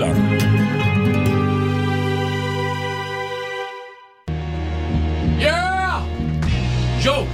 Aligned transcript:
Rockhyllan. 0.00 0.16
Yeah! 5.40 6.02
Yo! 7.04 7.26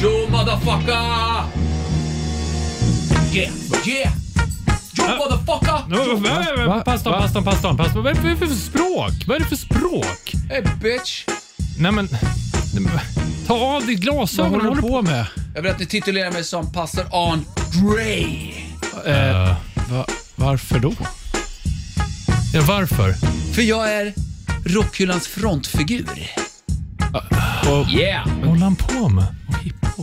Yo 0.00 0.30
motherfucker! 0.30 1.44
Yeah! 3.32 3.50
Yeah! 3.86 4.12
Yo 4.98 5.04
motherfucker! 5.18 6.66
Va? 6.66 6.82
Pastorn, 6.84 7.12
pastorn, 7.12 7.44
pastorn, 7.44 7.76
pastorn. 7.76 8.02
Vad 8.02 8.16
är 8.16 8.30
det 8.30 8.36
för 8.36 8.46
språk? 8.46 9.24
Vad 9.26 9.36
är 9.36 9.40
det 9.40 9.46
för 9.46 9.56
språk? 9.56 10.32
Hey 10.50 10.62
bitch! 10.82 11.24
Nej 11.78 11.92
men... 11.92 12.08
Ta 13.46 13.54
av 13.54 13.86
dig 13.86 13.94
glasögonen. 13.94 14.52
Vad 14.52 14.68
håller 14.68 14.82
du 14.82 14.88
på 14.88 15.02
med? 15.02 15.26
Jag 15.54 15.62
vill 15.62 15.70
att 15.70 15.78
ni 15.78 15.86
titulerar 15.86 16.30
mig 16.32 16.44
som 16.44 16.72
pastor 16.72 17.04
André. 17.12 18.52
Eh, 19.06 19.54
va, 19.90 20.06
varför 20.36 20.78
då? 20.78 20.92
Ja, 22.54 22.62
varför? 22.68 23.12
För 23.54 23.62
jag 23.62 23.92
är 23.92 24.14
Rockhyllans 24.64 25.28
frontfigur. 25.28 26.06
Och, 27.70 27.88
Yeah! 27.90 28.26
Vad 28.40 28.48
håller 28.48 28.62
han 28.62 28.76
på 28.76 29.08
med? 29.08 29.24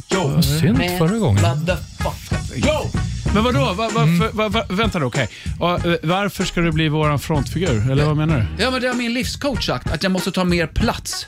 jo, 0.10 0.28
Vad 0.28 0.46
synd 0.46 0.78
förra 0.98 1.18
gången. 1.18 1.42
Motherfucker. 1.44 2.68
Yo! 2.68 2.90
men 3.34 3.44
vadå? 3.44 3.60
Va, 3.74 3.90
varför, 3.94 4.32
va, 4.38 4.50
va, 4.50 4.66
vänta 4.70 5.00
då, 5.00 5.06
okej. 5.06 5.30
Och, 5.60 5.86
eh, 5.86 5.96
Varför 6.04 6.44
ska 6.46 6.62
du 6.62 6.72
bli 6.72 6.90
våran 6.90 7.20
frontfigur? 7.20 7.92
Eller 7.92 8.06
vad 8.06 8.18
menar 8.18 8.38
du? 8.58 8.64
Ja, 8.64 8.72
men 8.72 8.82
det 8.82 8.88
har 8.88 8.96
min 8.96 9.14
livscoach 9.14 9.66
sagt, 9.66 9.92
att 9.92 10.04
jag 10.04 10.12
måste 10.12 10.32
ta 10.32 10.44
mer 10.44 10.68
plats. 10.68 11.28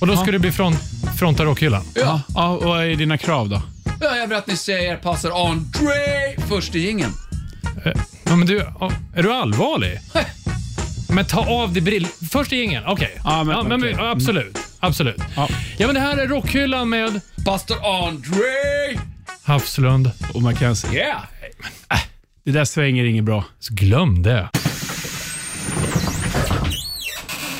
Och 0.00 0.06
då 0.06 0.16
ska 0.16 0.30
du 0.30 0.38
bli 0.38 0.52
front, 0.52 0.78
fronta 1.18 1.44
rockhyllan? 1.44 1.84
Ja. 1.94 2.20
Ja, 2.34 2.48
och 2.48 2.64
vad 2.64 2.84
är 2.84 2.96
dina 2.96 3.18
krav 3.18 3.48
då? 3.48 3.62
Ja, 4.00 4.16
jag 4.16 4.26
vill 4.26 4.38
att 4.38 4.46
ni 4.46 4.56
säger 4.56 4.96
pastor 4.96 5.46
André 5.50 6.36
först 6.48 6.74
i 6.74 6.78
jingeln. 6.78 7.12
Ja, 8.24 8.36
men 8.36 8.46
du, 8.46 8.56
ja, 8.80 8.92
är 9.14 9.22
du 9.22 9.32
allvarlig? 9.32 10.00
Men 11.12 11.24
ta 11.24 11.46
av 11.50 11.72
dig 11.72 11.82
brill... 11.82 12.06
Först 12.30 12.52
i 12.52 12.62
ingen. 12.62 12.84
Okej. 12.86 13.20
Ja, 13.24 13.44
men- 13.44 13.56
ja, 13.56 13.62
men, 13.62 13.78
okej. 13.80 13.94
ja, 13.98 14.10
absolut. 14.10 14.58
Absolut. 14.80 15.16
Ja. 15.36 15.48
Ja, 15.78 15.86
men 15.86 15.94
det 15.94 16.00
här 16.00 16.16
är 16.16 16.26
rockhyllan 16.28 16.88
med 16.88 17.20
Pastor 17.44 17.76
André! 18.06 18.98
Havslund. 19.44 20.10
Och 20.34 20.42
man 20.42 20.56
kan 20.56 20.76
säga, 20.76 20.92
Yeah! 21.04 21.22
det 22.44 22.50
där 22.52 22.64
svänger 22.64 23.04
inget 23.04 23.24
bra. 23.24 23.44
Så 23.58 23.74
glöm 23.74 24.22
det. 24.22 24.48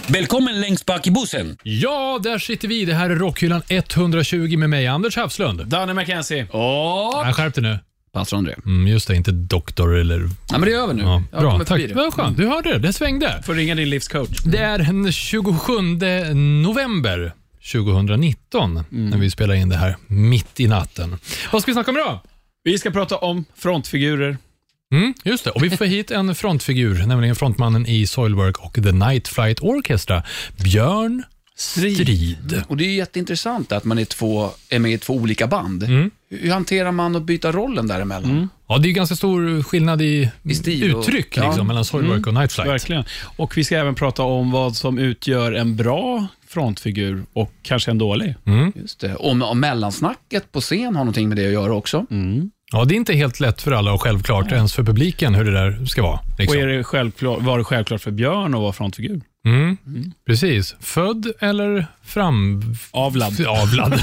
Välkommen 0.07 0.61
längst 0.61 0.87
bak 0.87 1.07
i 1.07 1.11
bussen. 1.11 1.57
Ja, 1.63 2.21
där 2.23 2.39
sitter 2.39 2.69
vi. 2.69 2.85
Det 2.85 2.95
här 2.95 3.11
är 3.11 3.17
rockhyllan 3.17 3.63
120 3.69 4.57
med 4.59 4.71
mig, 4.71 4.87
Anders 4.87 5.17
Havslund. 5.17 5.67
Danny 5.67 5.93
McKenzie. 5.95 6.47
Och 6.49 7.25
Nej, 7.25 7.33
skärp 7.35 7.55
dig 7.55 7.63
nu. 7.63 7.79
Pastor 8.13 8.37
André. 8.37 8.55
Mm, 8.67 8.87
just 8.87 9.09
det, 9.09 9.17
inte 9.17 9.33
doktor 9.33 9.97
eller... 9.97 10.21
Ja, 10.49 10.59
men 10.59 10.61
det 10.61 10.71
gör 10.71 10.87
vi 10.87 10.95
nu. 10.95 11.03
Ja, 11.03 11.23
bra, 11.31 11.65
tack. 11.65 11.81
det. 11.81 11.95
Vad 11.95 12.15
skönt. 12.15 12.37
Du 12.37 12.47
hörde 12.47 12.73
det. 12.73 12.79
Det 12.79 12.93
svängde. 12.93 13.43
Får 13.47 13.55
ringa 13.55 13.75
din 13.75 13.91
livscoach. 13.91 14.43
Det 14.45 14.59
är 14.59 14.79
den 14.79 15.13
27 15.13 15.73
november 16.63 17.33
2019 17.73 18.85
när 18.91 19.19
vi 19.19 19.31
spelar 19.31 19.55
in 19.55 19.69
det 19.69 19.77
här 19.77 19.97
mitt 20.07 20.61
i 20.61 20.67
natten. 20.69 21.19
Vad 21.53 21.63
ska 21.63 21.71
vi 21.71 21.75
snacka 21.75 21.91
om 21.91 21.97
idag? 21.97 22.19
Vi 22.65 22.79
ska 22.79 22.91
prata 22.91 23.17
om 23.17 23.45
frontfigurer. 23.57 24.37
Mm, 24.93 25.15
just 25.25 25.45
det, 25.45 25.51
och 25.51 25.63
vi 25.63 25.71
får 25.71 25.85
hit 25.85 26.11
en 26.11 26.35
frontfigur, 26.35 27.07
nämligen 27.07 27.37
frontmannen 27.37 27.87
i 27.87 28.07
Soilwork 28.07 28.59
och 28.59 28.75
The 28.75 28.93
Night 28.93 29.29
Flight 29.29 29.61
Orchestra, 29.61 30.23
Björn 30.65 31.23
Strid. 31.57 32.63
Och 32.69 32.77
det 32.77 32.85
är 32.85 32.95
jätteintressant 32.95 33.73
att 33.73 33.85
man 33.85 33.99
är, 33.99 34.05
två, 34.05 34.51
är 34.69 34.79
med 34.79 34.93
i 34.93 34.99
två 34.99 35.15
olika 35.15 35.47
band. 35.47 35.83
Mm. 35.83 36.11
Hur 36.41 36.51
hanterar 36.51 36.93
man 36.93 37.17
att 37.17 37.23
byta 37.23 37.53
rollen 37.53 37.87
däremellan? 37.87 38.49
Ja, 38.69 38.79
det 38.79 38.89
är 38.89 38.93
ganska 38.93 39.17
stor 39.17 39.63
skillnad 39.63 40.03
i, 40.03 40.31
I 40.43 40.55
stil 40.55 40.95
och- 40.95 41.01
uttryck 41.01 41.37
ja. 41.37 41.47
liksom, 41.47 41.67
mellan 41.67 41.85
Soilwork 41.85 42.27
och 42.27 42.35
Night 42.35 42.53
Flight. 42.53 42.71
Verkligen. 42.71 43.05
Och 43.37 43.57
vi 43.57 43.65
ska 43.65 43.77
även 43.77 43.95
prata 43.95 44.23
om 44.23 44.51
vad 44.51 44.77
som 44.77 44.99
utgör 44.99 45.53
en 45.53 45.77
bra 45.77 46.27
frontfigur 46.49 47.23
och 47.33 47.53
kanske 47.63 47.91
en 47.91 47.99
dålig. 47.99 48.35
Mm. 48.45 48.73
Just 48.77 49.01
det. 49.01 49.15
Och, 49.15 49.51
och 49.51 49.57
mellansnacket 49.57 50.53
på 50.53 50.61
scen 50.61 50.85
har 50.85 50.93
någonting 50.93 51.29
med 51.29 51.37
det 51.37 51.47
att 51.47 51.53
göra 51.53 51.75
också. 51.75 52.07
Ja, 52.73 52.85
det 52.85 52.95
är 52.95 52.97
inte 52.97 53.15
helt 53.15 53.41
lätt 53.41 53.63
för 53.63 53.73
alla 53.73 53.93
och 53.93 54.03
självklart 54.03 54.53
ens 54.53 54.75
för 54.75 54.83
publiken 54.83 55.35
hur 55.35 55.45
det 55.45 55.53
där 55.53 55.87
ska 55.87 56.03
vara. 56.03 56.21
Liksom. 56.39 56.57
Och 56.59 56.63
är 56.63 56.67
det 56.67 56.85
självklart, 56.85 57.43
var 57.43 57.59
det 57.59 57.65
självklart 57.65 58.01
för 58.01 58.11
Björn 58.11 58.55
att 58.55 58.61
vara 58.61 58.73
frontfigur? 58.73 59.21
Mm. 59.47 59.77
Precis. 60.27 60.75
Född 60.81 61.33
eller 61.41 61.87
fram... 62.05 62.63
Avlad. 62.91 63.47
Avlad. 63.47 63.93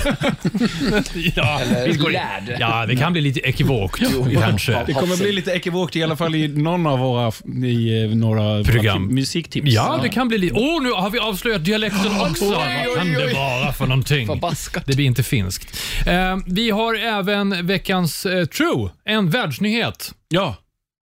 ja, 1.35 1.59
Eller 1.61 2.11
lärd. 2.11 2.55
ja, 2.59 2.85
det 2.85 2.95
kan 2.95 3.11
bli 3.13 3.21
lite 3.21 3.39
ekivokt 3.39 4.01
kanske. 4.39 4.83
Det 4.87 4.93
kommer 4.93 5.17
bli 5.17 5.31
lite 5.31 5.51
ekivokt 5.51 5.95
i 5.95 6.03
alla 6.03 6.15
fall 6.15 6.35
i 6.35 6.47
någon 6.47 6.87
av 6.87 6.99
våra 6.99 7.31
i 7.67 8.03
eh, 8.03 8.09
några 8.09 8.63
Program. 8.63 9.07
musiktips. 9.07 9.67
Ja, 9.71 9.99
det 10.03 10.09
kan 10.09 10.27
bli 10.27 10.37
lite... 10.37 10.55
Åh, 10.55 10.83
nu 10.83 10.91
har 10.91 11.09
vi 11.09 11.19
avslöjat 11.19 11.65
dialekten 11.65 12.21
också. 12.21 12.45
Vad 12.45 12.97
kan 12.97 13.07
det 13.13 13.33
vara 13.33 13.73
för 13.73 13.85
någonting? 13.87 14.27
Förbaskat. 14.27 14.83
Det 14.85 14.95
blir 14.95 15.05
inte 15.05 15.23
finskt. 15.23 15.77
Eh, 16.07 16.37
vi 16.45 16.69
har 16.69 16.95
även 16.95 17.67
veckans 17.67 18.25
eh, 18.25 18.45
True, 18.45 18.89
en 19.05 19.29
världsnyhet. 19.29 20.13
Ja. 20.29 20.55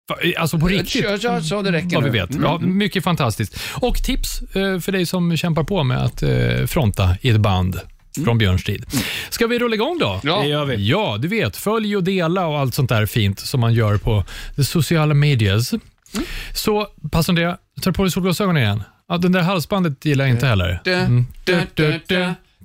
Va- 0.09 0.17
Alltså 0.39 0.59
på 0.59 0.69
riktigt. 0.69 1.05
Ja, 1.05 1.19
ja, 1.23 1.41
så 1.41 1.63
det 1.63 1.73
räcker 1.73 1.95
Vad 1.95 2.05
vi 2.05 2.11
vet. 2.11 2.31
Ja, 2.43 2.59
mycket 2.59 3.05
fantastiskt. 3.05 3.61
Och 3.75 3.97
tips 4.03 4.43
eh, 4.43 4.79
för 4.81 4.93
dig 4.93 5.07
som 5.07 5.37
kämpar 5.37 5.65
på 5.65 5.85
med 5.85 5.99
att 6.05 6.23
eh, 6.23 6.67
fronta 6.67 7.17
i 7.21 7.29
ett 7.31 7.41
band 7.41 7.81
från 8.25 8.39
Björns 8.39 8.65
tid. 8.65 8.85
Ska 9.31 9.47
vi 9.47 9.59
rulla 9.59 9.75
igång 9.75 9.99
då? 10.01 10.21
Ja. 10.23 10.41
Det 10.43 10.49
gör 10.49 10.65
vi. 10.65 10.89
Ja, 10.91 11.17
du 11.21 11.29
vet. 11.29 11.57
Följ 11.57 11.97
och 11.97 12.05
dela 12.05 12.47
och 12.47 12.59
allt 12.59 12.75
sånt 12.75 12.89
där 12.89 13.07
fint 13.07 13.41
som 13.41 13.61
man 13.61 13.75
gör 13.75 13.97
på 13.97 14.25
de 14.57 14.65
sociala 14.65 15.15
medias. 15.15 15.71
Så, 16.55 16.87
pass 17.13 17.29
Andrea, 17.29 17.59
tar 17.83 17.93
på 17.93 18.03
dig 18.03 18.11
solglasögonen 18.13 18.63
igen. 18.63 18.83
Ja, 19.09 19.19
den 19.19 19.33
där 19.33 19.41
halsbandet 19.41 20.05
gillar 20.05 20.25
jag 20.25 20.35
inte 20.35 20.47
heller. 20.47 20.81
Mm. 20.87 21.27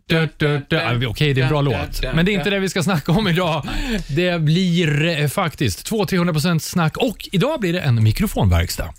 Du, 0.09 0.29
du, 0.37 0.65
du. 0.67 0.75
Ja, 0.75 1.07
Okej, 1.07 1.33
det 1.33 1.41
är 1.41 1.43
en 1.43 1.49
bra 1.49 1.61
låt. 1.61 2.03
Men 2.15 2.25
det 2.25 2.31
är 2.31 2.33
inte 2.33 2.49
det 2.49 2.59
vi 2.59 2.69
ska 2.69 2.83
snacka 2.83 3.11
om 3.11 3.27
idag. 3.27 3.67
Det 4.07 4.41
blir 4.41 5.05
eh, 5.21 5.27
faktiskt 5.27 5.91
200-300% 5.91 6.59
snack 6.59 6.97
och 6.97 7.29
idag 7.31 7.59
blir 7.59 7.73
det 7.73 7.79
en 7.79 8.03
mikrofonverkstad. 8.03 8.93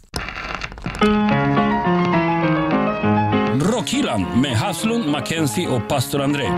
Rockhyllan 3.72 4.40
med 4.42 4.56
Haslund, 4.56 5.06
Mackenzie 5.06 5.68
och 5.68 5.88
pastor 5.88 6.22
André. 6.22 6.48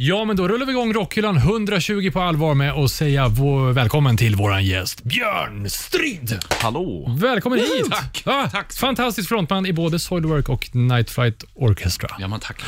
Ja, 0.00 0.24
men 0.24 0.36
då 0.36 0.48
rullar 0.48 0.66
vi 0.66 0.72
igång 0.72 0.92
Rockhyllan 0.92 1.36
120 1.36 2.10
på 2.12 2.20
allvar 2.20 2.54
med 2.54 2.72
att 2.72 2.90
säga 2.90 3.28
vår, 3.28 3.72
välkommen 3.72 4.16
till 4.16 4.36
våran 4.36 4.64
gäst 4.64 5.02
Björn 5.04 5.70
Strid. 5.70 6.38
Hallå! 6.62 7.16
Välkommen 7.20 7.58
hit! 7.58 7.90
Tack, 7.90 8.22
Ah, 8.26 8.48
tack. 8.48 8.72
Fantastisk 8.72 9.28
frontman 9.28 9.66
i 9.66 9.72
både 9.72 9.98
Soilwork 9.98 10.48
och 10.48 10.74
Night 10.76 11.10
Flight 11.10 11.44
Orchestra. 11.54 12.08
Ja, 12.18 12.28
men 12.28 12.40
tack. 12.40 12.62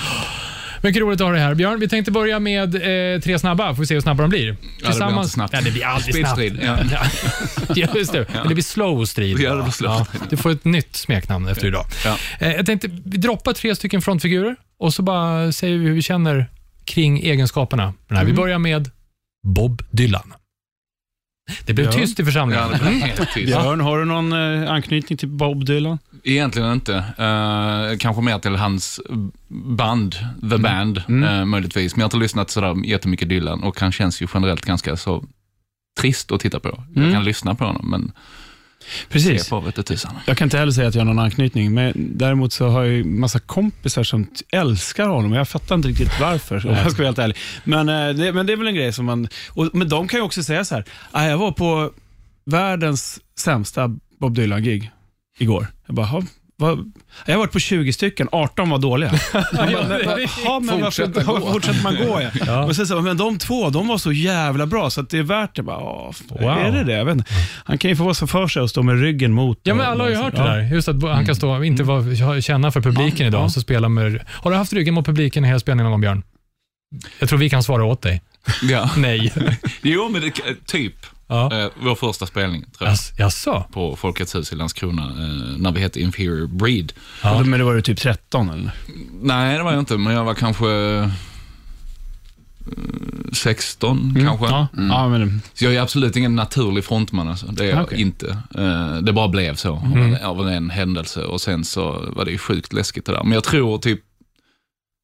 Mycket 0.83 1.03
roligt 1.03 1.21
att 1.21 1.27
ha 1.27 1.33
dig 1.33 1.43
här 1.43 1.55
Björn. 1.55 1.81
Vi 1.81 1.89
tänkte 1.89 2.11
börja 2.11 2.39
med 2.39 2.75
eh, 3.15 3.21
tre 3.21 3.39
snabba, 3.39 3.75
får 3.75 3.81
vi 3.83 3.87
se 3.87 3.95
hur 3.95 4.01
snabba 4.01 4.23
de 4.23 4.29
blir. 4.31 4.57
blir 4.79 5.03
alltid 5.03 5.31
snabbt. 5.31 5.53
Ja, 5.53 5.61
det 5.61 5.71
blir 5.71 5.85
alltid 5.85 6.15
snabbt. 6.15 6.35
Speedstrid, 6.39 6.61
ja. 6.63 6.79
Ja, 7.75 7.89
just 7.95 8.13
det. 8.13 8.27
Men 8.35 8.49
det 8.49 8.55
blir 8.55 8.65
slow 8.65 9.05
strid. 9.05 9.41
Ja, 9.41 9.55
det 9.55 9.63
blir 9.63 9.73
slow 9.73 10.05
strid. 10.05 10.23
du 10.31 10.37
får 10.37 10.51
ett 10.51 10.65
nytt 10.65 10.97
smeknamn 10.97 11.49
efter 11.49 11.67
idag. 11.67 11.87
Ja. 12.05 12.17
Eh, 12.41 12.53
jag 12.53 12.67
tänkte, 12.67 12.89
vi 13.05 13.17
droppar 13.19 13.53
tre 13.53 13.75
stycken 13.77 14.03
frontfigurer 14.03 14.57
och 14.79 14.95
så 14.95 15.03
bara 15.03 15.53
säger 15.53 15.79
vi 15.79 15.85
hur 15.87 15.95
vi 15.95 16.03
känner 16.03 16.47
kring 16.85 17.19
egenskaperna. 17.21 17.95
Den 18.09 18.17
här. 18.17 18.25
Vi 18.25 18.33
börjar 18.33 18.59
med 18.59 18.91
Bob 19.47 19.83
Dylan. 19.91 20.35
Det 21.67 21.75
blev 21.75 21.87
Ja. 21.87 21.93
tyst 21.93 22.21
i 22.21 22.25
församlingen. 22.25 22.65
Ja, 22.65 22.79
det 22.79 22.85
blir 22.91 23.01
helt 23.01 23.33
tyst. 23.35 23.47
Björn, 23.47 23.81
har 23.81 23.99
du 23.99 24.05
någon 24.05 24.33
eh, 24.63 24.73
anknytning 24.73 25.17
till 25.19 25.29
Bob 25.29 25.65
Dylan? 25.65 25.99
Egentligen 26.25 26.73
inte. 26.73 26.95
Eh, 26.97 27.99
kanske 27.99 28.23
mer 28.23 28.39
till 28.39 28.57
hans 28.57 29.01
band, 29.77 30.15
The 30.51 30.59
Band, 30.59 30.99
eh, 31.09 31.45
möjligtvis. 31.45 31.97
Men 31.97 32.01
jag 32.01 32.05
har 32.05 32.09
inte 32.09 32.17
lyssnat 32.17 32.51
sådär 32.51 32.87
jättemycket 32.87 33.29
Dylan 33.29 33.63
och 33.63 33.81
han 33.81 33.93
känns 33.93 34.23
ju 34.23 34.27
generellt 34.35 34.65
ganska 34.65 34.97
så 34.97 35.25
trist 36.01 36.33
att 36.33 36.41
titta 36.41 36.61
på. 36.61 36.85
Jag 36.95 37.13
kan 37.13 37.25
lyssna 37.25 37.55
på 37.55 37.65
honom, 37.65 37.91
men 37.91 38.13
Precis. 39.09 39.48
på 39.48 39.83
tusan. 39.83 40.15
Jag 40.27 40.37
kan 40.37 40.47
inte 40.47 40.59
heller 40.59 40.72
säga 40.72 40.89
att 40.89 40.95
jag 40.95 41.01
har 41.01 41.07
någon 41.07 41.19
anknytning, 41.19 41.75
men 41.75 41.92
däremot 41.97 42.53
så 42.53 42.69
har 42.69 42.84
jag 42.84 42.92
ju 42.92 43.04
massa 43.04 43.39
kompisar 43.39 44.03
som 44.04 44.27
älskar 44.53 45.07
honom 45.09 45.33
jag 45.33 45.48
fattar 45.48 45.75
inte 45.75 45.89
riktigt 45.89 46.21
varför, 46.21 46.66
om 46.66 46.75
jag 46.75 46.91
ska 46.92 46.98
vara 47.03 47.07
helt 47.09 47.19
ärlig. 47.19 47.37
Men, 47.65 47.89
eh, 47.89 48.09
det, 48.09 48.33
men 48.33 48.47
det 48.47 48.53
är 48.53 48.57
väl 48.57 48.66
en 48.66 48.75
grej 48.75 48.92
som 48.92 49.04
man... 49.07 49.28
Och, 49.48 49.71
men 49.72 49.89
de 49.89 50.09
kan 50.09 50.21
ju 50.21 50.25
också 50.25 50.42
säga 50.42 50.65
så 50.65 50.75
här, 50.75 50.84
"Ah, 51.10 51.25
jag 51.27 51.39
var 51.39 51.53
på 51.53 51.91
världens 52.47 53.21
sämsta 53.39 53.97
Bob 54.21 54.34
Dylan-gig 54.34 54.91
igår. 55.39 55.66
Jag 55.87 55.95
bara, 55.95 56.07
"Ha, 56.07 56.22
vad, 56.60 56.92
jag 57.27 57.34
har 57.34 57.39
varit 57.39 57.53
på 57.53 57.59
20 57.59 57.92
stycken, 57.92 58.28
18 58.33 58.71
var 58.71 58.78
dåliga. 58.78 59.12
Man 59.33 59.42
bara, 59.53 59.89
"Men 59.89 60.07
vad- 60.07 60.21
"Ha, 60.28 60.60
men 60.60 60.80
varför 60.80 61.04
Fortsätta 61.07 61.24
gå." 61.24 61.53
fortsätter 61.53 61.83
man 61.83 61.97
gå? 61.97 62.21
Ja. 62.47 62.66
Men, 62.66 62.74
sen, 62.74 62.86
så, 62.86 63.01
men 63.01 63.16
de 63.16 63.39
två, 63.39 63.71
de 63.71 63.89
var 63.89 63.98
så 63.98 64.12
jävla 64.12 64.66
bra 64.66 64.91
så 64.91 65.01
att 65.01 65.10
det 65.10 65.18
är 65.18 65.22
värt 65.22 65.54
det. 65.57 65.62
Bara, 65.62 65.78
"Åh, 65.78 66.12
Wow. 66.28 66.42
Är 66.51 66.72
det 66.72 66.84
det? 66.84 67.04
Vet. 67.04 67.27
Han 67.65 67.78
kan 67.78 67.91
ju 67.91 67.97
få 67.97 68.04
vara 68.04 68.15
så 68.15 68.27
för 68.27 68.47
sig 68.48 68.62
och 68.62 68.71
stå 68.71 68.83
med 68.83 69.01
ryggen 69.01 69.33
mot. 69.33 69.60
Ja, 69.62 69.74
men 69.74 69.86
och- 69.86 69.92
alla 69.92 70.04
har 70.04 70.10
ju 70.10 70.16
hört 70.16 70.33
det 70.33 70.39
Ja. 70.39 70.45
där. 70.47 70.74
Just 70.74 70.89
att 70.89 71.03
han 71.03 71.27
kan 71.27 71.34
stå, 71.34 71.65
inte 71.65 71.83
vara, 71.83 72.41
känna 72.41 72.71
för 72.71 72.80
publiken 72.80 73.27
idag, 73.27 73.42
Ja. 73.45 73.48
så 73.48 73.60
spela 73.60 73.89
med... 73.89 74.21
Har 74.28 74.51
du 74.51 74.56
haft 74.56 74.72
ryggen 74.72 74.95
mot 74.95 75.06
publiken 75.06 75.45
i 75.45 75.48
hela 75.48 75.60
spelningen 75.60 75.84
någon 75.84 75.92
gång, 75.92 76.01
Björn? 76.01 76.22
Jag 77.18 77.28
tror 77.28 77.39
vi 77.39 77.51
kan 77.51 77.63
svara 77.63 77.84
åt 77.84 78.03
dig. 78.03 78.22
Ja. 78.63 78.91
Nej. 78.97 79.33
Jo, 79.83 80.09
men 80.13 80.21
det, 80.22 80.33
typ. 80.66 80.95
Ja. 81.30 81.60
Eh, 81.60 81.71
vår 81.82 81.94
första 81.94 82.27
spelning, 82.27 82.62
tror 82.62 82.88
jag. 82.88 82.92
Jass- 82.94 83.12
Jaså? 83.18 83.65
På 83.72 83.97
Folkets 83.97 84.34
hus 84.34 84.53
i 84.53 84.56
Landskrona, 84.56 85.03
eh, 85.03 85.59
när 85.59 85.72
vi 85.72 85.80
hette 85.80 86.00
Inferior 86.00 86.47
Breed. 86.47 86.92
Ja. 87.22 87.42
Men 87.44 87.60
då 87.60 87.66
var 87.66 87.74
du 87.74 87.82
typ 87.82 87.98
13 87.98 88.50
eller? 88.50 88.71
Nej, 89.22 89.56
det 89.59 89.62
var 89.65 89.72
jag 89.72 89.78
inte, 89.80 89.97
men 89.98 90.12
jag 90.15 90.24
var 90.24 90.34
kanske 90.34 90.71
eh, 90.71 91.09
16 93.32 94.15
kanske. 94.24 94.47
Ja, 94.47 94.66
ja 94.77 95.09
men 95.09 95.42
Så 95.54 95.65
jag 95.65 95.74
är 95.74 95.80
absolut 95.80 96.16
ingen 96.16 96.36
naturlig 96.36 96.84
frontman. 96.84 97.28
Alltså. 97.28 97.47
Det 97.47 97.65
är 97.65 97.68
jag 97.71 97.82
Okej. 97.84 98.00
inte. 98.00 98.38
Det 99.03 99.12
bara 99.12 99.28
blev 99.28 99.54
så 99.54 99.77
Mm. 99.77 100.16
av 100.24 100.48
en 100.48 100.71
händelse 100.71 101.24
och 101.24 101.41
sen 101.41 101.65
så 101.65 102.12
var 102.16 102.24
det 102.24 102.30
ju 102.30 102.38
sjukt 102.38 102.72
läskigt 102.72 103.04
det 103.06 103.12
där. 103.12 103.22
Men 103.22 103.32
jag 103.32 103.44
tror 103.44 103.78
typ 103.78 104.00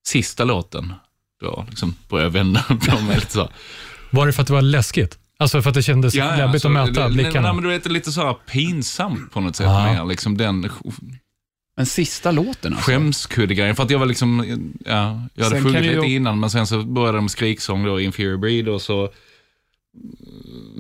sista 0.08 0.44
låten, 0.44 0.92
då 1.40 1.66
liksom 1.68 1.94
började 2.08 2.26
jag 2.28 2.32
vända 2.32 2.62
på 2.68 3.00
mig 3.00 3.14
lite 3.16 3.32
så. 3.32 3.48
Var 4.10 4.26
det 4.26 4.32
för 4.32 4.42
att 4.42 4.46
det 4.48 4.54
var 4.54 4.62
läskigt? 4.62 5.18
Alltså 5.38 5.62
för 5.62 5.70
att 5.70 5.74
det 5.74 5.82
kändes 5.82 6.14
läbbigt 6.14 6.40
alltså, 6.40 6.68
att 6.68 6.74
möta 6.74 7.08
blickarna? 7.08 7.40
nej, 7.40 7.54
men 7.54 7.62
du 7.62 7.68
vet, 7.68 7.84
det 7.84 7.88
är 7.88 7.92
lite 7.92 8.12
så 8.12 8.20
här 8.20 8.34
pinsamt 8.34 9.32
på 9.32 9.40
något 9.40 9.56
sätt. 9.56 9.66
Ja. 9.66 9.92
Mer, 9.92 10.04
liksom 10.04 10.36
den 10.36 10.70
Men 11.76 11.86
sista 11.86 12.30
låten 12.30 12.72
alltså. 12.72 12.90
skämskudde-grejen. 12.90 13.76
För 13.76 13.82
att 13.82 13.90
jag 13.90 13.98
var 13.98 14.06
liksom, 14.06 14.44
ja, 14.84 15.22
jag 15.34 15.44
hade 15.44 15.56
Sen 15.56 15.64
sjungit 15.64 15.82
lite 15.82 16.06
innan, 16.06 16.40
men 16.40 16.50
sen 16.50 16.66
så 16.66 16.82
började 16.82 17.18
de 17.18 17.28
skriksång 17.28 17.84
då, 17.84 18.00
Inferior 18.00 18.36
Breed 18.36 18.68
och 18.68 18.82
så 18.82 19.10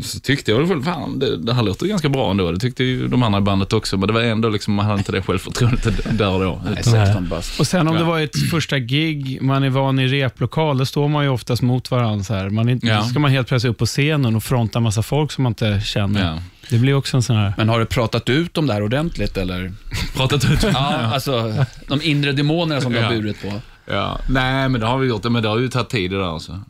så 0.02 0.20
tyckte 0.20 0.50
jag 0.50 0.66
väl, 0.66 0.82
fan 0.82 1.18
det, 1.18 1.36
det 1.36 1.54
här 1.54 1.62
låter 1.62 1.86
ganska 1.86 2.08
bra 2.08 2.30
ändå. 2.30 2.52
Det 2.52 2.58
tyckte 2.58 2.84
ju 2.84 3.08
de 3.08 3.22
andra 3.22 3.38
i 3.38 3.42
bandet 3.42 3.72
också, 3.72 3.96
men 3.96 4.06
det 4.06 4.12
var 4.12 4.20
ändå 4.20 4.48
liksom, 4.48 4.74
man 4.74 4.86
hade 4.86 4.98
inte 4.98 5.12
det 5.12 5.22
självförtroendet 5.22 6.18
där 6.18 6.30
och 6.30 6.40
då. 6.40 6.62
Nej, 6.64 6.82
16 6.84 7.28
bast. 7.28 7.60
Och 7.60 7.66
sen 7.66 7.88
om 7.88 7.94
Ja. 7.94 8.00
det 8.00 8.06
var 8.06 8.20
ett 8.20 8.50
första 8.50 8.78
gig, 8.78 9.38
man 9.42 9.62
är 9.62 9.70
van 9.70 9.98
i 9.98 10.06
replokal, 10.08 10.78
då 10.78 10.86
står 10.86 11.08
man 11.08 11.24
ju 11.24 11.30
oftast 11.30 11.62
mot 11.62 11.90
varandra. 11.90 12.24
Så 12.24 12.34
här. 12.34 12.50
Man 12.50 12.68
är, 12.68 12.78
Ja. 12.82 12.96
Då 13.00 13.02
ska 13.04 13.18
man 13.18 13.30
helt 13.30 13.48
plötsligt 13.48 13.70
upp 13.70 13.78
på 13.78 13.86
scenen 13.86 14.36
och 14.36 14.44
fronta 14.44 14.80
massa 14.80 15.02
folk 15.02 15.32
som 15.32 15.42
man 15.42 15.50
inte 15.50 15.80
känner. 15.84 16.24
Ja. 16.24 16.38
Det 16.70 16.78
blir 16.78 16.94
också 16.94 17.16
en 17.16 17.22
sån 17.22 17.36
här... 17.36 17.54
Men 17.56 17.68
har 17.68 17.78
du 17.78 17.86
pratat 17.86 18.28
ut 18.28 18.58
om 18.58 18.66
det 18.66 18.72
här 18.72 18.82
ordentligt 18.82 19.36
eller? 19.36 19.72
Pratat 20.16 20.50
ut. 20.50 20.62
Ja, 20.62 20.94
alltså 21.14 21.54
de 21.88 22.02
inre 22.02 22.32
demonerna 22.32 22.80
som 22.80 22.92
du 22.92 23.00
har 23.00 23.10
burit 23.10 23.42
på. 23.42 23.52
Ja, 23.90 24.18
nej 24.28 24.68
men 24.68 24.80
det 24.80 24.86
har 24.86 24.98
vi 24.98 25.08
gjort, 25.08 25.24
men 25.24 25.42
det 25.42 25.48
har 25.48 25.58
ju 25.58 25.68
tagit 25.68 25.88
tid 25.88 26.10
det 26.10 26.16
där 26.16 26.24
alltså. 26.24 26.60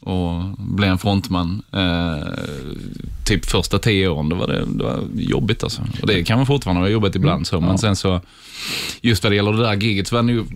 Och 0.00 0.42
bli 0.58 0.88
en 0.88 0.98
frontman. 0.98 1.62
Eh, 1.72 2.28
typ 3.24 3.46
första 3.46 3.78
tio 3.78 4.08
åren, 4.08 4.28
då 4.28 4.36
var 4.36 4.46
det, 4.46 4.64
det 4.66 4.84
var 4.84 5.00
jobbigt 5.14 5.62
alltså. 5.64 5.82
Och 6.00 6.06
det 6.06 6.24
kan 6.24 6.36
man 6.36 6.46
fortfarande 6.46 6.80
vara 6.80 6.90
jobbigt 6.90 7.16
ibland 7.16 7.46
så, 7.46 7.60
men 7.60 7.78
sen 7.78 7.96
så, 7.96 8.20
just 9.00 9.24
vad 9.24 9.32
det 9.32 9.36
gäller 9.36 9.52
det 9.52 9.62
där 9.62 9.74
giget 9.74 10.08
så 10.08 10.16
var 10.16 10.22
det 10.22 10.32
nog, 10.32 10.46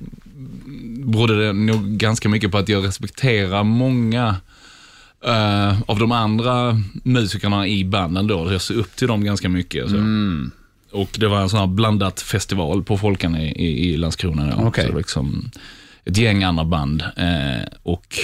berodde 1.12 1.46
det 1.46 1.52
nog 1.52 1.84
ganska 1.84 2.28
mycket 2.28 2.50
på 2.50 2.58
att 2.58 2.68
jag 2.68 2.86
respekterar 2.86 3.64
många 3.64 4.36
eh, 5.24 5.80
av 5.86 5.98
de 5.98 6.12
andra 6.12 6.80
musikerna 7.02 7.66
i 7.66 7.84
banden 7.84 8.26
då. 8.26 8.52
Jag 8.52 8.60
ser 8.60 8.74
upp 8.74 8.96
till 8.96 9.08
dem 9.08 9.24
ganska 9.24 9.48
mycket. 9.48 9.90
Så. 9.90 9.96
Och 10.90 11.16
det 11.18 11.28
var 11.28 11.40
en 11.40 11.48
sån 11.48 11.60
här 11.60 11.66
blandat 11.66 12.20
festival 12.20 12.82
på 12.82 12.98
Folkan 12.98 13.36
i, 13.36 13.46
i, 13.46 13.92
i 13.92 13.96
Landskrona. 13.96 14.56
Då. 14.56 14.66
Okej. 14.66 14.86
Så 14.86 14.96
liksom 14.98 15.50
ett 16.04 16.16
gäng 16.16 16.44
andra 16.44 16.64
band. 16.64 17.02
Eh, 17.16 17.66
och 17.82 18.18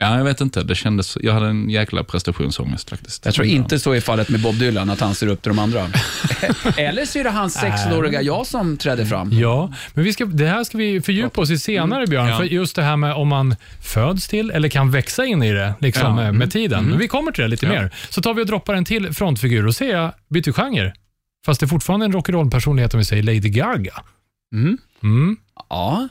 ja, 0.00 0.16
jag 0.16 0.24
vet 0.24 0.40
inte, 0.40 0.62
det 0.62 0.74
kändes, 0.74 1.18
jag 1.20 1.32
hade 1.32 1.46
en 1.46 1.70
jäkla 1.70 2.04
prestationsångest 2.04 2.90
faktiskt. 2.90 3.24
Jag 3.24 3.34
tror 3.34 3.46
inte 3.46 3.78
så 3.78 3.92
är 3.92 4.00
fallet 4.00 4.28
med 4.28 4.40
Bob 4.42 4.54
Dylan, 4.54 4.90
att 4.90 5.00
han 5.00 5.14
ser 5.14 5.26
upp 5.26 5.42
till 5.42 5.50
de 5.50 5.58
andra. 5.58 5.86
Eller 6.76 7.04
så 7.04 7.18
är 7.18 7.24
det 7.24 7.30
hans 7.30 7.58
16-åriga 7.58 8.22
jag 8.22 8.46
som 8.46 8.76
trädde 8.76 9.06
fram. 9.06 9.32
Ja, 9.32 9.72
men 9.94 10.04
vi 10.04 10.12
ska, 10.12 10.24
det 10.24 10.46
här 10.46 10.64
ska 10.64 10.78
vi 10.78 11.00
fördjupa 11.00 11.40
oss 11.40 11.50
i 11.50 11.58
senare, 11.58 12.06
Björn. 12.06 12.28
Ja. 12.28 12.36
För 12.36 12.44
just 12.44 12.76
det 12.76 12.82
här 12.82 12.96
med 12.96 13.14
om 13.14 13.28
man 13.28 13.56
föds 13.82 14.28
till 14.28 14.50
eller 14.50 14.68
kan 14.68 14.90
växa 14.90 15.24
in 15.24 15.42
i 15.42 15.52
det 15.52 15.74
liksom, 15.80 16.18
Ja. 16.18 16.24
eh, 16.24 16.32
med 16.32 16.50
tiden. 16.52 16.84
Men 16.84 16.98
vi 16.98 17.08
kommer 17.08 17.32
till 17.32 17.42
det 17.42 17.48
lite 17.48 17.66
mer. 17.68 17.90
Så 18.10 18.22
tar 18.22 18.34
vi 18.34 18.42
och 18.42 18.46
droppar 18.46 18.74
en 18.74 18.84
till 18.84 19.12
frontfigur 19.14 19.66
och 19.66 19.74
ser 19.74 20.12
byter 20.28 20.52
genre. 20.52 20.92
Fast 21.46 21.60
det 21.60 21.66
är 21.66 21.68
fortfarande 21.68 22.06
en 22.06 22.12
rock'n'roll-personlighet 22.12 22.94
om 22.94 22.98
vi 22.98 23.04
säger 23.04 23.22
Lady 23.22 23.38
Gaga. 23.48 24.02
Mm. 24.54 24.78
Mm. 25.02 25.36
Ja. 25.68 26.08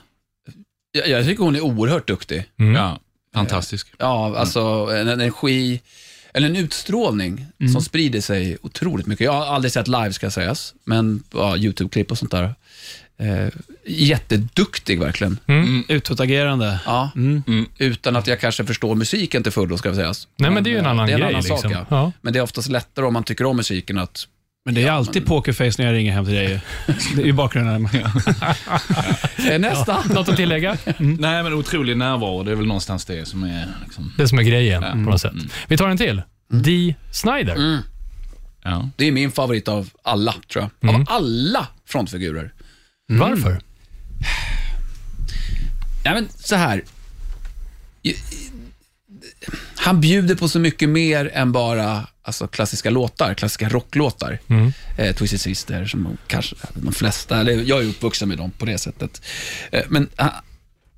Jag, 0.92 1.08
jag 1.08 1.26
tycker 1.26 1.44
hon 1.44 1.56
är 1.56 1.60
oerhört 1.60 2.06
duktig. 2.08 2.44
Mm. 2.58 2.74
Ja, 2.74 2.98
fantastisk. 3.34 3.88
Ja, 3.98 4.36
alltså 4.38 4.60
en 4.92 5.08
energi, 5.08 5.80
eller 6.34 6.48
en 6.48 6.56
utstrålning 6.56 7.46
som 7.72 7.82
sprider 7.82 8.20
sig 8.20 8.56
otroligt 8.62 9.06
mycket. 9.06 9.24
Jag 9.24 9.32
har 9.32 9.46
aldrig 9.46 9.72
sett 9.72 9.88
live 9.88 10.12
ska 10.12 10.30
sägas, 10.30 10.74
men 10.84 11.22
ja, 11.32 11.56
YouTube-klipp 11.56 12.10
och 12.10 12.18
sånt 12.18 12.30
där. 12.30 12.54
Eh, 13.18 13.48
jätteduktig 13.86 15.00
verkligen. 15.00 15.38
Mm. 15.46 15.84
Utåtagerande. 15.88 16.80
Ja, 16.86 17.10
Mm. 17.16 17.66
utan 17.78 18.16
att 18.16 18.26
jag 18.26 18.40
kanske 18.40 18.64
förstår 18.66 18.94
musiken 18.94 19.42
till 19.42 19.52
fullo, 19.52 19.78
ska 19.78 19.94
sägas. 19.94 20.28
Nej, 20.36 20.50
men 20.50 20.64
det 20.64 20.70
är 20.70 20.72
ju 20.72 20.78
en 20.78 20.84
eh, 20.84 20.90
annan 20.90 21.06
det 21.06 21.12
är 21.12 21.14
en 21.14 21.20
grej. 21.20 21.28
annan 21.30 21.42
sak, 21.42 21.50
liksom. 21.64 21.70
ja. 21.72 21.86
ja. 21.90 22.12
Men 22.20 22.32
det 22.32 22.38
är 22.38 22.42
oftast 22.42 22.68
lättare 22.68 23.06
om 23.06 23.12
man 23.12 23.24
tycker 23.24 23.44
om 23.44 23.56
musiken 23.56 23.98
att 23.98 24.26
Men 24.64 24.74
det 24.74 24.82
är 24.84 24.90
alltid 24.90 25.26
pokerface 25.26 25.82
när 25.82 25.86
jag 25.86 25.94
ringer 25.94 26.12
hem 26.12 26.24
till 26.24 26.34
dig. 26.34 26.60
Det 27.16 27.22
är 27.22 27.26
I 27.26 27.32
bakgrunden. 27.32 27.88
Eh, 29.50 29.58
Nästa. 29.58 30.02
Något 30.14 30.28
att 30.28 30.36
tillägga? 30.36 30.76
Nej, 30.98 31.42
men 31.42 31.52
otrolig 31.52 31.96
närvaro, 31.96 32.42
det 32.42 32.50
är 32.50 32.54
väl 32.54 32.66
någonstans 32.66 33.04
det 33.04 33.28
som 33.28 33.42
är... 33.42 33.68
Liksom, 33.84 34.12
Det 34.16 34.28
som 34.28 34.38
är 34.38 34.42
grejen 34.42 34.82
på 34.82 35.10
något 35.10 35.20
sätt. 35.20 35.32
Vi 35.68 35.76
tar 35.76 35.88
en 35.88 35.96
till. 35.96 36.22
Dee 36.52 36.94
Snider. 37.12 37.56
Mm. 37.56 37.78
ja. 38.62 38.88
Det 38.96 39.04
är 39.08 39.12
min 39.12 39.30
favorit 39.32 39.68
av 39.68 39.90
alla, 40.02 40.34
tror 40.52 40.64
jag. 40.80 40.90
Mm. 40.90 41.00
Av 41.00 41.06
alla 41.10 41.66
frontfigurer. 41.86 42.52
Varför? 43.08 43.60
Ja, 46.04 46.14
men 46.14 46.28
så 46.36 46.56
här. 46.56 46.82
Han 49.76 50.00
bjuder 50.00 50.34
på 50.34 50.48
så 50.48 50.58
mycket 50.58 50.88
mer 50.88 51.30
än 51.34 51.52
bara 51.52 52.06
alltså, 52.30 52.48
klassiska 52.48 52.90
låtar, 52.90 53.34
klassiska 53.34 53.68
rocklåtar. 53.68 54.38
Mm. 54.48 54.72
Eh, 54.98 55.14
Twisted 55.14 55.40
Sister, 55.40 55.86
som 55.86 56.16
kanske 56.26 56.56
de 56.74 56.92
flesta, 56.92 57.40
eller 57.40 57.52
jag 57.52 57.82
är 57.82 57.88
uppvuxen 57.88 58.28
med 58.28 58.38
dem 58.38 58.50
på 58.50 58.66
det 58.66 58.78
sättet. 58.78 59.22
Eh, 59.72 59.82
men 59.88 60.08
ah, 60.16 60.30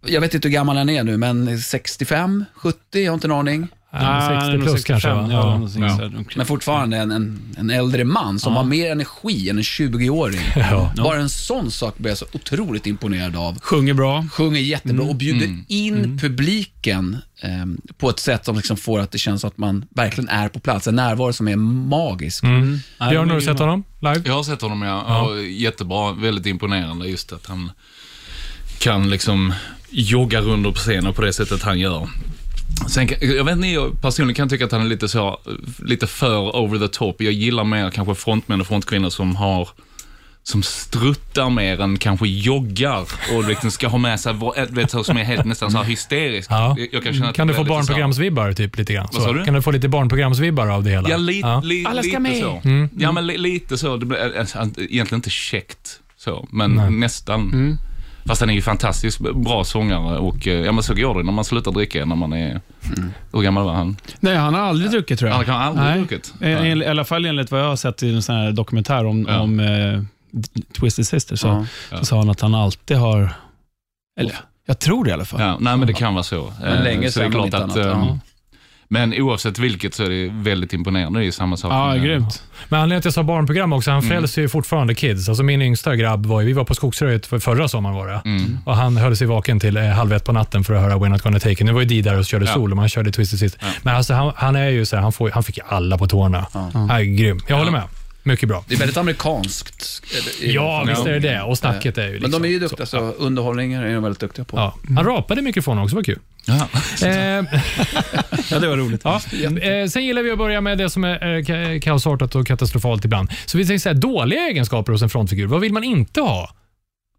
jag 0.06 0.20
vet 0.20 0.34
inte 0.34 0.48
hur 0.48 0.52
gammal 0.52 0.76
han 0.76 0.88
är 0.88 1.04
nu, 1.04 1.16
men 1.16 1.60
65, 1.60 2.44
70, 2.54 2.78
jag 2.92 3.10
har 3.12 3.14
inte 3.14 3.26
en 3.26 3.32
aning. 3.32 3.68
Ja, 3.94 4.40
60 4.52 4.58
plus 4.62 4.72
65, 4.72 5.00
kanske. 5.00 5.10
va? 5.12 5.88
Ja, 5.88 6.08
Ja. 6.12 6.24
Men 6.36 6.46
fortfarande 6.46 6.96
en, 6.96 7.10
en, 7.10 7.54
en 7.58 7.70
äldre 7.70 8.04
man 8.04 8.38
som 8.38 8.56
har 8.56 8.64
mer 8.64 8.90
energi 8.92 9.48
än 9.50 9.56
en 9.56 9.62
20-åring. 9.62 10.40
Ja. 10.56 10.92
Bara 10.96 11.16
en 11.20 11.28
sån 11.28 11.70
sak 11.70 11.98
blir 11.98 12.10
jag 12.10 12.18
så 12.18 12.26
otroligt 12.32 12.86
imponerad 12.86 13.36
av. 13.36 13.60
Sjunger 13.60 13.94
bra. 13.94 14.26
Sjunger 14.32 14.60
jättebra 14.60 15.06
och 15.06 15.16
bjuder 15.16 15.46
Mm. 15.46 15.64
in 15.68 16.18
publiken 16.18 17.16
eh, 17.42 17.92
på 17.98 18.10
ett 18.10 18.18
sätt 18.18 18.44
som 18.44 18.56
liksom 18.56 18.76
får 18.76 19.00
att 19.00 19.10
det 19.10 19.18
känns 19.18 19.44
att 19.44 19.58
man 19.58 19.84
verkligen 19.90 20.28
är 20.28 20.48
på 20.48 20.60
plats. 20.60 20.86
En 20.86 20.96
närvaro 20.96 21.32
som 21.32 21.48
är 21.48 21.56
magisk. 21.56 22.44
Mm. 22.44 22.78
Nej, 23.00 23.10
Björn, 23.10 23.28
har 23.28 23.36
du 23.36 23.42
sett 23.42 23.58
honom 23.58 23.84
live? 24.00 24.22
Jag 24.24 24.34
har 24.34 24.42
sett 24.42 24.62
honom, 24.62 24.82
ja. 24.82 25.36
Jättebra, 25.40 26.12
väldigt 26.12 26.46
imponerande 26.46 27.08
just 27.08 27.32
att 27.32 27.46
han 27.46 27.70
kan 28.78 29.10
liksom 29.10 29.54
jogga 29.90 30.40
runt 30.40 30.66
på 30.66 30.72
scenen 30.80 31.14
på 31.14 31.22
det 31.22 31.32
sättet 31.32 31.62
han 31.62 31.78
gör. 31.78 32.08
Sen, 32.88 33.08
jag 33.20 33.44
vet 33.44 33.56
inte, 33.56 33.68
jag 33.68 34.02
personligen 34.02 34.34
kan 34.36 34.48
tycka 34.48 34.64
att 34.64 34.72
han 34.72 34.80
är 34.80 34.86
lite 34.86 35.08
så, 35.08 35.38
lite 35.78 36.06
för 36.06 36.56
over 36.56 36.78
the 36.78 36.88
top. 36.88 37.22
Jag 37.22 37.32
gillar 37.32 37.64
mer 37.64 37.90
kanske 37.90 38.14
frontmän 38.14 38.60
och 38.60 38.66
frontkvinnor 38.66 39.10
som 39.10 39.36
har 39.36 39.68
som 40.44 40.62
struttar 40.62 41.50
mer 41.50 41.80
än 41.80 41.98
kanske 41.98 42.28
joggar 42.28 43.04
och 43.36 43.44
liksom 43.48 43.70
ska 43.70 43.88
ha 43.88 43.98
med 43.98 44.20
sig, 44.20 44.34
vet 44.70 44.92
du, 44.92 45.04
som 45.04 45.16
är 45.16 45.24
helt 45.24 45.44
nästan 45.44 45.70
så 45.70 45.76
här 45.78 45.84
hysterisk. 45.84 46.50
Ja. 46.50 46.76
Jag, 46.92 47.04
kan, 47.04 47.14
känna 47.14 47.28
att 47.28 47.36
Kan 47.36 47.46
du 47.46 47.54
få 47.54 47.64
så 47.64 47.68
barnprogramsvibbar 47.68 48.52
typ 48.52 48.78
lite 48.78 48.92
grann? 48.92 49.08
Vad 49.12 49.22
sa 49.22 49.28
Så. 49.28 49.34
du? 49.34 49.44
Kan 49.44 49.54
du 49.54 49.62
få 49.62 49.70
lite 49.70 49.88
barnprogramsvibbar 49.88 50.66
av 50.66 50.84
det 50.84 50.90
hela? 50.90 51.08
Ja, 51.10 51.16
li, 51.16 51.40
Ja. 51.40 51.60
li, 51.64 51.84
Alla 51.86 52.02
ska 52.02 52.06
lite 52.18 52.20
med. 52.20 52.40
så. 52.40 52.60
Mm. 52.64 52.88
Ja, 52.98 53.12
men 53.12 53.26
li, 53.26 53.38
lite 53.38 53.78
så. 53.78 53.96
Det 53.96 54.06
blir 54.06 54.38
alltså, 54.38 54.58
egentligen 54.58 55.18
inte 55.18 55.30
käckt 55.30 56.00
så, 56.16 56.48
men 56.50 56.70
Nej. 56.70 56.90
nästan. 56.90 57.78
Fast 58.24 58.40
han 58.40 58.50
är 58.50 58.54
ju 58.54 58.62
fantastiskt 58.62 59.20
bra 59.20 59.64
sångare 59.64 60.18
och 60.18 60.46
eh, 60.48 60.60
ja, 60.60 60.72
men 60.72 60.82
så 60.82 60.94
går 60.94 61.14
det 61.18 61.22
när 61.22 61.32
man 61.32 61.44
slutar 61.44 61.72
dricka 61.72 62.04
när 62.04 62.16
man 62.16 62.32
är... 62.32 62.60
Hur 63.32 63.40
gammal 63.42 63.64
var 63.64 63.72
han? 63.74 63.96
Nej, 64.20 64.36
han 64.36 64.54
har 64.54 64.60
aldrig 64.60 64.90
druckit 64.90 65.18
tror 65.18 65.28
jag. 65.28 65.36
Han 65.36 65.44
kan 65.44 65.54
aldrig 65.62 65.86
Nej. 65.86 65.98
druckit. 65.98 66.34
Eh, 66.40 66.66
I, 66.66 66.78
I 66.78 66.86
alla 66.86 67.04
fall 67.04 67.24
enligt 67.26 67.50
vad 67.50 67.60
jag 67.60 67.66
har 67.68 67.76
sett 67.76 68.02
i 68.02 68.14
en 68.14 68.22
sån 68.22 68.34
här 68.34 68.52
dokumentär 68.52 69.04
om, 69.04 69.26
Ja. 69.28 69.40
om 69.40 69.60
eh, 69.60 70.02
Twisted 70.80 71.06
Sister, 71.06 71.36
så, 71.36 71.46
Ja. 71.48 71.66
Ja. 71.90 71.98
så 71.98 72.04
sa 72.04 72.18
han 72.18 72.30
att 72.30 72.40
han 72.40 72.54
alltid 72.54 72.96
har... 72.96 73.30
Eller, 74.20 74.34
jag 74.66 74.78
tror 74.78 75.04
det 75.04 75.10
i 75.10 75.12
alla 75.12 75.24
fall. 75.24 75.40
Ja, 75.40 75.56
nej, 75.60 75.76
men 75.76 75.86
det 75.86 75.92
kan 75.92 76.14
vara 76.14 76.24
så. 76.24 76.52
Men 76.60 76.72
Eh, 76.72 76.82
länge 76.82 77.10
så 77.10 77.20
det 77.20 77.26
är 77.26 77.30
klart 77.30 77.44
inte 77.44 77.56
att, 77.56 77.62
annat, 77.62 77.76
eh, 77.76 77.82
ja. 77.82 78.18
Men 78.92 79.14
oavsett 79.14 79.58
vilket 79.58 79.94
så 79.94 80.02
är 80.04 80.10
det 80.10 80.30
väldigt 80.32 80.72
imponerande. 80.72 81.20
Det 81.20 81.26
är 81.26 81.30
samma 81.30 81.56
sak. 81.56 81.72
Ja, 81.72 81.88
med- 81.88 82.02
grymt. 82.02 82.42
Men 82.68 82.80
anledningen 82.80 83.02
till 83.02 83.08
att 83.08 83.16
jag 83.16 83.24
sa 83.24 83.28
barnprogram 83.28 83.72
också, 83.72 83.90
han 83.90 83.98
Mm. 84.02 84.10
frälser 84.10 84.42
ju 84.42 84.48
fortfarande 84.48 84.94
kids. 84.94 85.28
Alltså 85.28 85.42
min 85.44 85.62
yngsta 85.62 85.96
grabb, 85.96 86.26
var 86.26 86.40
ju, 86.40 86.46
vi 86.46 86.52
var 86.52 86.64
på 86.64 86.74
Skogsröjet 86.74 87.26
för 87.26 87.38
förra 87.38 87.68
sommaren 87.68 87.96
var 87.96 88.06
det. 88.08 88.22
Mm. 88.24 88.58
Och 88.64 88.76
han 88.76 88.96
höll 88.96 89.16
sig 89.16 89.26
vaken 89.26 89.60
till 89.60 89.76
eh, 89.76 89.84
halv 89.84 90.12
ett 90.12 90.24
på 90.24 90.32
natten 90.32 90.64
för 90.64 90.74
att 90.74 90.80
höra 90.82 90.94
We're 90.96 91.08
Not 91.08 91.22
Gonna 91.22 91.38
Take 91.38 91.52
It. 91.52 91.60
Nu 91.60 91.72
var 91.72 91.80
ju 91.80 91.86
Dee 91.86 92.02
där 92.02 92.18
och 92.18 92.24
körde 92.24 92.44
Ja. 92.46 92.52
solo, 92.54 92.74
men 92.74 92.78
han 92.78 92.88
körde 92.88 93.12
Twisted 93.12 93.38
Sister. 93.38 93.60
Ja. 93.62 93.68
Men 93.82 93.96
alltså, 93.96 94.14
han, 94.14 94.32
han 94.36 94.56
är 94.56 94.68
ju 94.68 94.86
så 94.86 94.96
här, 94.96 95.02
han, 95.02 95.12
får, 95.12 95.30
han 95.30 95.42
fick 95.42 95.56
ju 95.56 95.62
alla 95.68 95.98
på 95.98 96.06
tårna. 96.08 96.46
Ja. 96.54 96.70
Han 96.74 96.90
är 96.90 97.02
grym. 97.02 97.40
Jag 97.48 97.56
håller 97.56 97.72
med. 97.72 97.82
Mycket 98.22 98.48
bra. 98.48 98.64
Det 98.68 98.74
är 98.74 98.78
väldigt 98.78 98.96
amerikanskt. 98.96 100.02
Ja, 100.42 100.84
visst 100.88 101.06
är 101.06 101.12
det 101.12 101.18
det. 101.18 101.42
Och 101.42 101.58
snacket 101.58 101.98
är 101.98 102.02
ju 102.06 102.12
liksom... 102.12 102.30
Men 102.30 102.42
de 102.42 102.48
är 102.48 102.52
ju 102.52 102.58
duktiga, 102.58 102.86
så, 102.86 102.98
underhållning 102.98 103.72
är 103.72 103.94
de 103.94 104.02
väldigt 104.02 104.20
duktiga 104.20 104.44
på. 104.44 104.56
Ja. 104.56 104.74
Han 104.96 105.04
rapade 105.04 105.40
i 105.40 105.44
mikrofonen 105.44 105.84
också, 105.84 105.96
var 105.96 106.02
kul. 106.02 106.18
Ja. 106.46 106.68
Eh, 107.08 107.10
Ja, 108.50 108.58
det 108.58 108.68
var 108.68 108.76
roligt. 108.76 109.00
ja. 109.04 109.20
eh, 109.60 109.86
sen 109.88 110.04
gillar 110.04 110.22
vi 110.22 110.30
att 110.30 110.38
börja 110.38 110.60
med 110.60 110.78
det 110.78 110.90
som 110.90 111.04
är 111.04 111.34
eh, 111.34 111.38
ka- 111.42 111.80
kaosartat 111.80 112.34
och 112.34 112.46
katastrofalt 112.46 113.04
ibland. 113.04 113.30
Så 113.46 113.58
vi 113.58 113.66
tänker 113.66 113.78
så 113.78 113.88
här, 113.88 113.94
dåliga 113.96 114.40
egenskaper 114.48 114.92
hos 114.92 115.02
en 115.02 115.08
frontfigur. 115.10 115.46
Vad 115.46 115.60
vill 115.60 115.72
man 115.72 115.84
inte 115.84 116.20
ha? 116.20 116.50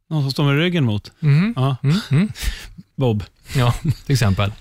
Någon 0.10 0.22
som 0.22 0.32
står 0.32 0.44
med 0.44 0.58
ryggen 0.58 0.84
mot. 0.84 1.12
Mhm. 1.20 1.54
Ja. 1.56 1.76
Mm, 1.84 1.98
mm. 2.12 2.32
Bob. 2.96 3.24
Ja, 3.56 3.74
till 4.06 4.14
exempel. 4.14 4.52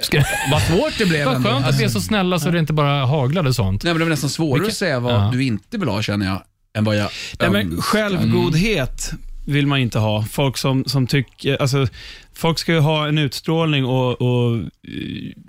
Ska, 0.00 0.22
Vad 0.50 0.62
svårt 0.62 0.98
det 0.98 1.06
blev 1.06 1.26
vad 1.26 1.34
ändå. 1.36 1.48
skönt 1.48 1.66
att 1.66 1.80
vi 1.80 1.84
är 1.84 1.88
så 1.88 2.00
snälla 2.00 2.38
så 2.38 2.50
det 2.50 2.58
inte 2.58 2.72
bara 2.72 3.06
haglade 3.06 3.54
sånt. 3.54 3.82
Nej, 3.84 3.92
men 3.92 3.98
det 3.98 4.04
var 4.04 4.10
nästan 4.10 4.30
svårare 4.30 4.60
Vilka- 4.60 4.70
att 4.72 4.76
säga 4.76 5.00
vad 5.00 5.14
Ja. 5.14 5.30
du 5.32 5.44
inte 5.44 5.78
vill 5.78 5.88
ha, 5.88 6.02
känner 6.02 6.26
jag, 6.26 6.42
än 6.78 6.84
vad 6.84 6.96
jag 6.96 7.08
Nej, 7.40 7.50
men 7.50 7.82
självgodhet 7.82 9.10
vill 9.46 9.66
man 9.66 9.78
inte 9.78 9.98
ha. 9.98 10.22
Folk 10.30 10.56
som, 10.58 10.84
som 10.84 11.06
tycker... 11.06 11.56
Alltså, 11.62 11.86
folk 12.34 12.58
ska 12.58 12.72
ju 12.72 12.78
ha 12.78 13.08
en 13.08 13.18
utstrålning 13.18 13.84
och, 13.84 14.20
och 14.22 14.56
eh, 14.56 14.62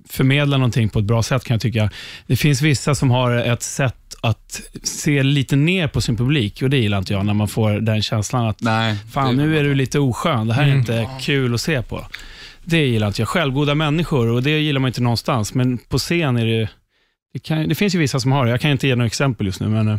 förmedla 0.09 0.57
någonting 0.57 0.89
på 0.89 0.99
ett 0.99 1.05
bra 1.05 1.23
sätt 1.23 1.43
kan 1.43 1.53
jag 1.55 1.61
tycka. 1.61 1.89
Det 2.27 2.35
finns 2.35 2.61
vissa 2.61 2.95
som 2.95 3.11
har 3.11 3.31
ett 3.31 3.63
sätt 3.63 3.95
att 4.21 4.61
se 4.83 5.23
lite 5.23 5.55
ner 5.55 5.87
på 5.87 6.01
sin 6.01 6.17
publik 6.17 6.61
och 6.61 6.69
det 6.69 6.77
gillar 6.77 6.97
inte 6.97 7.13
jag 7.13 7.25
när 7.25 7.33
man 7.33 7.47
får 7.47 7.71
den 7.71 8.01
känslan 8.01 8.47
att 8.47 8.61
Nej. 8.61 8.95
fan 9.11 9.35
nu 9.35 9.57
är 9.59 9.63
du 9.63 9.75
lite 9.75 9.99
oskön, 9.99 10.47
det 10.47 10.53
här 10.53 10.61
är 10.63 10.67
Mm. 10.67 10.79
inte 10.79 11.07
kul 11.21 11.53
att 11.53 11.61
se 11.61 11.81
på. 11.81 12.07
Det 12.63 12.85
gillar 12.85 13.07
inte 13.07 13.21
jag. 13.21 13.29
Självgoda 13.29 13.75
människor 13.75 14.27
och 14.27 14.43
det 14.43 14.59
gillar 14.59 14.79
man 14.79 14.87
inte 14.89 15.01
någonstans, 15.01 15.53
men 15.53 15.77
på 15.77 15.97
scen 15.97 16.37
är 16.37 16.45
det 16.45 16.69
det, 17.33 17.39
kan, 17.39 17.69
det 17.69 17.75
finns 17.75 17.95
ju 17.95 17.99
vissa 17.99 18.19
som 18.19 18.31
har 18.31 18.45
det. 18.45 18.51
Jag 18.51 18.61
kan 18.61 18.71
inte 18.71 18.87
ge 18.87 18.95
några 18.95 19.07
exempel 19.07 19.45
just 19.47 19.59
nu, 19.61 19.67
men 19.67 19.87
eh, 19.87 19.97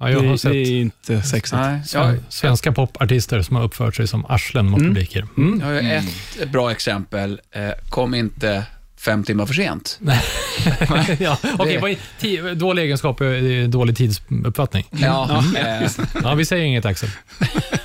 Ja, 0.00 0.10
jag 0.10 0.20
har 0.20 0.26
det, 0.32 0.38
sett 0.38 0.52
det 0.52 0.58
är 0.58 0.80
inte 0.80 1.22
sexigt. 1.22 1.52
Nej, 1.56 1.72
jag, 1.74 1.82
sven- 1.84 2.24
svenska 2.28 2.72
popartister 2.72 3.42
som 3.42 3.56
har 3.56 3.62
uppfört 3.62 3.94
sig 3.96 4.06
som 4.08 4.26
arslen 4.28 4.66
mot 4.70 4.80
Mm. 4.80 4.94
publiker. 4.94 5.26
Mm. 5.36 5.60
jag 5.60 5.66
har 5.66 5.72
ju 5.74 6.02
ett 6.42 6.50
bra 6.52 6.70
exempel. 6.70 7.40
Eh, 7.50 7.70
kom 7.88 8.14
inte 8.14 8.62
fem 8.98 9.24
timmar 9.24 9.46
för 9.46 9.54
sent. 9.54 9.98
ja, 11.20 11.38
Okej, 11.58 11.98
Det- 12.20 12.26
ti- 12.26 12.54
dålig 12.54 12.82
egenskap 12.82 13.20
är 13.20 13.66
dålig 13.68 13.96
tidsuppfattning. 13.96 14.84
Ja, 14.90 15.44
eh, 15.56 15.90
Ja, 16.22 16.34
vi 16.34 16.44
säger 16.44 16.64
inget 16.64 16.84
Axel. 16.84 17.08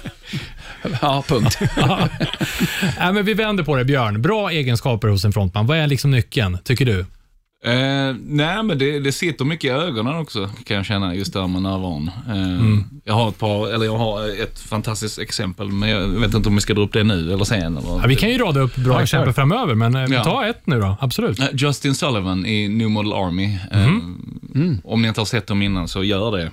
ja 1.01 1.23
punkt. 1.27 1.57
Nej, 2.99 3.13
men 3.13 3.25
vi 3.25 3.33
vänder 3.33 3.63
på 3.63 3.75
det, 3.75 3.85
Björn. 3.85 4.21
Bra 4.21 4.49
egenskaper 4.51 5.07
hos 5.07 5.25
en 5.25 5.33
frontman. 5.33 5.67
Vad 5.67 5.77
är 5.77 5.87
liksom 5.87 6.11
nyckeln, 6.11 6.57
tycker 6.63 6.85
du? 6.85 7.05
Eh, 7.65 8.15
nej, 8.25 8.63
men 8.63 8.77
det, 8.77 8.99
det 8.99 9.11
sitter 9.11 9.45
mycket 9.45 9.63
i 9.65 9.69
ögonen 9.69 10.15
också, 10.17 10.49
kan 10.65 10.77
jag 10.77 10.85
känna, 10.85 11.15
just 11.15 11.33
där 11.33 11.47
med 11.47 11.61
närvaron. 11.61 12.11
Eh, 12.27 12.83
Jag 13.05 13.13
har 13.13 13.29
ett 13.29 13.37
par, 13.39 13.67
eller 13.73 13.85
jag 13.85 13.97
har 13.97 14.41
ett 14.43 14.59
fantastiskt 14.59 15.19
exempel, 15.19 15.67
men 15.69 15.89
jag 15.89 16.07
vet 16.07 16.33
inte 16.33 16.49
om 16.49 16.55
vi 16.55 16.61
ska 16.61 16.73
dra 16.73 16.81
upp 16.81 16.93
det 16.93 17.03
nu 17.03 17.33
eller 17.33 17.43
sen. 17.45 17.77
Eller? 17.77 17.89
Ja, 17.89 18.03
vi 18.07 18.15
kan 18.15 18.29
ju 18.29 18.37
rada 18.37 18.59
upp 18.59 18.75
bra 18.75 18.93
Ja, 18.93 19.01
exempel 19.03 19.33
framöver, 19.33 19.75
men 19.75 19.95
eh, 19.95 20.03
Ja. 20.11 20.23
ta 20.23 20.45
ett 20.47 20.67
nu 20.67 20.79
då. 20.79 20.97
Absolut. 21.01 21.39
Eh, 21.39 21.45
Justin 21.53 21.95
Sullivan 21.95 22.45
i 22.45 22.67
New 22.67 22.89
Model 22.89 23.13
Army. 23.13 23.57
Eh, 23.71 23.87
Om 24.83 25.01
ni 25.01 25.07
inte 25.07 25.21
har 25.21 25.25
sett 25.25 25.47
dem 25.47 25.61
innan 25.61 25.87
så 25.87 26.03
gör 26.03 26.37
det. 26.37 26.51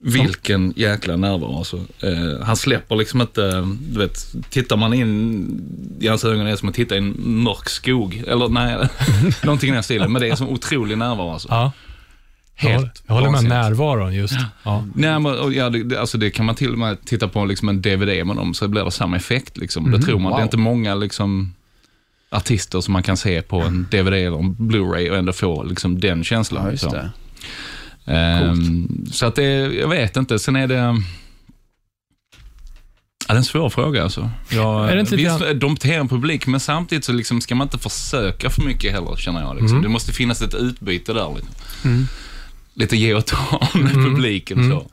Vilken 0.00 0.72
jäkla 0.76 1.16
närvaro 1.16 1.58
alltså. 1.58 1.76
Eh, 1.76 2.44
han 2.44 2.56
släpper 2.56 2.96
liksom 2.96 3.20
inte, 3.20 3.68
du 3.92 3.98
vet, 3.98 4.34
tittar 4.50 4.76
man 4.76 4.94
in 4.94 5.96
i 6.00 6.08
hans 6.08 6.24
ögon 6.24 6.46
är 6.46 6.50
det 6.50 6.56
som 6.56 6.68
att 6.68 6.74
titta 6.74 6.94
i 6.94 6.98
en 6.98 7.14
mörk 7.18 7.68
skog. 7.68 8.22
Eller 8.26 8.48
nej, 8.48 8.88
någonting 9.44 9.70
i 9.70 9.72
den 9.72 9.82
stilen. 9.82 10.12
Men 10.12 10.22
det 10.22 10.28
är 10.28 10.34
som 10.36 10.48
otrolig 10.48 10.98
närvaro 10.98 11.32
alltså. 11.32 11.48
Ja. 11.50 11.72
Jag 12.60 12.64
håller, 12.68 12.78
Helt 12.78 13.02
jag 13.06 13.14
håller 13.14 13.26
med 13.26 13.32
vansinnigt. 13.32 13.54
närvaron 13.54 14.14
just. 14.14 14.34
Ja. 14.62 14.84
Nej, 14.94 15.20
men, 15.20 15.52
ja, 15.52 15.70
det, 15.70 15.82
det- 15.82 16.00
alltså, 16.00 16.18
det 16.18 16.30
kan 16.30 16.46
man 16.46 16.54
till 16.54 16.72
och 16.72 16.78
med 16.78 17.04
titta 17.04 17.28
på 17.28 17.44
liksom, 17.44 17.68
en 17.68 17.82
DVD 17.82 18.26
med 18.26 18.36
dem 18.36 18.54
så 18.54 18.68
blir 18.68 18.84
det 18.84 18.90
samma 18.90 19.16
effekt. 19.16 19.56
Liksom. 19.56 19.90
Det 19.90 20.02
tror 20.02 20.18
man. 20.18 20.24
Det 20.24 20.34
wow. 20.34 20.38
är 20.38 20.42
inte 20.42 20.56
många 20.56 20.94
liksom, 20.94 21.54
artister 22.30 22.80
som 22.80 22.92
man 22.92 23.02
kan 23.02 23.16
se 23.16 23.42
på 23.42 23.60
en 23.60 23.86
DVD 23.90 24.12
eller 24.14 24.38
en 24.38 24.54
Blu-ray 24.56 25.10
och 25.10 25.16
ändå 25.16 25.32
få 25.32 25.62
liksom, 25.62 26.00
den 26.00 26.24
känslan. 26.24 26.78
Ja, 26.82 27.02
så. 28.08 28.14
det. 28.14 28.20
Ehm, 28.20 29.06
så 29.12 29.26
att 29.26 29.34
det, 29.34 29.44
jag 29.74 29.88
vet 29.88 30.16
inte. 30.16 30.38
Sen 30.38 30.56
är 30.56 30.66
det... 30.66 30.74
Ja, 30.74 30.94
det 33.26 33.32
är 33.32 33.36
en 33.36 33.44
svår 33.44 33.70
fråga 33.70 34.02
alltså. 34.02 34.30
Jag, 34.50 34.90
Är 34.90 34.94
det 34.94 35.00
inte 35.00 35.16
visst, 35.16 35.40
de 35.54 35.74
beter 35.74 35.98
en 35.98 36.08
publik, 36.08 36.46
men 36.46 36.60
samtidigt 36.60 37.04
så 37.04 37.12
liksom 37.12 37.40
ska 37.40 37.54
man 37.54 37.66
inte 37.66 37.78
försöka 37.78 38.50
för 38.50 38.62
mycket 38.62 38.92
heller, 38.92 39.16
känner 39.16 39.40
jag. 39.40 39.54
Liksom. 39.54 39.70
Mm. 39.70 39.82
Det 39.82 39.88
måste 39.88 40.12
finnas 40.12 40.42
ett 40.42 40.54
utbyte 40.54 41.12
där. 41.12 41.34
Liksom. 41.36 42.06
Lite 42.74 42.96
ge 42.96 43.14
och 43.14 43.26
ta 43.26 43.68
med 43.78 43.92
Mm. 43.92 44.04
publiken. 44.14 44.58
Mm. 44.58 44.70
Så. 44.70 44.90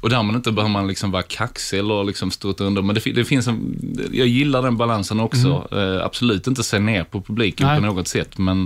Och 0.00 0.10
därmed 0.10 0.36
inte 0.36 0.52
behöver 0.52 0.72
man 0.72 0.86
liksom 0.88 1.10
vara 1.10 1.22
kaxig 1.22 1.78
eller 1.78 2.04
liksom 2.04 2.30
stå 2.30 2.54
under. 2.58 2.82
Men 2.82 2.94
det, 2.94 3.12
det 3.12 3.24
finns 3.24 3.46
en, 3.48 3.76
jag 4.12 4.26
gillar 4.26 4.62
den 4.62 4.76
balansen 4.76 5.20
också. 5.20 5.68
Eh, 5.72 6.04
absolut 6.04 6.46
inte 6.46 6.62
se 6.62 6.78
ner 6.78 7.04
på 7.04 7.20
publiken 7.22 7.66
Nej. 7.66 7.80
på 7.80 7.86
något 7.86 8.08
sätt. 8.08 8.38
Men, 8.38 8.58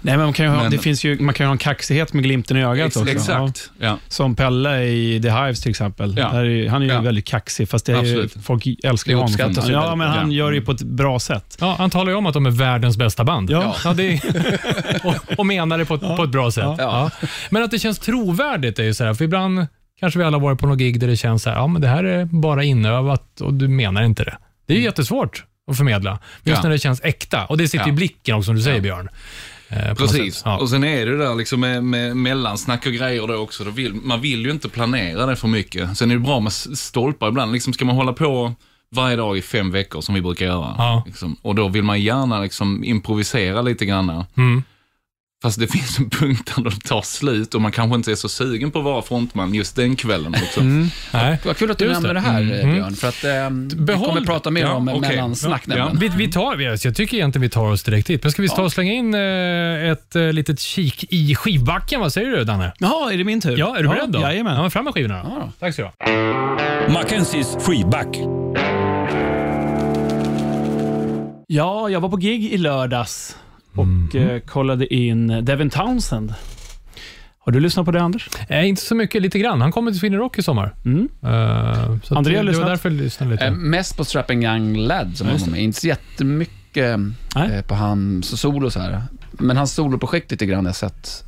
Nej, 0.00 0.16
men 0.16 0.18
man 0.20 0.32
kan 0.32 0.46
ju 0.46 0.52
ha, 0.52 0.62
Men- 0.62 0.70
det 0.70 0.78
finns 0.78 1.04
ju, 1.04 1.18
man 1.20 1.34
kan 1.34 1.44
ju 1.44 1.48
ha 1.48 1.52
en 1.52 1.58
kaxighet 1.58 2.12
med 2.12 2.24
glimten 2.24 2.56
i 2.56 2.64
ögat 2.64 2.86
ex, 2.86 2.96
också. 2.96 3.10
exakt. 3.12 3.70
Ja. 3.78 3.86
Ja. 3.86 3.98
Som 4.08 4.34
Pelle 4.36 4.84
i 4.84 5.20
The 5.22 5.30
Hives 5.30 5.60
till 5.62 5.70
exempel. 5.70 6.14
Ja. 6.18 6.28
Där 6.32 6.44
är, 6.44 6.68
han 6.68 6.82
är 6.82 6.86
ju 6.86 6.92
Ja. 6.92 7.00
väldigt 7.00 7.24
kaxig, 7.26 7.68
fast 7.68 7.86
det 7.86 7.92
är 7.92 8.02
ju, 8.04 8.28
folk 8.28 8.66
älskar 8.84 9.12
ju 9.12 9.16
Det 9.16 9.22
honom. 9.22 9.64
ju 9.66 9.72
Ja, 9.72 9.94
men 9.94 10.08
han 10.08 10.32
gör 10.32 10.50
det 10.50 10.56
ju 10.56 10.62
på 10.64 10.72
ett 10.72 10.82
bra 10.82 11.18
sätt. 11.18 11.56
Ja, 11.60 11.74
han 11.78 11.90
talar 11.90 12.10
ju 12.10 12.16
om 12.18 12.26
att 12.26 12.34
de 12.34 12.46
är 12.46 12.50
världens 12.50 12.96
bästa 12.96 13.24
band. 13.24 13.50
Ja. 13.50 13.76
Ja, 13.84 13.92
det 13.94 14.02
är, 14.12 14.20
och, 15.06 15.38
och 15.38 15.46
menar 15.46 15.78
det 15.78 15.84
på 15.84 15.94
ett, 15.94 16.00
på 16.16 16.22
ett 16.24 16.30
bra 16.30 16.50
sätt. 16.50 16.64
Ja. 16.64 16.74
Ja. 16.78 17.26
Men 17.50 17.62
att 17.62 17.70
det 17.70 17.78
känns 17.78 17.98
trovärdigt 17.98 18.78
är 18.78 18.82
ju 18.84 18.94
så 18.94 19.04
här, 19.04 19.14
för 19.14 19.24
ibland 19.24 19.66
kanske 20.00 20.18
vi 20.18 20.24
alla 20.24 20.38
varit 20.38 20.58
på 20.60 20.66
något 20.66 20.78
gig 20.78 21.00
där 21.00 21.06
det 21.06 21.16
känns 21.16 21.42
så 21.42 21.50
här, 21.50 21.56
ja 21.56 21.66
men 21.66 21.82
det 21.82 21.88
här 21.88 22.04
är 22.04 22.24
bara 22.24 22.64
inövat 22.64 23.40
och 23.40 23.54
du 23.54 23.68
menar 23.68 24.02
inte 24.02 24.24
det. 24.24 24.38
Det 24.66 24.74
är 24.74 24.78
ju 24.78 24.84
jättesvårt 24.84 25.44
att 25.70 25.76
förmedla. 25.76 26.18
Just 26.44 26.56
Ja. 26.56 26.62
när 26.62 26.70
det 26.70 26.78
känns 26.78 27.00
äkta. 27.04 27.44
Och 27.46 27.56
det 27.58 27.68
sitter 27.68 27.86
i 27.86 27.90
Ja. 27.90 27.94
blicken 27.94 28.34
också, 28.36 28.46
som 28.46 28.54
du 28.56 28.62
säger 28.62 28.76
Ja. 28.76 28.82
Björn. 28.82 29.08
Eh, 29.68 29.94
Precis. 29.94 30.42
Ja. 30.44 30.58
Och 30.58 30.70
sen 30.70 30.84
är 30.84 31.06
det 31.06 31.18
där 31.18 31.34
liksom 31.34 31.60
med, 31.60 31.84
med 31.84 32.16
mellansnack 32.16 32.86
och 32.86 32.92
grejer 32.92 33.26
då 33.26 33.34
också. 33.36 33.64
Då 33.64 33.70
vill, 33.70 33.94
man 33.94 34.20
vill 34.20 34.44
ju 34.44 34.50
inte 34.50 34.68
planera 34.68 35.26
det 35.26 35.36
för 35.36 35.48
mycket. 35.48 35.98
Sen 35.98 36.10
är 36.10 36.14
det 36.14 36.20
bra 36.20 36.40
med 36.40 36.52
stolpar 36.52 37.28
ibland. 37.28 37.52
Liksom 37.52 37.72
ska 37.72 37.84
man 37.84 37.96
hålla 37.96 38.12
på 38.12 38.52
varje 38.94 39.16
dag 39.16 39.38
i 39.38 39.42
fem 39.42 39.70
veckor 39.70 40.00
som 40.00 40.14
vi 40.14 40.20
brukar 40.20 40.46
göra. 40.46 40.74
Ja. 40.78 41.02
Liksom. 41.06 41.36
Och 41.42 41.54
då 41.54 41.68
vill 41.68 41.82
man 41.82 42.00
gärna 42.00 42.40
liksom 42.40 42.84
improvisera 42.84 43.62
lite 43.62 43.86
grann. 43.86 44.24
Mm. 44.36 44.62
Fast 45.42 45.60
det 45.60 45.66
finns 45.72 45.98
en 45.98 46.10
punkt 46.10 46.52
där 46.56 46.64
det 46.64 46.70
tar 46.88 47.02
slut 47.02 47.54
och 47.54 47.60
man 47.60 47.72
kanske 47.72 47.94
inte 47.94 48.10
är 48.10 48.14
så 48.14 48.28
sugen 48.28 48.70
på 48.70 48.78
att 48.78 48.84
vara 48.84 49.02
frontman 49.02 49.54
just 49.54 49.76
den 49.76 49.96
kvällen. 49.96 50.32
Liksom. 50.32 50.90
Nej. 51.12 51.38
Vad 51.44 51.56
kul 51.56 51.70
att 51.70 51.78
du 51.78 51.84
Just 51.84 51.94
nämner 52.02 52.14
det. 52.14 52.20
det 52.20 52.26
här, 52.26 52.40
Mm. 52.42 52.68
eh, 52.68 52.74
Björn. 52.74 52.94
För 52.96 53.08
att 53.08 53.24
eh, 53.24 53.30
vi 53.86 53.92
kommer 54.06 54.20
prata 54.26 54.50
mer 54.50 54.60
Ja, 54.62 54.72
om 54.72 54.88
okej. 54.88 55.00
mellansnack 55.00 55.62
Ja. 55.66 55.90
Vi, 56.00 56.08
vi 56.08 56.32
tar, 56.32 56.56
jag 56.60 56.80
tycker 56.96 57.16
egentligen 57.16 57.42
vi 57.42 57.48
tar 57.48 57.66
oss 57.66 57.82
direkt 57.82 58.06
dit. 58.06 58.22
Men 58.22 58.32
ska 58.32 58.42
vi 58.42 58.48
ta 58.48 58.62
och 58.62 58.72
slänga 58.72 58.92
in 58.92 59.14
eh, 59.14 59.90
ett 59.90 60.16
eh, 60.16 60.32
litet 60.32 60.60
kik 60.60 61.04
i 61.12 61.34
skivbacken? 61.34 62.00
Vad 62.00 62.12
säger 62.12 62.30
du, 62.30 62.44
Danne? 62.44 62.72
Jaha, 62.78 63.12
är 63.12 63.18
det 63.18 63.24
min 63.24 63.40
tur? 63.40 63.56
Ja, 63.58 63.76
är 63.78 63.82
du 63.82 63.88
beredd 63.88 64.10
då? 64.10 64.20
Jajamän. 64.20 64.54
Ja, 64.54 64.60
men 64.62 64.70
fram 64.70 64.84
med 64.84 64.94
skivorna 64.94 65.22
då. 65.22 65.28
Ja 65.30 65.38
då. 65.44 65.52
Tack 65.60 65.72
ska 65.74 65.82
du 65.82 65.88
ha. 65.88 66.92
Mackenzies 66.92 67.56
freeback. 67.60 68.16
Ja, 71.48 71.88
jag 71.88 72.00
var 72.00 72.08
på 72.08 72.16
gig 72.16 72.44
i 72.52 72.58
lördags 72.58 73.36
och 73.76 74.14
eh, 74.16 74.40
kollade 74.40 74.94
in 74.94 75.44
Devin 75.44 75.70
Townsend. 75.70 76.34
Har 77.38 77.52
du 77.52 77.60
lyssnat 77.60 77.86
på 77.86 77.92
det, 77.92 78.00
Anders? 78.02 78.28
Eh, 78.48 78.68
inte 78.68 78.82
så 78.82 78.94
mycket, 78.94 79.22
lite 79.22 79.38
grann. 79.38 79.60
Han 79.60 79.72
kommer 79.72 79.90
till 79.90 80.00
Sweden 80.00 80.18
Rock 80.18 80.38
i 80.38 80.42
sommar. 80.42 80.74
Mm. 80.84 81.00
Uh, 81.24 81.98
så 82.02 82.14
André 82.16 82.32
det, 82.32 82.38
har 82.38 82.44
det 82.44 82.50
var 82.50 82.52
lyssnat. 82.52 82.66
därför 82.66 82.90
jag 82.90 82.98
lyssnade 82.98 83.32
lite. 83.32 83.44
Eh, 83.44 83.52
mest 83.52 83.96
på 83.96 84.04
Strapping 84.04 84.44
Young 84.44 84.76
Lad 84.76 85.16
som 85.16 85.26
Ja, 85.26 85.30
han 85.30 85.34
just 85.34 85.46
var 85.46 85.52
med. 85.52 85.62
Inte 85.62 85.80
så 85.80 85.86
jättemycket 85.86 87.00
eh, 87.36 87.62
på 87.68 87.74
hans 87.74 88.40
solo 88.40 88.70
så 88.70 88.80
här. 88.80 89.02
Men 89.30 89.56
hans 89.56 89.72
soloprojekt 89.74 90.30
lite 90.30 90.46
grann 90.46 90.58
har 90.64 90.68
jag 90.68 90.76
sett. 90.76 91.24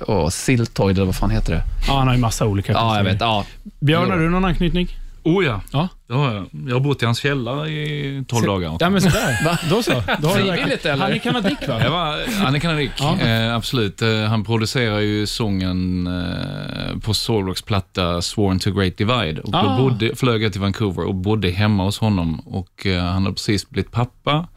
Eh, 0.00 0.08
och 0.08 0.32
Siltoid, 0.32 0.96
eller 0.96 1.06
vad 1.06 1.16
fan 1.16 1.30
heter 1.30 1.52
det? 1.52 1.62
Ja, 1.88 1.98
han 1.98 2.06
har 2.06 2.14
ju 2.14 2.20
massa 2.20 2.46
olika. 2.46 2.72
Ja, 2.72 2.96
jag 2.96 3.04
vet. 3.04 3.20
Ja. 3.20 3.44
Björn, 3.80 4.10
har 4.10 4.18
du 4.18 4.30
någon 4.30 4.44
anknytning? 4.44 4.88
Oh 5.24 5.44
ja. 5.44 5.60
Ja. 5.72 5.88
Det 6.08 6.14
har 6.14 6.34
jag. 6.34 6.46
Jag 6.68 6.74
har 6.74 6.80
bott 6.80 7.02
i 7.02 7.04
hans 7.04 7.18
källare 7.18 7.68
i 7.70 8.24
12 8.28 8.46
dagar. 8.46 8.76
Ja, 8.80 8.90
men 8.90 9.00
sådär. 9.00 9.38
Va? 9.44 9.58
Då 9.70 9.82
så. 9.82 10.02
Då 10.18 10.28
har 10.28 10.34
Frivilligt, 10.34 10.86
eller? 10.86 11.02
Han 11.04 11.12
är 11.12 11.18
kanadik, 11.18 11.68
va? 11.68 11.80
Jag 11.82 11.90
var, 11.90 12.34
han 12.44 12.54
är 12.54 12.58
kanadik, 12.58 12.90
Ja. 12.98 13.20
eh, 13.20 13.54
absolut. 13.54 14.02
Eh, 14.02 14.08
han 14.24 14.44
producerar 14.44 14.98
ju 15.00 15.26
sången 15.26 16.06
eh, 16.06 16.98
på 16.98 17.14
Soulrocks 17.14 17.62
platta 17.62 18.22
Sworn 18.22 18.58
to 18.58 18.70
Great 18.70 18.96
Divide. 18.96 19.38
Och 19.38 19.54
Ah. 19.54 19.62
då 19.62 19.82
bodde, 19.82 20.16
flög 20.16 20.42
jag 20.42 20.52
till 20.52 20.60
Vancouver 20.60 21.04
och 21.04 21.14
bodde 21.14 21.50
hemma 21.50 21.84
hos 21.84 21.98
honom. 21.98 22.40
Och 22.40 22.86
eh, 22.86 23.02
Han 23.04 23.24
har 23.26 23.32
precis 23.32 23.70
blivit 23.70 23.92
pappa. 23.92 24.48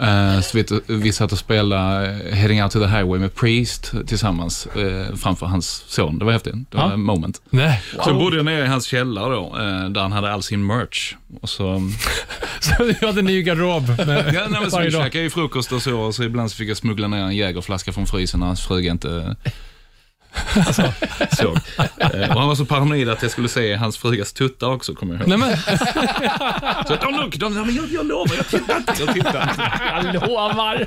Eh, 0.00 0.40
så 0.40 0.56
vi, 0.58 0.64
vi 0.86 1.12
satt 1.12 1.32
och 1.32 1.38
spelade 1.38 2.06
eh, 2.30 2.34
Heading 2.36 2.62
Out 2.62 2.72
to 2.72 2.78
the 2.80 2.86
Highway 2.86 3.18
med 3.20 3.34
Priest 3.34 3.92
tillsammans 4.06 4.66
eh, 4.66 5.16
framför 5.16 5.46
hans 5.46 5.84
son. 5.88 6.18
Det 6.18 6.24
var 6.24 6.32
häftigt. 6.32 6.54
Det 6.70 6.76
var 6.76 6.84
Ja. 6.84 6.92
en 6.92 7.00
moment. 7.02 7.40
Nej. 7.50 7.82
Så 8.04 8.14
bodde 8.14 8.36
jag 8.36 8.44
nere 8.44 8.64
i 8.64 8.68
hans 8.68 8.84
källare 8.86 9.34
då, 9.34 9.56
eh, 9.58 9.90
där 9.90 10.00
han 10.00 10.12
hade 10.12 10.32
all 10.32 10.42
sin 10.42 10.66
merch. 10.66 11.14
Och 11.40 11.48
så, 11.48 11.90
Så 12.60 12.84
du 13.00 13.06
hade 13.06 13.22
ny 13.22 13.42
garderob 13.42 13.88
med, 13.88 14.34
Ja, 14.34 14.46
nej, 14.50 14.60
men 14.60 14.70
så 14.70 14.80
vi 14.80 14.90
käkade 14.90 15.24
ju 15.24 15.30
frukost 15.30 15.72
och 15.72 15.82
så, 15.82 16.00
och 16.00 16.14
så 16.14 16.22
ibland 16.22 16.50
så 16.50 16.56
fick 16.56 16.68
jag 16.70 16.76
smuggla 16.76 17.08
ner 17.08 17.22
en 17.24 17.36
jägerflaska 17.36 17.92
från 17.92 18.06
frysen 18.06 18.40
när 18.40 18.46
hans 18.46 18.60
fruga 18.66 18.90
inte 18.90 19.36
såg. 21.36 21.56
Eh, 21.98 22.30
Och 22.30 22.38
han 22.40 22.48
var 22.48 22.54
så 22.54 22.64
paranoid 22.64 23.08
att 23.08 23.22
jag 23.22 23.30
skulle 23.30 23.48
se 23.48 23.74
hans 23.76 23.98
frugas 23.98 24.32
tuttar 24.32 24.66
också, 24.66 24.94
kommer 24.94 25.14
jag 25.14 25.20
ihåg. 25.28 25.28
Nej, 25.28 25.38
men, 25.38 25.56
Så 26.86 26.94
att, 26.94 27.04
oh, 27.04 27.22
look, 27.22 27.36
de, 27.36 27.54
jag, 27.76 27.88
jag 27.92 28.06
lovar, 28.06 28.36
jag 28.36 28.46
tittar 28.48 28.76
inte. 28.76 28.94
Jag 28.98 29.14
tittar 29.14 29.50
inte. 29.50 29.70
jag 30.12 30.14
lovar. 30.28 30.86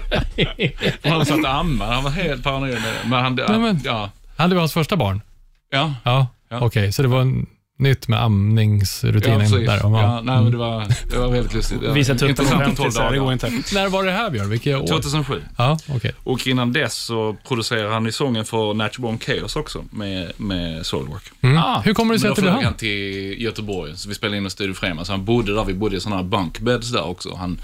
Han 1.09 1.25
satt 1.25 1.39
och 1.39 1.49
ammade, 1.55 1.93
han 1.93 2.03
var 2.03 2.11
helt 2.11 2.43
paranoid 2.43 2.75
det. 2.75 3.09
Men 3.09 3.23
han, 3.23 3.35
Nej, 3.35 3.59
men- 3.59 3.81
ja, 3.83 4.09
Hade 4.37 4.55
vi 4.55 4.59
hans 4.59 4.73
första 4.73 4.95
barn? 4.95 5.21
ja. 5.69 5.93
Ja, 6.03 6.27
Ja. 6.49 6.59
okej. 6.61 6.91
Så 6.91 7.01
det 7.01 7.07
var 7.07 7.21
en, 7.21 7.45
nytt 7.77 8.07
med 8.07 8.23
amningsrutinen 8.23 9.31
Ja, 9.39 9.39
precis. 9.39 9.67
där. 9.67 9.79
Ja, 9.83 10.01
Ja. 10.01 10.21
nej, 10.23 10.41
men 10.41 10.51
det, 10.51 10.57
var, 10.57 10.85
det 11.09 11.17
var 11.17 11.27
väldigt 11.29 11.53
lustigt. 11.53 11.81
Visa 11.93 12.15
tutten 12.15 12.75
12 12.75 12.91
så 12.91 13.01
här, 13.01 13.11
det 13.11 13.17
går 13.17 13.25
dagar. 13.25 13.33
inte. 13.33 13.73
När 13.75 13.89
var 13.89 14.03
det 14.03 14.11
här 14.11 14.29
Björn? 14.29 14.49
Vilket 14.49 14.75
år? 14.81 14.87
2007. 14.87 15.41
Ja, 15.57 15.77
okej. 15.95 16.11
Och 16.23 16.47
innan 16.47 16.73
dess 16.73 16.95
så 16.95 17.35
producerade 17.47 17.93
han 17.93 18.05
ju 18.05 18.11
sången 18.11 18.45
för 18.45 18.73
Natural 18.73 19.01
Born 19.01 19.19
Chaos 19.19 19.55
också 19.55 19.83
med, 19.91 20.31
med 20.37 20.85
Soilwork. 20.85 21.23
Mm. 21.41 21.57
Ah, 21.57 21.81
Hur 21.85 21.93
kommer 21.93 22.13
det 22.13 22.19
sig 22.19 22.29
att 22.29 22.35
då 22.35 22.41
det 22.41 22.41
blev 22.41 22.51
flög 22.53 22.63
han? 22.63 22.73
han 22.73 22.77
till 22.79 23.41
Göteborg, 23.41 23.97
så 23.97 24.09
vi 24.09 24.15
spelade 24.15 24.37
in 24.37 24.43
en 24.45 24.51
Studio 24.51 24.73
Frema. 24.73 25.05
Så 25.05 25.11
han 25.13 25.25
bodde 25.25 25.55
där, 25.55 25.63
vi 25.65 25.73
bodde 25.73 25.97
i 25.97 25.99
sådana 25.99 26.15
här 26.21 26.23
bunkbeds 26.29 26.91
där 26.91 27.03
också. 27.03 27.35
Han 27.35 27.61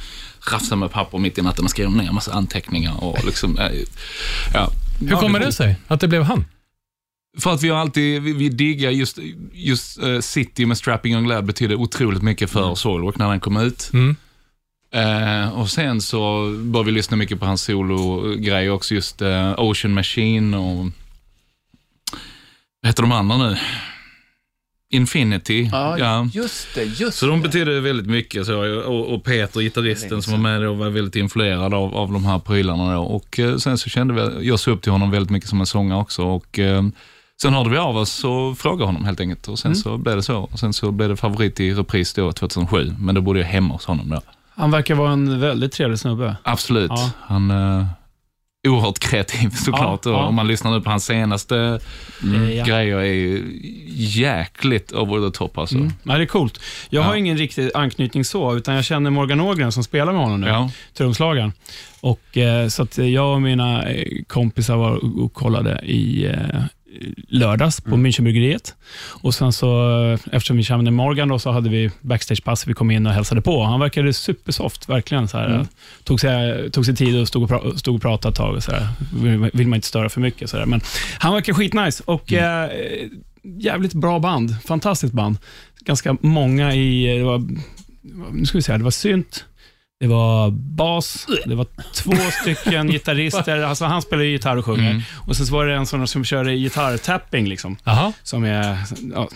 rafsade 0.51 0.75
med 0.79 0.91
papper 0.91 1.17
mitt 1.17 1.37
i 1.37 1.41
natten 1.41 1.65
och 1.65 1.71
skrev 1.71 1.91
ner 1.91 2.07
en 2.07 2.13
massa 2.15 2.33
anteckningar 2.33 3.03
och 3.03 3.25
liksom, 3.25 3.57
eh, 3.59 3.71
ja. 4.53 4.69
Hur 4.99 5.15
kommer 5.15 5.39
det 5.39 5.51
sig 5.51 5.75
att 5.87 5.99
det 5.99 6.07
blev 6.07 6.23
han? 6.23 6.45
För 7.39 7.53
att 7.53 7.63
vi 7.63 7.69
har 7.69 7.77
alltid, 7.77 8.21
vi, 8.21 8.33
vi 8.33 8.49
diggar 8.49 8.89
just, 8.89 9.19
just 9.53 9.99
eh, 9.99 10.19
City 10.19 10.65
med 10.65 10.77
Strapping 10.77 11.13
Young 11.13 11.27
Lad 11.27 11.45
betydde 11.45 11.75
otroligt 11.75 12.23
mycket 12.23 12.49
för 12.49 12.75
Soilwork 12.75 13.17
när 13.17 13.29
den 13.29 13.39
kom 13.39 13.57
ut. 13.57 13.89
Mm. 13.93 14.15
Eh, 14.91 15.59
och 15.59 15.69
sen 15.69 16.01
så 16.01 16.51
började 16.63 16.85
vi 16.85 16.91
lyssna 16.91 17.17
mycket 17.17 17.39
på 17.39 17.45
hans 17.45 17.61
solo-grejer 17.61 18.69
också, 18.69 18.93
just 18.93 19.21
eh, 19.21 19.53
Ocean 19.57 19.93
Machine 19.93 20.53
och 20.53 20.85
vad 22.81 22.89
heter 22.89 23.03
de 23.03 23.11
andra 23.11 23.37
nu? 23.37 23.57
Infinity. 24.91 25.69
Ja, 25.71 26.27
just 26.33 26.75
det. 26.75 26.83
Just 26.83 27.17
Så 27.17 27.25
de 27.27 27.41
betyder 27.41 27.79
väldigt 27.79 28.07
mycket. 28.07 28.45
Så, 28.45 28.81
och, 28.81 29.13
och 29.13 29.23
Peter, 29.23 29.61
gitarristen 29.61 30.21
som 30.21 30.33
var 30.33 30.39
med 30.39 30.61
då, 30.61 30.73
var 30.73 30.89
väldigt 30.89 31.15
influerad 31.15 31.73
av, 31.73 31.95
av 31.95 32.11
de 32.11 32.25
här 32.25 32.39
prylarna. 32.39 32.93
Då. 32.93 33.01
Och 33.01 33.39
eh, 33.39 33.57
sen 33.57 33.77
så 33.77 33.89
kände 33.89 34.13
vi, 34.13 34.47
jag 34.47 34.59
såg 34.59 34.73
upp 34.73 34.81
till 34.81 34.91
honom 34.91 35.11
väldigt 35.11 35.29
mycket 35.29 35.49
som 35.49 35.59
en 35.59 35.65
sångare 35.65 35.99
också. 35.99 36.23
Och, 36.23 36.59
eh, 36.59 36.83
sen 37.41 37.53
hörde 37.53 37.69
vi 37.69 37.77
av 37.77 37.97
oss 37.97 38.23
och 38.23 38.57
frågade 38.57 38.85
honom 38.85 39.05
helt 39.05 39.19
enkelt. 39.19 39.47
Och 39.47 39.59
sen 39.59 39.75
så 39.75 39.97
blev 39.97 40.15
det 40.15 40.23
så. 40.23 40.37
Och 40.37 40.59
sen 40.59 40.73
så 40.73 40.91
blev 40.91 41.09
det 41.09 41.15
favorit 41.17 41.59
i 41.59 41.73
repris 41.73 42.13
då 42.13 42.31
2007. 42.31 42.93
Men 42.99 43.15
då 43.15 43.21
bodde 43.21 43.39
jag 43.39 43.47
hemma 43.47 43.73
hos 43.73 43.85
honom 43.85 44.09
då. 44.09 44.21
Han 44.55 44.71
verkar 44.71 44.95
vara 44.95 45.11
en 45.11 45.39
väldigt 45.39 45.71
trevlig 45.71 45.99
snubbe. 45.99 46.35
Absolut. 46.43 46.91
Ja. 46.95 47.11
Han 47.21 47.51
är 47.51 47.85
oerhört 48.67 48.99
kreativ 48.99 49.49
såklart. 49.65 50.05
Ja, 50.05 50.11
ja. 50.11 50.25
Om 50.25 50.35
man 50.35 50.47
lyssnar 50.47 50.71
nu 50.71 50.81
på 50.81 50.89
hans 50.89 51.05
senaste 51.05 51.79
Mm. 52.23 52.57
Ja. 52.57 52.65
grejer 52.65 52.97
är 52.97 53.03
ju 53.03 53.59
jäkligt 53.95 54.91
over 54.91 55.29
the 55.29 55.37
top 55.37 55.57
alltså. 55.57 55.75
Mm. 55.75 55.91
Ja, 56.03 56.17
det 56.17 56.23
är 56.23 56.25
coolt. 56.25 56.59
Jag 56.89 57.01
har 57.01 57.15
ingen 57.15 57.37
riktig 57.37 57.69
anknytning 57.73 58.25
så, 58.25 58.55
utan 58.55 58.75
jag 58.75 58.85
känner 58.85 59.09
Morgan 59.09 59.39
Ågren 59.41 59.71
som 59.71 59.83
spelar 59.83 60.11
med 60.13 60.21
honom 60.21 60.41
nu, 60.41 60.47
Ja. 60.47 60.71
trumslagaren. 60.97 61.53
Och, 62.01 62.37
eh, 62.37 62.67
så 62.67 62.87
jag 62.95 63.33
och 63.33 63.41
mina 63.41 63.89
eh, 63.89 64.05
kompisar 64.27 64.75
var 64.77 64.91
och, 64.91 65.23
och 65.23 65.33
kollade 65.33 65.79
i 65.85 66.25
eh, 66.25 66.63
lördags 67.27 67.81
på 67.81 67.97
Münchenbryggeriet. 67.97 68.75
Och 69.21 69.33
sen 69.35 69.53
så, 69.53 69.91
eftersom 70.31 70.57
vi 70.57 70.63
kände 70.63 70.91
Morgan 70.91 71.27
då, 71.27 71.39
så 71.39 71.51
hade 71.51 71.69
vi 71.69 71.91
backstagepass. 72.01 72.67
Vi 72.67 72.73
kom 72.73 72.91
in 72.91 73.05
och 73.05 73.13
hälsade 73.13 73.41
på. 73.41 73.63
Han 73.63 73.79
verkade 73.79 74.13
supersoft, 74.13 74.89
verkligen. 74.89 75.27
Så 75.27 75.37
här, 75.37 75.65
tog, 76.03 76.19
sig, 76.19 76.71
tog 76.71 76.85
sig 76.85 76.95
tid 76.95 77.21
och 77.21 77.27
stod 77.27 77.43
och, 77.43 77.49
pra, 77.49 77.77
stod 77.77 77.95
och 77.95 78.01
pratade 78.01 78.31
ett 78.31 78.37
tag. 78.37 78.55
Och 78.55 78.63
så 78.63 78.71
här. 78.71 78.87
Vill, 79.13 79.49
vill 79.53 79.67
man 79.67 79.77
inte 79.77 79.87
störa 79.87 80.09
för 80.09 80.21
mycket. 80.21 80.49
Så 80.49 80.57
här. 80.57 80.65
Men 80.65 80.81
han 81.19 81.33
verkar 81.33 81.53
skitnice 81.53 82.03
och 82.05 82.33
eh, 82.33 82.69
jävligt 83.43 83.93
bra 83.93 84.19
band. 84.19 84.55
Fantastiskt 84.65 85.13
band. 85.13 85.37
Ganska 85.79 86.17
många 86.21 86.75
i... 86.75 87.17
Det 87.17 87.23
var, 87.23 87.43
nu 88.31 88.45
ska 88.45 88.57
vi 88.57 88.63
här, 88.67 88.77
det 88.77 88.83
var 88.83 88.91
synt, 88.91 89.45
det 89.99 90.07
var 90.07 90.51
bas, 90.51 91.27
det 91.45 91.55
var 91.55 91.65
två 91.93 92.11
stycken 92.41 92.87
gitarrister. 92.91 93.61
Alltså 93.61 93.85
han 93.85 94.01
spelar 94.01 94.23
ju 94.23 94.31
gitarr 94.31 94.57
och 94.57 94.65
sjunger. 94.65 94.91
Mm. 94.91 95.01
Och 95.27 95.35
sen 95.35 95.45
så 95.45 95.53
var 95.53 95.65
det 95.65 95.75
en 95.75 95.85
sån 95.85 96.07
som 96.07 96.25
körde 96.25 96.55
gitarrtapping. 96.55 97.47
Liksom, 97.47 97.77
som 98.23 98.43
är, 98.43 98.77
ja, 99.13 99.29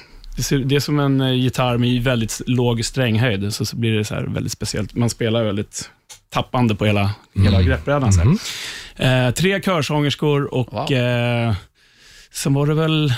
det, 0.65 0.75
är 0.75 0.79
som 0.79 0.99
en 0.99 1.21
eh, 1.21 1.33
gitarr 1.33 1.77
med 1.77 2.03
väldigt 2.03 2.41
låg 2.47 2.85
stränghöjd. 2.85 3.53
Så, 3.53 3.65
så 3.65 3.75
blir 3.75 3.91
det 3.97 4.05
så 4.05 4.15
här 4.15 4.23
väldigt 4.23 4.51
speciellt. 4.51 4.95
Man 4.95 5.09
spelar 5.09 5.43
väldigt 5.43 5.89
tappande 6.29 6.75
på 6.75 6.85
hela, 6.85 7.11
hela 7.35 7.61
greppbrädan. 7.61 8.11
Här. 8.97 9.27
Eh, 9.27 9.31
tre 9.33 9.61
körsångerskor 9.61 10.53
och 10.53 10.73
Wow. 10.73 10.91
eh, 10.91 11.55
sen 12.31 12.53
var 12.53 12.67
det 12.67 12.73
väl 12.73 13.13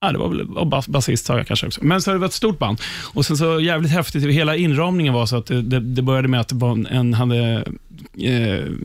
Ja, 0.00 0.12
det 0.12 0.18
var 0.18 0.28
väl 0.28 0.40
och 0.40 0.66
bas, 0.66 0.88
basist 0.88 1.26
sa 1.26 1.36
jag 1.36 1.46
kanske 1.46 1.66
också. 1.66 1.84
Men 1.84 2.02
så 2.02 2.12
det 2.12 2.18
var 2.18 2.26
ett 2.26 2.32
stort 2.32 2.58
band. 2.58 2.80
Och 3.14 3.26
sen 3.26 3.36
så 3.36 3.60
jävligt 3.60 3.92
häftigt, 3.92 4.24
hela 4.24 4.56
inramningen 4.56 5.14
var 5.14 5.26
så 5.26 5.36
att 5.36 5.46
det, 5.46 5.62
det, 5.62 5.80
det 5.80 6.02
började 6.02 6.28
med 6.28 6.40
att 6.40 6.48
det 6.48 6.54
var 6.54 6.86
en, 6.90 7.14
hade, 7.14 7.64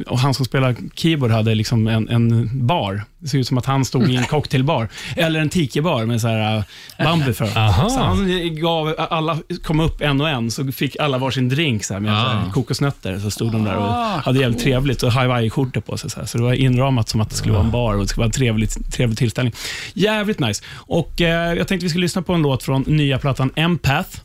och 0.08 0.20
han 0.20 0.34
som 0.34 0.46
spelar 0.46 0.76
keyboard 0.96 1.32
hade 1.32 1.56
liksom 1.56 1.88
en, 1.88 2.10
en 2.10 2.50
bar. 2.68 3.04
Det 3.20 3.28
ser 3.28 3.38
ut 3.38 3.48
som 3.48 3.58
att 3.58 3.66
han 3.66 3.86
stod 3.86 4.12
i 4.12 4.16
en 4.16 4.24
cocktailbar. 4.24 4.90
Eller 5.16 5.40
en 5.40 5.50
tiki-bar 5.50 6.06
med 6.06 6.22
så 6.22 6.28
här 6.28 6.58
uh, 6.58 6.64
bambu 6.98 7.34
för. 7.34 7.46
Så 7.90 8.00
han 8.00 8.56
gav, 8.56 8.96
alla 8.98 9.38
kom 9.64 9.80
upp 9.80 10.02
en 10.02 10.22
och 10.22 10.30
en, 10.30 10.52
så 10.52 10.72
fick 10.72 10.96
alla 11.00 11.18
varsin 11.18 11.50
drink 11.50 11.84
så 11.84 11.94
här, 11.94 12.02
med 12.02 12.24
så 12.24 12.30
här, 12.30 12.52
kokosnötter. 12.52 13.20
Så 13.20 13.32
stod 13.32 13.52
de 13.52 13.64
där 13.64 13.76
och 13.76 13.94
hade 14.24 14.40
jävligt 14.40 14.64
trevligt 14.64 15.04
och 15.04 15.12
hawaii-skjortor 15.12 15.82
på 15.82 15.98
sig. 15.98 16.10
Så, 16.10 16.20
här. 16.20 16.28
så 16.28 16.38
det 16.38 16.44
var 16.44 16.54
inramat 16.54 17.10
som 17.10 17.22
att 17.22 17.30
det 17.30 17.36
skulle 17.36 17.54
vara 17.54 17.66
en 17.66 17.72
bar 17.72 17.94
och 17.94 18.02
det 18.02 18.08
skulle 18.08 18.22
vara 18.22 18.26
en 18.26 18.32
trevlig, 18.32 18.70
trevlig 18.92 19.18
tillställning. 19.18 19.54
Jävligt 19.94 20.40
nice. 20.40 20.64
Och 20.74 21.22
eh, 21.22 21.54
Jag 21.54 21.68
tänkte 21.68 21.86
vi 21.86 21.90
skulle 21.90 22.04
lyssna 22.04 22.22
på 22.22 22.34
en 22.34 22.42
låt 22.42 22.64
från 22.64 22.82
nya 22.88 23.20
plattan 23.20 23.52
Empath. 23.56 24.20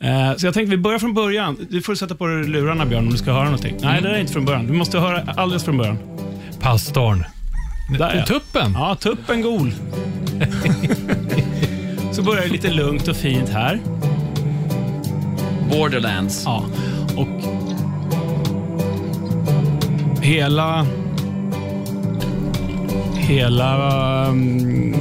Eh, 0.00 0.36
så 0.36 0.46
jag 0.46 0.54
tänkte 0.54 0.70
vi 0.70 0.76
börjar 0.76 0.98
från 0.98 1.14
början. 1.14 1.66
Du 1.70 1.82
får 1.82 1.94
sätta 1.94 2.14
på 2.14 2.26
dig 2.26 2.44
lurarna 2.44 2.86
Björn 2.86 3.04
om 3.04 3.10
du 3.10 3.18
ska 3.18 3.32
höra 3.32 3.44
någonting. 3.44 3.76
Nej, 3.82 4.02
det 4.02 4.08
är 4.08 4.18
inte 4.18 4.32
från 4.32 4.44
början. 4.44 4.66
Du 4.66 4.72
måste 4.72 4.98
höra 4.98 5.22
alldeles 5.36 5.64
från 5.64 5.78
början. 5.78 5.98
Pastorn. 6.60 7.24
Där 7.98 8.16
ja. 8.16 8.24
Tuppen. 8.24 8.72
Ja, 8.72 8.94
tuppen 8.94 9.42
gol. 9.42 9.72
så 12.12 12.22
börjar 12.22 12.42
det 12.42 12.48
lite 12.48 12.70
lugnt 12.70 13.08
och 13.08 13.16
fint 13.16 13.48
här. 13.48 13.80
Borderlands. 15.70 16.42
Ja, 16.44 16.64
och 17.16 17.28
hela... 20.22 20.86
Hela... 23.16 24.28
um, 24.28 24.94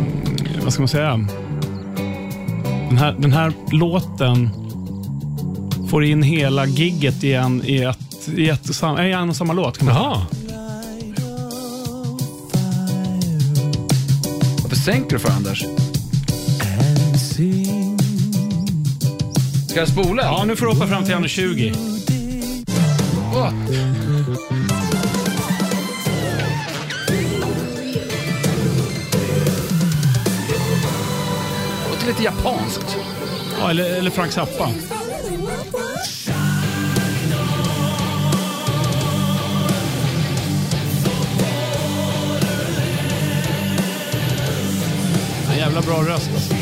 vad 0.64 0.74
ska 0.74 0.82
man 0.82 0.88
säga? 0.88 1.28
Den 2.90 2.98
här, 2.98 3.16
den 3.20 3.34
här 3.34 3.54
låten 3.72 4.50
får 5.90 6.04
in 6.06 6.24
hela 6.24 6.66
gigget 6.66 7.24
i, 7.24 7.34
en, 7.34 7.62
i, 7.66 7.78
ett, 7.84 8.30
i, 8.36 8.50
ett, 8.50 8.76
sam- 8.76 9.00
i 9.08 9.12
en 9.12 9.30
och 9.30 9.36
samma 9.36 9.54
låt. 9.54 9.78
Kan 9.78 9.86
man. 9.88 9.96
Jaha. 9.96 10.26
Varför 14.64 14.76
sänker 14.76 15.10
du 15.10 15.20
för 15.20 15.30
Anders? 15.30 15.66
Ska 19.70 19.80
jag 19.80 19.88
spola? 19.90 20.24
Ja, 20.24 20.44
nu 20.48 20.56
får 20.56 20.66
du 20.66 20.72
hoppa 20.72 20.88
fram 20.88 21.06
till 21.06 21.14
1.20. 21.14 21.76
Åh. 23.36 23.52
Låter 31.90 32.08
lite 32.08 32.24
japanskt. 32.24 32.98
Ja, 33.60 33.70
eller, 33.70 33.84
eller 33.98 34.10
Frank 34.12 34.32
Zappa. 34.32 34.70
Jävla 45.74 45.82
bra 45.82 46.02
röst 46.14 46.30
alltså. 46.34 46.54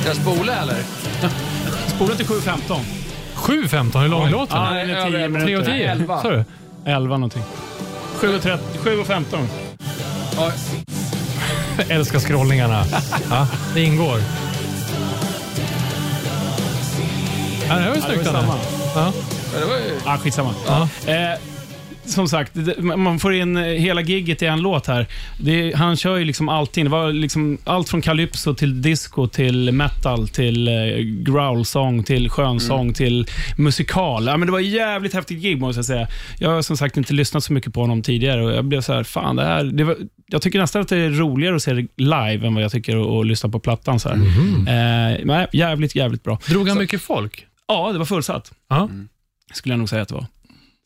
Ska 0.00 0.08
jag 0.08 0.16
spola 0.16 0.52
eller? 0.62 0.76
Spola 1.86 2.14
till 2.14 2.26
7.15. 2.26 2.78
7.15, 3.34 4.00
hur 4.02 4.08
lång 4.08 4.26
är 4.26 4.30
låten? 4.30 4.56
Ja, 4.56 4.70
den 4.70 4.90
är 4.90 5.04
10 5.06 5.18
över- 5.18 5.28
minuter. 5.28 5.46
3 5.46 5.56
och 5.56 5.64
10? 5.64 5.90
elva. 5.92 6.22
Sa 6.22 6.30
du? 6.30 6.44
11 6.84 7.16
någonting. 7.16 7.42
7.30 8.20 8.58
7.15. 8.82 9.46
Ja, 10.36 10.52
älskar 11.88 12.18
scrollningarna. 12.18 12.84
Ja, 13.30 13.46
det 13.74 13.82
ingår. 13.82 14.18
Ja, 17.68 17.74
det 17.74 17.80
här 17.80 17.88
var 17.88 17.96
ju 17.96 18.02
Ja, 18.02 18.06
snyggt. 18.08 18.28
Ja. 18.94 19.12
det 19.60 19.64
var 19.66 19.76
ju... 19.76 20.00
Ah, 20.04 20.18
skitsamma. 20.18 20.54
Ja. 20.66 20.88
Eh, 21.12 21.38
som 22.06 22.28
sagt, 22.28 22.52
man 22.82 23.18
får 23.18 23.34
in 23.34 23.56
eh, 23.56 23.62
hela 23.64 24.00
gigget 24.00 24.42
i 24.42 24.46
en 24.46 24.60
låt 24.60 24.86
här. 24.86 25.06
Det, 25.40 25.72
han 25.76 25.96
kör 25.96 26.16
ju 26.16 26.24
liksom 26.24 26.48
allting. 26.48 26.84
Det 26.84 26.90
var 26.90 27.12
liksom 27.12 27.58
allt 27.64 27.88
från 27.88 28.00
calypso 28.02 28.54
till 28.54 28.82
disco 28.82 29.26
till 29.26 29.72
metal 29.72 30.28
till 30.28 30.68
eh, 30.68 30.74
growlsång 30.98 32.02
till 32.04 32.30
skönsång 32.30 32.92
till 32.92 33.26
musikal. 33.58 34.26
Ja, 34.26 34.36
men 34.36 34.46
det 34.46 34.52
var 34.52 34.60
ett 34.60 34.66
jävligt 34.66 35.14
häftigt 35.14 35.38
gig 35.42 35.60
måste 35.60 35.78
jag 35.78 35.84
säga. 35.86 36.08
Jag 36.38 36.50
har 36.50 36.62
som 36.62 36.76
sagt 36.76 36.96
inte 36.96 37.14
lyssnat 37.14 37.44
så 37.44 37.52
mycket 37.52 37.74
på 37.74 37.80
honom 37.80 38.02
tidigare 38.02 38.44
och 38.44 38.52
jag 38.52 38.64
blev 38.64 38.80
så 38.80 38.92
här, 38.92 39.02
fan 39.04 39.36
det 39.36 39.44
här, 39.44 39.64
det 39.64 39.84
var, 39.84 39.96
jag 40.26 40.42
tycker 40.42 40.58
nästan 40.58 40.82
att 40.82 40.88
det 40.88 40.96
är 40.96 41.10
roligare 41.10 41.56
att 41.56 41.62
se 41.62 41.72
det 41.72 41.86
live 41.96 42.46
än 42.46 42.54
vad 42.54 42.64
jag 42.64 42.72
tycker 42.72 42.96
att, 42.96 43.20
att 43.20 43.26
lyssna 43.26 43.48
på 43.50 43.58
plattan. 43.60 44.00
Så 44.00 44.08
här. 44.08 44.16
Mhm. 44.16 44.68
Eh, 44.68 45.20
nej, 45.24 45.46
jävligt, 45.52 45.94
jävligt 45.94 46.22
bra. 46.22 46.38
Drog 46.48 46.68
han 46.68 46.78
mycket 46.78 47.02
folk? 47.02 47.46
Ja, 47.68 47.92
det 47.92 47.98
var 47.98 48.04
fullsatt, 48.06 48.52
Ja. 48.68 48.88
skulle 49.54 49.72
jag 49.72 49.78
nog 49.78 49.88
säga 49.88 50.02
att 50.02 50.08
det 50.08 50.14
var. 50.14 50.26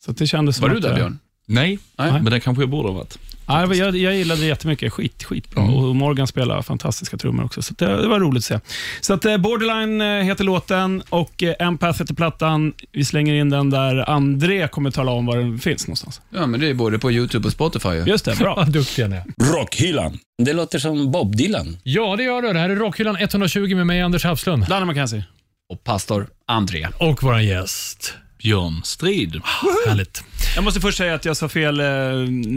Så 0.05 0.11
det 0.11 0.27
kändes 0.27 0.55
som 0.55 0.67
Var 0.67 0.75
du 0.75 0.79
där 0.79 0.95
Björn? 0.95 1.19
Nej, 1.45 1.79
Nej. 1.97 2.11
men 2.11 2.25
det 2.25 2.39
kanske 2.39 2.61
jag 2.61 2.69
borde 2.69 2.89
ha 2.89 2.95
varit. 2.95 3.17
Jag, 3.47 3.75
jag, 3.75 3.97
jag 3.97 4.15
gillade 4.15 4.41
det 4.41 4.47
jättemycket. 4.47 4.93
Skit, 4.93 5.23
skitbra. 5.23 5.63
Mm. 5.63 5.75
Och 5.75 5.95
Morgan 5.95 6.27
spelar 6.27 6.61
fantastiska 6.61 7.17
trummor 7.17 7.45
också, 7.45 7.61
så 7.61 7.73
det, 7.73 8.01
det 8.01 8.07
var 8.07 8.19
roligt 8.19 8.41
att 8.41 8.45
se. 8.45 8.59
Så 9.01 9.13
att, 9.13 9.25
eh, 9.25 9.37
Borderline 9.37 10.01
eh, 10.01 10.07
heter 10.07 10.43
låten 10.43 11.03
och 11.09 11.43
eh, 11.43 11.55
Empath 11.59 11.99
heter 11.99 12.13
plattan. 12.13 12.73
Vi 12.91 13.05
slänger 13.05 13.33
in 13.33 13.49
den 13.49 13.69
där 13.69 14.09
André 14.09 14.67
kommer 14.67 14.91
tala 14.91 15.11
om 15.11 15.25
var 15.25 15.37
den 15.37 15.59
finns 15.59 15.87
någonstans. 15.87 16.21
Ja, 16.29 16.45
men 16.45 16.59
det 16.59 16.69
är 16.69 16.73
både 16.73 16.99
på 16.99 17.11
YouTube 17.11 17.47
och 17.47 17.51
Spotify. 17.51 17.89
ju. 17.89 18.03
Just 18.03 18.25
det, 18.25 18.35
bra. 18.35 18.55
Vad 18.57 18.71
duktiga 18.71 19.07
ni 19.07 19.15
är. 19.15 19.53
Rockhyllan. 19.53 20.19
Det 20.43 20.53
låter 20.53 20.79
som 20.79 21.11
Bob 21.11 21.35
Dylan. 21.35 21.77
Ja, 21.83 22.15
det 22.15 22.23
gör 22.23 22.41
det. 22.41 22.53
Det 22.53 22.59
här 22.59 22.69
är 22.69 22.75
Rockhyllan 22.75 23.15
120 23.15 23.75
med 23.75 23.87
mig, 23.87 24.01
Anders 24.01 24.23
Hafslund. 24.23 24.65
Danne 24.69 24.85
McKenzie. 24.85 25.23
Och 25.69 25.83
pastor 25.83 26.27
André. 26.47 26.87
Och 26.97 27.23
vår 27.23 27.39
gäst. 27.39 28.13
Björn 28.43 28.81
Strid. 28.83 29.41
Härligt. 29.87 30.23
Jag 30.55 30.63
måste 30.63 30.79
först 30.79 30.97
säga 30.97 31.13
att 31.15 31.25
jag 31.25 31.37
sa 31.37 31.49
fel 31.49 31.79
eh, 31.79 31.85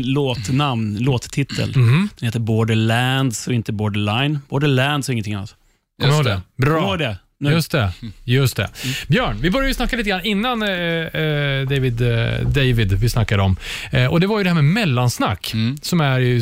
låtnamn, 0.04 0.96
låttitel. 1.00 1.76
Mhm. 1.76 2.08
Den 2.18 2.26
heter 2.26 2.40
Borderlands 2.40 3.46
och 3.46 3.54
inte 3.54 3.72
Borderline. 3.72 4.38
Borderlands 4.48 5.08
och 5.08 5.12
ingenting 5.12 5.34
annat. 5.34 5.54
Kommer 6.00 6.12
du 6.12 6.16
ihåg 6.18 6.26
Just 6.26 6.42
det? 6.56 6.64
Bra. 6.66 6.82
ihåg 6.88 6.98
det. 6.98 7.16
Nu. 7.40 7.50
Just 7.50 7.70
det. 7.70 7.92
Just 8.24 8.56
det. 8.56 8.68
Björn, 9.08 9.36
vi 9.40 9.50
började 9.50 9.68
ju 9.68 9.74
snacka 9.74 9.96
lite 9.96 10.10
grann 10.10 10.24
innan 10.24 10.62
eh, 10.62 10.68
eh, 10.70 11.68
David, 11.68 12.00
eh, 12.02 12.48
David 12.48 12.92
vi 12.92 13.08
snackade 13.08 13.42
om. 13.42 13.56
Eh, 13.92 14.06
och 14.06 14.20
Det 14.20 14.26
var 14.26 14.38
ju 14.38 14.44
det 14.44 14.50
här 14.50 14.54
med 14.54 14.64
mellansnack, 14.64 15.54
som 15.82 16.00
är 16.00 16.18
ju 16.18 16.40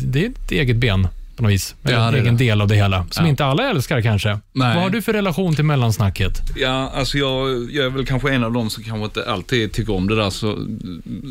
det 0.00 0.24
är 0.24 0.30
ett 0.30 0.50
eget 0.52 0.76
ben 0.76 1.08
på 1.36 1.42
något 1.42 1.52
vis. 1.52 1.74
Eller 1.84 1.94
Ja, 1.94 2.06
en 2.06 2.12
det 2.12 2.18
är 2.18 2.22
egen 2.22 2.36
det. 2.36 2.44
del 2.44 2.60
av 2.60 2.68
det 2.68 2.74
hela, 2.74 3.06
som 3.10 3.24
Ja. 3.24 3.30
inte 3.30 3.44
alla 3.44 3.70
älskar 3.70 4.02
kanske. 4.02 4.28
Nej. 4.28 4.74
Vad 4.74 4.82
har 4.82 4.90
du 4.90 5.02
för 5.02 5.12
relation 5.12 5.54
till 5.54 5.64
mellansnacket? 5.64 6.40
Ja, 6.56 6.92
alltså 6.94 7.18
jag, 7.18 7.70
jag 7.72 7.86
är 7.86 7.90
väl 7.90 8.06
kanske 8.06 8.34
en 8.34 8.44
av 8.44 8.52
dem 8.52 8.70
som 8.70 8.84
kanske 8.84 9.04
inte 9.04 9.30
alltid 9.30 9.72
tycker 9.72 9.94
om 9.94 10.08
det 10.08 10.16
där 10.16 10.30
så, 10.30 10.58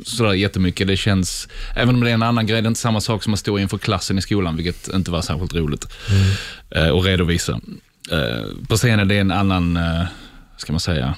sådär 0.06 0.34
jättemycket. 0.34 0.88
Det 0.88 0.98
känns, 0.98 1.48
även 1.76 1.96
om 1.96 2.02
det 2.02 2.10
är 2.10 2.14
en 2.14 2.24
annan 2.24 2.48
grej, 2.48 2.62
det 2.62 2.66
är 2.66 2.70
inte 2.70 2.80
samma 2.80 3.02
sak 3.02 3.24
som 3.24 3.34
att 3.34 3.40
stå 3.40 3.60
inför 3.60 3.78
klassen 3.78 4.18
i 4.18 4.22
skolan, 4.22 4.56
vilket 4.56 4.88
inte 4.94 5.12
var 5.12 5.22
särskilt 5.22 5.54
roligt 5.54 5.86
eh, 6.76 6.96
att 6.96 7.06
redovisa. 7.06 7.60
Eh, 8.12 8.46
på 8.70 8.76
scenen 8.76 9.08
det 9.08 9.16
är 9.16 9.22
en 9.22 9.32
annan, 9.32 9.78
eh, 9.78 10.02
ska 10.58 10.74
man 10.74 10.80
säga, 10.80 11.16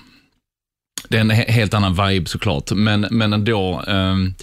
det 1.09 1.17
är 1.17 1.21
en 1.21 1.31
he- 1.31 1.51
helt 1.51 1.73
annan 1.73 2.07
vibe 2.07 2.29
såklart, 2.29 2.71
men, 2.71 3.07
men 3.11 3.33
ändå. 3.33 3.83
ehm, 3.87 4.33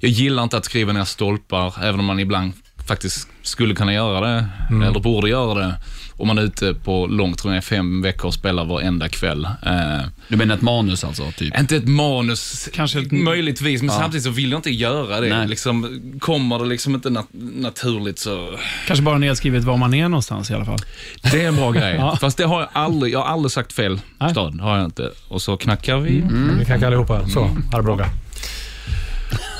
jag 0.00 0.10
gillar 0.10 0.42
inte 0.42 0.56
att 0.56 0.64
skriva 0.64 0.92
ner 0.92 1.04
stolpar, 1.04 1.74
även 1.82 2.00
om 2.00 2.06
man 2.06 2.18
ibland 2.20 2.52
faktiskt 2.88 3.28
skulle 3.42 3.74
kunna 3.74 3.92
göra 3.94 4.20
det, 4.20 4.46
eller 4.70 5.00
borde 5.00 5.28
göra 5.28 5.54
det. 5.66 5.74
Om 6.16 6.28
man 6.28 6.38
är 6.38 6.42
ute 6.42 6.74
på 6.74 7.06
långt, 7.06 7.38
tror 7.38 7.54
jag, 7.54 7.64
fem 7.64 8.02
veckor 8.02 8.26
och 8.26 8.34
spelar 8.34 8.64
varenda 8.64 9.08
kväll. 9.08 9.44
Eh, 9.44 10.00
Du 10.28 10.36
menar 10.36 10.54
ett 10.54 10.62
manus 10.62 11.04
alltså? 11.04 11.32
Typ. 11.36 11.58
inte 11.58 11.76
ett 11.76 11.88
manus, 11.88 12.68
Kanske 12.74 12.98
ett- 13.00 13.12
möjligtvis, 13.12 13.82
men 13.82 13.94
Ja. 13.94 14.00
samtidigt 14.00 14.24
så 14.24 14.30
vill 14.30 14.50
jag 14.50 14.58
inte 14.58 14.70
göra 14.70 15.20
det. 15.20 15.28
Nej. 15.36 15.48
Liksom, 15.48 16.02
kommer 16.20 16.58
det 16.58 16.64
liksom 16.64 16.94
inte 16.94 17.08
nat- 17.10 17.26
naturligt 17.56 18.18
så... 18.18 18.54
Kanske 18.86 19.02
bara 19.02 19.18
nedskrivet 19.18 19.64
var 19.64 19.76
man 19.76 19.94
är 19.94 20.08
någonstans 20.08 20.50
i 20.50 20.54
alla 20.54 20.64
fall. 20.64 20.78
Det 21.22 21.42
är 21.44 21.48
en 21.48 21.56
bra 21.56 21.70
grej. 21.72 21.94
Ja. 21.98 22.16
Fast 22.20 22.36
det 22.38 22.44
har 22.44 22.60
jag 22.60 22.68
aldrig, 22.72 23.12
jag 23.12 23.18
har 23.18 23.26
aldrig 23.26 23.52
sagt 23.52 23.72
fel 23.72 24.00
Nej. 24.18 24.30
stad. 24.30 24.60
Har 24.60 24.76
jag 24.76 24.84
inte. 24.84 25.10
Och 25.28 25.42
så 25.42 25.56
knackar 25.56 25.96
vi. 25.98 26.24
Vi 26.58 26.64
knackar 26.64 26.86
allihopa. 26.86 27.28
Så, 27.28 27.56
Arboga. 27.72 28.08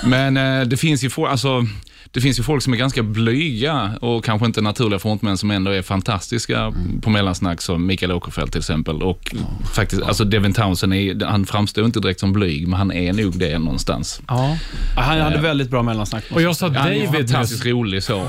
Men 0.05 0.37
eh, 0.37 0.61
det 0.67 0.77
finns 0.77 1.05
ju 1.05 1.11
folk, 1.11 1.31
alltså, 1.31 1.67
det 2.13 2.21
finns 2.21 2.39
ju 2.39 2.43
folk 2.43 2.63
som 2.63 2.73
är 2.73 2.77
ganska 2.77 3.03
blyga 3.03 3.91
och 4.01 4.25
kanske 4.25 4.47
inte 4.47 4.61
naturliga 4.61 4.99
frontmän 4.99 5.39
som 5.39 5.51
ändå 5.51 5.71
är 5.71 5.83
fantastiska 5.83 6.73
på 7.03 7.11
mellansnack 7.11 7.63
som 7.63 7.87
Mikael 7.87 8.13
Åkerfeldt 8.13 8.53
till 8.53 8.59
exempel. 8.59 9.03
Och 9.03 9.35
faktiskt, 9.75 10.03
alltså 10.03 10.25
Devin 10.25 10.53
Townsend, 10.53 10.95
är, 10.95 11.25
han 11.27 11.47
framstår 11.47 11.85
inte 11.85 12.01
direkt 12.01 12.21
som 12.21 12.33
blyg, 12.33 12.69
men 12.69 12.79
han 12.79 12.93
är 12.93 13.13
nog 13.13 13.39
det 13.39 13.59
någonstans. 13.59 14.21
Ja. 14.29 14.57
Han 14.97 15.21
hade 15.21 15.39
väldigt 15.39 15.71
bra 15.71 15.83
mellansnack. 15.83 16.25
Och 16.33 16.43
jag 16.43 16.57
sa 16.57 16.67
Ja, 16.67 16.81
han 16.81 16.93
är 16.93 17.07
David 17.07 17.31
fantastiskt 17.31 17.67
rolig 17.67 18.03
så. 18.03 18.19
Eh, 18.19 18.25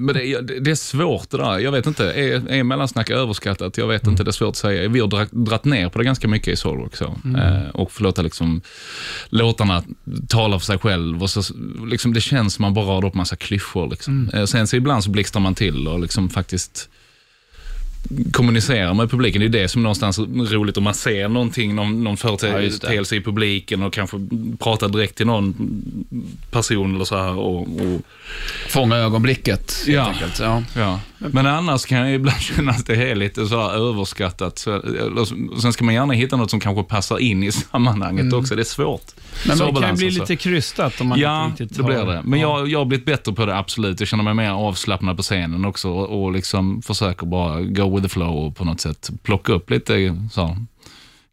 Men 0.00 0.06
det, 0.06 0.40
det 0.60 0.70
är 0.70 0.74
svårt 0.74 1.30
det 1.30 1.36
där. 1.36 1.58
Jag 1.58 1.72
vet 1.72 1.86
inte, 1.86 2.04
är, 2.12 2.50
är 2.50 2.62
mellansnack 2.64 3.10
överskattat? 3.10 3.78
Jag 3.78 3.86
vet 3.88 4.06
inte, 4.06 4.24
det 4.24 4.30
är 4.30 4.32
svårt 4.32 4.48
att 4.48 4.56
säga. 4.56 4.88
Vi 4.88 5.00
har 5.00 5.06
dra- 5.08 5.44
dratt 5.44 5.64
ner 5.64 5.88
på 5.88 5.98
det 5.98 6.04
ganska 6.04 6.28
mycket 6.28 6.48
i 6.52 6.56
Soulrock 6.56 6.96
så. 6.96 7.04
Eh, 7.04 7.68
Och 7.74 7.92
får 7.92 8.04
låta 8.04 8.22
liksom 8.22 8.60
låtarna 9.28 9.82
tala 10.28 10.58
för 10.58 10.66
sig 10.66 10.78
själv. 10.78 11.22
Och 11.22 11.30
så, 11.30 11.42
liksom, 11.90 12.12
det 12.12 12.20
känns 12.20 12.54
som 12.54 12.62
man 12.62 12.74
bara 12.74 12.84
radar 12.86 13.08
upp 13.08 13.14
massa 13.16 13.36
klyschor. 13.36 13.90
Liksom. 13.90 14.30
Eh, 14.34 14.44
Sen 14.44 14.66
så 14.66 14.76
ibland 14.76 15.04
så 15.04 15.10
blixtrar 15.10 15.40
man 15.42 15.54
till 15.54 15.88
och 15.88 16.00
liksom 16.00 16.30
faktiskt 16.30 16.88
kommunicera 18.32 18.94
med 18.94 19.10
publiken. 19.10 19.40
Det 19.40 19.46
är 19.46 19.62
det 19.62 19.68
som 19.68 19.82
någonstans 19.82 20.18
är 20.18 20.52
roligt 20.54 20.76
om 20.76 20.84
man 20.84 20.94
ser 20.94 21.28
någonting, 21.28 21.74
någon, 21.74 22.04
någon 22.04 22.16
Ja, 22.22 22.38
företeelse 22.38 23.16
i 23.16 23.20
publiken 23.20 23.82
och 23.82 23.92
kanske 23.92 24.16
pratar 24.58 24.88
direkt 24.88 25.16
till 25.16 25.26
någon 25.26 25.54
person 26.50 26.94
eller 26.94 27.04
så 27.04 27.16
här. 27.16 27.38
Och, 27.38 27.60
och, 27.62 28.00
Fånga 28.68 28.96
ögonblicket, 28.96 29.72
helt 29.86 29.88
Ja. 29.96 30.04
enkelt. 30.06 30.38
Ja. 30.40 30.62
ja. 30.76 31.00
Men 31.18 31.46
annars 31.46 31.84
kan 31.84 31.98
jag 31.98 32.14
ibland 32.14 32.40
känna 32.40 32.70
att 32.72 32.86
det 32.86 33.10
är 33.10 33.14
lite 33.14 33.46
så 33.46 33.60
här 33.62 33.88
överskattat. 33.90 34.58
Så, 34.58 34.82
sen 35.60 35.72
ska 35.72 35.84
man 35.84 35.94
gärna 35.94 36.14
hitta 36.14 36.36
något 36.36 36.50
som 36.50 36.60
kanske 36.60 36.82
passar 36.82 37.18
in 37.18 37.42
i 37.42 37.52
sammanhanget 37.72 38.32
också. 38.32 38.54
Det 38.56 38.62
är 38.62 38.64
svårt. 38.64 39.02
Men 39.46 39.58
det 39.58 39.64
kan 39.64 39.90
ju 39.90 39.96
bli 39.96 40.06
alltså. 40.06 40.20
lite 40.20 40.36
krystat 40.36 41.00
om 41.00 41.06
man 41.06 41.18
Ja, 41.18 41.46
inte 41.46 41.62
riktigt 41.62 41.78
det 41.78 41.84
blir 41.84 42.04
det. 42.06 42.22
Men 42.24 42.40
Ja. 42.40 42.58
jag, 42.58 42.68
jag 42.68 42.78
har 42.78 42.84
blivit 42.84 43.06
bättre 43.06 43.32
på 43.32 43.46
det, 43.46 43.56
absolut. 43.58 44.00
Jag 44.00 44.08
känner 44.08 44.24
mig 44.24 44.34
mer 44.34 44.50
avslappnad 44.50 45.16
på 45.16 45.22
scenen 45.22 45.64
också 45.64 45.88
och, 45.90 46.22
och 46.24 46.32
liksom 46.32 46.82
försöker 46.82 47.26
bara 47.26 47.60
go 47.62 47.95
with 47.96 48.02
the 48.06 48.08
flow 48.12 48.36
och 48.46 48.56
på 48.56 48.64
något 48.64 48.80
sätt 48.80 49.10
plocka 49.22 49.52
upp 49.52 49.70
lite 49.70 50.16
så, 50.32 50.56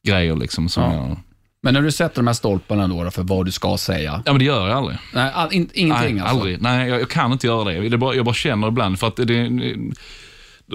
grejer 0.07 0.35
liksom. 0.35 0.69
Som 0.69 0.83
Ja. 0.83 0.93
jag, 0.93 1.17
Men 1.61 1.73
när 1.73 1.81
du 1.81 1.91
sätter 1.91 2.15
de 2.15 2.27
här 2.27 2.33
stolparna 2.33 2.87
då, 2.87 3.03
då 3.03 3.11
för 3.11 3.23
vad 3.23 3.45
du 3.45 3.51
ska 3.51 3.77
säga. 3.77 4.21
ja, 4.25 4.31
men 4.31 4.39
det 4.39 4.45
gör 4.45 4.67
jag 4.67 4.77
aldrig. 4.77 4.97
Nej, 5.13 5.31
all, 5.35 5.53
in, 5.53 5.69
ingenting 5.73 6.15
Nej, 6.15 6.23
alltså? 6.23 6.35
aldrig. 6.37 6.61
Nej, 6.61 6.89
jag, 6.89 7.01
jag 7.01 7.09
kan 7.09 7.31
inte 7.31 7.47
göra 7.47 7.63
det. 7.63 7.89
det 7.89 7.95
är 7.95 7.97
bara, 7.97 8.15
jag 8.15 8.25
bara 8.25 8.35
känner 8.35 8.67
ibland, 8.67 8.99
för 8.99 9.07
att 9.07 9.15
det, 9.15 9.25
det, 9.25 9.75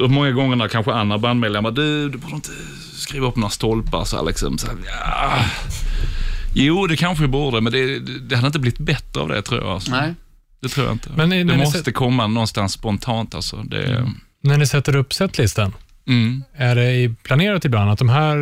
många 0.09 0.31
gånger 0.31 0.57
när 0.57 0.69
kanske 0.69 0.93
andra 0.93 1.19
bandmedlemmar, 1.19 1.71
du, 1.71 2.09
du 2.09 2.19
borde 2.19 2.35
inte 2.35 2.51
skriva 2.93 3.27
upp 3.27 3.37
några 3.37 3.51
stolpar 3.51 4.05
så 4.05 4.17
här, 4.17 4.25
liksom. 4.25 4.59
Så 4.59 4.67
här, 4.67 4.77
ja. 4.87 5.45
Jo, 6.55 6.87
det 6.87 6.97
kanske 6.97 7.25
jag 7.25 7.31
borde, 7.31 7.61
men 7.61 7.73
det, 7.73 7.99
det 7.99 8.35
hade 8.37 8.47
inte 8.47 8.59
blivit 8.59 8.79
bättre 8.79 9.21
av 9.21 9.29
det 9.29 9.43
tror 9.43 9.61
jag. 9.61 9.71
Alltså. 9.71 9.91
Nej. 9.91 10.15
Det 10.61 10.69
tror 10.69 10.87
jag 10.87 10.95
inte. 10.95 11.11
Men 11.17 11.31
det 11.47 11.57
måste 11.57 11.79
sett- 11.85 11.95
komma 11.95 12.27
någonstans 12.27 12.73
spontant 12.73 13.35
alltså. 13.35 13.57
Det, 13.57 14.13
När 14.41 14.57
ni 14.59 14.67
sätter 14.67 14.97
upp 14.97 15.13
setlistan, 15.13 15.73
mm. 16.07 16.45
är 16.57 16.75
det 16.75 17.15
planerat 17.23 17.65
ibland 17.65 17.91
att 17.91 17.99
de 17.99 18.09
här 18.09 18.37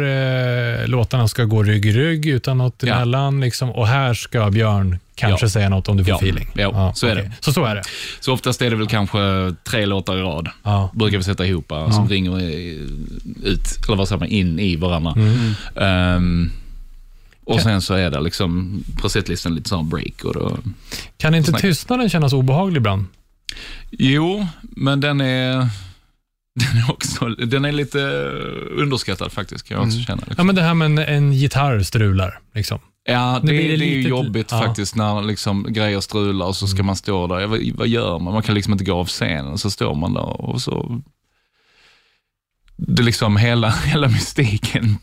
eh, 0.83 0.89
låtarna 0.89 1.29
ska 1.29 1.45
gå 1.45 1.63
rygg 1.63 1.87
i 1.87 1.93
rygg 1.93 2.27
utan 2.27 2.59
något 2.59 2.83
Ja. 2.83 2.95
emellan? 2.95 3.41
Liksom, 3.41 3.71
och 3.71 3.87
här 3.89 4.15
ska 4.15 4.51
Björn 4.51 4.99
kanske 5.15 5.47
Ja. 5.47 5.51
säga 5.51 5.69
något 5.69 5.89
om 5.89 5.97
du 5.97 6.05
får 6.05 6.11
Ja. 6.11 6.17
feeling? 6.17 6.49
Ja, 6.55 6.93
så 6.95 7.07
är 7.07 7.15
det. 7.15 7.33
Så 7.41 7.53
så 7.53 7.65
är 7.65 7.75
det? 7.75 7.83
Så 8.21 8.33
oftast 8.33 8.63
är 8.63 8.71
det 8.71 8.77
väl 8.77 8.87
kanske 8.87 9.19
tre 9.65 9.87
låtar 9.87 10.17
i 10.17 10.21
rad. 10.21 10.49
Ja. 10.63 10.91
Brukar 10.95 11.19
vi 11.19 11.25
sätta 11.25 11.47
ihop, 11.47 11.73
som 11.93 12.09
ringer 12.09 12.41
i- 12.41 12.89
ut, 13.45 13.61
eller 13.87 13.97
vad 13.97 14.09
säger 14.09 14.19
man, 14.21 14.29
in 14.29 14.59
i 14.61 14.77
varandra. 14.77 15.13
Mm. 15.17 15.53
Ehm, 15.77 16.51
och 17.45 17.61
sen 17.61 17.83
så 17.83 17.95
är 17.95 18.11
det 18.11 18.21
liksom 18.21 18.83
på 19.03 19.09
setlistan 19.09 19.55
lite 19.55 19.69
sån 19.69 19.89
break. 19.89 20.25
Och 20.25 20.35
då, 20.35 20.59
Kan 21.17 21.35
inte 21.35 21.53
tystnaden 21.53 22.09
kännas 22.11 22.33
obehaglig 22.33 22.77
ibland? 22.77 23.05
Jo, 23.91 24.47
men 24.63 25.01
den 25.01 25.21
är, 25.21 25.55
den 26.55 26.77
är 26.77 26.91
också 26.91 27.29
den 27.29 27.65
är 27.65 27.73
lite 27.73 27.99
underskattad 28.71 29.33
faktiskt, 29.33 29.69
kan 29.69 29.77
jag 29.77 29.87
också 29.87 30.01
känna. 30.01 30.23
Ja, 30.23 30.27
Liksom. 30.29 30.47
men 30.47 30.57
det 30.57 30.63
här 30.63 30.75
med 30.75 30.87
en, 30.87 30.99
en 30.99 31.33
gitarr 31.33 31.81
strular. 31.81 32.39
Liksom. 32.55 32.79
Ja, 33.09 33.41
det, 33.43 33.53
det, 33.53 33.59
det 33.59 33.63
är 33.63 33.71
ju 33.71 33.77
lite- 33.77 34.09
jobbigt 34.09 34.49
ja. 34.51 34.59
faktiskt 34.63 34.95
när 34.97 35.23
liksom 35.23 35.67
grejer 35.73 36.01
strular 36.01 36.47
och 36.47 36.57
så 36.57 36.67
ska 36.67 36.83
man 36.83 36.97
stå 36.97 37.27
där. 37.27 37.41
Ja, 37.41 37.47
vad, 37.47 37.61
vad 37.75 37.89
gör 37.89 38.19
man? 38.19 38.33
Man 38.35 38.43
kan 38.43 38.55
liksom 38.55 38.73
inte 38.73 38.85
gå 38.85 38.95
av 39.01 39.07
scenen. 39.07 39.59
Så 39.59 39.71
står 39.71 39.95
man 39.95 40.15
där 40.15 40.41
och 40.41 40.63
så... 40.63 41.03
Det 42.77 43.03
är 43.03 43.05
liksom 43.05 43.37
hela, 43.37 43.71
hela 43.85 44.09
mystiken 44.09 44.99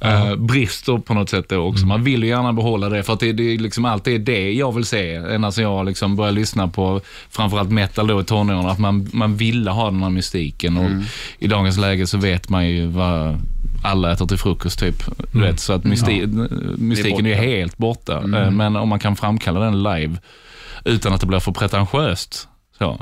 eh, 0.00 0.36
brister 0.36 0.98
på 0.98 1.14
något 1.14 1.30
sätt 1.30 1.48
då 1.48 1.56
också. 1.56 1.86
Man 1.86 2.04
vill 2.04 2.22
ju 2.22 2.28
gärna 2.28 2.52
behålla 2.52 2.88
det 2.88 3.02
för 3.02 3.12
att 3.12 3.20
det, 3.20 3.32
det 3.32 3.54
är 3.54 3.58
liksom 3.58 3.84
alltid 3.84 4.20
det 4.20 4.52
jag 4.52 4.74
vill 4.74 4.84
se. 4.84 5.14
Ända 5.14 5.52
sedan 5.52 5.64
jag 5.64 5.86
liksom 5.86 6.16
började 6.16 6.34
lyssna 6.38 6.68
på 6.68 7.00
framförallt 7.30 7.70
metal 7.70 8.06
då 8.06 8.20
i 8.20 8.24
tonåren. 8.24 8.66
Att 8.66 8.78
man, 8.78 9.08
man 9.12 9.36
ville 9.36 9.70
ha 9.70 9.90
den 9.90 10.02
här 10.02 10.10
mystiken 10.10 10.76
och 10.76 10.90
i 11.38 11.46
dagens 11.46 11.78
läge 11.78 12.06
så 12.06 12.18
vet 12.18 12.48
man 12.48 12.68
ju 12.68 12.86
vad 12.86 13.38
alla 13.82 14.12
äter 14.12 14.26
till 14.26 14.38
frukost 14.38 14.78
typ. 14.78 15.02
Du 15.32 15.40
vet, 15.40 15.60
så 15.60 15.72
att 15.72 15.84
mysti 15.84 16.26
mystiken 16.78 17.26
är 17.26 17.30
borta. 17.34 17.42
helt 17.42 17.78
borta. 17.78 18.16
Eh, 18.18 18.50
Men 18.50 18.76
om 18.76 18.88
man 18.88 18.98
kan 18.98 19.16
framkalla 19.16 19.60
den 19.60 19.82
live 19.82 20.16
utan 20.84 21.12
att 21.12 21.20
det 21.20 21.26
blir 21.26 21.38
för 21.40 21.52
pretentiöst. 21.52 22.48
Så. 22.78 23.00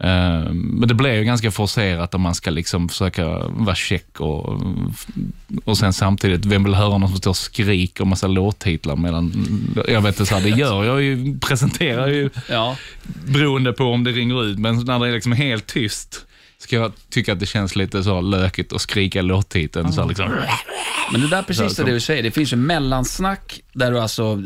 Eh, 0.00 0.52
men 0.52 0.88
det 0.88 0.94
blir 0.94 1.12
ju 1.12 1.24
ganska 1.24 1.50
forcerat 1.50 2.14
om 2.14 2.20
man 2.20 2.34
ska 2.34 2.50
liksom 2.50 2.88
försöka 2.88 3.26
vara 3.48 3.74
check 3.74 4.20
och, 4.20 4.62
och 5.64 5.78
sen 5.78 5.92
samtidigt, 5.92 6.44
vem 6.44 6.64
vill 6.64 6.74
höra 6.74 6.98
någon 6.98 7.08
som 7.08 7.18
står 7.18 7.30
och 7.30 7.36
skriker 7.36 8.00
och 8.00 8.06
massa 8.06 8.26
låttitlar 8.26 8.96
medan, 8.96 9.32
jag 9.88 10.00
vet 10.00 10.14
inte, 10.14 10.26
så 10.26 10.34
här, 10.34 10.42
det 10.42 10.48
gör 10.58 10.84
jag 10.84 11.02
ju, 11.02 11.38
presenterar 11.38 12.08
ju 12.08 12.30
Ja. 12.48 12.76
beroende 13.26 13.72
på 13.72 13.84
om 13.84 14.04
det 14.04 14.10
ringer 14.12 14.44
ut, 14.44 14.58
men 14.58 14.76
när 14.84 14.98
det 14.98 15.08
är 15.08 15.12
liksom 15.12 15.32
helt 15.32 15.66
tyst 15.66 16.26
ska 16.58 16.76
jag 16.76 16.92
tycka 17.10 17.32
att 17.32 17.40
det 17.40 17.46
känns 17.46 17.76
lite 17.76 18.02
så 18.04 18.20
lökigt 18.20 18.72
att 18.72 18.80
skrika 18.80 19.22
låttiteln. 19.22 19.92
Så 19.92 20.00
här 20.00 20.08
liksom. 20.08 20.30
Men 21.12 21.20
det 21.20 21.28
där 21.28 21.38
är 21.38 21.42
precis 21.42 21.76
det 21.76 21.84
du 21.84 22.00
säger. 22.00 22.22
Det 22.22 22.30
finns 22.30 22.52
ju 22.52 22.56
mellansnack 22.56 23.60
där 23.72 23.90
du 23.90 24.00
alltså 24.00 24.36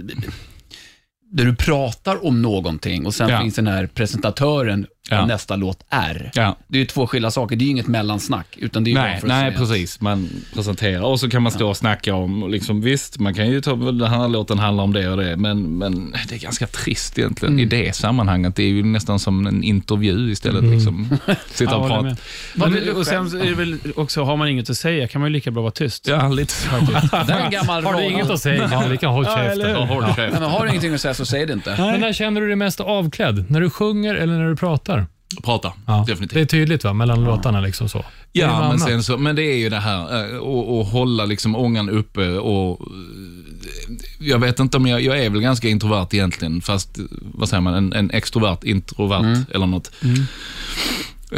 där 1.31 1.45
du 1.45 1.55
pratar 1.57 2.27
om 2.27 2.43
någonting 2.43 3.07
och 3.07 3.15
sen 3.15 3.29
Ja. 3.29 3.41
finns 3.41 3.55
den 3.55 3.67
här 3.67 3.87
presentatören 3.87 4.87
Ja. 5.11 5.23
och 5.23 5.29
nästa 5.29 5.57
låt 5.57 5.85
är. 5.89 6.31
Ja. 6.35 6.57
Det 6.67 6.79
är 6.79 6.81
ju 6.81 6.87
två 6.87 7.07
skilda 7.07 7.31
saker. 7.31 7.57
Det 7.57 7.63
är 7.63 7.67
ju 7.67 7.71
inget 7.71 7.87
mellansnack, 7.87 8.47
utan 8.57 8.85
det 8.85 8.91
är 8.91 8.93
ju 8.93 8.99
Nej, 8.99 9.21
nej 9.23 9.53
precis. 9.53 10.01
Man 10.01 10.29
presenterar 10.55 11.03
och 11.03 11.21
så 11.21 11.31
kan 11.31 11.43
man 11.43 11.53
stå 11.53 11.69
och 11.69 11.77
snacka 11.77 12.15
om, 12.15 12.51
liksom, 12.51 12.81
visst, 12.81 13.19
man 13.19 13.35
kan 13.35 13.51
ju 13.51 13.61
ta, 13.61 13.75
den 13.77 14.11
här 14.11 14.29
låten 14.29 14.59
handlar 14.59 14.85
om 14.85 14.93
det 14.93 15.09
och 15.09 15.17
det, 15.17 15.37
men, 15.37 15.79
men 15.79 16.15
det 16.29 16.35
är 16.35 16.39
ganska 16.39 16.67
trist 16.67 17.19
egentligen 17.19 17.59
i 17.59 17.65
det 17.65 17.97
sammanhanget. 17.97 18.57
Det 18.57 18.63
är 18.63 18.69
ju 18.69 18.83
nästan 18.83 19.19
som 19.19 19.47
en 19.47 19.63
intervju 19.65 20.31
istället. 20.33 20.65
Liksom. 20.65 21.09
Sitta 21.51 21.71
Ja, 21.71 21.77
och 21.77 21.89
prata. 21.89 22.17
Men, 22.55 22.97
och 22.97 23.07
sen 23.07 23.31
så 23.31 23.39
är 23.39 23.45
det 23.45 23.55
väl 23.55 23.79
också, 23.97 24.23
har 24.23 24.37
man 24.37 24.49
inget 24.49 24.71
att 24.71 24.77
säga 24.77 25.09
kan 25.09 25.21
man 25.21 25.31
ju 25.31 25.33
lika 25.33 25.51
bra 25.51 25.63
vara 25.63 25.73
tyst. 25.73 26.09
Ja, 26.09 26.29
lite 26.29 26.53
så. 26.53 26.69
Det 27.27 27.33
är 27.33 27.41
en 27.45 27.51
gammal 27.51 27.85
Har 27.85 27.95
du 27.95 28.05
inget 28.05 28.31
att 28.31 28.41
säga 28.41 28.69
kan 28.69 28.85
du 28.85 28.91
lika 28.91 29.09
håll 29.09 29.25
Ja, 29.29 29.37
käften. 29.37 29.71
Ja, 29.71 29.85
håll 29.85 30.05
käft. 30.05 30.19
Nej, 30.19 30.31
men 30.33 30.43
har 30.43 30.63
du 30.65 30.69
ingenting 30.69 30.95
att 30.95 31.01
säga 31.01 31.15
så 31.15 31.27
säg 31.27 31.47
det 31.47 31.53
inte. 31.53 31.75
Men 31.79 32.01
när 32.01 32.13
känner 32.13 32.41
du 32.41 32.47
dig 32.47 32.57
mest 32.57 32.81
avklädd? 32.81 33.45
När 33.51 33.61
du 33.61 33.71
sjunger 33.71 34.15
eller 34.15 34.39
när 34.39 34.49
du 34.49 34.57
pratar? 34.57 34.94
Prata, 35.43 35.73
Ja. 35.87 36.05
definitivt. 36.07 36.35
Det 36.35 36.41
är 36.41 36.45
tydligt 36.45 36.85
va, 36.85 36.93
mellan 36.93 37.25
låtarna 37.25 37.61
liksom 37.61 37.89
så. 37.89 38.05
Ja, 38.33 38.47
men, 38.47 38.63
annat. 38.63 38.81
sen 38.81 39.03
så, 39.03 39.17
men 39.19 39.37
det 39.37 39.43
är 39.43 39.57
ju 39.57 39.69
det 39.69 39.79
här 39.81 40.31
eh, 40.33 40.37
och, 40.39 40.79
och 40.81 40.87
hålla 40.87 41.25
liksom 41.25 41.57
ångan 41.57 41.89
uppe 41.91 42.29
och 42.31 42.81
eh, 42.81 43.95
jag 44.19 44.39
vet 44.39 44.59
inte 44.61 44.77
om 44.77 44.87
jag, 44.87 45.01
jag 45.01 45.25
är 45.25 45.31
väl 45.31 45.41
ganska 45.41 45.69
introvert 45.69 46.07
egentligen, 46.13 46.61
fast 46.63 46.99
eh, 46.99 47.05
vad 47.35 47.49
säger 47.49 47.61
man, 47.61 47.75
en, 47.75 47.93
en 47.93 48.11
extrovert 48.11 48.65
introvert 48.65 49.45
eller 49.55 49.67
något. 49.67 49.91
Eh, 50.03 50.11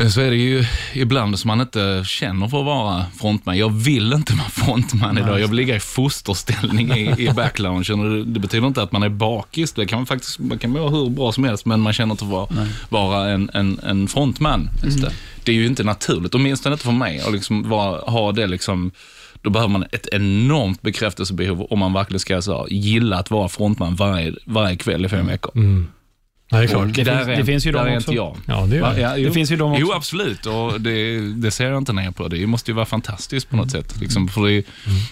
Så 0.09 0.21
är 0.21 0.31
det 0.31 0.37
ju 0.37 0.65
ibland 0.95 1.39
som 1.39 1.49
man 1.49 1.61
inte 1.61 2.03
känner 2.07 2.49
för 2.49 2.59
att 2.59 2.67
vara 2.67 3.05
frontman. 3.19 3.59
Jag 3.59 3.69
vill 3.69 4.13
inte 4.13 4.35
vara 4.35 4.49
frontman 4.49 5.19
idag. 5.19 5.41
Jag 5.41 5.49
vill 5.49 5.57
ligga 5.57 5.77
i 5.77 5.81
fosterställning 5.81 6.93
i, 6.93 7.15
i 7.19 7.31
backloungen. 7.33 8.01
Och 8.01 8.11
det, 8.11 8.25
det 8.25 8.41
betyder 8.41 8.67
inte 8.67 8.83
att 8.83 8.93
man 8.93 9.03
är 9.03 9.09
bakis. 9.09 9.73
Det 9.73 9.87
kan 9.87 9.99
man 9.99 10.07
faktiskt 10.07 10.39
man 10.39 10.59
kan 10.59 10.73
vara 10.73 10.91
hur 10.91 11.11
bra 11.11 11.33
som 11.33 11.45
helst, 11.45 11.67
men 11.67 11.81
man 11.81 11.93
känner 11.93 12.13
inte 12.13 12.25
för 12.25 12.45
att 12.45 12.53
vara, 12.53 12.69
vara 12.89 13.31
en, 13.31 13.51
en, 13.55 13.81
en 13.83 14.09
frontman. 14.09 14.71
Just 14.85 15.03
det. 15.03 15.13
Det 15.45 15.53
är 15.53 15.57
ju 15.57 15.67
inte 15.67 15.85
naturligt, 15.85 16.35
åtminstone 16.35 16.73
inte 16.73 16.85
för 16.85 16.93
mig, 16.93 17.21
att 17.21 17.33
liksom 17.33 17.69
vara, 17.69 18.01
ha 18.01 18.33
det 18.33 18.47
liksom 18.47 18.93
då 19.43 19.51
behöver 19.51 19.73
man 19.73 19.85
ett 19.93 20.09
enormt 20.13 20.83
bekräftelsebehov 20.83 21.63
om 21.63 21.79
man 21.79 21.93
verkligen 21.93 22.21
ska 22.21 22.43
så, 22.43 22.67
gilla 22.71 23.19
att 23.19 23.31
vara 23.31 23.49
frontman 23.49 23.95
varje, 23.95 24.35
varje 24.45 24.77
kväll 24.77 25.05
i 25.05 25.09
fem 25.09 25.27
veckor. 25.27 25.53
Mm. 25.55 25.87
Ja, 26.49 26.57
det 26.59 26.65
är 26.65 26.69
klart. 26.69 26.83
Och 26.87 26.93
Det 26.93 27.05
där 27.05 27.17
finns- 27.17 27.29
är, 27.29 27.37
det 27.37 27.45
finns 27.45 27.67
ju 27.67 27.73
där 27.73 27.85
de 27.85 27.93
är 27.93 27.97
också. 27.97 28.11
inte 28.11 28.17
jag. 28.17 28.37
Ja, 28.47 28.67
det 28.67 28.77
gör. 28.77 28.99
Ja, 28.99 29.17
jo. 29.17 29.29
Det 29.29 29.35
finns 29.35 29.51
ju 29.53 29.57
de 29.57 29.71
också. 29.73 29.81
Jo, 29.81 29.93
absolut. 29.93 30.47
Och 30.47 30.81
det, 30.81 31.21
det 31.35 31.51
ser 31.51 31.67
jag 31.71 31.79
inte 31.79 31.93
ner 31.93 32.11
på. 32.11 32.29
Det 32.29 32.47
måste 32.47 32.71
ju 32.71 32.75
vara 32.75 32.87
fantastiskt 32.87 33.51
på 33.51 33.57
något 33.57 33.75
Mm. 33.75 33.83
sätt. 33.85 34.01
Liksom, 34.01 34.29
för 34.29 34.47
det, 34.47 34.63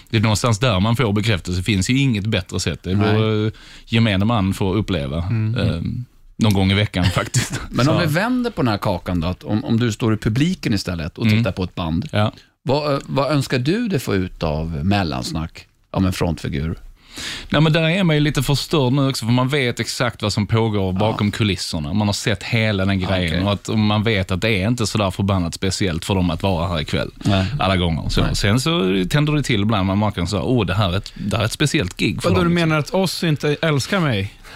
det 0.09 0.17
är 0.17 0.21
någonstans 0.21 0.59
där 0.59 0.79
man 0.79 0.95
får 0.95 1.13
bekräftelse. 1.13 1.59
Det 1.59 1.63
finns 1.63 1.89
ju 1.89 1.97
inget 1.99 2.25
bättre 2.25 2.59
sätt. 2.59 2.79
Det 2.83 2.95
borde 2.95 3.51
gemene 3.85 4.25
man 4.25 4.53
få 4.53 4.73
uppleva. 4.73 5.23
Mm. 5.23 5.55
Eh, 5.55 5.81
någon 6.37 6.53
gång 6.53 6.71
i 6.71 6.73
veckan 6.73 7.05
faktiskt. 7.15 7.61
Men 7.69 7.89
om 7.89 7.99
vi 7.99 8.05
vänder 8.05 8.51
på 8.51 8.61
den 8.61 8.67
här 8.71 8.77
kakan 8.77 9.19
då, 9.19 9.27
att 9.27 9.43
om, 9.43 9.65
om 9.65 9.79
du 9.79 9.91
står 9.91 10.13
i 10.13 10.17
publiken 10.17 10.73
istället 10.73 11.17
och 11.17 11.25
Mm. 11.25 11.37
tittar 11.37 11.51
på 11.51 11.63
ett 11.63 11.75
band. 11.75 12.09
ja. 12.11 12.31
Vad, 12.67 12.93
eh, 12.93 12.99
vad 13.05 13.31
önskar 13.31 13.59
du 13.59 13.87
dig 13.87 13.99
få 13.99 14.15
ut 14.15 14.43
av 14.43 14.79
mellansnack 14.85 15.67
om 15.91 16.05
en 16.05 16.13
frontfigur? 16.13 16.77
Nej, 17.49 17.61
men 17.61 17.73
där 17.73 17.89
är 17.89 18.03
man 18.03 18.15
ju 18.15 18.19
lite 18.19 18.43
förstörd 18.43 18.93
nu 18.93 19.09
också, 19.09 19.25
för 19.25 19.33
man 19.33 19.49
vet 19.49 19.79
exakt 19.79 20.21
vad 20.21 20.33
som 20.33 20.47
pågår 20.47 20.93
bakom 20.93 21.31
kulisserna. 21.31 21.93
Man 21.93 22.07
har 22.07 22.13
sett 22.13 22.43
hela 22.43 22.85
den 22.85 22.99
grejen 22.99 23.33
okej. 23.33 23.43
och 23.43 23.53
att 23.53 23.69
och 23.69 23.79
man 23.79 24.03
vet 24.03 24.31
att 24.31 24.41
det 24.41 24.49
är 24.49 24.67
inte 24.67 24.87
sådär 24.87 25.11
förbannat 25.11 25.53
speciellt 25.53 26.05
för 26.05 26.15
dem 26.15 26.29
att 26.29 26.43
vara 26.43 26.67
här 26.67 26.81
ikväll. 26.81 27.11
Nej. 27.17 27.45
Alla 27.59 27.77
gånger. 27.77 28.09
Så, 28.09 28.25
sen 28.35 28.59
så 28.59 28.69
tänder 29.09 29.33
det 29.33 29.43
till 29.43 29.61
ibland, 29.61 29.87
man 29.87 29.99
märker 29.99 30.25
så 30.25 30.37
här, 30.37 30.45
åh, 30.45 30.65
det 30.65 30.73
här 30.73 30.93
är 30.93 30.97
ett, 30.97 31.13
det 31.15 31.35
här 31.35 31.43
är 31.43 31.45
ett 31.45 31.51
speciellt 31.51 31.97
gig 31.97 32.21
för 32.21 32.29
Vadå, 32.29 32.41
dem. 32.41 32.49
du 32.49 32.55
liksom. 32.55 32.69
menar 32.69 32.79
att 32.79 32.93
oss 32.93 33.23
inte 33.23 33.55
älskar 33.61 33.99
mig? 33.99 34.33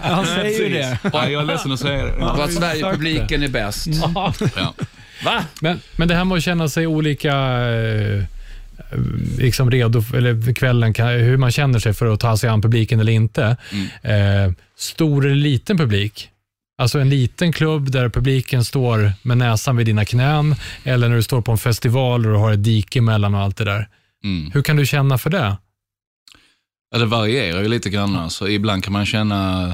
Han 0.00 0.26
säger 0.26 0.60
ju 0.60 0.68
det. 0.68 0.98
Ja, 1.12 1.28
jag 1.28 1.42
är 1.42 1.46
ledsen 1.46 1.72
att 1.72 1.80
säga 1.80 2.04
det. 2.04 2.26
Att 2.26 2.38
exakt 2.38 2.54
Sverigepubliken 2.54 3.42
är 3.42 3.48
bäst. 3.48 3.86
Ja. 4.56 4.74
Va? 5.24 5.44
Men, 5.60 5.80
men 5.96 6.08
det 6.08 6.14
här 6.14 6.24
med 6.24 6.36
att 6.36 6.42
känna 6.44 6.68
sig 6.68 6.86
olika 6.86 7.32
eh, 7.68 8.24
liksom 9.38 9.70
redo, 9.70 10.02
eller 10.14 10.54
kvällen, 10.54 10.94
hur 10.98 11.36
man 11.36 11.50
känner 11.50 11.78
sig 11.78 11.94
för 11.94 12.06
att 12.06 12.20
ta 12.20 12.36
sig 12.36 12.50
an 12.50 12.62
publiken 12.62 13.00
eller 13.00 13.12
inte. 13.12 13.56
Eh, 14.02 14.52
stor 14.76 15.26
eller 15.26 15.36
liten 15.36 15.78
publik? 15.78 16.30
Alltså 16.78 16.98
en 16.98 17.08
liten 17.08 17.52
klubb 17.52 17.90
där 17.90 18.08
publiken 18.08 18.64
står 18.64 19.12
med 19.22 19.38
näsan 19.38 19.76
vid 19.76 19.86
dina 19.86 20.04
knän 20.04 20.54
eller 20.84 21.08
när 21.08 21.16
du 21.16 21.22
står 21.22 21.42
på 21.42 21.52
en 21.52 21.58
festival 21.58 22.26
och 22.26 22.32
du 22.32 22.38
har 22.38 22.52
ett 22.52 22.64
dike 22.64 22.98
emellan 22.98 23.34
och 23.34 23.40
allt 23.40 23.56
det 23.56 23.64
där. 23.64 23.88
Mm. 24.24 24.50
Hur 24.54 24.62
kan 24.62 24.76
du 24.76 24.86
känna 24.86 25.18
för 25.18 25.30
det? 25.30 25.56
Ja, 26.90 26.98
det 26.98 27.06
varierar 27.06 27.62
ju 27.62 27.68
lite 27.68 27.90
grann. 27.90 28.16
Alltså, 28.16 28.48
ibland 28.48 28.84
kan 28.84 28.92
man 28.92 29.06
känna, 29.06 29.68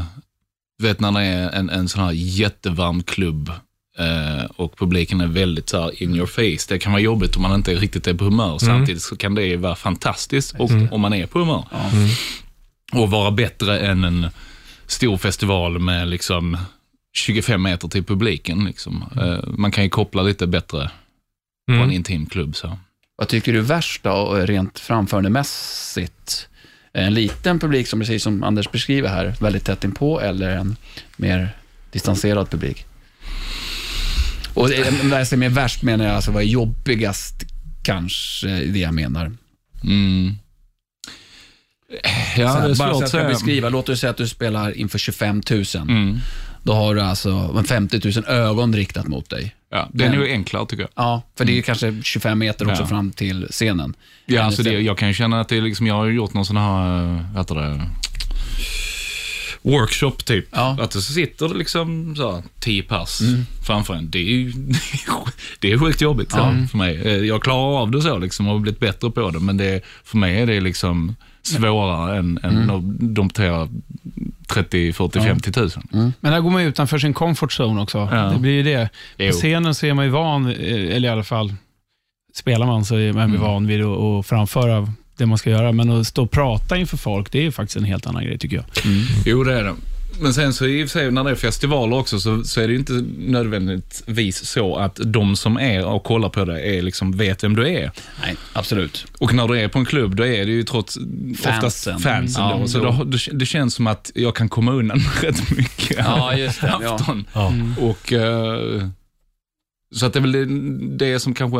du 0.79 0.85
vet 0.85 1.01
när 1.01 1.13
det 1.13 1.21
är 1.21 1.51
en, 1.51 1.71
en 1.71 1.89
sån 1.89 2.05
här 2.05 2.13
jättevarm 2.13 3.03
klubb 3.03 3.53
eh, 3.99 4.45
och 4.57 4.77
publiken 4.79 5.21
är 5.21 5.27
väldigt 5.27 5.69
så 5.69 5.81
här 5.81 6.03
in 6.03 6.15
your 6.17 6.27
face. 6.27 6.67
Det 6.75 6.79
kan 6.79 6.93
vara 6.93 7.03
jobbigt 7.03 7.37
om 7.37 7.43
man 7.43 7.55
inte 7.55 7.75
riktigt 7.75 8.07
är 8.07 8.15
på 8.15 8.25
humör. 8.25 8.59
Samtidigt 8.59 9.03
så 9.03 9.17
kan 9.17 9.35
det 9.35 9.57
vara 9.57 9.75
fantastiskt 9.77 10.55
och, 10.59 10.71
om 10.91 11.01
man 11.01 11.15
är 11.15 11.27
på 11.27 11.39
humör. 11.39 11.65
Och 12.93 13.11
vara 13.11 13.31
bättre 13.31 13.79
än 13.81 14.05
en 14.05 14.27
stor 14.87 15.17
festival 15.17 15.79
med 15.79 16.09
liksom 16.09 16.57
25 17.17 17.63
meter 17.63 17.89
till 17.89 18.05
publiken. 18.05 18.65
Liksom. 18.65 19.05
Eh, 19.21 19.49
man 19.49 19.71
kan 19.71 19.85
ju 19.85 19.91
koppla 19.91 20.23
lite 20.23 20.47
bättre 20.47 20.91
på 21.67 21.73
en 21.73 21.79
Mm. 21.79 21.91
intim 21.91 22.27
klubb. 22.27 22.57
Så. 22.57 22.79
Vad 23.17 23.29
tycker 23.29 23.53
du 23.53 23.59
är 23.59 23.63
värst 23.63 24.03
då, 24.03 24.35
rent 24.35 24.79
framförandemässigt? 24.79 26.49
En 26.93 27.15
liten 27.15 27.59
publik, 27.59 27.87
som 27.89 28.01
precis 28.01 28.23
som 28.23 28.43
Anders 28.43 28.71
beskriver 28.71 29.09
här, 29.09 29.35
väldigt 29.41 29.65
tätt 29.65 29.85
inpå, 29.85 30.21
eller 30.21 30.57
en 30.57 30.77
mer 31.17 31.57
distanserad 31.91 32.51
publik? 32.51 32.85
Och 34.55 34.71
när 35.05 35.19
jag 35.19 35.27
säger 35.27 35.37
mer 35.39 35.49
värst 35.49 35.83
menar 35.83 36.05
jag 36.05 36.15
alltså 36.15 36.31
vad 36.31 36.43
är 36.43 36.47
jobbigast, 36.47 37.35
kanske, 37.83 38.47
det 38.47 38.79
jag 38.79 38.95
menar. 38.95 39.33
Mm. 39.85 40.35
Ja, 42.37 42.49
här, 42.49 42.63
bara 42.63 42.75
så 42.75 42.85
jag 42.85 43.03
att 43.03 43.11
säga. 43.11 43.29
beskriva, 43.29 43.69
låt 43.69 43.89
oss 43.89 44.01
säga 44.01 44.11
att 44.11 44.17
du 44.17 44.29
spelar 44.29 44.77
inför 44.79 44.99
25 44.99 45.43
000. 45.51 45.65
Mm. 45.75 46.19
Då 46.63 46.73
har 46.73 46.95
du 46.95 47.01
alltså 47.01 47.65
50 47.69 48.01
000 48.17 48.25
ögon 48.29 48.75
riktat 48.77 49.09
mot 49.09 49.31
dig. 49.31 49.55
Ja, 49.71 49.89
det 49.93 50.05
är 50.05 50.17
nog 50.17 50.27
enklare 50.27 50.67
tycker 50.67 50.83
jag. 50.83 50.91
Ja, 50.95 51.23
för 51.39 51.45
det 51.45 51.53
är 51.53 51.55
ju 51.55 51.63
kanske 51.63 52.03
25 52.03 52.39
meter 52.39 52.71
också 52.71 52.83
Ja. 52.83 52.87
fram 52.87 53.13
till 53.13 53.47
scenen. 53.51 53.95
Ja, 54.27 54.43
alltså 54.43 54.63
det, 54.63 54.71
jag 54.71 54.99
kan 54.99 55.09
ju 55.09 55.15
känna 55.15 55.41
att 55.41 55.49
det 55.49 55.57
är 55.57 55.61
liksom, 55.63 55.87
jag 55.87 55.95
har 55.95 56.07
ju 56.07 56.15
gjort 56.15 56.35
någon 56.35 56.47
sån 56.47 56.57
här, 56.57 57.03
eh, 57.03 57.25
vad 57.33 57.39
heter 57.39 57.55
det, 57.55 57.81
workshop 59.63 60.11
typ. 60.25 60.47
Ja. 60.53 60.77
Att 60.81 60.91
det 60.91 61.01
så 61.01 61.13
sitter 61.13 61.49
liksom 61.49 62.17
så 62.17 62.33
här, 62.33 62.43
tio 62.61 62.83
pers 62.83 63.19
framför 63.67 63.95
en. 63.95 64.11
Det 64.11 64.19
är 64.19 64.23
ju 64.23 64.53
det 65.61 65.73
är 65.73 65.79
sjukt 65.79 66.01
jobbigt 66.01 66.31
så, 66.31 66.67
för 66.71 66.77
mig. 66.79 66.97
Eh, 67.03 67.13
Jag 67.17 67.43
klarar 67.43 67.81
av 67.81 67.91
det 67.91 68.03
så 68.03 68.19
liksom 68.19 68.47
och 68.47 68.53
har 68.53 68.61
blivit 68.61 68.81
bättre 68.81 69.11
på 69.11 69.31
det, 69.31 69.41
men 69.41 69.57
det, 69.57 69.81
för 70.05 70.17
mig 70.19 70.41
är 70.41 70.47
det 70.47 70.61
liksom 70.61 71.17
svårare 71.43 72.19
än, 72.19 72.39
än 72.43 72.71
att 72.71 72.83
domptera 73.15 73.69
30, 74.47 74.93
40, 74.93 75.21
50 75.21 75.53
tusen. 75.53 75.83
Men 76.21 76.33
där 76.33 76.41
går 76.41 76.51
man 76.51 76.63
ju 76.63 76.69
utanför 76.69 76.99
sin 76.99 77.15
comfort 77.15 77.53
zone 77.61 77.83
också. 77.83 78.09
Ja. 78.13 78.23
Det 78.23 78.39
blir 78.39 78.53
ju 78.53 78.63
det. 78.63 78.89
Jo. 79.17 79.31
På 79.31 79.37
scenen 79.37 79.75
så 79.75 79.87
är 79.87 79.95
man 79.95 80.05
ju 80.05 80.11
van, 80.11 80.47
eh, 80.47 80.97
eller 80.97 81.09
i 81.09 81.09
alla 81.09 81.25
fall 81.25 81.55
spelar 82.35 82.67
man 82.67 82.85
så 82.85 82.97
är 82.97 83.13
man 83.13 83.23
Mm. 83.31 83.41
van 83.41 83.67
vid 83.67 83.83
att, 83.83 83.99
att 83.99 84.27
framföra 84.27 84.89
det 85.23 85.27
man 85.27 85.39
ska 85.39 85.51
göra. 85.51 85.73
Men 85.73 85.91
att 85.91 86.07
stå 86.07 86.23
och 86.23 86.31
prata 86.31 86.77
inför 86.77 86.97
folk, 86.97 87.33
det 87.33 87.39
är 87.39 87.43
ju 87.43 87.53
faktiskt 87.53 87.77
en 87.77 87.85
helt 87.85 88.07
annan 88.07 88.25
grej 88.25 88.39
tycker 88.39 88.57
jag. 88.57 88.65
Jo, 89.27 89.45
det 89.45 89.55
är 89.55 89.65
det. 89.65 89.75
Men 90.21 90.35
sen 90.35 90.55
så 90.55 90.67
i 90.67 90.85
och 90.85 90.89
för 90.89 90.99
sig 90.99 91.11
när 91.11 91.25
det 91.25 91.31
är 91.31 91.35
festivaler 91.35 91.97
också 91.97 92.21
så, 92.21 92.45
så 92.45 92.61
är 92.61 92.67
det 92.67 92.73
ju 92.73 92.79
inte 92.79 93.05
nödvändigtvis 93.19 94.45
så 94.45 94.77
att 94.77 95.01
de 95.05 95.37
som 95.37 95.57
är 95.57 95.85
och 95.87 96.05
kollar 96.05 96.29
på 96.29 96.45
det 96.45 96.61
är 96.63 96.83
liksom 96.83 97.13
vet 97.13 97.45
vem 97.45 97.57
du 97.57 97.69
är. 97.69 97.91
Nej, 98.23 98.37
absolut. 98.53 99.07
Och 99.19 99.35
när 99.35 99.49
du 99.49 99.59
är 99.61 99.69
på 99.69 99.79
en 99.79 99.85
klubb, 99.85 100.17
då 100.17 100.27
är 100.27 100.47
det 100.47 100.53
ju 100.53 100.63
trots 100.63 100.99
Fansen. 101.43 101.55
oftast 101.57 101.85
fansen. 102.03 102.45
Ja, 102.45 102.59
då. 102.61 102.69
Så 102.69 102.79
då, 102.79 103.05
det, 103.05 103.19
det 103.33 103.47
känns 103.47 103.75
som 103.75 103.87
att 103.87 104.11
jag 104.15 104.37
kan 104.37 104.49
komma 104.49 104.73
undan 104.73 104.99
rätt 105.23 105.51
mycket 105.57 105.97
Ja, 105.99 106.35
just 106.37 106.61
det. 106.61 106.75
Ja. 106.83 106.95
afton. 106.95 107.25
Ja. 107.33 107.53
Och, 107.81 108.13
eh, 108.13 108.89
så 109.95 110.07
att 110.07 110.13
det 110.13 110.19
är 110.19 110.21
väl 110.21 110.33
det, 110.33 111.07
det 111.07 111.21
som 111.21 111.35
kanske 111.35 111.59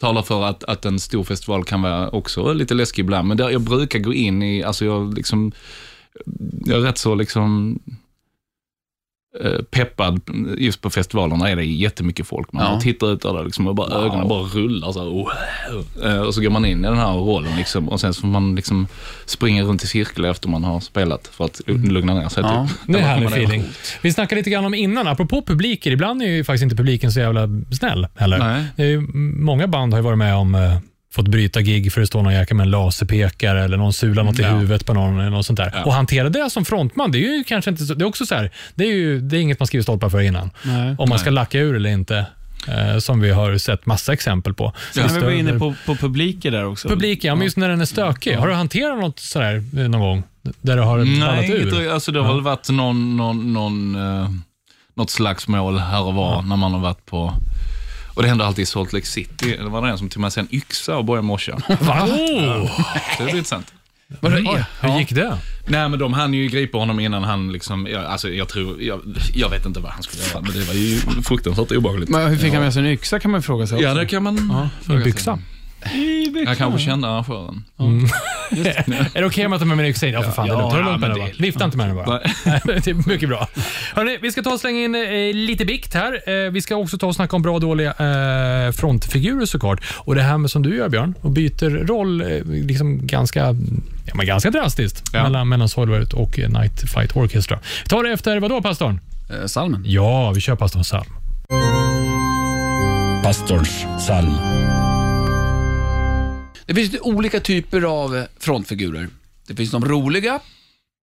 talar 0.00 0.22
för 0.22 0.44
att, 0.44 0.64
att 0.64 0.84
en 0.84 1.00
stor 1.00 1.24
festival 1.24 1.64
kan 1.64 1.82
vara 1.82 2.10
också 2.10 2.52
lite 2.52 2.74
läskig 2.74 3.02
ibland. 3.02 3.28
Men 3.28 3.36
där 3.36 3.50
jag 3.50 3.60
brukar 3.60 3.98
gå 3.98 4.14
in 4.14 4.42
i, 4.42 4.62
alltså 4.62 4.84
jag 4.84 5.14
liksom, 5.14 5.52
jag 6.64 6.78
är 6.78 6.82
rätt 6.82 6.98
så 6.98 7.14
liksom 7.14 7.78
peppad. 9.70 10.20
Just 10.58 10.80
på 10.80 10.90
festivalerna 10.90 11.50
är 11.50 11.56
det 11.56 11.64
jättemycket 11.64 12.26
folk. 12.26 12.52
Man 12.52 12.72
Ja. 12.74 12.80
tittar 12.80 13.12
ut 13.12 13.22
där 13.22 13.44
liksom 13.44 13.66
och 13.66 13.74
bara, 13.74 13.94
ögonen 14.04 14.28
bara 14.28 14.42
rullar. 14.42 14.92
Så 14.92 14.98
här, 15.04 15.10
wow. 15.10 15.28
Eh, 16.04 16.20
Och 16.20 16.34
så 16.34 16.40
går 16.40 16.50
man 16.50 16.64
in 16.64 16.84
i 16.84 16.88
den 16.88 16.96
här 16.98 17.12
rollen 17.12 17.56
liksom, 17.56 17.88
och 17.88 18.00
sen 18.00 18.14
så 18.14 18.20
får 18.20 18.28
man 18.28 18.54
liksom 18.54 18.86
springa 19.26 19.62
runt 19.62 19.84
i 19.84 19.86
cirkel 19.86 20.24
efter 20.24 20.48
man 20.48 20.64
har 20.64 20.80
spelat 20.80 21.26
för 21.28 21.44
att 21.44 21.60
lugna 21.66 22.14
ner 22.14 22.28
sig. 22.28 22.42
Ja. 22.42 22.68
Typ. 22.68 22.78
Det 22.94 22.98
är 22.98 23.02
härlig 23.02 23.26
feeling. 23.26 23.60
coolt. 23.62 23.98
Vi 24.02 24.12
snackade 24.12 24.40
lite 24.40 24.50
grann 24.50 24.64
om 24.64 24.74
innan, 24.74 25.06
apropå 25.08 25.42
publiker. 25.46 25.90
Ibland 25.90 26.22
är 26.22 26.26
ju 26.26 26.44
faktiskt 26.44 26.62
inte 26.62 26.76
publiken 26.76 27.12
så 27.12 27.20
jävla 27.20 27.48
snäll 27.78 28.06
heller. 28.16 28.38
Nej. 28.76 28.98
Många 29.38 29.66
band 29.68 29.92
har 29.92 29.98
ju 30.00 30.04
varit 30.04 30.18
med 30.18 30.34
om 30.36 30.54
eh, 30.54 30.76
fått 31.16 31.28
bryta 31.28 31.60
gig 31.62 31.92
för 31.92 32.00
att 32.00 32.02
det 32.02 32.06
står 32.06 32.22
någon 32.22 32.32
jäkel 32.34 32.56
med 32.56 32.64
en 32.64 32.70
laserpekare 32.70 33.64
eller 33.64 33.76
någon 33.76 33.92
sular 33.92 34.22
något 34.24 34.38
i 34.38 34.42
Ja. 34.42 34.48
huvudet 34.48 34.86
på 34.86 34.94
någon. 34.94 35.20
Eller 35.20 35.30
något 35.30 35.46
sånt 35.46 35.56
där. 35.56 35.70
Ja. 35.74 35.84
Och 35.84 35.92
hantera 35.92 36.28
det 36.28 36.50
som 36.50 36.64
frontman, 36.64 37.12
det 37.12 37.18
är 37.18 37.36
ju 37.38 37.44
kanske 37.44 37.70
inte 37.70 37.84
så, 37.84 37.94
det 37.94 38.04
är 38.04 38.06
också 38.06 38.26
så 38.26 38.34
här, 38.34 38.50
det 38.74 38.84
är 38.84 38.92
ju 38.92 39.20
det 39.20 39.36
är 39.36 39.40
inget 39.40 39.60
man 39.60 39.66
skriver 39.66 39.82
stolpar 39.82 40.08
för 40.08 40.20
innan. 40.20 40.50
Nej. 40.64 40.94
Om 40.98 41.08
man 41.08 41.18
ska 41.18 41.30
lacka 41.30 41.58
ur 41.58 41.76
eller 41.76 41.90
inte. 41.90 42.26
Eh, 42.68 42.98
som 42.98 43.20
vi 43.20 43.30
har 43.30 43.58
sett 43.58 43.86
massa 43.86 44.12
exempel 44.12 44.54
på. 44.54 44.72
Sen 44.94 45.02
Just 45.02 45.16
vi 45.16 45.20
var 45.20 45.30
inne 45.30 45.58
på, 45.58 45.74
på 45.86 45.94
publiker 45.96 46.50
där 46.50 46.64
också. 46.64 46.88
Publiken, 46.88 47.28
ja, 47.28 47.34
men 47.34 47.44
just 47.44 47.56
när 47.56 47.68
den 47.68 47.80
är 47.80 47.84
stökig. 47.84 48.34
Har 48.36 48.48
du 48.48 48.54
hanterat 48.54 48.98
något 49.00 49.18
sådär 49.18 49.54
eh, 49.76 49.88
någon 49.88 50.00
gång? 50.00 50.22
Där 50.42 50.76
det 50.76 50.82
har 50.82 50.98
Nej, 50.98 51.50
ur? 51.50 51.78
inget, 51.78 51.92
alltså 51.92 52.12
det 52.12 52.20
har 52.20 52.34
väl 52.34 52.42
varit 52.42 52.68
någon, 52.70 53.16
någon, 53.16 53.52
någon, 53.52 53.94
eh, 53.94 54.30
något 54.94 55.10
slagsmål 55.10 55.78
här 55.78 56.02
och 56.02 56.14
var 56.14 56.42
när 56.42 56.56
man 56.56 56.72
har 56.72 56.80
varit 56.80 57.06
på 57.06 57.34
och 58.16 58.22
det 58.22 58.28
händer 58.28 58.44
alltid 58.44 58.62
i 58.62 58.66
Salt 58.66 58.92
Lake 58.92 59.06
City. 59.06 59.56
Det 59.56 59.68
var 59.68 59.86
en 59.88 59.98
som 59.98 60.08
tog 60.08 60.20
med 60.20 60.32
sig 60.32 60.40
en 60.40 60.48
yxa 60.54 60.96
och 60.96 61.04
började 61.04 61.26
morsa. 61.26 61.58
Va? 61.80 62.02
Oh, 62.04 62.80
Det 63.18 63.24
är 63.24 63.28
intressant. 63.28 63.72
Vadå, 64.20 64.36
Oj, 64.36 64.42
ja. 64.44 64.64
hur 64.88 64.98
gick 64.98 65.12
det? 65.12 65.38
Nej, 65.66 65.88
men 65.88 65.98
de 65.98 66.12
hann 66.12 66.34
ju 66.34 66.48
gripa 66.48 66.78
honom 66.78 67.00
innan 67.00 67.24
han 67.24 67.52
liksom, 67.52 67.86
jag, 67.86 68.04
alltså 68.04 68.28
jag 68.28 68.48
tror, 68.48 68.82
jag, 68.82 69.00
jag 69.34 69.50
vet 69.50 69.66
inte 69.66 69.80
vad 69.80 69.92
han 69.92 70.02
skulle 70.02 70.22
göra, 70.24 70.40
men 70.40 70.52
det 70.52 70.64
var 70.64 70.74
ju 70.74 70.96
fruktansvärt 71.22 71.72
obehagligt. 71.72 72.10
Men 72.10 72.30
hur 72.30 72.36
fick 72.36 72.52
han 72.52 72.62
med 72.62 72.72
sig 72.74 72.82
en 72.82 72.88
yxa 72.88 73.18
kan 73.20 73.30
man 73.30 73.42
fråga 73.42 73.66
sig 73.66 73.82
Ja, 73.82 73.88
också. 73.90 74.00
det 74.00 74.06
kan 74.06 74.22
man 74.22 74.38
En 74.38 74.68
fråga 74.84 75.00
sig. 75.00 75.12
byxa? 75.12 75.38
I 75.94 76.24
byxorna. 76.30 76.50
Jag 76.50 76.58
kanske 76.58 76.80
kände 76.80 77.08
arrangören. 77.08 77.64
Är 79.14 79.20
det 79.20 79.26
okej 79.26 79.46
om 79.46 79.52
jag 79.52 79.60
tar 79.60 79.66
med 79.66 79.76
mig 79.76 79.88
in? 79.88 80.12
Ja, 80.12 80.22
för 80.22 80.30
fan. 80.30 80.46
det 80.48 80.52
är 80.54 80.56
lugnt. 80.58 80.70
Ta 80.72 80.78
det 80.78 80.84
lugnt 80.84 81.00
med 81.00 81.10
den 81.10 81.18
bara. 81.18 81.28
Vifta 81.38 81.64
inte 81.64 81.76
med 81.76 81.86
den 81.86 81.96
bara. 81.96 82.18
det 82.64 82.86
är 82.86 83.08
mycket 83.08 83.28
bra. 83.28 83.48
Hörrni, 83.94 84.18
vi 84.22 84.32
ska 84.32 84.42
ta 84.42 84.50
och 84.52 84.60
slänga 84.60 84.80
in 84.80 84.94
eh, 84.94 85.34
lite 85.34 85.64
bikt 85.64 85.94
här. 85.94 86.30
Eh, 86.46 86.50
vi 86.50 86.62
ska 86.62 86.76
också 86.76 86.98
ta 86.98 87.06
och 87.06 87.14
snacka 87.14 87.36
om 87.36 87.42
bra 87.42 87.54
och 87.54 87.60
dåliga 87.60 87.90
eh, 88.66 88.72
frontfigurer 88.72 89.46
såklart. 89.46 89.84
Och 89.96 90.14
det 90.14 90.22
här 90.22 90.38
med 90.38 90.50
som 90.50 90.62
du 90.62 90.76
gör 90.76 90.88
Björn, 90.88 91.14
och 91.20 91.30
byter 91.30 91.70
roll 91.86 92.20
eh, 92.20 92.26
liksom 92.44 93.06
ganska, 93.06 93.40
ja, 94.04 94.14
men 94.14 94.26
ganska 94.26 94.50
drastiskt 94.50 95.02
Ja. 95.12 95.22
mellan, 95.22 95.48
mellan 95.48 95.68
Soilworth 95.68 96.14
och 96.14 96.38
eh, 96.38 96.48
Night 96.50 96.80
Fight 96.90 97.16
Orchestra. 97.16 97.58
Vi 97.82 97.88
tar 97.88 98.04
det 98.04 98.10
efter, 98.12 98.40
vadå 98.40 98.62
pastorn? 98.62 99.00
Eh, 99.30 99.46
Salmen. 99.46 99.82
Ja, 99.86 100.32
vi 100.34 100.40
kör 100.40 100.56
pastorn 100.56 100.84
Sam. 100.84 101.04
Pastorns 103.22 103.84
psalm. 103.98 104.34
Det 106.66 106.74
finns 106.74 106.92
lite 106.92 107.02
olika 107.04 107.40
typer 107.40 107.82
av 107.82 108.26
frontfigurer. 108.38 109.08
Det 109.46 109.54
finns 109.54 109.70
de 109.70 109.84
roliga. 109.84 110.40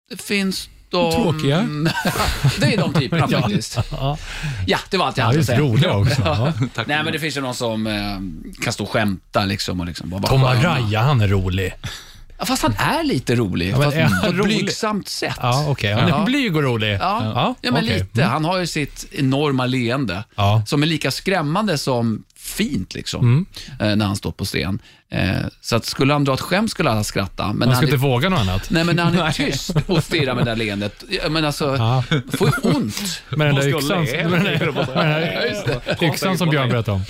Det 0.10 0.22
finns 0.22 0.70
de... 0.90 1.12
Tråkiga. 1.12 1.62
det 2.60 2.74
är 2.74 2.78
de 2.78 2.94
typerna 2.94 3.28
faktiskt. 3.42 3.80
Ja, 3.92 4.18
Ja, 4.68 4.78
det 4.90 4.98
var 4.98 5.06
allt 5.06 5.18
jag 5.18 5.24
ja 5.24 5.28
hade 5.28 5.40
att 5.40 5.46
säga. 5.46 5.60
roliga 5.60 5.94
också. 5.98 6.22
Ja. 6.26 6.54
Tack. 6.74 6.88
Nej, 6.88 7.04
men 7.04 7.14
det 7.14 7.20
finns 7.20 7.38
ju 7.38 7.42
någon 7.42 7.56
som 7.56 7.88
eh, 7.88 8.64
kan 8.64 8.74
stå 8.74 8.84
och 8.84 8.90
skämta 8.90 9.46
liksom 9.46 9.80
och 9.80 9.86
liksom 9.86 10.10
bara 10.10 10.22
Tom. 10.22 10.44
Araya, 10.44 11.02
han 11.02 11.22
är 11.22 11.28
rolig. 11.28 11.74
Ja, 12.40 12.46
fast 12.46 12.64
han 12.64 12.76
är 12.78 13.04
lite 13.04 13.36
rolig. 13.36 13.72
Ja, 13.72 13.78
fast 13.82 13.98
på 14.22 14.28
ett 14.28 14.34
rolig? 14.36 14.58
blygsamt 14.58 15.08
sätt. 15.08 15.36
Ja, 15.42 15.66
okej. 15.70 15.94
Han 15.94 16.04
är 16.04 16.10
Ja. 16.10 16.24
blyg 16.26 16.56
och 16.56 16.64
rolig. 16.64 16.94
Ja, 17.02 17.56
ja, 17.62 17.72
men 17.72 17.84
okej. 17.84 18.00
lite. 18.00 18.24
Han 18.24 18.46
har 18.46 18.60
ju 18.60 18.68
sitt 18.68 19.06
enorma 19.12 19.66
leende 19.66 20.24
Ja. 20.36 20.64
som 20.68 20.84
är 20.84 20.88
lika 20.88 21.12
skrämmande 21.12 21.78
som 21.78 22.24
fint 22.54 22.94
liksom, 22.94 23.22
Mm. 23.26 23.46
eh, 23.92 23.96
när 23.96 24.06
han 24.06 24.16
står 24.16 24.32
på 24.32 24.46
scen. 24.46 24.80
Eh, 25.10 25.36
så 25.62 25.76
att 25.76 25.86
skulle 25.86 26.14
han 26.14 26.24
dra 26.24 26.34
ett 26.34 26.42
skämt 26.42 26.72
skulle 26.72 26.90
alla 26.90 27.04
skratta. 27.04 27.48
Men 27.48 27.58
Man 27.58 27.68
ska 27.68 27.76
han 27.76 27.84
är, 27.84 27.88
inte 27.88 27.98
våga 27.98 28.30
något 28.30 28.40
annat. 28.40 28.70
nej, 28.70 28.84
men 28.84 28.96
när 28.96 29.04
han 29.04 29.16
är 29.20 29.32
tyst 29.52 29.70
och 29.88 30.04
stirrar 30.04 30.36
med 30.36 30.46
det 30.46 30.52
där 30.52 30.56
leendet, 30.56 31.04
men 31.30 31.46
alltså, 31.46 31.76
Ja. 31.78 32.04
får 32.38 32.48
ju 32.48 32.70
ont. 32.76 33.22
Med 33.30 33.48
den 33.48 33.56
där 33.56 33.68
yxan, 33.78 34.08
yxan 36.02 36.38
som 36.38 36.50
Björn 36.50 36.70
berättade 36.70 36.92
om. 36.92 37.04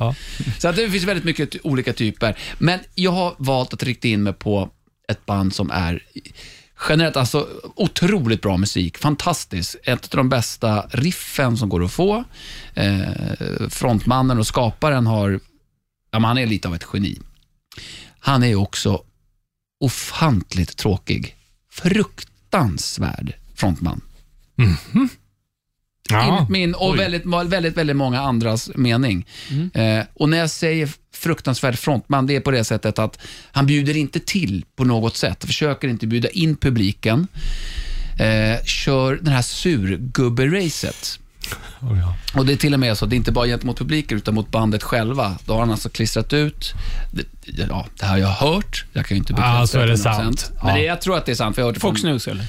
Ja. 0.00 0.14
Så 0.58 0.68
att 0.68 0.76
det 0.76 0.90
finns 0.90 1.04
väldigt 1.04 1.24
mycket 1.24 1.56
olika 1.62 1.92
typer. 1.92 2.38
Men 2.58 2.80
jag 2.94 3.10
har 3.10 3.34
valt 3.38 3.72
att 3.74 3.82
rikta 3.82 4.08
in 4.08 4.22
mig 4.22 4.32
på 4.32 4.70
ett 5.08 5.26
band 5.26 5.54
som 5.54 5.70
är 5.70 6.02
generellt 6.88 7.16
alltså 7.16 7.48
otroligt 7.76 8.42
bra 8.42 8.56
musik. 8.56 8.98
Fantastiskt. 8.98 9.76
Ett 9.84 10.14
av 10.14 10.16
de 10.16 10.28
bästa 10.28 10.86
riffen 10.90 11.56
som 11.56 11.68
går 11.68 11.84
att 11.84 11.92
få. 11.92 12.24
Eh, 12.74 13.68
frontmannen 13.68 14.38
och 14.38 14.46
skaparen 14.46 15.06
har, 15.06 15.40
ja, 16.10 16.18
men 16.18 16.24
han 16.24 16.38
är 16.38 16.46
lite 16.46 16.68
av 16.68 16.74
ett 16.74 16.86
geni. 16.92 17.20
Han 18.18 18.42
är 18.42 18.54
också 18.54 19.02
ofantligt 19.80 20.76
tråkig. 20.76 21.36
Fruktansvärd 21.70 23.34
frontman. 23.54 24.00
Mhm. 24.56 25.08
Ja. 26.10 26.46
Min 26.50 26.74
och 26.74 26.98
väldigt, 26.98 27.22
väldigt, 27.26 27.76
väldigt 27.76 27.96
många 27.96 28.20
andras 28.20 28.70
mening. 28.74 29.26
Eh, 29.74 30.04
och 30.14 30.28
när 30.28 30.38
jag 30.38 30.50
säger 30.50 30.88
fruktansvärd 31.14 31.78
frontman, 31.78 32.26
det 32.26 32.36
är 32.36 32.40
på 32.40 32.50
det 32.50 32.64
sättet 32.64 32.98
att 32.98 33.18
han 33.52 33.66
bjuder 33.66 33.96
inte 33.96 34.20
till 34.20 34.64
på 34.76 34.84
något 34.84 35.16
sätt. 35.16 35.44
Försöker 35.44 35.88
inte 35.88 36.06
bjuda 36.06 36.28
in 36.28 36.56
publiken. 36.56 37.26
Eh, 38.18 38.64
kör 38.64 39.16
den 39.22 39.32
här 39.32 39.42
surgubbe-racet. 39.42 41.18
Oj, 41.80 41.98
ja. 41.98 42.14
Och 42.34 42.46
det 42.46 42.52
är 42.52 42.56
till 42.56 42.74
och 42.74 42.80
med 42.80 42.98
så 42.98 43.04
att 43.04 43.10
det 43.10 43.14
är 43.14 43.18
inte 43.18 43.32
bara 43.32 43.46
gentemot 43.46 43.78
publiken 43.78 44.18
utan 44.18 44.34
mot 44.34 44.50
bandet 44.50 44.82
själva. 44.82 45.38
Då 45.46 45.52
har 45.52 45.60
han 45.60 45.70
alltså 45.70 45.88
klistrat 45.88 46.32
ut, 46.32 46.72
det, 47.12 47.24
ja, 47.68 47.86
det 47.98 48.04
här 48.06 48.12
har 48.12 48.18
jag 48.18 48.28
hört, 48.28 48.84
jag 48.92 49.06
kan 49.06 49.14
ju 49.14 49.18
inte 49.18 49.32
bekräfta 49.32 49.60
Ah, 49.60 49.66
så 49.66 49.78
är 49.78 49.86
det 49.86 49.92
100%. 49.94 49.96
sant. 49.96 50.52
Men 50.62 50.68
Ja. 50.68 50.74
det, 50.80 50.84
jag 50.84 51.00
tror 51.00 51.16
att 51.18 51.26
det 51.26 51.32
är 51.32 51.36
sant, 51.36 51.54
för 51.54 51.62
jag 51.62 51.66
har 51.66 51.70
hört 51.70 51.74
det 51.74 51.80
Fox 51.80 52.00
från- 52.00 52.10
News 52.10 52.28
eller? 52.28 52.44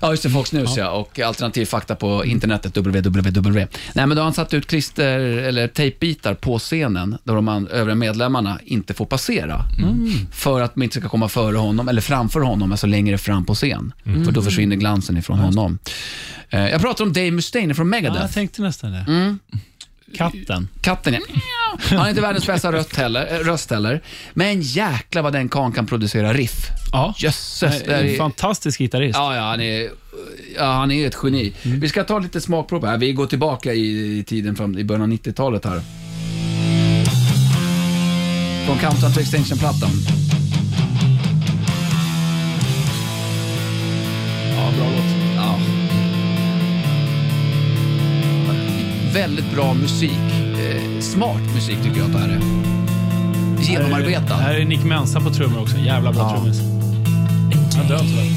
Ja, 0.00 0.10
just 0.10 0.22
det. 0.22 0.30
Fox 0.30 0.52
News 0.52 0.76
ja. 0.76 0.90
och 0.90 1.20
alternativ 1.20 1.66
fakta 1.66 1.94
på 1.94 2.24
internetet, 2.24 2.76
www. 2.76 3.66
Nej, 3.94 4.06
men 4.06 4.08
då 4.10 4.16
har 4.16 4.24
han 4.24 4.34
satt 4.34 4.54
ut 4.54 4.66
klister 4.66 5.18
eller 5.20 5.68
tejpbitar 5.68 6.34
på 6.34 6.58
scenen 6.58 7.18
där 7.24 7.34
de 7.34 7.66
övriga 7.70 7.94
medlemmarna 7.94 8.58
inte 8.64 8.94
får 8.94 9.06
passera. 9.06 9.64
För 10.32 10.60
att 10.60 10.74
de 10.74 10.82
inte 10.82 11.00
ska 11.00 11.08
komma 11.08 11.28
före 11.28 11.56
honom, 11.56 11.88
eller 11.88 12.00
framför 12.00 12.40
honom, 12.40 12.70
alltså 12.72 12.86
längre 12.86 13.18
fram 13.18 13.44
på 13.44 13.54
scen. 13.54 13.92
För 14.24 14.32
då 14.32 14.42
försvinner 14.42 14.76
glansen 14.76 15.16
ifrån 15.16 15.38
honom. 15.38 15.78
Eh, 16.50 16.68
Jag 16.70 16.80
pratar 16.80 17.04
om 17.04 17.12
Dave 17.12 17.30
Mustaine 17.30 17.74
från 17.74 17.86
Ja, 17.86 17.90
Megadeth. 17.90 18.20
jag 18.22 18.32
tänkte 18.32 18.62
nästan 18.62 18.92
det. 18.92 19.04
Mm. 19.08 19.38
Katten. 20.14 20.68
Katten 20.80 21.14
är... 21.14 21.20
Han 21.78 21.98
har 21.98 22.08
inte 22.08 22.20
världens 22.20 22.46
bästa 22.46 22.72
röst 22.72 22.96
heller, 22.96 23.34
äh, 23.34 23.44
röst 23.44 23.70
heller. 23.70 24.00
Men 24.34 24.60
jäkla 24.62 25.22
vad 25.22 25.32
den 25.32 25.48
karln 25.48 25.72
kan 25.72 25.86
producera 25.86 26.32
riff. 26.32 26.66
Ja. 26.92 27.14
Jösses. 27.18 27.82
det 27.86 27.94
En 27.96 28.06
är- 28.06 28.16
fantastisk 28.16 28.78
gitarrist. 28.78 29.16
Ja, 29.18 29.36
ja, 29.36 29.42
han 29.42 29.60
är, 29.60 29.90
ja, 30.56 30.64
han 30.72 30.90
är 30.90 31.06
ett 31.06 31.16
geni. 31.22 31.52
Vi 31.62 31.88
ska 31.88 32.04
ta 32.04 32.18
lite 32.18 32.40
smakprov 32.40 32.86
här. 32.86 32.98
Vi 32.98 33.12
går 33.12 33.26
tillbaka 33.26 33.74
i, 33.74 34.18
i 34.18 34.24
tiden 34.24 34.56
fram 34.56 34.78
i 34.78 34.84
början 34.84 35.02
av 35.02 35.08
90-talet 35.08 35.64
här. 35.64 35.80
Från 38.66 38.78
Countdown 38.78 39.12
to 39.12 39.20
Extinction-plattan. 39.20 39.90
Ja, 44.56 44.70
bra 44.76 44.90
låt. 44.90 45.07
Väldigt 49.14 49.54
bra 49.54 49.74
musik. 49.74 50.10
Eh, 50.12 51.00
smart 51.00 51.40
musik 51.54 51.78
tycker 51.82 51.98
jag 51.98 52.06
att 52.06 52.12
det 52.12 52.18
här 52.18 52.28
är. 52.28 52.40
Genomarbetad. 53.62 54.34
Här 54.36 54.54
är 54.54 54.64
Nick 54.64 54.84
Mensa 54.84 55.20
på 55.20 55.30
trummor 55.30 55.62
också. 55.62 55.76
Jävla 55.78 56.12
bra 56.12 56.22
Ja. 56.22 56.36
trummis. 56.36 56.60
Han 57.76 57.88
dör 57.88 57.98
tyvärr. 57.98 58.28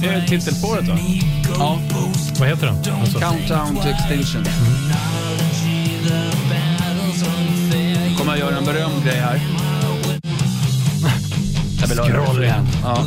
Det 0.00 0.08
är 0.08 0.26
titelspåret 0.26 0.88
va? 0.88 0.98
Ja. 1.58 1.78
Vad 2.38 2.48
heter 2.48 2.66
den? 2.66 2.94
Alltså, 3.00 3.18
Countdown 3.18 3.76
to 3.76 3.88
Extinction. 3.88 4.40
unfair. 7.22 8.18
kommer 8.18 8.32
jag 8.32 8.38
göra 8.38 8.58
en 8.58 8.64
berömd 8.64 9.04
grej 9.04 9.16
här. 9.20 9.40
Jag 11.82 11.88
vill 11.88 11.98
höra 11.98 12.24
Scroll 12.24 12.36
det 12.36 12.44
igen. 12.44 12.66
Ja. 12.82 13.04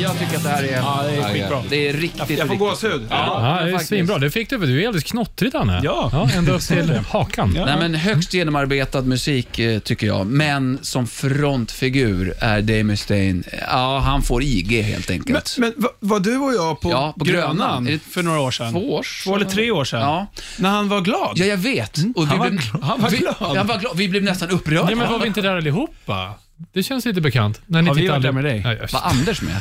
Jag 0.00 0.18
tycker 0.18 0.36
att 0.36 0.42
det 0.42 0.48
här 0.48 0.62
är, 0.62 0.76
Ja, 0.76 1.02
det 1.06 1.16
är 1.16 1.32
skitbra. 1.34 1.62
det 1.68 1.88
är 1.88 1.92
riktigt, 1.92 2.20
Jag 2.20 2.38
får 2.38 2.44
riktigt- 2.44 2.58
gåshud. 2.58 3.06
Ja, 3.10 3.40
det 3.62 3.68
är 3.68 3.70
faktiskt. 3.72 3.88
svinbra. 3.88 4.18
Det 4.18 4.30
fick 4.30 4.50
du. 4.50 4.58
Du 4.58 4.82
är 4.82 4.86
alldeles 4.86 5.04
knottrig, 5.10 5.52
Danne. 5.52 5.80
Ja. 5.84 6.28
ända 6.34 6.52
upp 6.52 6.60
till 6.62 7.00
hakan. 7.10 7.52
Ja. 7.56 7.64
Nej, 7.66 7.76
men 7.78 7.94
högst 7.94 8.34
genomarbetad 8.34 9.02
musik 9.02 9.58
eh, 9.58 9.78
tycker 9.78 10.06
jag, 10.06 10.26
men 10.26 10.78
som 10.82 11.06
frontfigur 11.06 12.34
är 12.38 12.62
Dave 12.62 12.82
Mustaine, 12.82 13.44
ja, 13.70 13.98
han 13.98 14.22
får 14.22 14.42
IG 14.42 14.82
helt 14.82 15.08
Men, 15.08 15.14
enkelt. 15.18 15.56
men 15.58 15.72
va- 15.76 15.88
var 16.00 16.20
du 16.20 16.36
och 16.36 16.54
jag 16.54 16.80
på, 16.80 16.90
Ja, 16.90 17.14
på 17.18 17.24
Grönan, 17.24 17.56
Grönan. 17.56 17.86
Är 17.86 17.92
det 17.92 17.98
för 17.98 18.22
några 18.22 18.40
år 18.40 18.50
sedan? 18.50 18.72
Två 18.72 18.94
år 18.94 19.06
Två 19.24 19.36
eller 19.36 19.46
tre 19.46 19.70
år 19.70 19.84
sedan? 19.84 20.00
Ja. 20.00 20.26
När 20.58 20.70
han 20.70 20.88
var 20.88 21.00
glad? 21.00 21.32
Ja, 21.34 21.44
jag 21.44 21.56
vet. 21.56 21.96
Och 22.16 22.26
Han 22.26 22.38
var 22.38 22.50
blev- 22.50 22.60
glad. 22.60 22.82
Han 22.84 23.00
var 23.00 23.10
vi, 23.10 23.16
glad. 23.16 23.34
Han 23.38 23.66
var 23.66 23.78
glad. 23.78 23.96
Vi 23.96 24.08
blev 24.08 24.22
nästan 24.22 24.50
upprörda. 24.50 24.86
Ja, 24.90 24.96
men 24.96 25.12
var 25.12 25.18
vi 25.18 25.26
inte 25.26 25.40
där 25.40 25.56
allihopa? 25.56 26.34
Det 26.72 26.82
känns 26.82 27.04
lite 27.04 27.20
bekant. 27.20 27.60
När 27.66 27.82
ni 27.82 27.88
Har 27.88 27.94
vi 27.94 28.00
tittar 28.00 28.12
varit 28.14 28.22
där 28.22 28.28
aldrig- 28.28 28.44
med 28.44 28.52
dig? 28.64 28.78
Nej, 28.78 28.88
Var 28.92 29.00
Anders 29.00 29.42
med? 29.42 29.56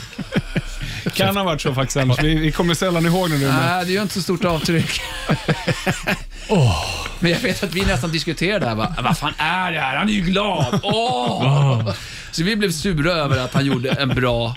Kan 1.14 1.38
ha 1.38 1.44
varit 1.44 1.62
så 1.62 1.74
faktiskt 1.74 1.98
Anders. 1.98 2.20
Vi, 2.24 2.36
vi 2.36 2.52
kommer 2.52 2.74
sällan 2.74 3.06
ihåg 3.06 3.30
när 3.30 3.38
du 3.38 3.46
är 3.46 3.52
med. 3.54 3.66
Nej, 3.66 3.86
det 3.86 3.92
gör 3.92 4.02
inte 4.02 4.14
så 4.14 4.22
stort 4.22 4.46
avtryck. 4.46 5.02
Men 7.20 7.32
jag 7.32 7.40
vet 7.40 7.64
att 7.64 7.74
vi 7.76 7.82
nästan 7.86 8.12
diskuterade 8.12 8.60
det 8.60 8.68
här. 8.70 8.76
Va? 8.76 8.96
Vad 9.04 9.18
fan 9.18 9.34
är 9.38 9.72
det 9.72 9.80
här? 9.80 9.98
Han 9.98 10.10
är 10.10 10.14
ju 10.14 10.22
glad. 10.22 10.80
Åh! 10.84 11.90
Så 12.32 12.44
vi 12.44 12.56
blev 12.56 12.72
sura 12.72 13.12
över 13.12 13.38
att 13.40 13.54
han 13.54 13.66
gjorde 13.66 13.90
en 13.90 14.10
bra 14.10 14.56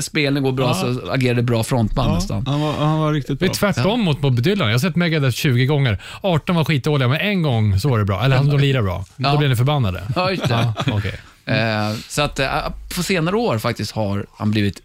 spelning 0.00 0.44
och 0.44 0.54
bra, 0.54 0.74
så 0.74 1.10
agerade 1.10 1.42
bra 1.42 1.62
frontman 1.64 2.14
nästan. 2.14 2.46
Han 2.46 2.60
var, 2.60 2.72
han 2.72 2.98
var 3.00 3.12
riktigt 3.12 3.40
Det 3.40 3.46
bra. 3.46 3.50
är 3.68 3.72
tvärtom 3.72 4.00
mot 4.00 4.20
Bob 4.20 4.42
Dylan. 4.42 4.68
Jag 4.68 4.74
har 4.74 4.78
sett 4.78 4.96
Megadeth 4.96 5.36
20 5.36 5.66
gånger. 5.66 5.98
18 6.20 6.56
var 6.56 6.64
skitdåliga, 6.64 7.08
men 7.08 7.20
en 7.20 7.42
gång 7.42 7.80
så 7.80 7.88
var 7.88 7.98
det 7.98 8.04
bra. 8.04 8.24
Eller 8.24 8.36
de 8.44 8.58
lirar 8.58 8.82
bra. 8.82 9.04
Ja. 9.16 9.30
Då 9.32 9.38
blev 9.38 9.50
ni 9.50 9.56
förbannade. 9.56 10.02
Ja, 10.16 10.30
just 10.30 10.48
det. 10.48 10.72
Ja, 10.86 10.92
okej. 10.92 11.14
Eh, 11.46 11.92
så 12.08 12.22
att 12.22 12.38
eh, 12.38 12.48
på 12.96 13.02
senare 13.02 13.36
år 13.36 13.58
faktiskt 13.58 13.92
har 13.92 14.26
han 14.36 14.50
blivit 14.50 14.80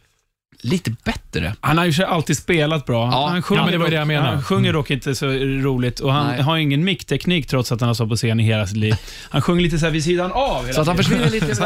lite 0.62 0.92
bättre. 1.04 1.56
Han 1.62 1.78
har 1.78 1.86
ju 1.86 2.04
alltid 2.04 2.38
spelat 2.38 2.86
bra. 2.86 3.10
Ja. 3.12 3.28
han 3.28 3.42
sjunger 3.42 3.62
Ja, 3.64 3.72
det 3.72 3.78
var 3.78 3.86
dock, 3.86 3.90
det 3.92 3.96
jag 3.96 4.08
menade. 4.08 4.30
Han 4.30 4.44
sjunger 4.44 4.74
dock 4.74 4.92
inte 4.92 5.16
så 5.16 5.26
roligt 5.28 6.00
och 6.00 6.14
han 6.14 6.28
Nej. 6.28 6.42
har 6.42 6.58
ingen 6.58 6.84
mickteknik 6.84 7.48
trots 7.48 7.72
att 7.72 7.80
han 7.82 7.88
har 7.88 7.94
stått 7.94 8.10
på 8.10 8.16
scen 8.16 8.40
i 8.40 8.44
hela 8.44 8.68
sitt 8.68 8.78
liv. 8.78 8.96
Han 9.30 9.42
sjunger 9.42 9.62
lite 9.62 9.80
så 9.80 9.86
här 9.86 9.94
vid 9.94 10.04
sidan 10.04 10.32
av 10.32 10.62
hela 10.62 10.74
Så 10.74 10.82
att 10.82 10.88
han 10.88 10.98
tiden. 10.98 11.20
försvinner 11.20 11.30
lite. 11.30 11.66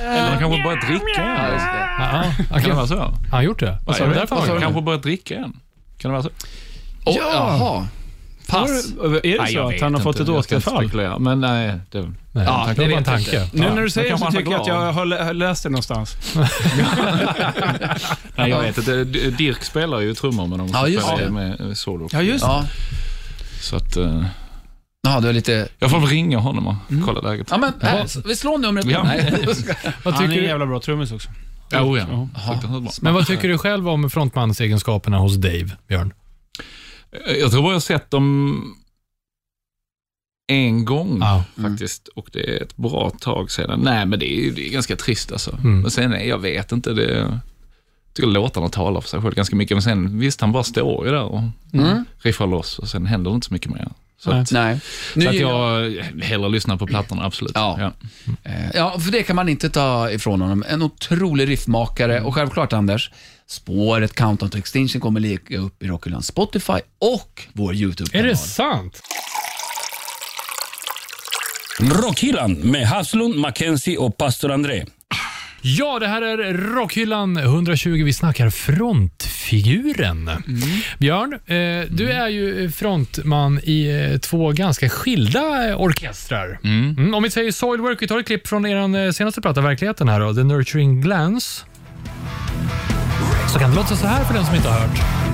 Eller 0.00 0.28
han 0.30 0.38
kanske 0.38 0.62
börjat 0.62 0.86
dricka 0.88 1.04
Ja, 1.16 1.52
just 1.52 1.64
det. 1.64 1.88
Ja. 2.50 2.60
Kan 2.60 2.70
det 2.70 2.76
vara 2.76 2.86
så? 2.86 2.94
Har 2.96 3.12
han 3.30 3.44
gjort 3.44 3.60
det? 3.60 3.78
Vad 3.86 3.96
sa 3.96 4.06
du? 4.06 4.14
Han 4.38 4.60
Kanske 4.60 4.80
börjat 4.82 5.02
dricka 5.02 5.34
igen. 5.34 5.52
Kan 5.98 6.10
det 6.10 6.12
vara 6.12 6.22
så? 6.22 6.28
Oh, 7.04 7.14
Ja. 7.16 7.30
Jaha. 7.32 7.86
Pass. 8.48 8.92
Är 9.04 9.08
det 9.22 9.38
Nej, 9.38 9.52
så 9.52 9.58
jag 9.58 9.74
att 9.74 9.80
han 9.80 9.94
har 9.94 10.00
inte. 10.00 10.02
fått 10.02 10.20
ett 10.20 10.28
Jag 10.28 10.36
återfall? 10.36 10.76
spekulera, 10.84 11.18
Men 11.18 11.40
nej, 11.40 11.74
det, 11.90 12.12
Nej, 12.36 12.44
Ja, 12.44 12.66
det 12.66 12.66
var 12.66 12.84
det 12.84 12.90
bara 12.90 12.98
en 12.98 13.04
tanke. 13.04 13.42
inte. 13.44 13.56
Nu 13.56 13.70
när 13.74 13.82
du 13.82 13.90
säger 13.90 14.08
kanske 14.08 14.26
så 14.26 14.32
var 14.32 14.38
tycker 14.40 14.52
jag 14.52 14.60
att 14.60 14.66
jag 14.66 14.92
har 14.92 15.04
lä- 15.04 15.24
har 15.24 15.34
läst 15.34 15.62
det 15.62 15.68
någonstans. 15.68 16.16
nej, 18.36 18.50
jag 18.50 18.62
vet 18.62 18.78
inte. 18.78 19.04
Dirk 19.30 19.64
spelar 19.64 20.00
ju 20.00 20.14
trummor 20.14 20.46
med 20.46 20.58
dem. 20.58 20.70
Ja, 20.72 20.88
just 20.88 21.16
det. 21.16 21.30
Med 21.30 21.60
eh, 21.60 21.72
solo. 21.72 22.08
Ja, 22.12 22.22
just 22.22 22.44
Ja. 22.44 22.64
Så 23.60 23.76
att, 23.76 23.96
eh, 23.96 24.24
Ja, 25.02 25.20
du 25.20 25.28
är 25.28 25.32
lite... 25.32 25.68
jag 25.78 25.90
får 25.90 26.00
väl 26.00 26.08
ringa 26.08 26.38
honom 26.38 26.66
och 26.66 26.74
kolla 27.04 27.20
läget. 27.20 27.46
Ja, 27.50 27.58
men 27.58 27.72
äh, 27.82 28.04
vi 28.24 28.36
slår 28.36 28.58
numret. 28.58 28.84
Ja. 28.84 29.02
Nej. 29.02 29.44
Vad 30.04 30.14
Han 30.14 30.24
är 30.24 30.28
tycker 30.28 30.42
en 30.42 30.48
jävla 30.48 30.66
bra 30.66 30.80
trummis 30.80 31.12
också. 31.12 31.28
Ja, 31.70 31.82
oh, 31.82 31.98
ja. 31.98 32.28
Bra. 32.62 32.90
Men 33.00 33.14
vad 33.14 33.26
tycker 33.26 33.48
du 33.48 33.58
själv 33.58 33.88
om 33.88 34.10
frontmansegenskaperna 34.10 35.18
hos 35.18 35.36
Dave, 35.36 35.70
Björn? 35.88 36.12
Jag 37.40 37.50
tror 37.50 37.64
jag 37.64 37.72
har 37.72 37.80
sett 37.80 38.10
dem 38.10 38.58
en 40.46 40.84
gång 40.84 41.18
Ja. 41.20 41.44
faktiskt 41.62 42.08
och 42.08 42.28
det 42.32 42.56
är 42.56 42.62
ett 42.62 42.76
bra 42.76 43.10
tag 43.20 43.50
sedan. 43.50 43.80
Nej, 43.80 44.06
men 44.06 44.18
det 44.18 44.32
är, 44.46 44.50
det 44.50 44.68
är 44.68 44.72
ganska 44.72 44.96
trist 44.96 45.32
alltså. 45.32 45.52
Mm. 45.52 45.80
Men 45.80 45.90
sen, 45.90 46.28
jag 46.28 46.38
vet 46.38 46.72
inte, 46.72 46.92
det, 46.92 47.12
jag 47.18 47.38
tycker 48.14 48.28
låtarna 48.28 48.68
talar 48.68 49.00
för 49.00 49.08
sig 49.08 49.20
själv 49.22 49.34
ganska 49.34 49.56
mycket. 49.56 49.74
Men 49.74 49.82
sen, 49.82 50.18
visst, 50.18 50.40
han 50.40 50.52
bara 50.52 50.62
står 50.62 51.06
ju 51.06 51.12
där 51.12 51.22
och 51.22 51.42
Mm. 51.72 52.04
riffar 52.18 52.46
loss 52.46 52.78
och 52.78 52.88
sen 52.88 53.06
händer 53.06 53.30
det 53.30 53.34
inte 53.34 53.46
så 53.46 53.52
mycket 53.54 53.70
mer. 53.70 53.88
Så, 54.18 54.30
Nej. 54.30 54.40
att, 54.40 54.52
Nej. 54.52 54.80
så 55.12 55.18
Nu 55.18 55.26
att 55.28 55.34
gillar- 55.34 55.80
jag 55.82 56.04
hellre 56.24 56.48
lyssnar 56.48 56.76
på 56.76 56.86
plattorna, 56.86 57.24
absolut. 57.24 57.52
Ja. 57.54 57.92
Eh, 58.44 58.52
Ja, 58.74 58.98
för 59.00 59.12
det 59.12 59.22
kan 59.22 59.36
man 59.36 59.48
inte 59.48 59.70
ta 59.70 60.10
ifrån 60.10 60.40
honom. 60.40 60.64
En 60.68 60.82
otrolig 60.82 61.48
riffmakare 61.48 62.20
och 62.20 62.34
självklart 62.34 62.72
Anders, 62.72 63.10
spåret 63.46 64.14
Countdown 64.14 64.50
to 64.50 64.58
Extinction 64.58 65.00
kommer 65.00 65.20
ligga 65.20 65.58
upp 65.58 65.82
i 65.82 65.86
Rockylands 65.86 66.26
Spotify 66.28 66.72
och 66.98 67.42
vår 67.52 67.70
Är 67.72 67.76
YouTube-kanal. 67.76 68.26
det 68.26 68.36
sant? 68.36 69.02
Rockhyllan 71.80 72.52
med 72.52 72.86
Haslund, 72.86 73.36
Mackenzie 73.36 73.96
och 73.98 74.16
pastor 74.16 74.52
André. 74.52 74.84
Ja, 75.62 75.98
det 75.98 76.06
här 76.06 76.22
är 76.22 76.54
Rockhyllan 76.54 77.36
120. 77.36 78.02
Vi 78.04 78.12
snackar 78.12 78.50
frontfiguren. 78.50 80.30
Björn, 80.98 81.32
eh, 81.32 81.90
du 81.90 82.10
är 82.10 82.28
ju 82.28 82.70
frontman 82.70 83.60
i 83.62 84.10
eh, 84.12 84.18
två 84.18 84.52
ganska 84.52 84.88
skilda 84.88 85.68
eh, 85.68 85.80
orkestrar. 85.80 86.58
Mm, 86.64 87.14
om 87.14 87.22
vi 87.22 87.30
säger 87.30 87.52
Soilwork, 87.52 88.02
vi 88.02 88.08
tar 88.08 88.18
ett 88.18 88.26
klipp 88.26 88.48
från 88.48 88.66
er 88.66 89.06
eh, 89.06 89.12
senaste 89.12 89.40
platta, 89.40 89.60
Verkligheten, 89.60 90.08
här 90.08 90.20
då, 90.20 90.34
The 90.34 90.42
Nurturing 90.42 91.00
Glance. 91.00 91.64
Så 93.52 93.58
kan 93.58 93.70
det 93.70 93.76
låta 93.76 93.96
så 93.96 94.06
här 94.06 94.24
för 94.24 94.34
den 94.34 94.46
som 94.46 94.54
inte 94.54 94.68
har 94.68 94.80
hört. 94.80 95.25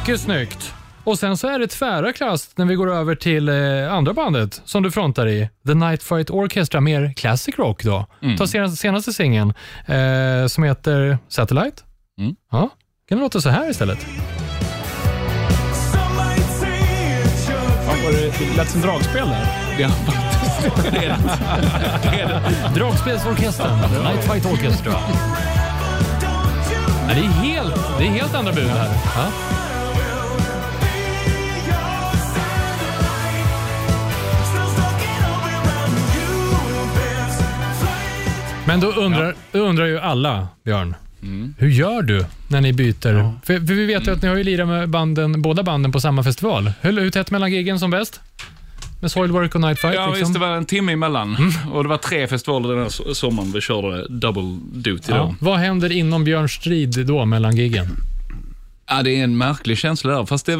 Mycket 0.00 0.20
snyggt. 0.20 0.72
Och 1.04 1.18
sen 1.18 1.36
så 1.36 1.48
är 1.48 1.58
det 1.58 1.66
tvära 1.66 2.12
kast 2.12 2.58
när 2.58 2.66
vi 2.66 2.74
går 2.74 2.92
över 2.94 3.14
till 3.14 3.48
eh, 3.48 3.92
andra 3.92 4.12
bandet 4.12 4.62
som 4.64 4.82
du 4.82 4.90
frontar 4.90 5.26
i. 5.28 5.48
The 5.66 5.74
Night 5.74 6.02
Fight 6.02 6.30
Orchestra, 6.30 6.80
mer 6.80 7.12
classic 7.16 7.58
rock 7.58 7.84
då. 7.84 8.06
Ta 8.38 8.46
senaste, 8.46 8.76
senaste 8.76 9.12
singeln 9.12 9.54
eh, 9.86 10.46
som 10.46 10.64
heter 10.64 11.18
Satellite. 11.28 11.82
Mm. 12.20 12.34
Ja, 12.52 12.70
kan 13.08 13.18
det 13.18 13.22
låta 13.24 13.40
så 13.40 13.48
här 13.50 13.70
istället? 13.70 14.06
Ja, 17.86 17.92
var 18.04 18.12
det, 18.12 18.32
det 18.38 18.56
lät 18.56 18.70
som 18.70 18.80
dragspel 18.80 19.28
där. 19.28 19.46
Ja. 19.78 19.88
Dragspelsorkestern, 22.74 23.78
The 23.80 24.02
Night 24.12 24.24
Fight 24.24 24.46
Orchestra. 24.46 24.92
Ja, 27.08 27.14
det, 27.14 27.20
är 27.20 27.28
helt, 27.28 27.74
det 27.98 28.04
är 28.06 28.10
helt 28.10 28.34
andra 28.34 28.52
bud 28.52 28.68
här. 28.68 28.88
Ja. 29.16 29.55
Men 38.66 38.80
då 38.80 38.86
undrar, 38.92 39.34
då 39.52 39.58
undrar 39.58 39.84
ju 39.86 39.98
alla, 39.98 40.48
Björn, 40.64 40.94
hur 41.58 41.68
gör 41.68 42.02
du 42.02 42.24
när 42.48 42.60
ni 42.60 42.72
byter? 42.72 43.32
För, 43.46 43.54
för 43.66 43.74
vi 43.74 43.86
vet 43.86 44.06
ju 44.06 44.12
att 44.12 44.22
ni 44.22 44.28
har 44.28 44.36
ju 44.36 44.44
lirat 44.44 44.68
med 44.68 44.88
banden, 44.88 45.42
båda 45.42 45.62
banden 45.62 45.92
på 45.92 46.00
samma 46.00 46.24
festival. 46.24 46.72
Hur, 46.80 47.00
hur 47.00 47.10
tätt 47.10 47.30
mellan 47.30 47.52
giggen 47.52 47.78
som 47.78 47.90
bäst? 47.90 48.20
Med 49.00 49.10
Soilwork 49.10 49.54
och 49.54 49.60
Night 49.60 49.78
Fight? 49.78 49.94
Ja, 49.94 50.06
liksom? 50.06 50.20
visst, 50.20 50.32
det 50.32 50.38
var 50.38 50.56
en 50.56 50.64
timme 50.66 50.92
emellan. 50.92 51.36
Och 51.72 51.82
det 51.82 51.88
var 51.88 51.96
tre 51.98 52.26
festivaler 52.26 52.68
den 52.68 52.78
här 52.78 52.88
so- 52.88 53.14
sommaren 53.14 53.52
vi 53.52 53.60
körde 53.60 54.06
double 54.08 54.58
duty 54.72 55.12
då. 55.12 55.16
ja. 55.16 55.34
Vad 55.40 55.58
händer 55.58 55.92
inom 55.92 56.24
Björns 56.24 56.52
strid 56.52 57.06
då 57.06 57.24
mellan 57.24 57.56
giggen? 57.56 57.86
Ja, 58.88 59.02
det 59.02 59.10
är 59.20 59.24
en 59.24 59.38
märklig 59.38 59.78
känsla 59.78 60.12
där. 60.16 60.26
Fast 60.26 60.46
det 60.46 60.52
eh, 60.52 60.58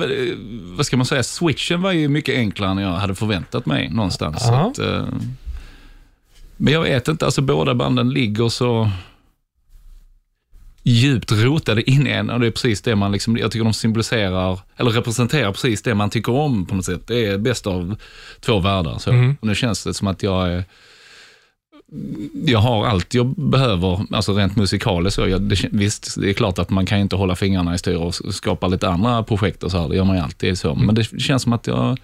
vad 0.76 0.86
ska 0.86 0.96
man 0.96 1.06
säga, 1.06 1.22
switchen 1.22 1.82
var 1.82 1.92
ju 1.92 2.08
mycket 2.08 2.34
enklare 2.34 2.70
än 2.70 2.78
jag 2.78 2.92
hade 2.92 3.14
förväntat 3.14 3.66
mig 3.66 3.88
någonstans. 3.90 4.42
Så 4.46 4.52
Ja. 4.52 4.70
att, 4.70 4.78
eh, 4.78 5.04
men 6.56 6.72
jag 6.72 6.82
vet 6.82 7.08
inte, 7.08 7.24
alltså 7.24 7.42
båda 7.42 7.74
banden 7.74 8.10
ligger 8.10 8.48
så 8.48 8.90
djupt 10.82 11.32
rotade 11.32 11.90
in 11.90 12.06
i 12.06 12.10
en 12.10 12.30
och 12.30 12.40
det 12.40 12.46
är 12.46 12.50
precis 12.50 12.82
det 12.82 12.96
man, 12.96 13.12
liksom, 13.12 13.36
jag 13.36 13.50
tycker 13.50 13.64
de 13.64 13.72
symboliserar, 13.72 14.60
eller 14.76 14.90
representerar 14.90 15.52
precis 15.52 15.82
det 15.82 15.94
man 15.94 16.10
tycker 16.10 16.32
om 16.32 16.66
på 16.66 16.74
något 16.74 16.84
sätt. 16.84 17.06
Det 17.06 17.26
är 17.26 17.38
bäst 17.38 17.66
av 17.66 17.96
två 18.40 18.60
världar. 18.60 18.98
Så. 18.98 19.10
Mm. 19.10 19.36
Och 19.40 19.46
nu 19.46 19.54
känns 19.54 19.84
det 19.84 19.94
som 19.94 20.06
att 20.08 20.22
jag 20.22 20.48
är 20.52 20.64
jag 22.46 22.58
har 22.58 22.86
allt 22.86 23.14
jag 23.14 23.26
behöver, 23.26 24.06
alltså 24.10 24.32
rent 24.32 24.56
musikaliskt. 24.56 25.14
så. 25.14 25.28
Jag, 25.28 25.42
det, 25.42 25.68
visst, 25.72 26.20
det 26.20 26.30
är 26.30 26.32
klart 26.32 26.58
att 26.58 26.70
man 26.70 26.86
kan 26.86 26.98
inte 26.98 27.16
hålla 27.16 27.36
fingrarna 27.36 27.74
i 27.74 27.78
styr 27.78 27.96
och 27.96 28.14
skapa 28.14 28.68
lite 28.68 28.88
andra 28.88 29.22
projekt 29.22 29.62
och 29.62 29.70
så 29.70 29.78
här. 29.78 29.88
Det 29.88 29.96
gör 29.96 30.04
man 30.04 30.16
ju 30.16 30.22
alltid 30.22 30.58
så. 30.58 30.74
Men 30.74 30.94
det 30.94 31.20
känns 31.20 31.42
som 31.42 31.52
att 31.52 31.66
jag, 31.66 31.98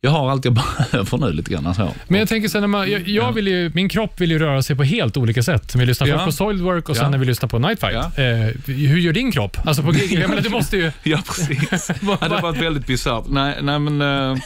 jag 0.00 0.10
har 0.10 0.30
allt 0.30 0.44
jag 0.44 0.54
behöver 0.54 1.18
nu 1.26 1.32
lite 1.32 1.50
grann. 1.50 1.66
Alltså. 1.66 1.94
Men 2.08 2.20
jag 2.20 2.28
tänker 2.28 2.48
sen, 2.48 2.60
när 2.60 2.68
man, 2.68 2.90
jag, 2.90 3.08
jag 3.08 3.32
vill 3.32 3.46
ju, 3.46 3.70
min 3.74 3.88
kropp 3.88 4.20
vill 4.20 4.30
ju 4.30 4.38
röra 4.38 4.62
sig 4.62 4.76
på 4.76 4.82
helt 4.82 5.16
olika 5.16 5.42
sätt. 5.42 5.74
Vi 5.74 5.86
lyssnar 5.86 6.06
först 6.06 6.24
på 6.24 6.32
Soilwork 6.32 6.88
och 6.88 6.96
sen 6.96 7.10
när 7.10 7.18
vi 7.18 7.26
lyssnar 7.26 7.48
på 7.48 7.58
Night 7.58 7.80
Fight. 7.80 7.94
Ja. 7.94 8.22
Eh, 8.22 8.54
hur 8.66 8.98
gör 8.98 9.12
din 9.12 9.32
kropp? 9.32 9.56
Alltså 9.64 9.82
på 9.82 9.92
gig? 9.92 10.18
Jag 10.18 10.30
menar, 10.30 10.42
du 10.42 10.48
måste 10.48 10.76
ju... 10.76 10.92
Ja, 11.02 11.18
precis. 11.26 11.90
ja, 12.20 12.28
det 12.28 12.42
var 12.42 12.52
väldigt 12.52 12.86
bisarrt. 12.86 13.24
Nej, 13.28 13.58
nej, 13.62 13.78
men 13.78 14.00
eh, 14.00 14.38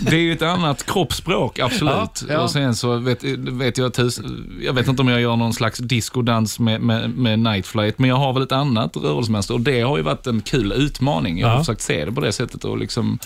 det 0.00 0.16
är 0.16 0.20
ju 0.20 0.32
ett 0.32 0.42
annat 0.42 0.86
kroppsspråk, 0.86 1.58
absolut. 1.58 2.24
Ja. 2.28 2.40
Och 2.40 2.50
sen 2.50 2.74
så 2.74 2.96
vet, 2.96 3.24
vet 3.38 3.78
jag 3.78 3.86
att 3.86 3.98
hus, 3.98 4.20
jag 4.62 4.72
vet 4.72 4.88
inte 4.88 5.02
om 5.02 5.08
jag 5.08 5.20
gör 5.20 5.36
någon 5.36 5.52
slags 5.52 5.78
discodans 5.78 6.58
med, 6.58 6.80
med, 6.80 7.10
med 7.10 7.38
Night 7.38 7.66
Flight, 7.66 7.98
men 7.98 8.10
jag 8.10 8.16
har 8.16 8.32
väl 8.32 8.42
ett 8.42 8.52
annat 8.52 8.96
rörelsemönster 8.96 9.54
och 9.54 9.60
det 9.60 9.80
har 9.80 9.96
ju 9.96 10.02
varit 10.02 10.26
en 10.26 10.40
kul 10.40 10.72
utmaning. 10.72 11.38
Jag 11.38 11.48
har 11.48 11.58
försökt 11.58 11.80
se 11.80 12.04
det 12.04 12.12
på 12.12 12.20
det 12.20 12.32
sättet 12.32 12.64
och 12.64 12.78
liksom 12.78 13.18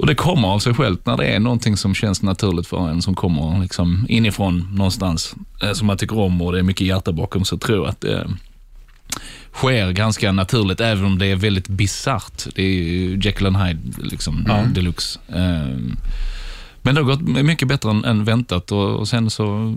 och 0.00 0.06
det 0.06 0.14
kommer 0.14 0.48
av 0.48 0.58
sig 0.58 0.74
självt 0.74 1.06
när 1.06 1.16
det 1.16 1.26
är 1.26 1.40
någonting 1.40 1.76
som 1.76 1.94
känns 1.94 2.22
naturligt 2.22 2.66
för 2.66 2.88
en, 2.88 3.02
som 3.02 3.14
kommer 3.14 3.60
liksom 3.60 4.06
inifrån 4.08 4.68
någonstans, 4.72 5.34
eh, 5.62 5.72
som 5.72 5.86
man 5.86 5.96
tycker 5.96 6.18
om 6.18 6.42
och 6.42 6.52
det 6.52 6.58
är 6.58 6.62
mycket 6.62 6.86
hjärta 6.86 7.12
bakom, 7.12 7.44
så 7.44 7.58
tror 7.58 7.78
jag 7.78 7.88
att 7.88 8.00
det 8.00 8.30
sker 9.52 9.92
ganska 9.92 10.32
naturligt, 10.32 10.80
även 10.80 11.04
om 11.04 11.18
det 11.18 11.26
är 11.26 11.36
väldigt 11.36 11.68
bisarrt. 11.68 12.46
Det 12.54 12.62
är 12.62 12.72
ju 12.72 13.20
Jekyll 13.22 13.46
and 13.46 13.56
Hyde 13.56 13.80
liksom, 13.98 14.44
deluxe. 14.74 15.18
Ehm, 15.34 15.96
Men 16.82 16.94
det 16.94 17.00
har 17.00 17.06
gått 17.06 17.20
mycket 17.20 17.68
bättre 17.68 17.90
än, 17.90 18.04
än 18.04 18.24
väntat 18.24 18.72
och, 18.72 18.96
och 18.96 19.08
sen 19.08 19.30
så 19.30 19.76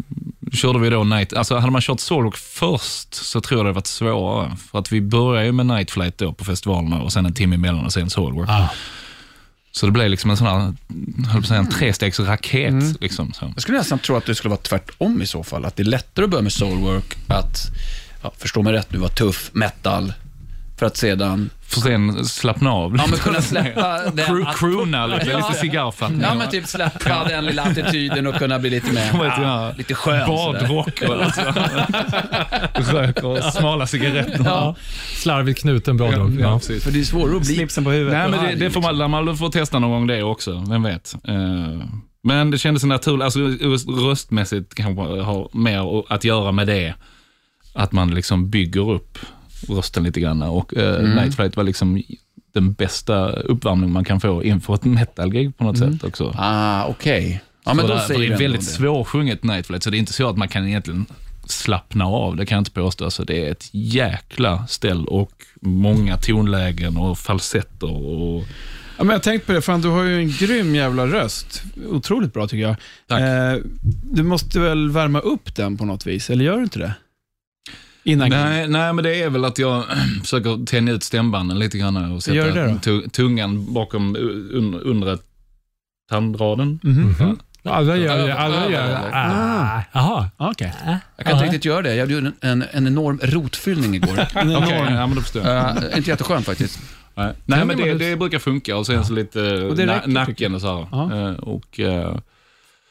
körde 0.53 0.80
vi 0.80 0.89
då 0.89 1.03
Night, 1.03 1.34
alltså 1.34 1.55
hade 1.55 1.71
man 1.71 1.82
kört 1.82 1.99
Solrock 1.99 2.38
först 2.38 3.13
så 3.13 3.41
tror 3.41 3.59
jag 3.59 3.65
det 3.65 3.71
varit 3.71 3.88
svårare. 3.88 4.57
För 4.71 4.80
att 4.80 4.91
vi 4.91 5.01
började 5.01 5.45
ju 5.45 5.51
med 5.51 5.65
Night 5.65 5.91
Flight 5.91 6.17
då 6.17 6.34
på 6.34 6.45
festivalerna 6.45 7.01
och 7.01 7.13
sen 7.13 7.26
en 7.26 7.34
timme 7.34 7.55
emellan 7.55 7.86
och 7.86 7.93
sen 7.93 8.09
Solrock. 8.09 8.49
Ah. 8.49 8.69
Så 9.76 9.86
det 9.86 9.91
blev 9.91 10.09
liksom 10.09 10.30
en 10.30 10.38
sån 10.38 10.47
här, 10.47 10.74
höll 11.28 11.41
på 11.41 11.47
säga, 11.47 11.59
en 11.59 11.69
trestegsraket. 11.69 13.01
Liksom, 13.01 13.34
så. 13.34 13.51
Jag 13.53 13.61
skulle 13.61 13.78
nästan 13.78 13.99
tro 13.99 14.15
att 14.15 14.26
det 14.26 14.36
skulle 14.36 14.49
vara 14.49 14.61
tvärtom 14.61 15.21
i 15.21 15.28
så 15.28 15.43
fall. 15.43 15.65
Att 15.65 15.76
det 15.76 15.84
är 15.84 15.86
lättare 15.86 16.26
att 16.26 16.32
börja 16.32 16.41
med 16.41 16.53
soulwork, 16.53 17.17
att, 17.28 17.71
ja, 18.21 18.34
förstå 18.38 18.61
mig 18.61 18.74
rätt 18.74 18.91
nu, 18.91 18.99
vara 18.99 19.11
tuff, 19.11 19.49
metal, 19.53 20.13
för 20.78 20.86
att 20.86 20.97
sedan 20.97 21.49
För 21.74 21.82
sen 21.82 22.26
slappna 22.26 22.71
av. 22.71 22.95
ja, 22.97 23.03
men 23.09 23.19
kunna 23.19 23.41
släppa 23.41 23.97
den... 24.13 24.26
Cru- 24.26 24.53
Croona 24.53 25.07
lite, 25.07 25.30
Ja. 25.30 25.38
lite 25.38 25.53
cigarrfattning. 25.59 26.21
Ja, 26.21 26.34
men 26.34 26.49
typ 26.49 26.67
släppa 26.67 27.24
den 27.28 27.45
lilla 27.45 27.63
attityden 27.63 28.28
och 28.28 28.36
kunna 28.36 28.59
bli 28.59 28.69
lite 28.69 28.91
mer, 28.91 29.11
Vet 29.24 29.34
ja. 29.38 29.71
lite 29.78 29.95
skön. 29.95 30.28
Badrock 30.28 31.01
och 31.01 31.15
röker 32.93 33.51
smala 33.51 33.88
cigaretter. 33.88 34.41
Ja, 34.45 34.76
Slarvigt 35.15 35.61
knuten 35.61 35.97
bra 35.97 36.11
drog. 36.11 36.39
Ja. 36.39 36.59
precis. 36.59 36.84
för 36.84 36.91
det 36.91 36.99
är 36.99 37.03
svårare 37.03 37.36
att 37.38 37.41
bli... 37.45 37.55
Slipsen 37.55 37.84
på 37.84 37.91
huvudet. 37.91 38.13
Nej, 38.13 38.30
men 38.30 38.45
det, 38.59 38.65
det 38.65 38.71
får 38.71 38.82
man, 38.82 39.11
man 39.11 39.38
får 39.38 39.49
testa 39.49 39.80
någon 39.80 39.91
gång 39.91 40.07
det 40.07 40.24
också, 40.24 40.63
vem 40.69 40.84
vet. 40.84 41.15
Eh, 41.28 41.34
Men 42.24 42.51
det 42.51 42.57
kändes 42.57 42.84
naturligt, 42.84 43.24
alltså 43.24 43.39
röstmässigt 44.09 44.76
kanske 44.76 45.01
har 45.21 45.49
mer 45.57 46.13
att 46.13 46.24
göra 46.24 46.51
med 46.51 46.67
det. 46.67 46.93
Att 47.76 47.91
man 47.91 48.15
liksom 48.15 48.49
bygger 48.49 48.91
upp 48.91 49.17
rösten 49.70 50.03
lite 50.03 50.20
grann 50.20 50.41
och 50.41 50.74
uh, 50.78 51.16
Night 51.16 51.36
Flight 51.36 51.55
var 51.55 51.64
liksom 51.64 52.03
den 52.53 52.74
bästa 52.74 53.30
uppvärmning 53.30 53.91
man 53.91 54.05
kan 54.05 54.20
få 54.20 54.43
inför 54.43 54.76
ett 54.76 54.86
metal-gig 54.86 55.57
på 55.57 55.64
något 55.64 55.78
sätt 55.78 56.03
också. 56.03 56.36
Ah, 56.38 56.86
okej. 56.86 57.41
Ja, 57.66 57.74
men 57.74 57.88
då 57.88 57.93
det, 57.93 58.28
är 58.28 58.38
väldigt 58.38 58.64
svårsjunget 58.64 59.43
Night 59.43 59.68
Flight, 59.68 59.84
så 59.84 59.89
det 59.89 59.97
är 59.97 59.99
inte 59.99 60.14
så 60.14 60.30
att 60.30 60.38
man 60.38 60.47
kan 60.47 60.68
egentligen 60.68 61.05
slappna 61.45 62.05
av, 62.05 62.36
det 62.36 62.45
kan 62.45 62.55
jag 62.55 62.61
inte 62.61 62.72
påstå. 62.72 63.03
Alltså, 63.03 63.24
det 63.24 63.47
är 63.47 63.51
ett 63.51 63.70
jäkla 63.72 64.68
ställ 64.68 65.05
och 65.05 65.32
många 65.61 66.18
tonlägen 66.18 66.97
och 66.97 67.18
falsetter 67.18 67.91
och 67.91 68.43
Ja, 68.97 69.03
men 69.03 69.07
jag 69.07 69.16
har 69.16 69.24
tänkt 69.24 69.45
på 69.45 69.51
det, 69.51 69.61
fan 69.61 69.82
du 69.82 69.88
har 69.88 70.03
ju 70.03 70.20
en 70.20 70.30
grym 70.30 70.76
jävla 70.76 71.07
röst. 71.07 71.64
Otroligt 71.89 72.34
bra 72.34 72.47
tycker 72.47 72.64
jag. 72.64 72.76
Tack. 73.07 73.22
Eh, 73.22 73.57
du 74.03 74.24
måste 74.24 74.59
väl 74.59 74.89
värma 74.89 75.20
upp 75.20 75.55
den 75.55 75.78
på 75.78 75.86
något 75.86 76.05
vis, 76.05 76.30
eller 76.30 76.45
gör 76.45 76.57
du 76.57 76.64
inte 76.64 76.80
det? 76.80 76.93
Innan 78.04 78.30
Nej, 78.30 78.68
nej, 78.68 78.93
men 78.93 79.04
det 79.04 79.22
är 79.24 79.30
väl 79.30 79.45
att 79.45 79.58
jag 79.60 79.84
försöker 80.22 80.66
tänja 80.66 80.93
ut 80.93 81.04
stämbanden 81.04 81.60
lite 81.60 81.78
grann 81.78 82.12
och 82.12 82.24
sätta 82.24 82.36
tungan 83.12 83.74
bakom 83.74 84.16
un, 84.51 84.82
undre 84.84 85.18
tandraden. 86.10 86.80
Mhm. 86.84 87.38
Alla 87.66 87.95
gör 87.97 88.28
det. 88.28 88.34
Alla 88.36 88.70
gör 88.70 88.88
det. 88.88 89.10
Ah. 89.14 89.82
Jaha. 89.91 90.30
Okej. 90.38 90.74
Jag 91.18 91.26
kan 91.26 91.34
inte 91.34 91.45
riktigt 91.45 91.66
göra 91.66 91.82
det. 91.82 91.95
Jag 91.95 92.12
gjorde 92.12 92.28
en, 92.28 92.51
en, 92.51 92.64
en 92.72 92.88
enorm 92.88 93.20
rotfyllning 93.24 93.95
igår. 93.95 94.20
En 94.36 94.51
enorm- 94.51 94.95
ja, 94.95 95.08
men 95.08 95.16
då 95.16 95.22
förstår 95.22 95.45
jag. 95.47 95.78
Uh, 95.78 95.97
inte 95.97 96.10
jätteskönt 96.10 96.45
faktiskt. 96.45 96.80
Nej, 97.16 97.34
nej 97.45 97.66
men 97.66 97.78
det, 97.78 97.93
det 97.93 98.16
brukar 98.16 98.39
funka 98.39 98.78
och 98.78 98.86
sen 98.86 99.06
så 99.06 99.14
lite 99.14 99.39
Och 99.39 99.78
na, 99.78 99.95
räcker, 99.95 100.08
nacken 100.08 100.56
och 100.56 100.62
så 100.62 100.76
här. 100.76 100.88
Ja. 100.91 101.30
Eh, 101.30 101.34
Och, 101.36 101.80
eh, 101.80 102.18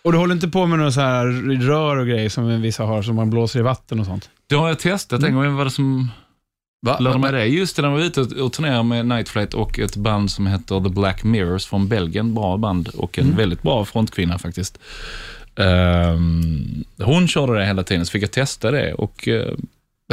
Och 0.04 0.12
du 0.12 0.18
håller 0.18 0.34
inte 0.34 0.48
på 0.48 0.66
med 0.66 0.78
några 0.78 0.92
så 0.92 1.00
här 1.00 1.26
rör 1.66 1.96
och 1.96 2.06
grejer 2.06 2.28
som 2.28 2.62
vissa 2.62 2.84
har, 2.84 3.02
som 3.02 3.16
man 3.16 3.30
blåser 3.30 3.58
i 3.60 3.62
vatten 3.62 4.00
och 4.00 4.06
sånt? 4.06 4.30
Det 4.52 4.58
har 4.58 4.68
jag 4.68 4.78
testat 4.78 5.22
en 5.22 5.34
gång. 5.34 5.42
Vem 5.42 5.56
var 5.56 5.64
det 5.64 5.70
som 5.70 6.10
Va? 6.86 6.98
lärde 6.98 7.18
mig 7.18 7.32
det? 7.32 7.46
Just 7.46 7.76
det, 7.76 7.82
när 7.82 7.88
jag 7.88 7.96
var 7.96 8.04
ute 8.04 8.20
och, 8.20 8.52
turnerade 8.52 8.82
med 8.82 9.06
Night 9.06 9.28
Flight 9.28 9.54
och 9.54 9.78
ett 9.78 9.96
band 9.96 10.30
som 10.30 10.46
heter 10.46 10.80
The 10.80 10.88
Black 10.88 11.24
Mirrors 11.24 11.66
från 11.66 11.88
Belgien. 11.88 12.34
Bra 12.34 12.56
band 12.56 12.88
och 12.88 13.18
en 13.18 13.36
väldigt 13.36 13.62
bra 13.62 13.84
frontkvinna 13.84 14.38
faktiskt. 14.38 14.78
Ehm, 15.56 16.84
hon 16.98 17.28
körde 17.28 17.58
det 17.58 17.66
hela 17.66 17.82
tiden, 17.82 18.06
så 18.06 18.10
fick 18.10 18.22
jag 18.22 18.30
testa 18.30 18.70
det. 18.70 18.94
Och, 18.94 19.28
eh, 19.28 19.54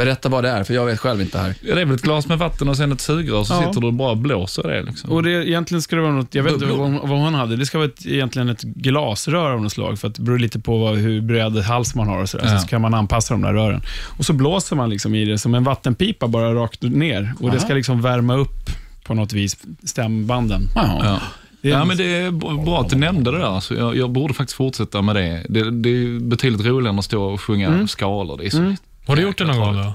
Berätta 0.04 0.28
vad 0.28 0.44
det 0.44 0.50
är, 0.50 0.64
för 0.64 0.74
jag 0.74 0.86
vet 0.86 0.98
själv 1.00 1.20
inte 1.20 1.38
här. 1.38 1.54
ja, 1.60 1.74
det 1.74 1.80
är 1.80 1.84
väl 1.84 1.94
ett 1.94 2.02
glas 2.02 2.26
med 2.28 2.38
vatten 2.38 2.68
och 2.68 2.76
sen 2.76 2.92
ett 2.92 3.00
sugrör, 3.00 3.44
så 3.44 3.54
Ja. 3.54 3.66
sitter 3.68 3.80
du 3.80 3.86
och 3.86 3.92
bara 3.94 4.14
blåser 4.14 4.62
det. 4.62 4.82
Liksom. 4.82 5.10
Och 5.10 5.22
det, 5.22 5.30
egentligen 5.48 5.82
ska 5.82 5.96
det 5.96 6.02
vara 6.02 6.12
något, 6.12 6.34
jag 6.34 6.42
vet 6.42 6.52
inte 6.52 6.66
Bubblor. 6.66 6.90
vad, 6.90 7.08
vad 7.08 7.18
hon 7.18 7.34
hade, 7.34 7.56
det 7.56 7.66
ska 7.66 7.78
vara 7.78 7.88
ett, 7.88 8.06
egentligen 8.06 8.48
ett 8.48 8.62
glasrör 8.62 9.50
av 9.52 9.62
något 9.62 9.72
slag, 9.72 9.98
för 9.98 10.08
att 10.08 10.14
det 10.14 10.22
beror 10.22 10.38
lite 10.38 10.58
på 10.58 10.78
vad, 10.78 10.96
hur 10.96 11.20
bred 11.20 11.56
hals 11.56 11.94
man 11.94 12.08
har 12.08 12.22
och 12.22 12.28
sådär, 12.28 12.46
Ja. 12.52 12.58
så 12.58 12.66
kan 12.68 12.80
man 12.80 12.94
anpassa 12.94 13.34
de 13.34 13.42
där 13.42 13.52
rören. 13.52 13.82
Och 14.18 14.24
så 14.24 14.32
blåser 14.32 14.76
man 14.76 14.90
liksom 14.90 15.14
i 15.14 15.24
det 15.24 15.38
som 15.38 15.54
en 15.54 15.64
vattenpipa 15.64 16.28
bara 16.28 16.54
rakt 16.54 16.82
ner 16.82 17.32
och 17.40 17.42
det 17.50 17.56
Aha. 17.56 17.58
ska 17.64 17.74
liksom 17.74 18.02
värma 18.02 18.34
upp 18.34 18.70
på 19.04 19.14
något 19.14 19.32
vis 19.32 19.56
stämbanden. 19.84 20.62
Ja. 20.74 21.20
Det 21.62 21.68
är 21.70 21.72
Ja, 21.72 21.84
men 21.84 21.96
det 21.96 22.04
är 22.04 22.30
bra 22.64 22.80
att 22.80 22.88
du 22.90 22.96
nämnde 22.96 23.30
det 23.30 23.38
där. 23.38 23.60
Så 23.60 23.74
jag, 23.74 23.96
jag 23.96 24.10
borde 24.10 24.34
faktiskt 24.34 24.56
fortsätta 24.56 25.02
med 25.02 25.16
det. 25.16 25.46
Det, 25.48 25.70
det 25.70 25.88
är 25.88 26.20
betydligt 26.20 26.66
roligare 26.66 26.92
än 26.92 26.98
att 26.98 27.04
stå 27.04 27.22
och 27.24 27.40
sjunga 27.40 27.86
skalor. 27.88 28.38
Det 28.38 28.46
är 28.46 28.50
så 28.50 28.58
Mm. 28.58 28.76
Har 29.06 29.16
du 29.16 29.22
gjort 29.22 29.38
det 29.38 29.44
någon 29.44 29.58
gång 29.58 29.76
då? 29.76 29.94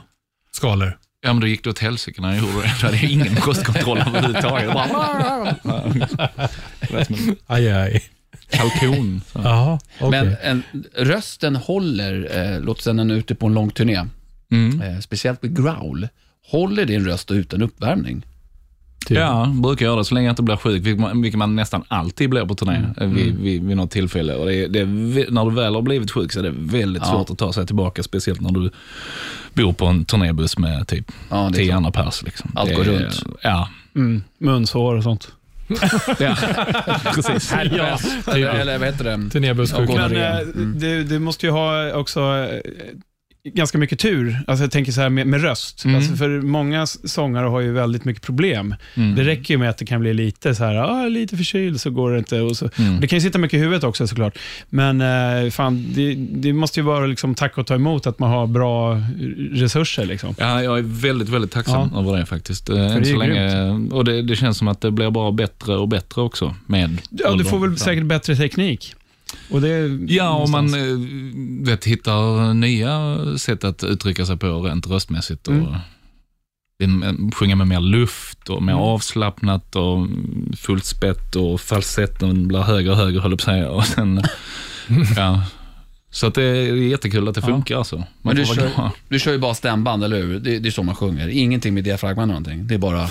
Skalor? 0.51 0.97
Ja, 1.21 1.33
men 1.33 1.41
då 1.41 1.47
gick 1.47 1.63
det 1.63 1.69
åt 1.69 1.79
helsike 1.79 2.21
när 2.21 2.35
jag 2.35 2.39
gjorde 2.39 2.61
det. 2.67 2.73
Då 2.81 2.85
hade 2.85 2.97
jag 2.97 3.11
ingen 3.11 3.35
röstkontroll 3.35 3.97
överhuvudtaget. 3.97 4.69
Aj, 7.47 7.71
aj. 7.71 8.03
kalkon. 8.49 9.21
Så. 9.31 9.39
Jaha, 9.43 9.79
okej. 9.99 10.09
Men 10.23 10.35
en, 10.43 10.63
rösten 10.95 11.55
håller, 11.55 12.37
eh, 12.53 12.59
låt 12.61 12.81
säga 12.81 12.93
när 12.93 13.03
den 13.03 13.11
är 13.11 13.15
ute 13.19 13.35
på 13.35 13.47
en 13.47 13.53
lång 13.53 13.71
turné, 13.71 14.05
Mm. 14.51 14.81
eh, 14.81 14.99
speciellt 14.99 15.41
med 15.41 15.55
growl, 15.57 16.07
håller 16.51 16.85
din 16.85 17.05
röst 17.05 17.31
utan 17.31 17.61
uppvärmning? 17.61 18.25
Typ. 19.05 19.17
Ja, 19.17 19.53
brukar 19.63 19.85
göra 19.85 19.95
det 19.95 20.05
så 20.05 20.15
länge 20.15 20.27
jag 20.27 20.31
inte 20.31 20.43
blir 20.43 20.55
sjuk, 20.55 20.85
vilket 20.85 20.99
man, 20.99 21.21
vilket 21.21 21.37
man 21.37 21.55
nästan 21.55 21.83
alltid 21.87 22.29
blir 22.29 22.45
på 22.45 22.55
turné 22.55 22.81
eh, 23.01 23.07
vid, 23.07 23.35
vid, 23.39 23.63
vid 23.67 23.77
något 23.77 23.91
tillfälle. 23.91 24.35
Och 24.35 24.45
det 24.45 24.55
är, 24.55 24.67
det 24.67 24.85
när 25.31 25.45
du 25.45 25.51
väl 25.55 25.75
har 25.75 25.81
blivit 25.81 26.11
sjuk 26.11 26.31
så 26.31 26.39
är 26.39 26.43
det 26.43 26.53
väldigt 26.57 27.03
Ja. 27.05 27.09
svårt 27.11 27.29
att 27.29 27.37
ta 27.37 27.53
sig 27.53 27.65
tillbaka, 27.65 28.03
speciellt 28.03 28.41
när 28.41 28.51
du 28.51 28.69
bor 29.53 29.73
på 29.73 29.85
en 29.85 30.05
turnébuss 30.05 30.57
med 30.57 30.87
typ 30.87 31.11
Ja, 31.29 31.51
tio 31.53 31.71
så. 31.71 31.77
andra 31.77 31.91
pers. 31.91 32.23
Liksom. 32.23 32.51
Allt 32.55 32.69
Det 32.69 32.75
går 32.75 32.83
runt. 32.83 33.23
Ja, 33.41 33.69
Mm, 33.95 34.23
munsår 34.37 34.95
och 34.95 35.03
sånt. 35.03 35.27
ja. 36.19 36.35
precis. 37.13 37.53
Ja, 37.71 37.97
Eller, 38.33 38.47
eller 38.49 38.77
vad 38.79 38.87
heter 38.87 39.03
det? 39.03 39.29
Turnébusssjuk. 39.29 39.89
Ja, 39.89 40.07
Men 40.09 40.15
eh, 40.15 40.39
du, 40.75 41.03
du 41.03 41.19
måste 41.19 41.45
ju 41.45 41.51
ha 41.51 41.93
också 41.93 42.19
eh, 42.21 42.59
ganska 43.53 43.77
mycket 43.77 43.99
tur. 43.99 44.39
Alltså 44.47 44.63
jag 44.63 44.71
tänker 44.71 44.91
så 44.91 45.01
här 45.01 45.09
med, 45.09 45.27
med 45.27 45.41
röst. 45.41 45.85
Mm. 45.85 45.95
Alltså 45.95 46.15
för 46.15 46.41
många 46.41 46.85
sångare 46.85 47.47
har 47.47 47.59
ju 47.59 47.71
väldigt 47.71 48.05
mycket 48.05 48.23
problem. 48.23 48.75
Mm. 48.95 49.15
Det 49.15 49.23
räcker 49.23 49.53
ju 49.53 49.57
med 49.57 49.69
att 49.69 49.77
det 49.77 49.85
kan 49.85 50.01
bli 50.01 50.13
lite 50.13 50.55
så 50.55 50.63
här, 50.63 50.75
ah, 50.75 51.07
lite 51.07 51.37
förkyld 51.37 51.81
så 51.81 51.89
går 51.89 52.11
det 52.11 52.17
inte. 52.17 52.41
Och 52.41 52.57
så. 52.57 52.69
Mm. 52.77 53.01
Det 53.01 53.07
kan 53.07 53.17
ju 53.17 53.21
sitta 53.21 53.37
mycket 53.37 53.57
i 53.57 53.59
huvudet 53.59 53.83
också 53.83 54.07
såklart. 54.07 54.37
Men 54.69 55.01
eh, 55.01 55.49
fan, 55.49 55.85
det, 55.95 56.15
det 56.15 56.53
måste 56.53 56.79
ju 56.79 56.83
vara 56.83 57.05
liksom 57.05 57.35
tack 57.35 57.57
och 57.57 57.67
ta 57.67 57.75
emot 57.75 58.07
att 58.07 58.19
man 58.19 58.29
har 58.29 58.47
bra 58.47 59.01
resurser. 59.51 60.05
Liksom. 60.05 60.35
Ja, 60.37 60.63
jag 60.63 60.77
är 60.77 60.83
väldigt, 60.83 61.29
väldigt 61.29 61.51
tacksam 61.51 61.95
över 61.95 62.17
det 62.17 62.25
faktiskt. 62.25 62.69
Eh, 62.69 62.75
det 62.75 62.81
Än 62.81 63.01
är 63.01 63.03
så 63.03 63.17
länge, 63.17 63.71
och 63.91 64.05
det, 64.05 64.21
det 64.21 64.35
känns 64.35 64.57
som 64.57 64.67
att 64.67 64.81
det 64.81 64.91
blir 64.91 65.09
bara 65.09 65.31
bättre 65.31 65.75
och 65.75 65.87
bättre 65.87 66.21
också 66.21 66.55
med 66.65 66.97
Ja, 67.09 67.31
du 67.31 67.45
får 67.45 67.59
väl 67.59 67.77
säkert 67.77 68.03
bättre 68.03 68.35
teknik. 68.35 68.95
Och 69.51 69.61
det, 69.61 69.99
Ja, 70.07 70.29
om 70.29 70.51
man 70.51 70.73
eh, 70.73 71.65
vet, 71.65 71.85
hittar 71.85 72.53
nya 72.53 73.17
sätt 73.37 73.63
att 73.63 73.83
uttrycka 73.83 74.25
sig 74.25 74.37
på 74.37 74.61
rent 74.61 74.87
röstmässigt. 74.87 75.47
Och 75.47 75.53
mm. 76.83 77.31
Sjunga 77.31 77.55
med 77.55 77.67
mer 77.67 77.79
luft 77.79 78.49
och 78.49 78.63
mer 78.63 78.73
Mm. 78.73 78.83
avslappnat 78.83 79.75
och 79.75 80.07
fullt 80.57 80.85
spett 80.85 81.35
och 81.35 81.61
falsetten 81.61 82.47
blir 82.47 82.59
högre 82.59 82.91
och 82.91 82.97
högre, 82.97 83.19
höll 83.19 83.31
jag 83.31 83.39
på 83.39 83.51
att 83.51 83.55
säga. 83.55 83.69
Och 83.69 83.85
sen, 83.85 84.21
ja, 85.15 85.43
Så 86.15 86.27
att 86.27 86.33
det 86.33 86.43
är 86.43 86.75
jättekul 86.75 87.27
att 87.27 87.35
det 87.35 87.41
funkar 87.41 87.77
alltså. 87.77 87.97
Man 87.97 88.05
Men 88.21 88.35
du 88.35 88.45
kör, 88.45 88.69
du 89.09 89.19
kör 89.19 89.31
ju 89.31 89.37
bara 89.37 89.53
stämband, 89.53 90.03
eller 90.03 90.17
hur? 90.17 90.39
Det, 90.39 90.59
det 90.59 90.69
är 90.69 90.71
så 90.71 90.83
man 90.83 90.95
sjunger. 90.95 91.27
Ingenting 91.27 91.73
med 91.73 91.83
diafragma 91.83 92.23
eller 92.23 92.33
någonting. 92.33 92.67
Det 92.67 92.73
är 92.73 92.79
bara... 92.79 93.01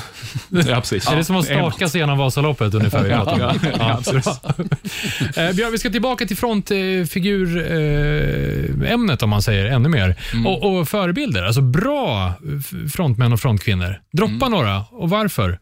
Ja, 0.51 0.81
precis. 0.81 1.09
Är 1.09 1.17
det 1.17 1.25
som 1.25 1.37
att 1.37 1.45
staka 1.45 1.89
sig 1.89 2.01
genom 2.01 2.19
Vasaloppet 2.19 2.75
ungefär? 2.75 3.05
Ja, 3.11 3.37
ja, 3.39 3.55
ja. 3.79 4.01
Eh, 5.37 5.53
Björn, 5.53 5.73
vi 5.73 5.79
ska 5.79 5.91
tillbaka 5.91 6.27
till 6.27 6.37
frontfigurämnet 6.37 9.23
om 9.23 9.31
man 9.31 9.43
säger 9.43 9.67
ännu 9.67 9.89
mer. 9.89 10.17
Och, 10.47 10.79
och 10.79 10.89
förebilder, 10.89 11.43
alltså 11.43 11.61
bra 11.61 12.33
frontmän 12.93 13.33
och 13.33 13.41
frontkvinnor. 13.41 14.01
Droppa 14.13 14.49
några 14.49 14.85
och 14.91 15.11
varför. 15.11 15.59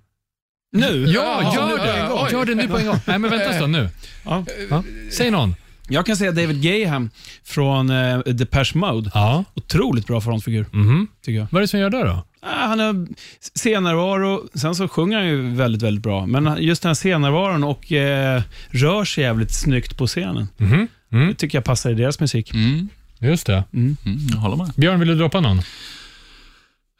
Nu? 0.73 1.05
Ja, 1.09 1.55
gör 1.55 1.79
det! 1.79 2.09
Gör 2.33 2.45
det 2.45 2.55
nu 2.55 2.69
på 2.69 2.79
en 2.79 2.87
gång. 2.87 2.99
Nej, 3.07 3.19
men 3.19 3.31
vänta 3.31 3.47
en 3.47 3.57
stund 3.57 3.73
nu. 3.73 3.89
Ja. 4.25 4.45
Ja. 4.71 4.83
Säg 5.11 5.31
någon. 5.31 5.55
Jag 5.93 6.07
kan 6.07 6.17
säga 6.17 6.33
David 6.33 6.63
Gaham 6.63 7.11
från 7.45 7.91
uh, 7.91 8.19
Depeche 8.19 8.73
Mode. 8.75 9.11
Ja. 9.15 9.45
Otroligt 9.55 10.07
bra 10.07 10.21
frontfigur, 10.21 10.67
Mhm. 10.73 11.07
tycker 11.25 11.39
jag. 11.39 11.47
Vad 11.51 11.59
är 11.59 11.61
det 11.61 11.69
som 11.69 11.81
gör 11.81 11.91
det 11.91 12.05
då? 12.05 12.25
Ah, 12.43 12.67
han 12.67 12.79
har 12.81 13.07
scennärvaro, 13.55 14.49
sen 14.55 14.75
så 14.75 14.89
sjunger 14.89 15.17
han 15.19 15.27
ju 15.27 15.55
väldigt, 15.55 15.83
väldigt 15.83 16.03
bra. 16.03 16.27
Men 16.27 16.57
just 16.63 16.83
den 16.83 16.89
här 16.91 16.95
scennärvaron 16.95 17.65
och 17.65 17.93
eh, 17.93 18.43
rör 18.71 19.05
sig 19.05 19.25
jävligt 19.25 19.55
snyggt 19.55 19.97
på 19.99 20.07
scenen. 20.07 20.49
Mhm. 20.57 20.89
Mm. 21.13 21.29
Det 21.29 21.35
tycker 21.35 21.59
jag 21.59 21.65
passar 21.65 21.91
i 21.91 21.95
deras 21.95 22.21
musik. 22.21 22.55
Mm, 22.55 22.89
Just 23.19 23.47
det. 23.47 23.65
mm, 23.73 23.97
jag 24.33 24.39
håller 24.39 24.57
med. 24.57 24.73
Björn, 24.77 24.99
vill 24.99 25.09
du 25.09 25.15
droppa 25.15 25.41
någon? 25.41 25.59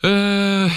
Eh, 0.03 0.73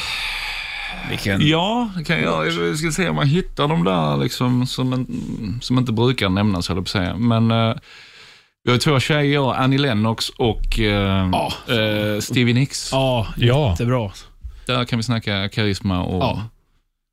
Vilken... 1.09 1.47
ja, 1.47 1.89
kan 2.05 2.21
jag, 2.21 2.47
jag 2.47 2.77
ska 2.77 2.91
se 2.91 3.09
om 3.09 3.17
jag 3.17 3.25
hittar 3.25 3.67
de 3.67 3.83
där 3.83 4.17
liksom, 4.17 4.67
som, 4.67 4.93
en- 4.93 5.59
som 5.61 5.77
inte 5.77 5.91
brukar 5.91 6.29
nämnas, 6.29 6.67
höll 6.69 6.77
jag 6.77 6.85
på 6.85 6.87
att 6.87 6.91
säga. 7.03 7.15
Men 7.17 7.51
eh, 7.51 7.75
vi 8.65 8.71
har 8.71 8.77
två 8.77 8.99
tjejer, 8.99 9.53
Annie 9.53 9.77
Lennox 9.77 10.29
och 10.29 10.79
eh, 10.79 11.29
eh, 11.69 12.19
Stevie 12.19 12.53
Nicks. 12.53 12.89
Ja, 12.91 13.27
Ja. 13.37 13.69
jättebra. 13.71 14.11
Där 14.65 14.85
kan 14.85 14.99
vi 14.99 15.03
snacka 15.03 15.49
karisma 15.49 16.03
och 16.03 16.23
Ja. 16.23 16.43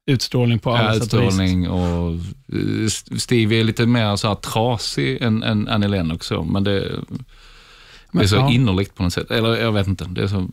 Utstrålning 0.06 0.58
på 0.58 0.70
alla 0.76 0.94
sätt 1.00 1.12
och 1.12 1.20
vis. 1.22 1.26
utstrålning. 1.28 1.68
Och, 1.70 2.10
eh, 2.12 3.18
Stevie 3.18 3.60
är 3.60 3.64
lite 3.64 3.86
mer 3.86 4.16
så 4.16 4.28
här 4.28 4.34
trasig 4.34 5.22
än, 5.22 5.42
än 5.42 5.68
Annie 5.68 5.88
Lennox, 5.88 6.26
så, 6.26 6.42
men 6.42 6.64
det, 6.64 6.80
det 8.12 8.22
är 8.22 8.26
så 8.26 8.36
ja. 8.36 8.50
innerligt 8.52 8.94
på 8.94 9.02
något 9.02 9.12
sätt. 9.12 9.30
Eller 9.30 9.56
jag 9.56 9.72
vet 9.72 9.86
inte, 9.86 10.04
det 10.04 10.22
är, 10.22 10.26
så, 10.26 10.48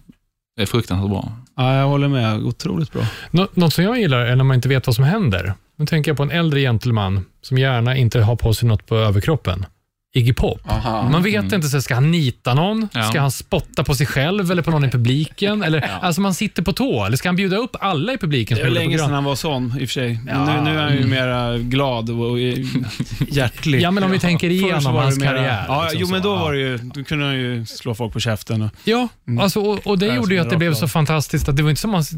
det 0.55 0.61
är 0.61 0.65
fruktansvärt 0.65 1.09
bra. 1.09 1.31
Ja, 1.55 1.75
jag 1.75 1.87
håller 1.87 2.07
med. 2.07 2.43
Otroligt 2.43 2.91
bra. 2.93 3.03
Nå- 3.31 3.47
Något 3.53 3.73
som 3.73 3.83
jag 3.83 3.99
gillar 3.99 4.19
är 4.19 4.35
när 4.35 4.43
man 4.43 4.55
inte 4.55 4.69
vet 4.69 4.87
vad 4.87 4.95
som 4.95 5.03
händer. 5.05 5.53
Nu 5.75 5.85
tänker 5.85 6.11
jag 6.11 6.17
på 6.17 6.23
en 6.23 6.31
äldre 6.31 6.59
gentleman 6.61 7.25
som 7.41 7.57
gärna 7.57 7.97
inte 7.97 8.21
har 8.21 8.35
på 8.35 8.53
sig 8.53 8.67
något 8.67 8.85
på 8.85 8.95
överkroppen. 8.95 9.65
Iggy 10.13 10.33
Pop. 10.33 10.61
Aha. 10.69 11.09
Man 11.09 11.23
vet 11.23 11.53
inte, 11.53 11.69
så 11.69 11.81
ska 11.81 11.93
han 11.95 12.11
nita 12.11 12.53
någon? 12.53 12.87
Ja. 12.93 13.03
Ska 13.03 13.19
han 13.19 13.31
spotta 13.31 13.83
på 13.83 13.95
sig 13.95 14.05
själv 14.07 14.51
eller 14.51 14.61
på 14.61 14.71
någon 14.71 14.85
i 14.85 14.89
publiken? 14.89 15.63
Eller, 15.69 15.89
Alltså 16.01 16.21
man 16.21 16.33
sitter 16.33 16.63
på 16.63 16.73
tå. 16.73 17.05
Eller 17.05 17.17
ska 17.17 17.29
han 17.29 17.35
bjuda 17.35 17.57
upp 17.57 17.75
alla 17.79 18.13
i 18.13 18.17
publiken? 18.17 18.57
Det 18.57 18.63
på 18.63 18.69
länge 18.69 18.97
sedan 18.97 19.11
han 19.13 19.23
var 19.23 19.35
sån, 19.35 19.65
i 19.79 19.85
och 19.85 19.89
för 19.89 19.93
sig. 19.93 20.19
Ja. 20.27 20.45
Nu, 20.45 20.61
nu 20.61 20.77
är 20.77 20.83
han 20.83 20.95
ju 20.97 21.07
mera 21.07 21.57
glad 21.57 22.09
och 22.09 22.39
hjärtlig. 23.27 23.81
Ja, 23.81 23.91
men 23.91 24.03
om 24.03 24.11
vi 24.11 24.19
tänker 24.19 24.49
igenom 24.49 24.93
var 24.93 25.01
hans 25.03 25.19
mera- 25.19 25.29
karriär. 25.29 25.65
Ja, 25.67 25.81
liksom 25.83 26.01
jo, 26.01 26.07
men 26.11 26.21
då 26.21 26.29
Ja. 26.29 26.35
var 26.35 26.53
det 26.53 26.59
ju, 26.59 26.77
då 26.77 27.03
kunde 27.03 27.25
han 27.25 27.35
ju 27.35 27.65
slå 27.65 27.95
folk 27.95 28.13
på 28.13 28.19
käften. 28.19 28.61
Och, 28.61 28.69
Ja, 28.83 29.07
alltså, 29.41 29.59
och, 29.61 29.87
och 29.87 29.99
det 29.99 30.05
Ja, 30.05 30.15
gjorde 30.15 30.33
ju 30.35 30.41
att 30.41 30.49
det 30.49 30.57
blev 30.57 30.73
så 30.73 30.87
fantastiskt 30.87 31.49
att 31.49 31.55
det 31.57 31.63
var 31.63 31.69
inte 31.69 31.81
som 31.81 31.91
man 31.91 32.01
s- 32.01 32.11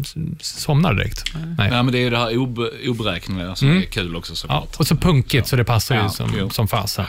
s- 0.00 0.14
somnar 0.40 0.94
direkt. 0.94 1.24
Nej. 1.58 1.68
Ja, 1.72 1.82
men 1.82 1.92
det 1.92 1.98
är 1.98 2.02
ju 2.02 2.10
det 2.10 2.18
här 2.18 2.38
ob 2.38 2.58
oberäkneliga 2.88 3.54
som 3.54 3.68
Mm. 3.68 3.82
är 3.82 3.86
kul 3.86 4.16
också 4.16 4.32
Ja, 4.32 4.36
såklart. 4.36 4.76
och 4.78 4.86
så 4.86 4.96
punkigt, 4.96 5.46
så 5.48 5.56
det 5.56 5.64
passar 5.64 5.94
ju 5.94 6.00
Ja, 6.00 6.08
som, 6.08 6.50
som 6.50 6.68
fasen. 6.68 7.04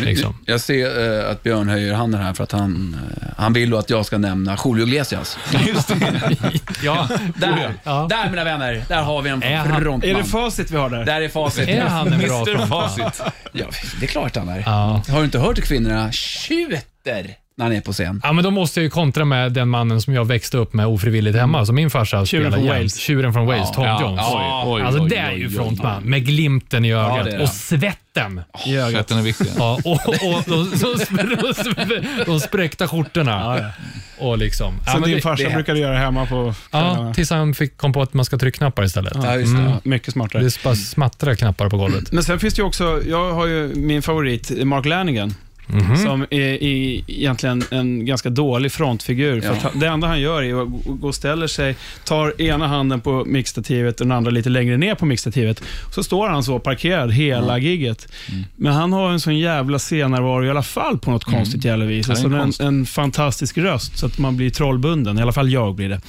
Liksom. 0.00 0.36
Jag 0.46 0.60
ser 0.60 1.20
eh, 1.24 1.30
att 1.30 1.42
Björn 1.42 1.68
höjer 1.68 1.94
handen 1.94 2.20
här 2.20 2.34
för 2.34 2.44
att 2.44 2.52
han, 2.52 2.96
eh, 3.22 3.28
han 3.36 3.52
vill 3.52 3.70
då 3.70 3.78
att 3.78 3.90
jag 3.90 4.06
ska 4.06 4.18
nämna 4.18 4.56
Julio 4.64 4.86
Iglesias. 4.86 5.38
Ja, 6.82 7.08
Där, 7.36 7.74
Ja. 7.84 8.06
där 8.10 8.30
mina 8.30 8.44
vänner, 8.44 8.84
där 8.88 9.02
har 9.02 9.22
vi 9.22 9.30
en 9.30 9.42
Är 9.42 9.56
han- 9.56 9.80
frontman. 9.80 10.10
är 10.10 10.14
det 10.14 10.24
facit 10.24 10.70
vi 10.70 10.76
har 10.76 10.90
där? 10.90 11.04
Där 11.04 11.20
är 11.20 11.28
facit. 11.28 11.68
är 11.68 11.80
han 11.82 12.12
en 12.12 12.18
bra 12.20 12.36
Mr. 12.38 12.44
frontman? 12.56 12.88
Facit. 12.88 13.22
Ja, 13.52 13.66
det 14.00 14.06
är 14.06 14.08
klart 14.08 14.36
han 14.36 14.48
är. 14.48 14.62
Ja. 14.66 15.02
Har 15.08 15.18
du 15.18 15.24
inte 15.24 15.38
hört 15.38 15.58
hur 15.58 15.62
kvinnorna 15.62 16.12
tjuter 16.12 17.34
när 17.60 17.66
han 17.66 17.76
är 17.76 17.80
på 17.80 17.92
scen? 17.92 18.20
Ja, 18.24 18.32
men 18.32 18.44
då 18.44 18.50
måste 18.50 18.80
jag 18.80 18.84
ju 18.84 18.90
kontra 18.90 19.24
med 19.24 19.52
den 19.52 19.68
mannen 19.68 20.00
som 20.00 20.14
jag 20.14 20.24
växte 20.24 20.56
upp 20.56 20.72
med 20.72 20.86
ofrivilligt 20.86 21.36
hemma, 21.38 21.66
som 21.66 21.74
min 21.74 21.90
farsa 21.90 22.26
spelade 22.26 22.56
från. 22.56 22.66
Wales. 22.66 22.96
Tjuren 22.96 23.32
från 23.32 23.46
Wales, 23.46 23.70
Tom 23.72 23.84
Ja, 23.84 24.00
Jones. 24.02 24.26
oj, 24.30 24.72
oj, 24.74 24.82
alltså 24.82 25.04
det 25.04 25.16
är 25.16 25.30
oj, 25.34 25.38
ju 25.40 25.46
oj, 25.46 25.54
frontman, 25.54 26.02
med 26.02 26.26
glimten 26.26 26.84
i 26.84 26.92
ögat 26.92 27.24
det. 27.24 27.38
och 27.42 27.48
svetten. 27.48 28.40
I 28.66 28.76
ögat. 28.76 28.90
Svetten 28.92 29.18
är 29.18 29.22
viktig. 29.22 29.46
Ja, 29.58 29.78
och, 29.84 29.92
och, 29.92 30.08
och 30.08 30.42
de, 30.46 30.70
de, 30.80 32.24
de, 32.26 32.40
spräckta 32.40 32.88
skjortorna. 32.88 33.70
Och 34.18 34.38
liksom. 34.38 34.74
Ja, 34.86 34.92
Som 34.92 35.00
men 35.00 35.08
din 35.10 35.16
det- 35.16 35.22
farsa 35.22 35.48
det- 35.48 35.54
brukade 35.54 35.78
göra 35.78 35.98
hemma 35.98 36.26
på 36.26 36.54
Ja, 36.70 36.78
kvällarna. 36.80 37.14
tills 37.14 37.30
han 37.30 37.54
fick, 37.54 37.76
kom 37.76 37.92
på 37.92 38.02
att 38.02 38.14
man 38.14 38.24
ska 38.24 38.38
tryckknappar 38.38 38.84
istället. 38.84 39.12
Ja, 39.14 39.36
just 39.36 39.56
det. 39.56 39.62
Ja, 39.62 39.80
mycket 39.82 40.12
smartare. 40.12 40.42
Det 40.42 40.62
bara 40.64 40.74
smattrar 40.74 41.34
knappar 41.34 41.68
på 41.68 41.76
golvet. 41.76 42.12
Men 42.12 42.24
sen 42.24 42.38
finns 42.40 42.54
det 42.54 42.60
ju 42.62 42.66
också, 42.66 43.00
jag 43.08 43.32
har 43.32 43.46
ju 43.46 43.74
min 43.74 44.02
favorit, 44.02 44.64
Mark 44.64 44.84
Lanigan. 44.86 45.34
Mhm. 45.72 45.96
Som 45.96 46.22
är, 46.22 46.40
är 46.40 47.02
egentligen 47.10 47.62
en 47.70 48.04
ganska 48.06 48.30
dålig 48.30 48.72
frontfigur. 48.72 49.40
För 49.40 49.56
Ja. 49.62 49.70
det 49.74 49.86
enda 49.86 50.06
han 50.06 50.20
gör 50.20 50.42
är 50.42 50.62
att 50.62 50.68
gå 51.00 51.08
och 51.08 51.14
ställer 51.14 51.46
sig, 51.46 51.76
tar 52.04 52.40
ena 52.42 52.66
handen 52.66 53.00
på 53.00 53.24
mixstativet 53.26 54.00
och 54.00 54.06
den 54.06 54.16
andra 54.16 54.30
lite 54.30 54.48
längre 54.48 54.76
ner 54.76 54.94
på 54.94 55.06
mixstativet. 55.06 55.62
Så 55.94 56.02
står 56.02 56.28
han 56.28 56.42
så 56.42 56.58
parkerad 56.58 57.12
hela 57.12 57.58
gigget. 57.58 58.08
Mm. 58.30 58.44
Men 58.56 58.72
han 58.72 58.92
har 58.92 59.10
en 59.10 59.20
sån 59.20 59.38
jävla 59.38 59.78
scennärvaro 59.78 60.44
i 60.44 60.50
alla 60.50 60.62
fall 60.62 60.98
på 60.98 61.10
något 61.10 61.24
konstigt 61.24 61.64
jävla 61.64 61.84
vis. 61.84 62.10
Alltså 62.10 62.26
en, 62.26 62.38
konstigt. 62.38 62.66
en 62.66 62.86
fantastisk 62.86 63.58
röst 63.58 63.98
så 63.98 64.06
att 64.06 64.18
man 64.18 64.36
blir 64.36 64.50
trollbunden. 64.50 65.18
I 65.18 65.22
alla 65.22 65.32
fall 65.32 65.50
jag 65.52 65.74
blir 65.74 65.88
det. 65.88 66.00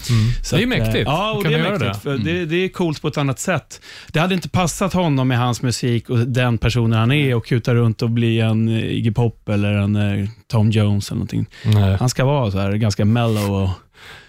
Så 0.44 0.56
Det 0.56 0.64
är 0.64 0.68
att, 0.68 0.74
eh, 0.74 0.80
mäktigt. 0.84 1.04
Ja, 1.06 1.32
och 1.32 1.44
Kan 1.44 1.52
det 1.52 1.58
är 1.60 1.64
mäktigt. 1.72 1.94
det? 1.94 2.00
För 2.00 2.18
det, 2.18 2.46
det 2.46 2.56
är 2.56 2.70
coolt 2.70 3.02
på 3.02 3.08
ett 3.08 3.18
annat 3.18 3.40
sätt. 3.40 3.82
Det 4.08 4.20
hade 4.20 4.36
inte 4.36 4.50
passat 4.50 4.94
honom 4.94 5.28
med 5.28 5.38
hans 5.38 5.62
musik 5.62 6.10
och 6.10 6.18
den 6.18 6.58
personen 6.58 7.00
han 7.00 7.12
är 7.12 7.36
och 7.36 7.46
kuta 7.46 7.74
runt 7.76 8.02
och 8.02 8.10
bli 8.10 8.40
en 8.40 8.70
eh, 8.70 8.86
Iggy 8.86 9.12
Pop 9.12 9.50
eller 9.52 9.74
en 9.74 9.96
eh, 9.96 10.30
Tom 10.48 10.72
Jones 10.72 11.10
eller 11.10 11.16
någonting. 11.16 11.46
Nej. 11.66 11.98
Han 12.00 12.10
ska 12.10 12.26
vara 12.26 12.52
så 12.52 12.60
här 12.60 12.72
ganska 12.74 13.06
mellow 13.06 13.52
och... 13.52 13.70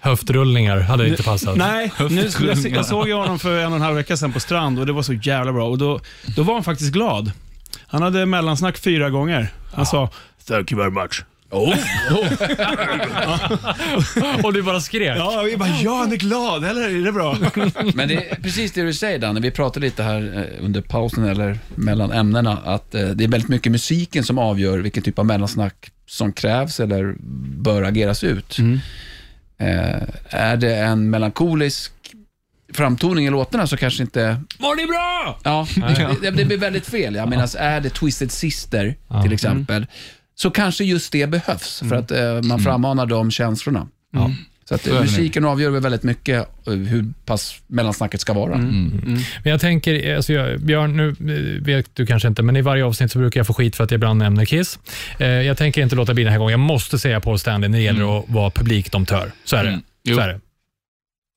Höftrullningar 0.00 0.80
hade 0.80 1.08
inte 1.08 1.22
passat. 1.22 1.56
Nej, 1.56 1.92
nu, 2.10 2.28
jag, 2.40 2.58
jag 2.58 2.86
såg 2.86 3.08
ju 3.08 3.14
honom 3.14 3.38
för 3.38 3.58
en 3.58 3.66
och 3.66 3.76
en 3.76 3.82
halv 3.82 3.96
vecka 3.96 4.16
sedan 4.16 4.32
på 4.32 4.40
strand 4.40 4.78
och 4.78 4.86
det 4.86 4.92
var 4.92 5.02
så 5.02 5.12
jävla 5.12 5.52
bra. 5.52 5.68
Och 5.68 5.78
då, 5.78 6.00
då 6.36 6.42
var 6.42 6.54
han 6.54 6.64
faktiskt 6.64 6.92
glad. 6.92 7.32
Han 7.86 8.02
hade 8.02 8.26
mellansnack 8.26 8.78
fyra 8.78 9.10
gånger. 9.10 9.48
Han 9.74 9.86
sa 9.86 10.08
“Thank 10.48 10.72
you 10.72 10.80
very 10.80 10.90
much”. 10.90 11.24
Och 14.42 14.52
du 14.52 14.62
bara 14.62 14.80
skrek. 14.80 15.16
Ja, 15.16 15.42
vi 15.46 15.56
bara 15.56 15.68
“Ja, 15.82 15.96
han 15.96 16.12
är 16.12 16.16
glad, 16.16 16.64
eller? 16.64 16.88
Är 16.88 17.04
det 17.04 17.12
bra?” 17.12 17.36
Men 17.94 18.08
det 18.08 18.14
är 18.14 18.34
precis 18.34 18.72
det 18.72 18.82
du 18.82 18.94
säger 18.94 19.18
Danne, 19.18 19.40
vi 19.40 19.50
pratade 19.50 19.86
lite 19.86 20.02
här 20.02 20.48
eh, 20.58 20.64
under 20.64 20.80
pausen 20.80 21.24
eller 21.24 21.58
mellan 21.74 22.12
ämnena, 22.12 22.58
att 22.64 22.94
eh, 22.94 23.08
det 23.08 23.24
är 23.24 23.28
väldigt 23.28 23.48
mycket 23.48 23.72
musiken 23.72 24.24
som 24.24 24.38
avgör 24.38 24.78
vilken 24.78 25.02
typ 25.02 25.18
av 25.18 25.26
mellansnack 25.26 25.90
som 26.06 26.32
krävs 26.32 26.80
eller 26.80 27.14
bör 27.62 27.82
ageras 27.82 28.24
ut. 28.24 28.58
Eh, 29.58 30.02
är 30.28 30.56
det 30.56 30.76
en 30.76 31.10
melankolisk 31.10 31.92
framtoning 32.72 33.26
i 33.26 33.30
låtarna 33.30 33.66
så 33.66 33.76
kanske 33.76 34.02
inte... 34.02 34.40
Var 34.58 34.76
det 34.76 34.86
bra? 34.86 35.38
Ja, 35.44 35.66
det, 36.22 36.30
det 36.30 36.44
blir 36.44 36.58
väldigt 36.58 36.86
fel. 36.86 37.14
Jag 37.14 37.28
menar, 37.28 37.56
är 37.56 37.80
det 37.80 37.90
Twisted 37.90 38.32
Sister 38.32 38.94
till 39.22 39.32
exempel, 39.32 39.86
så 40.42 40.50
kanske 40.50 40.84
just 40.84 41.12
det 41.12 41.26
behövs 41.26 41.82
för 41.88 41.96
att 41.96 42.10
eh, 42.10 42.42
man 42.42 42.60
frammanar 42.60 43.06
de 43.06 43.30
känslorna. 43.30 43.86
Ja. 44.12 44.30
Så 44.68 44.74
att 44.74 44.82
Så 44.82 44.90
är 44.90 44.94
eh, 44.94 44.98
det. 44.98 45.04
musiken 45.04 45.44
avgör 45.44 45.70
väl 45.70 45.82
väldigt 45.82 46.02
mycket 46.02 46.48
eh, 46.66 46.72
hur 46.72 47.04
pass 47.24 47.54
mellansnacket 47.66 48.20
ska 48.20 48.32
vara. 48.32 48.56
Men 48.56 49.24
jag 49.44 49.60
tänker, 49.60 50.16
alltså 50.16 50.32
jag, 50.32 50.60
Björn, 50.60 50.96
nu 50.96 51.08
eh, 51.08 51.64
vet 51.64 51.86
du 51.96 52.06
kanske 52.06 52.28
inte, 52.28 52.42
men 52.42 52.56
i 52.56 52.60
varje 52.60 52.84
avsnitt 52.84 53.12
så 53.12 53.18
brukar 53.18 53.40
jag 53.40 53.46
få 53.46 53.54
skit 53.54 53.76
för 53.76 53.84
att 53.84 53.90
jag 53.90 53.98
ibland 53.98 54.18
nämner 54.18 54.44
Kiss. 54.44 54.78
Eh, 55.18 55.26
jag 55.26 55.56
tänker 55.56 55.82
inte 55.82 55.96
låta 55.96 56.14
bli 56.14 56.22
den 56.24 56.32
här 56.32 56.38
gången. 56.38 56.50
Jag 56.50 56.60
måste 56.60 56.98
säga 56.98 57.20
Paul 57.20 57.38
Stanley 57.38 57.68
när 57.68 57.78
det 57.78 57.84
gäller 57.84 58.18
att 58.18 58.24
vara 58.28 58.50
publikdomptör. 58.50 59.32
Så 59.44 59.56
är 59.56 59.64
det. 59.64 59.68
Mm. 59.70 59.82
Så 60.14 60.20
är 60.20 60.28
det. 60.28 60.40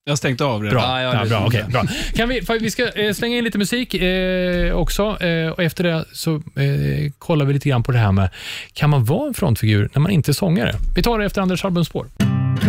Jag 0.08 0.18
stängt 0.18 0.42
av 0.42 0.64
det. 0.64 0.70
Bra. 0.70 0.82
Ja, 0.82 1.02
ja, 1.02 1.20
Ja, 1.24 1.26
bra, 1.30 1.46
okej, 1.48 1.64
bra. 1.70 1.84
Kan 2.16 2.30
vi, 2.30 2.42
vi 2.60 2.72
ska 2.72 2.92
eh, 2.92 3.14
slänga 3.14 3.38
in 3.38 3.44
lite 3.44 3.58
musik 3.58 3.94
eh, 3.94 4.74
också 4.76 5.24
eh, 5.24 5.50
och 5.50 5.64
efter 5.64 5.84
det 5.84 6.06
så 6.12 6.36
eh, 6.36 7.12
kollar 7.20 7.46
vi 7.46 7.54
lite 7.54 7.70
grann 7.70 7.84
på 7.84 7.92
det 7.92 7.98
här 7.98 8.12
med, 8.12 8.30
kan 8.74 8.90
man 8.90 9.06
vara 9.06 9.28
en 9.28 9.34
frontfigur 9.34 9.90
när 9.94 10.02
man 10.02 10.12
inte 10.12 10.32
är 10.32 10.34
sångare? 10.34 10.76
Vi 10.96 11.04
tar 11.04 11.20
det 11.20 11.26
efter 11.26 11.42
Anders 11.42 11.66
albumspår. 11.66 12.08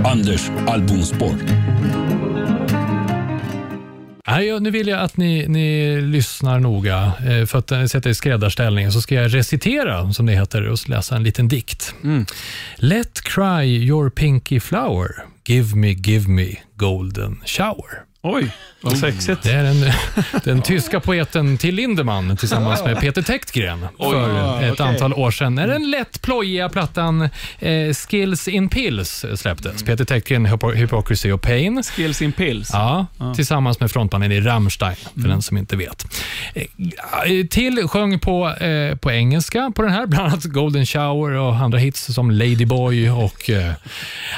Anders 0.05 0.51
albumspår. 0.67 1.35
Nej, 4.29 4.61
nu 4.61 4.71
vill 4.71 4.89
jag 4.89 5.01
att 5.01 5.17
ni, 5.17 5.49
ni 5.49 6.01
lyssnar 6.01 6.61
noga 6.61 7.13
eh, 7.27 7.47
för 7.47 7.59
att 7.59 7.73
eh, 7.73 7.85
sätta 7.85 8.11
i 8.11 8.15
skräddarställning 8.15 8.93
så 8.93 9.01
ska 9.01 9.15
jag 9.15 9.35
recitera, 9.35 10.13
som 10.13 10.27
det 10.27 10.33
heter, 10.33 10.69
och 10.69 10.89
läsa 10.89 11.17
en 11.17 11.23
liten 11.23 11.49
dikt. 11.49 11.95
Let 12.77 13.21
cry 13.23 13.65
your 13.65 14.11
pinky 14.11 14.61
flower, 14.61 15.09
give 15.47 15.77
me, 15.77 15.93
give 15.93 16.29
me 16.29 16.57
golden 16.75 17.41
shower. 17.47 18.03
Oj, 18.35 18.53
vad 18.81 18.99
sexigt. 18.99 19.43
Det 19.43 19.53
är 19.53 19.63
den, 19.63 19.93
den 20.45 20.63
tyska 20.63 21.01
poeten 21.01 21.59
Till 21.59 21.75
Lindemann 21.75 22.37
tillsammans 22.37 22.85
med 22.85 23.01
Peter 23.01 23.23
Tektgren 23.23 23.81
för 23.99 24.63
ett 24.65 24.73
okej. 24.73 24.87
antal 24.87 25.13
år 25.15 25.31
sedan. 25.31 25.55
När 25.55 25.69
den 25.69 25.91
lätt 25.91 26.23
plojiga 26.23 26.69
plattan 26.69 27.23
eh, 27.59 27.95
Skills 28.09 28.49
in 28.49 28.69
Pills 28.69 29.25
släpptes. 29.37 29.83
Peter 29.83 30.05
Tektgren, 30.05 30.47
Hypo- 30.47 30.75
Hypocrisy 30.75 31.33
och 31.33 31.43
Pain. 31.43 31.83
Skills 31.83 32.23
in 32.23 32.33
pills. 32.33 32.71
Ja, 32.73 33.07
tillsammans 33.37 33.81
med 33.81 33.91
frontmannen 33.91 34.33
i 34.33 34.41
Rammstein, 34.41 34.97
för 35.23 35.29
den 35.29 35.43
som 35.43 35.57
inte 35.57 35.77
vet. 35.77 36.07
Eh, 36.55 37.47
Till 37.51 37.89
sjöng 37.89 38.19
på, 38.19 38.49
eh, 38.51 38.97
på 38.97 39.11
engelska 39.13 39.73
på 39.75 39.83
den 39.83 39.93
här, 39.93 40.07
bland 40.07 40.27
annat 40.29 40.45
Golden 40.45 40.87
Shower 40.87 41.31
och 41.33 41.55
andra 41.57 41.79
hits 41.79 42.15
som 42.15 42.31
Ladyboy. 42.31 43.11
Och, 43.11 43.51
eh, 43.51 43.73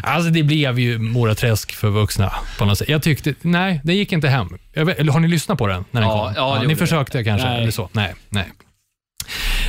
alltså 0.03 0.30
det 0.30 0.43
blev 0.43 0.78
ju 0.78 0.99
Moraträsk 0.99 1.72
för 1.72 1.89
vuxna 1.91 2.32
på 2.59 2.64
något 2.64 2.78
sätt. 2.78 2.89
Jag 2.89 3.03
tyckte, 3.03 3.34
nej, 3.43 3.78
det 3.85 3.95
gick 3.95 4.12
inte 4.12 4.29
hem. 4.29 4.49
Vet, 4.74 4.99
eller 4.99 5.12
har 5.12 5.20
ni 5.20 5.29
lyssnat 5.29 5.59
på 5.59 5.66
den 5.66 5.85
när 5.91 6.01
den 6.01 6.11
Ja, 6.11 6.24
kom? 6.24 6.33
ja, 6.37 6.59
det 6.61 6.66
ni 6.68 6.76
försökte 6.76 7.24
kanske? 7.24 7.49
Nej. 7.49 7.62
Eller 7.62 7.70
så? 7.70 7.89
Nej. 7.93 8.14
nej. 8.29 8.53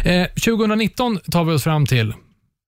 Eh, 0.04 0.28
2019 0.28 1.20
tar 1.32 1.44
vi 1.44 1.54
oss 1.54 1.64
fram 1.64 1.86
till 1.86 2.14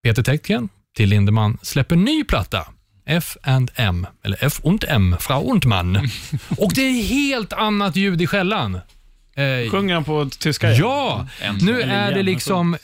Peter 0.04 0.24
Tektgren, 0.24 0.70
till 0.98 1.10
Lindemann, 1.10 1.58
släpper 1.62 1.96
ny 1.96 2.24
platta. 2.24 2.68
F&M, 3.06 4.08
eller 4.24 4.38
F 4.42 4.60
und 4.64 4.86
M, 4.88 5.16
Frau 5.20 5.42
und 5.52 5.66
Mann. 5.66 5.96
Och 6.58 6.72
det 6.76 6.82
är 6.82 7.04
helt 7.04 7.54
annat 7.54 7.96
ljud 7.96 8.22
i 8.22 8.28
skällan. 8.28 8.80
Eh, 9.36 9.72
Sjunger 9.72 9.94
han 9.94 10.04
på 10.04 10.30
tyska? 10.40 10.72
Ja, 10.72 11.28
nu 11.62 11.82
är 11.82 12.12
det 12.12 12.24
liksom... 12.24 12.78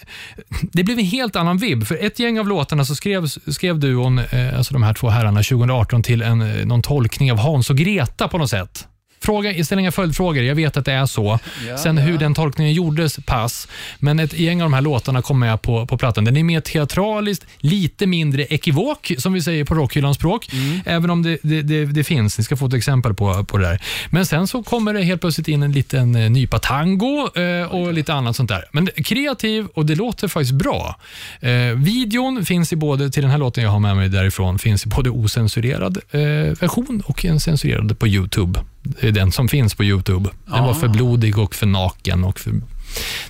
Det 0.61 0.83
blev 0.83 0.99
en 0.99 1.05
helt 1.05 1.35
annan 1.35 1.57
vibb. 1.57 1.87
För 1.87 2.05
ett 2.05 2.19
gäng 2.19 2.39
av 2.39 2.47
låtarna 2.47 2.85
så 2.85 2.95
skrev, 2.95 3.27
skrev 3.27 3.79
duon, 3.79 4.19
eh, 4.19 4.57
alltså 4.57 4.73
de 4.73 4.83
här 4.83 4.93
två 4.93 5.09
herrarna, 5.09 5.43
2018 5.43 6.03
till 6.03 6.21
en, 6.21 6.41
eh, 6.41 6.65
någon 6.65 6.81
tolkning 6.81 7.31
av 7.31 7.37
Hans 7.37 7.69
och 7.69 7.77
Greta 7.77 8.27
på 8.27 8.37
något 8.37 8.49
sätt. 8.49 8.87
Fråga, 9.19 9.63
ställ 9.63 9.79
inga 9.79 9.91
följdfrågor, 9.91 10.43
jag 10.43 10.55
vet 10.55 10.77
att 10.77 10.85
det 10.85 10.91
är 10.91 11.05
så. 11.05 11.39
Sen 11.83 11.97
hur 11.97 12.17
den 12.17 12.33
tolkningen 12.33 12.73
gjordes, 12.73 13.19
pass. 13.25 13.67
Men 13.99 14.19
ett 14.19 14.33
gäng 14.33 14.61
av 14.61 14.65
de 14.65 14.73
här 14.73 14.81
låtarna 14.81 15.21
kom 15.21 15.39
med 15.39 15.61
på, 15.61 15.85
på 15.85 15.97
plattan. 15.97 16.25
Den 16.25 16.37
är 16.37 16.43
mer 16.43 16.61
teatraliskt, 16.61 17.45
lite 17.57 18.07
mindre 18.07 18.43
ekivok, 18.43 19.11
som 19.17 19.33
vi 19.33 19.41
säger 19.41 19.65
på 19.65 19.75
rockhyllans 19.75 20.17
språk. 20.17 20.49
Även 20.85 21.09
om 21.09 21.23
det, 21.23 21.37
det, 21.41 21.61
det, 21.61 21.85
det 21.85 22.03
finns. 22.03 22.37
Ni 22.37 22.43
ska 22.43 22.57
få 22.57 22.65
ett 22.65 22.73
exempel 22.73 23.13
på, 23.13 23.45
på 23.45 23.57
det 23.57 23.65
där. 23.65 23.81
Men 24.09 24.25
sen 24.25 24.47
så 24.47 24.63
kommer 24.63 24.93
det 24.93 25.03
helt 25.03 25.21
plötsligt 25.21 25.47
in 25.47 25.63
en 25.63 25.71
liten 25.71 26.15
eh, 26.15 26.29
nypa 26.29 26.59
tango 26.59 27.29
eh, 27.35 27.75
och 27.75 27.93
lite 27.93 28.13
annat 28.13 28.35
sånt 28.35 28.49
där. 28.49 28.65
Men 28.71 28.89
kreativ 28.95 29.67
och 29.73 29.85
det 29.85 29.95
låter 29.95 30.27
faktiskt 30.27 30.53
bra. 30.53 30.99
Eh, 31.39 31.51
videon 31.75 32.45
finns 32.45 32.73
i 32.73 32.75
både, 32.75 33.09
till 33.09 33.21
den 33.21 33.31
här 33.31 33.37
låten 33.37 33.63
jag 33.63 33.71
har 33.71 33.79
med 33.79 33.95
mig 33.95 34.09
därifrån, 34.09 34.59
finns 34.59 34.85
i 34.85 34.89
både 34.89 35.09
osensurerad 35.09 35.97
eh, 36.11 36.21
version 36.59 37.03
och 37.05 37.25
en 37.25 37.39
censurerad 37.39 37.99
på 37.99 38.07
Youtube. 38.07 38.59
Det 39.01 39.07
är 39.07 39.11
den 39.11 39.31
som 39.31 39.47
finns 39.47 39.75
på 39.75 39.83
Youtube. 39.83 40.29
Den 40.45 40.63
var 40.63 40.73
för 40.73 40.87
blodig 40.87 41.37
och 41.37 41.55
för 41.55 41.65
naken. 41.65 42.23
Och 42.23 42.39
för, 42.39 42.51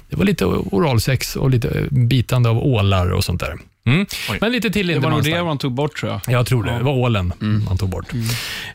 det 0.10 0.16
var 0.16 0.26
lite 0.26 0.46
oralsex 0.46 1.36
och 1.36 1.50
lite 1.50 1.88
bitande 1.92 2.50
av 2.50 2.58
ålar 2.58 3.10
och 3.10 3.24
sånt 3.24 3.40
där. 3.40 3.58
Mm. 3.88 4.06
Men 4.42 4.52
lite 4.52 4.70
till 4.70 4.88
Det 4.88 5.00
var 5.00 5.10
nog 5.10 5.24
det 5.24 5.44
man 5.44 5.58
tog 5.58 5.74
bort 5.74 5.98
tror 6.00 6.12
jag. 6.12 6.22
Jag 6.34 6.46
tror 6.46 6.64
det. 6.64 6.72
Det 6.72 6.84
var 6.84 6.94
ålen 6.94 7.34
man 7.68 7.78
tog 7.78 7.90
bort. 7.90 8.14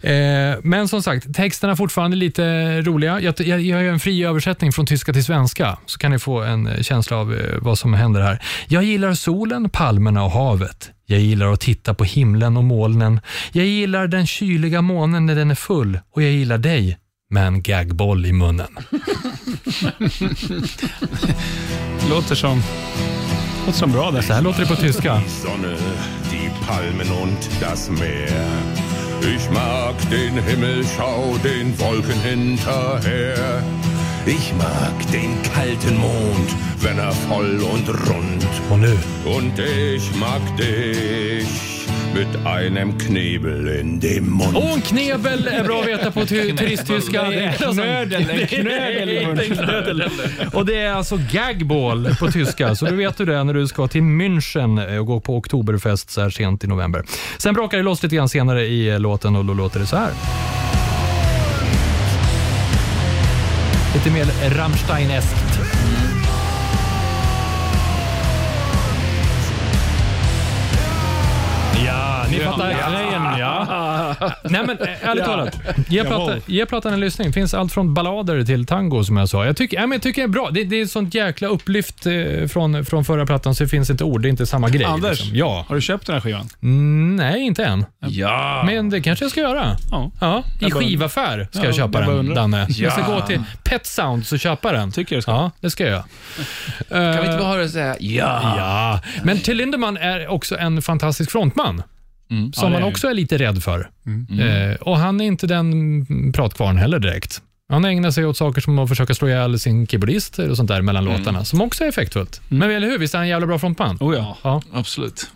Eh, 0.00 0.12
men 0.62 0.88
som 0.88 1.02
sagt, 1.02 1.34
texterna 1.34 1.72
är 1.72 1.76
fortfarande 1.76 2.16
lite 2.16 2.80
roliga. 2.80 3.20
Jag, 3.20 3.34
jag, 3.40 3.60
jag 3.60 3.82
gör 3.82 3.92
en 3.92 4.00
fri 4.00 4.24
översättning 4.24 4.72
från 4.72 4.86
tyska 4.86 5.12
till 5.12 5.24
svenska, 5.24 5.78
så 5.86 5.98
kan 5.98 6.10
ni 6.10 6.18
få 6.18 6.42
en 6.42 6.82
känsla 6.84 7.16
av 7.16 7.34
eh, 7.34 7.58
vad 7.58 7.78
som 7.78 7.94
händer 7.94 8.20
här. 8.20 8.42
Jag 8.68 8.84
gillar 8.84 9.14
solen, 9.14 9.70
palmerna 9.70 10.24
och 10.24 10.30
havet. 10.30 10.90
Jag 11.06 11.20
gillar 11.20 11.52
att 11.52 11.60
titta 11.60 11.94
på 11.94 12.04
himlen 12.04 12.56
och 12.56 12.64
molnen. 12.64 13.20
Jag 13.52 13.66
gillar 13.66 14.06
den 14.06 14.26
kyliga 14.26 14.82
månen 14.82 15.26
när 15.26 15.34
den 15.34 15.50
är 15.50 15.54
full 15.54 15.98
och 16.14 16.22
jag 16.22 16.30
gillar 16.30 16.58
dig 16.58 16.98
med 17.30 17.46
en 17.46 17.62
gagboll 17.62 18.26
i 18.26 18.32
munnen. 18.32 18.78
Låter 22.10 22.34
som, 22.34 22.62
låter 23.66 23.78
som 23.78 23.92
bra 23.92 24.10
det. 24.10 24.22
Så 24.22 24.32
här 24.32 24.42
låter 24.42 24.60
det 24.60 24.66
på 24.66 24.76
tyska. 24.76 25.20
Sonne, 25.42 25.76
die 26.30 26.50
Palmen 26.66 27.10
und 27.22 27.50
das 27.60 27.90
Meer. 27.90 28.46
Ich 29.36 29.50
mag 29.50 29.94
den 30.10 30.42
Himmel, 30.44 30.84
schau 30.96 31.38
den 31.42 31.78
Wolken 31.78 32.20
hinterher. 32.20 33.62
Ich 34.26 34.52
mag 34.58 35.12
den 35.12 35.42
kalten 35.54 35.96
Mond, 35.98 36.48
wenn 36.80 36.98
er 36.98 37.12
voll 37.12 37.60
und 37.74 37.88
rund. 37.88 38.46
Nu, 38.70 38.96
Und 39.36 39.58
ich 39.58 40.14
mag 40.16 40.56
dich 40.56 41.71
mit 42.14 42.46
einem 42.46 42.98
Knebel 42.98 43.80
in 43.80 44.00
dem 44.00 44.38
Mund. 44.38 44.56
Åh, 44.56 44.72
en 44.72 44.80
knebel 44.80 45.46
är 45.46 45.64
bra 45.64 45.80
att 45.80 45.86
veta 45.86 46.10
på 46.10 46.26
ty- 46.26 46.56
turisttyska. 46.56 47.22
Det 47.22 47.44
är 47.44 47.52
knödel. 47.52 48.30
En 48.30 48.46
knödel. 49.56 50.02
Och 50.52 50.66
det 50.66 50.78
är 50.78 50.92
alltså 50.92 51.18
gagball 51.32 52.16
på 52.18 52.30
tyska, 52.30 52.74
så 52.74 52.86
då 52.86 52.94
vet 52.94 53.16
du 53.16 53.24
det 53.24 53.44
när 53.44 53.54
du 53.54 53.66
ska 53.66 53.88
till 53.88 54.02
München 54.02 54.98
och 54.98 55.06
gå 55.06 55.20
på 55.20 55.36
Oktoberfest 55.36 56.10
så 56.10 56.20
här 56.20 56.30
sent 56.30 56.64
i 56.64 56.66
november. 56.66 57.02
Sen 57.38 57.54
brakar 57.54 57.78
det 57.78 57.84
loss 57.84 58.02
lite 58.02 58.16
grann 58.16 58.28
senare 58.28 58.62
i 58.66 58.88
eh, 58.88 59.00
låten 59.00 59.36
och 59.36 59.44
då 59.44 59.54
låter 59.54 59.80
det 59.80 59.86
så 59.86 59.96
här. 59.96 60.10
Lite 63.94 64.10
mer 64.10 64.24
Rammstein-eskt. 64.50 65.41
Ja, 72.58 72.66
ni 72.68 72.74
fattar 72.74 72.92
grejen. 72.92 73.38
Ja. 73.38 74.14
Nej, 74.44 74.60
men 74.66 74.78
eh, 74.78 75.08
ärligt 75.08 75.24
talat. 75.24 75.58
Ge, 75.88 76.04
platta, 76.04 76.34
ge 76.46 76.66
plattan 76.66 76.92
en 76.92 77.00
lyssning. 77.00 77.32
finns 77.32 77.54
allt 77.54 77.72
från 77.72 77.94
ballader 77.94 78.44
till 78.44 78.66
tango 78.66 79.04
som 79.04 79.16
jag 79.16 79.28
sa. 79.28 79.44
Jag 79.46 79.56
tycker, 79.56 79.76
ja, 79.76 79.82
men 79.82 79.92
jag 79.92 80.02
tycker 80.02 80.22
det 80.22 80.26
är 80.26 80.28
bra. 80.28 80.48
Det, 80.50 80.64
det 80.64 80.76
är 80.76 80.82
ett 80.82 80.90
sånt 80.90 81.14
jäkla 81.14 81.48
upplyft 81.48 82.06
eh, 82.06 82.12
från, 82.48 82.84
från 82.84 83.04
förra 83.04 83.26
plattan 83.26 83.54
så 83.54 83.64
det 83.64 83.68
finns 83.68 83.90
inte 83.90 84.04
ord. 84.04 84.22
Det 84.22 84.28
är 84.28 84.30
inte 84.30 84.46
samma 84.46 84.68
grej. 84.68 84.84
Anders, 84.84 85.10
liksom. 85.20 85.36
Ja. 85.36 85.64
har 85.68 85.74
du 85.74 85.80
köpt 85.80 86.06
den 86.06 86.14
här 86.14 86.20
skivan? 86.20 86.48
Mm, 86.62 87.16
nej, 87.16 87.40
inte 87.42 87.64
än. 87.64 87.86
Ja. 88.06 88.62
Men 88.66 88.90
det 88.90 89.00
kanske 89.00 89.24
jag 89.24 89.32
ska 89.32 89.40
göra. 89.40 89.76
Ja. 89.90 90.10
Ja, 90.20 90.38
I 90.38 90.42
Jag 90.60 90.70
bara- 90.98 91.08
ska 91.08 91.20
Ja, 91.52 91.64
jag 91.64 91.74
köpa 91.74 91.80
jag 91.82 91.90
bara 91.90 92.06
den, 92.06 92.18
undrar. 92.18 92.34
Danne. 92.34 92.66
Jag 92.68 92.92
ska 92.92 93.00
Ja. 93.08 93.14
gå 93.14 93.20
till 93.26 93.42
Pet 93.64 93.86
Sounds 93.86 94.32
och 94.32 94.40
köpa 94.40 94.72
den. 94.72 94.92
Tycker 94.92 95.16
jag 95.16 95.22
ska. 95.22 95.32
Ja, 95.32 95.50
det 95.60 95.70
ska 95.70 95.84
jag 95.84 95.90
göra. 95.92 96.04
Kan 96.88 97.22
vi 97.22 97.26
inte 97.26 97.38
bara 97.38 97.48
höra 97.48 97.60
det 97.62 97.68
säga 97.68 97.96
ja? 98.00 98.40
Ja, 98.56 99.00
men 99.24 99.38
Till 99.38 99.56
Lindemann 99.56 99.96
är 99.96 100.28
också 100.28 100.58
en 100.58 100.82
fantastisk 100.82 101.30
frontman. 101.30 101.82
Mm. 102.32 102.52
Som 102.52 102.72
Ja, 102.72 102.80
man 102.80 102.88
också 102.88 103.08
är 103.08 103.14
lite 103.14 103.38
rädd 103.38 103.62
för. 103.62 103.90
Eh, 104.40 104.74
och 104.80 104.98
Han 104.98 105.20
är 105.20 105.24
inte 105.24 105.46
den 105.46 106.32
pratkvarn 106.32 106.76
heller 106.76 106.98
direkt. 106.98 107.42
Han 107.68 107.84
ägnar 107.84 108.10
sig 108.10 108.26
åt 108.26 108.36
saker 108.36 108.60
som 108.60 108.78
att 108.78 108.88
försöka 108.88 109.14
slå 109.14 109.28
ihjäl 109.28 109.58
sin 109.58 109.86
keyboardist 109.86 110.38
och 110.38 110.56
sånt 110.56 110.68
där 110.68 110.82
mellan 110.82 111.04
låtarna, 111.04 111.44
som 111.44 111.60
också 111.60 111.84
är 111.84 111.88
effektfullt. 111.88 112.40
Men 112.48 112.70
eller 112.70 112.88
hur? 112.88 112.98
Visst 112.98 113.14
är 113.14 113.18
han 113.18 113.24
en 113.24 113.28
jävla 113.30 113.46
bra 113.46 113.58
frontman? 113.58 113.96
Oh 114.00 114.14
ja. 114.16 114.36
Ja. 114.42 114.62
Absolut. 114.72 115.30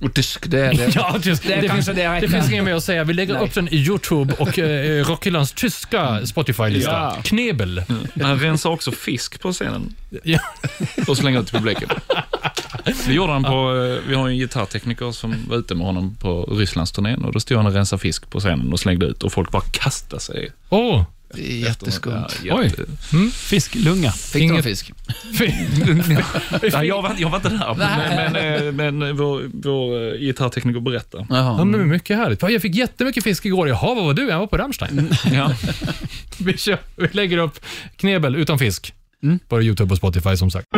Och 0.00 0.14
tysk, 0.14 0.50
det, 0.50 0.56
det. 0.72 0.90
Ja, 0.94 1.18
just, 1.22 1.42
det, 1.42 1.48
Det 1.48 1.66
är 1.66 1.72
finns, 1.74 1.86
det 1.86 2.20
det, 2.20 2.28
finns 2.28 2.50
inget 2.52 2.64
mer 2.64 2.74
att 2.74 2.84
säga. 2.84 3.04
Vi 3.04 3.14
lägger 3.14 3.34
Nej. 3.34 3.42
upp 3.44 3.54
den 3.54 3.68
i 3.68 3.76
Youtube 3.76 4.34
och 4.38 4.58
eh, 4.58 5.04
Rockhyllans 5.08 5.52
tyska 5.52 6.26
Spotify-lista. 6.26 6.90
Ja. 6.90 7.16
Knebel. 7.24 7.82
Han 8.22 8.38
rensar 8.40 8.70
också 8.70 8.92
fisk 8.92 9.40
på 9.40 9.52
scenen 9.52 9.94
Ja. 10.22 10.38
och 11.08 11.16
slänger 11.16 11.40
ut 11.40 11.46
till 11.46 11.58
publiken. 11.58 11.88
Det 13.06 13.12
gjorde 13.12 13.32
han 13.32 13.44
på, 13.44 13.50
eh, 13.50 14.08
vi 14.08 14.14
har 14.14 14.28
en 14.28 14.36
gitarrtekniker 14.36 15.12
som 15.12 15.34
var 15.48 15.56
ute 15.56 15.74
med 15.74 15.86
honom 15.86 16.16
på 16.20 16.42
Rysslandsturnén 16.44 17.24
och 17.24 17.32
då 17.32 17.40
stod 17.40 17.56
han 17.56 17.66
och 17.66 17.72
rensade 17.72 18.00
fisk 18.00 18.30
på 18.30 18.40
scenen 18.40 18.72
och 18.72 18.80
slängde 18.80 19.06
ut 19.06 19.22
och 19.22 19.32
folk 19.32 19.50
bara 19.50 19.62
kastade 19.70 20.22
sig. 20.22 20.50
Är 20.70 21.04
jätteskumt. 21.38 22.26
Ja, 22.44 22.58
Oj. 22.58 22.64
jätte... 22.64 22.82
Fisklunga. 23.32 24.12
Fick 24.12 24.42
du 24.42 24.46
någon 24.46 24.54
Inget- 24.54 24.64
fisk? 24.64 24.92
Nej, 26.72 26.86
jag, 26.86 27.02
var, 27.02 27.14
jag 27.18 27.30
var 27.30 27.36
inte 27.36 27.48
där, 27.48 27.74
men, 27.74 28.32
men, 28.32 28.66
eh, 28.66 28.72
men 28.72 29.02
eh, 29.02 29.14
vår, 29.14 29.42
vår 29.62 30.14
eh, 30.14 30.20
gitarrtekniker 30.20 30.80
berättade. 30.80 31.26
Ja, 31.30 31.64
men 31.64 31.88
mycket 31.88 32.16
härligt. 32.16 32.42
Jag 32.42 32.62
fick 32.62 32.74
jättemycket 32.74 33.24
fisk 33.24 33.46
igår. 33.46 33.68
Jaha, 33.68 33.94
vad 33.94 34.04
var 34.04 34.14
du? 34.14 34.28
Jag 34.28 34.38
var 34.38 34.46
på 34.46 34.56
Rammstein. 34.56 35.10
Ja. 35.32 35.52
vi, 36.38 36.56
kör, 36.56 36.78
vi 36.96 37.08
lägger 37.12 37.38
upp 37.38 37.60
knebel 37.96 38.36
utan 38.36 38.58
fisk 38.58 38.94
på 39.48 39.62
Youtube 39.62 39.92
och 39.92 39.98
Spotify 39.98 40.36
som 40.36 40.50
sagt. 40.50 40.68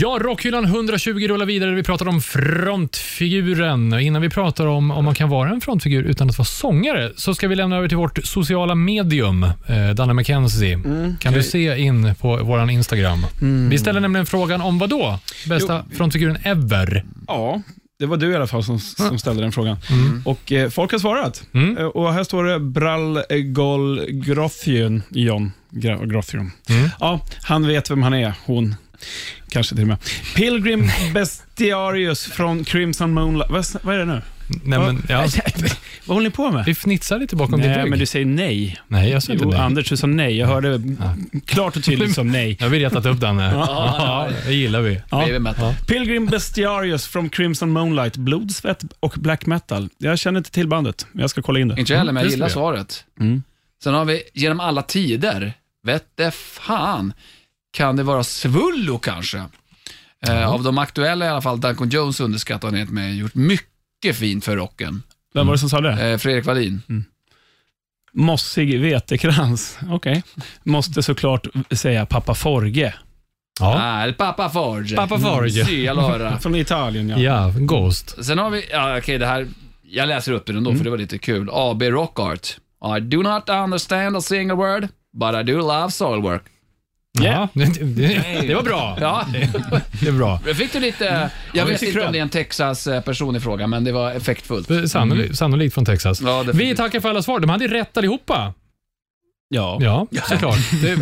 Ja, 0.00 0.18
Rockhyllan 0.22 0.64
120 0.64 1.28
rullar 1.28 1.46
vidare. 1.46 1.74
Vi 1.74 1.82
pratar 1.82 2.08
om 2.08 2.20
frontfiguren. 2.20 3.98
Innan 4.00 4.22
vi 4.22 4.30
pratar 4.30 4.66
om 4.66 4.90
om 4.90 5.04
man 5.04 5.14
kan 5.14 5.28
vara 5.28 5.50
en 5.50 5.60
frontfigur 5.60 6.02
utan 6.02 6.30
att 6.30 6.38
vara 6.38 6.46
sångare 6.46 7.12
så 7.16 7.34
ska 7.34 7.48
vi 7.48 7.56
lämna 7.56 7.76
över 7.76 7.88
till 7.88 7.96
vårt 7.96 8.24
sociala 8.26 8.74
medium, 8.74 9.42
eh, 9.42 9.90
Danne 9.94 10.14
McKenzie. 10.14 10.78
kan 11.20 11.32
du 11.32 11.42
se 11.42 11.78
in 11.78 12.14
på 12.14 12.36
vår 12.42 12.70
Instagram. 12.70 13.26
Vi 13.70 13.78
ställer 13.78 14.00
nämligen 14.00 14.26
frågan 14.26 14.60
om 14.60 14.78
vad 14.78 14.90
då? 14.90 15.18
Bästa 15.48 15.84
frontfiguren 15.96 16.38
ever. 16.42 17.04
Ja, 17.26 17.62
det 17.98 18.06
var 18.06 18.16
du 18.16 18.30
i 18.30 18.36
alla 18.36 18.46
fall 18.46 18.64
som, 18.64 18.78
som 18.78 19.18
ställde 19.18 19.42
den 19.42 19.52
frågan. 19.52 19.76
Och 20.24 20.52
eh, 20.52 20.70
folk 20.70 20.92
har 20.92 20.98
svarat. 20.98 21.42
Mm. 21.52 21.78
Eh, 21.78 21.84
Och 21.84 22.12
här 22.12 22.24
står 22.24 22.44
det 22.44 22.60
Brall 22.60 23.22
Gol 23.44 24.00
Grothion. 24.08 25.02
John 25.10 25.52
Grothion. 26.04 26.50
Ja, 27.00 27.20
han 27.42 27.66
vet 27.66 27.90
vem 27.90 28.02
han 28.02 28.14
är. 28.14 28.34
Hon 28.46 28.74
kanske 29.48 29.74
till 29.74 29.82
och 29.82 29.88
med. 29.88 29.98
Pilgrim 30.34 30.90
Bestiarius 31.14 32.24
från 32.26 32.64
Crimson 32.64 33.14
Moonlight. 33.14 33.50
Vad, 33.50 33.66
vad 33.82 33.94
är 33.94 33.98
det 33.98 34.04
nu? 34.04 34.22
Nej, 34.64 34.78
men, 34.78 35.02
ja, 35.08 35.26
Vad 36.06 36.14
håller 36.16 36.28
ni 36.28 36.34
på 36.34 36.50
med? 36.50 36.64
vi 36.64 36.74
fnissar 36.74 37.18
lite 37.18 37.36
bakom 37.36 37.60
din 37.60 37.70
Nej, 37.70 37.82
rygg. 37.82 37.90
men 37.90 37.98
du 37.98 38.06
säger 38.06 38.26
nej. 38.26 38.80
Nej, 38.88 39.10
jag 39.10 39.22
sa 39.22 39.32
inte 39.32 39.44
Jo, 39.44 39.50
nej. 39.50 39.60
Anders, 39.60 39.88
du 39.88 39.96
sa 39.96 40.06
nej. 40.06 40.36
Jag 40.38 40.46
hörde 40.46 40.80
klart 41.46 41.76
och 41.76 41.84
tydligt 41.84 42.14
som 42.14 42.28
nej. 42.28 42.56
Jag 42.58 42.66
har 42.66 42.70
vi 42.70 42.78
retat 42.78 43.06
upp 43.06 43.20
Danne. 43.20 43.50
Ja, 43.54 44.28
det 44.46 44.54
gillar 44.54 44.80
vi. 44.80 45.00
Ja. 45.10 45.74
Pilgrim 45.86 46.26
Bestiarius 46.26 47.06
from 47.06 47.28
Crimson 47.28 47.70
Moonlight, 47.70 48.16
blod, 48.16 48.50
svett 48.54 48.84
och 49.00 49.14
black 49.16 49.46
metal. 49.46 49.88
Jag 49.98 50.18
känner 50.18 50.38
inte 50.38 50.50
till 50.50 50.68
bandet. 50.68 51.06
Jag 51.12 51.30
ska 51.30 51.42
kolla 51.42 51.60
in 51.60 51.68
det. 51.68 51.80
Inte 51.80 51.92
jag 51.92 51.98
heller, 51.98 52.12
men 52.12 52.20
jag 52.20 52.26
det 52.26 52.30
ska 52.30 52.36
gillar 52.36 52.48
svaret. 52.48 53.04
Mm. 53.20 53.42
Sen 53.84 53.94
har 53.94 54.04
vi 54.04 54.22
genom 54.34 54.60
alla 54.60 54.82
tider, 54.82 55.52
vette 55.86 56.30
fan, 56.30 57.12
kan 57.74 57.96
det 57.96 58.02
vara 58.02 58.24
Svullo 58.24 58.98
kanske? 58.98 59.44
Eh, 60.26 60.48
av 60.50 60.62
de 60.62 60.78
aktuella 60.78 61.26
i 61.26 61.28
alla 61.28 61.42
fall, 61.42 61.60
Duncan 61.60 61.88
Jones 61.88 62.20
underskattandet 62.20 62.90
med, 62.90 63.16
gjort 63.16 63.34
mycket 63.34 64.16
fint 64.16 64.44
för 64.44 64.56
rocken. 64.56 65.02
Vem 65.34 65.46
var 65.46 65.54
det 65.54 65.58
som 65.58 65.70
sa 65.70 65.80
det? 65.80 66.10
Eh, 66.10 66.18
Fredrik 66.18 66.44
Wallin. 66.46 66.82
Mossig 68.12 68.80
vetekrans. 68.80 69.78
Okej. 69.90 70.22
Måste 70.62 71.02
såklart 71.02 71.46
säga 71.70 72.06
Pappa 72.06 72.34
Forge. 72.34 72.94
Ja, 73.60 73.74
Ah, 73.80 74.02
el 74.04 74.14
Papa 74.14 74.50
Forge. 74.50 74.96
Papa 74.96 75.18
Forge. 75.18 75.90
Allora. 75.90 76.38
Från 76.40 76.54
Italien, 76.54 77.08
ja. 77.08 77.18
ja 77.18 77.52
Ghost. 77.56 78.24
Sen 78.24 78.38
har 78.38 78.50
vi, 78.50 78.64
ja 78.70 78.98
okej 78.98 79.18
det 79.18 79.26
här, 79.26 79.48
jag 79.82 80.08
läser 80.08 80.32
upp 80.32 80.46
det 80.46 80.52
ändå 80.52 80.74
för 80.74 80.84
det 80.84 80.90
var 80.90 80.98
lite 80.98 81.18
kul. 81.18 81.48
AB 81.52 81.82
Rock 81.82 82.18
Art. 82.18 82.56
I 82.96 83.00
do 83.00 83.22
not 83.22 83.48
understand 83.48 84.16
a 84.16 84.20
single 84.20 84.54
word, 84.54 84.88
but 85.20 85.34
I 85.34 85.52
do 85.52 85.58
love 85.58 85.90
soilwork. 85.90 86.42
Ja, 87.22 87.48
det, 87.54 87.64
det, 87.64 88.24
det 88.46 88.54
var 88.54 88.62
bra. 88.62 88.98
Ja, 89.00 89.26
Det 90.00 90.08
är 90.08 90.12
bra. 90.12 90.38
fick 90.38 90.72
du 90.72 90.80
lite, 90.80 91.30
jag 91.52 91.66
vi 91.66 91.72
vet 91.72 91.82
inte 91.82 92.06
om 92.06 92.12
det 92.12 92.18
är 92.18 92.22
en 92.22 92.28
Texas-person 92.28 93.36
i 93.36 93.40
fråga, 93.40 93.66
men 93.66 93.84
det 93.84 93.92
var 93.92 94.10
effektfullt. 94.10 94.90
Sannolikt, 94.90 95.36
sannolikt 95.36 95.74
från 95.74 95.84
Texas. 95.84 96.20
Ja, 96.20 96.44
vi 96.54 96.76
tackar 96.76 97.00
för 97.00 97.08
alla 97.08 97.22
svar. 97.22 97.40
De 97.40 97.50
hade 97.50 97.66
rätt 97.66 97.96
allihopa. 97.96 98.54
Ja. 99.48 99.78
Ja, 99.80 100.06
såklart. 100.28 100.58
Det, 100.82 100.96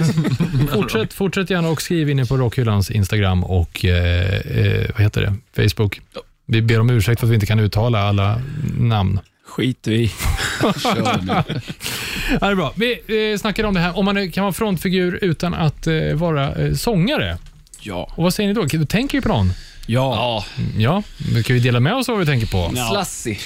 fortsätt, 0.72 1.12
fortsätt 1.12 1.50
gärna 1.50 1.68
och 1.68 1.82
skriv 1.82 2.10
in 2.10 2.26
på 2.26 2.36
Rockhyllans 2.36 2.90
Instagram 2.90 3.44
och 3.44 3.84
eh, 3.84 4.36
eh, 4.36 4.90
vad 4.94 5.02
heter 5.02 5.20
det? 5.52 5.62
Facebook. 5.68 6.00
Vi 6.46 6.62
ber 6.62 6.80
om 6.80 6.90
ursäkt 6.90 7.20
för 7.20 7.26
att 7.26 7.30
vi 7.30 7.34
inte 7.34 7.46
kan 7.46 7.60
uttala 7.60 8.00
alla 8.00 8.40
namn. 8.78 9.20
Skit 9.56 9.86
vi 9.86 10.08
Kör 10.82 11.22
nu. 11.22 11.32
Ja, 12.30 12.46
det 12.46 12.46
är 12.46 12.54
bra. 12.54 12.72
Vi 12.76 13.30
eh, 13.32 13.38
snackade 13.38 13.68
om 13.68 13.74
det 13.74 13.80
här, 13.80 13.98
om 13.98 14.04
man 14.04 14.30
kan 14.30 14.44
vara 14.44 14.52
frontfigur 14.52 15.18
utan 15.22 15.54
att 15.54 15.86
eh, 15.86 15.94
vara 16.14 16.54
eh, 16.54 16.74
sångare. 16.74 17.38
Ja. 17.80 18.12
Och 18.16 18.22
vad 18.24 18.34
säger 18.34 18.48
ni 18.48 18.54
då? 18.54 18.78
Då 18.78 18.86
tänker 18.86 19.18
vi 19.18 19.22
på 19.22 19.28
någon? 19.28 19.52
Ja. 19.86 20.14
Ja, 20.14 20.44
Ja, 20.78 21.02
då 21.36 21.42
kan 21.42 21.54
vi 21.54 21.60
dela 21.62 21.80
med 21.80 21.94
oss 21.94 22.08
av 22.08 22.12
vad 22.16 22.26
vi 22.26 22.32
tänker 22.32 22.46
på. 22.46 22.72
Ja. 22.76 22.88
Slassy. 22.90 23.36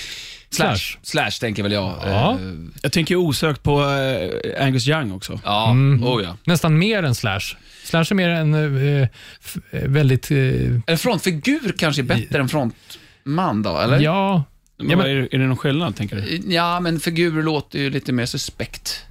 Slash. 0.50 0.66
Slash. 0.76 0.98
Slash 1.02 1.30
tänker 1.40 1.62
väl 1.62 1.72
jag. 1.72 1.94
Ja. 2.07 2.30
Eh, 2.32 2.38
Jag 2.82 2.92
tänker 2.92 3.14
ju 3.14 3.18
osökt 3.18 3.62
på 3.62 3.82
eh, 3.84 4.64
Angus 4.66 4.88
Young 4.88 5.12
också. 5.12 5.40
ja. 5.44 5.70
Mm. 5.70 6.04
oh 6.04 6.22
ja. 6.22 6.36
Nästan 6.44 6.78
mer 6.78 7.02
än 7.02 7.14
Slash. 7.14 7.40
Slash 7.84 8.04
är 8.11 8.14
mer 8.14 8.28
en 8.28 8.54
eh, 8.54 9.09
f- 9.44 9.57
eh, 9.70 9.82
väldigt... 9.88 10.30
Eh, 10.30 10.38
En 10.86 10.98
frontfigur 10.98 11.74
kanske 11.78 12.02
är 12.02 12.04
bättre 12.04 12.38
än 12.40 12.48
frontman 12.48 13.62
då, 13.62 13.78
eller? 13.78 14.00
ja, 14.00 14.44
Ja, 14.77 14.85
men- 14.97 15.01
är, 15.01 15.14
det- 15.14 15.35
är 15.35 15.39
det 15.39 15.47
någon 15.47 15.57
skillnad, 15.57 15.97
tänker 15.97 16.16
du? 16.16 16.55
Ja, 16.55 16.81
men 16.81 17.01
figur 17.01 17.43
låter 17.43 17.79
ju 17.79 17.91
lite 17.91 18.12
mer 18.12 18.27
suspekt. 18.27 19.03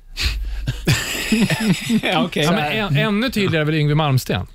ja, 2.04 2.24
okej. 2.26 2.44
ja, 2.44 2.52
men 2.52 2.72
än, 2.72 2.98
ännu 2.98 3.30
tydligare 3.30 3.62
är 3.64 3.66
väl 3.66 3.76
Yngwie 3.76 3.96
Malmsteen. 3.96 4.48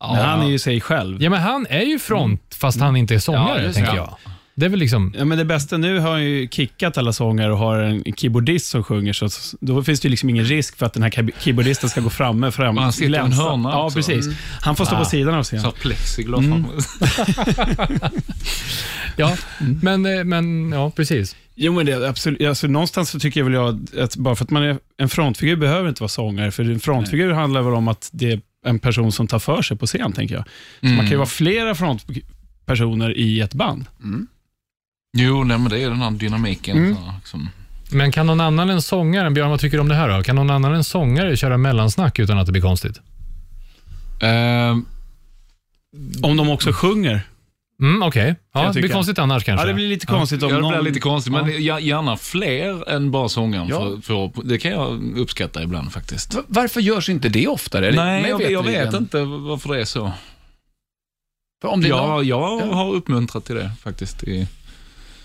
Ja, 0.00 0.12
Men 0.14 0.24
han 0.24 0.40
är 0.40 0.50
ju 0.50 0.58
sig 0.58 0.80
själv. 0.80 1.22
Ja, 1.22 1.30
men 1.30 1.40
han 1.40 1.66
är 1.70 1.82
ju 1.82 1.98
front 1.98 2.54
fast 2.54 2.80
han 2.80 2.96
inte 2.96 3.14
är 3.14 3.16
Ja, 3.16 3.20
sångare, 3.20 3.60
är 3.68 3.72
tänker 3.72 3.94
jag. 3.96 4.16
Det 4.60 4.66
är 4.66 4.70
väl 4.70 4.78
liksom... 4.80 5.14
Ja, 5.18 5.24
men 5.24 5.38
det 5.38 5.44
bästa 5.44 5.76
nu 5.76 5.98
har 5.98 6.10
han 6.10 6.24
ju 6.24 6.48
kickat 6.48 6.98
alla 6.98 7.12
sångare 7.12 7.52
och 7.52 7.58
har 7.58 7.78
en 7.78 8.04
keyboardist 8.16 8.66
som 8.66 8.84
sjunger, 8.84 9.12
så 9.12 9.28
då 9.60 9.82
finns 9.82 10.00
det 10.00 10.06
ju 10.06 10.10
liksom 10.10 10.30
ingen 10.30 10.44
risk 10.44 10.76
för 10.76 10.86
att 10.86 10.92
den 10.94 11.02
här 11.02 11.10
key- 11.10 11.32
keyboardisten 11.40 11.90
ska 11.90 12.00
gå 12.00 12.10
framme. 12.10 12.50
Fram, 12.50 12.76
Han 12.76 12.92
sitter 12.92 13.12
i 13.12 13.16
en 13.16 13.32
hörna 13.32 13.70
Ja, 13.70 13.84
också. 13.84 13.96
precis. 13.96 14.26
Han 14.60 14.76
får 14.76 14.84
stå 14.84 14.96
på 14.96 15.04
sidan 15.04 15.34
av 15.34 15.42
Så 15.42 15.56
scenen. 15.56 15.72
plexiglas 15.80 16.40
Mm. 16.40 16.64
Ja, 19.16 19.36
men, 19.82 20.06
eh, 20.06 20.24
men 20.24 20.72
ja, 20.72 20.90
precis. 20.90 21.36
Jo, 21.54 21.72
men 21.72 21.86
det, 21.86 21.92
är 21.92 22.02
absolut, 22.08 22.48
alltså, 22.48 22.66
någonstans 22.66 23.10
så 23.10 23.18
tycker 23.20 23.40
jag 23.40 23.44
väl 23.44 23.54
jag 23.54 23.86
att 24.04 24.16
bara 24.16 24.36
för 24.36 24.44
att 24.44 24.50
man 24.50 24.62
är 24.62 24.78
en 24.98 25.08
frontfigur 25.08 25.56
behöver 25.56 25.88
inte 25.88 26.02
vara 26.02 26.08
sångare, 26.08 26.50
för 26.50 26.62
en 26.64 26.80
frontfigur 26.80 27.32
handlar 27.32 27.62
väl 27.62 27.74
om 27.74 27.88
att 27.88 28.10
det 28.12 28.32
är 28.32 28.40
en 28.66 28.78
person 28.78 29.12
som 29.12 29.26
tar 29.26 29.38
för 29.38 29.62
sig 29.62 29.76
på 29.76 29.86
scen, 29.86 30.12
tänker 30.12 30.34
jag. 30.34 30.44
Så 30.80 30.86
man 30.86 30.96
kan 30.98 31.10
ju 31.10 31.16
vara 31.16 31.26
flera 31.26 31.74
frontpersoner 31.74 33.16
i 33.18 33.40
ett 33.40 33.54
band. 33.54 33.84
Jo, 35.18 35.44
nej, 35.44 35.58
men 35.58 35.70
det 35.70 35.78
är 35.82 35.88
den 35.90 36.00
här 36.00 36.10
dynamiken. 36.10 36.76
Mm. 36.76 36.94
Så, 36.96 37.00
liksom. 37.18 37.48
Men 37.92 38.12
kan 38.12 38.26
någon 38.26 38.40
annan 38.40 38.70
än 38.70 38.82
sångaren, 38.82 39.34
Björn, 39.34 39.50
vad 39.50 39.60
tycker 39.60 39.76
du 39.76 39.80
om 39.80 39.88
det 39.88 39.94
här 39.94 40.16
då? 40.18 40.22
Kan 40.22 40.36
någon 40.36 40.50
annan 40.50 40.74
än 40.74 40.84
sångare 40.84 41.36
köra 41.36 41.56
mellansnack 41.58 42.18
utan 42.18 42.38
att 42.38 42.46
det 42.46 42.52
blir 42.52 42.62
konstigt? 42.62 43.00
Eh, 44.22 44.76
Om 46.22 46.36
de 46.36 46.48
också 46.50 46.72
sjunger. 46.72 47.20
Mm, 47.82 48.02
Okej, 48.02 48.34
ja, 48.54 48.64
jag 48.64 48.74
det 48.74 48.80
blir 48.80 48.90
konstigt 48.90 49.18
annars 49.18 49.44
kanske. 49.44 49.62
Ja, 49.62 49.68
det 49.68 49.74
blir 49.74 49.88
lite 49.88 50.06
konstigt 50.06 50.42
om 50.42 50.48
ja, 50.48 50.54
det 50.56 50.60
någon... 50.62 50.72
blir 50.72 50.82
lite 50.82 51.00
konstigt, 51.00 51.32
Ja. 51.34 51.42
men 51.42 51.52
gär- 51.54 51.78
gärna 51.78 52.16
fler 52.16 52.88
än 52.88 53.10
bara 53.10 53.28
sångaren. 53.28 53.68
Ja. 53.68 53.78
För, 54.02 54.30
för, 54.32 54.42
det 54.42 54.58
kan 54.58 54.70
jag 54.70 55.18
uppskatta 55.18 55.62
ibland 55.62 55.92
faktiskt. 55.92 56.34
V- 56.34 56.38
Varför 56.46 56.80
görs 56.80 57.08
inte 57.08 57.28
det 57.28 57.46
oftare? 57.46 57.92
Nej, 57.92 58.26
jag, 58.28 58.50
jag 58.50 58.62
vet 58.62 58.94
inte 58.94 59.20
varför 59.24 59.74
det 59.74 59.80
är 59.80 59.84
så. 59.84 60.12
För 61.62 61.68
om 61.68 61.80
det, 61.80 61.86
är 61.86 61.90
Ja, 61.90 62.06
någon, 62.06 62.26
jag 62.26 62.60
Ja. 62.60 62.74
har 62.74 62.92
uppmuntrat 62.94 63.44
till 63.44 63.54
det 63.54 63.70
faktiskt. 63.82 64.22
I, 64.24 64.48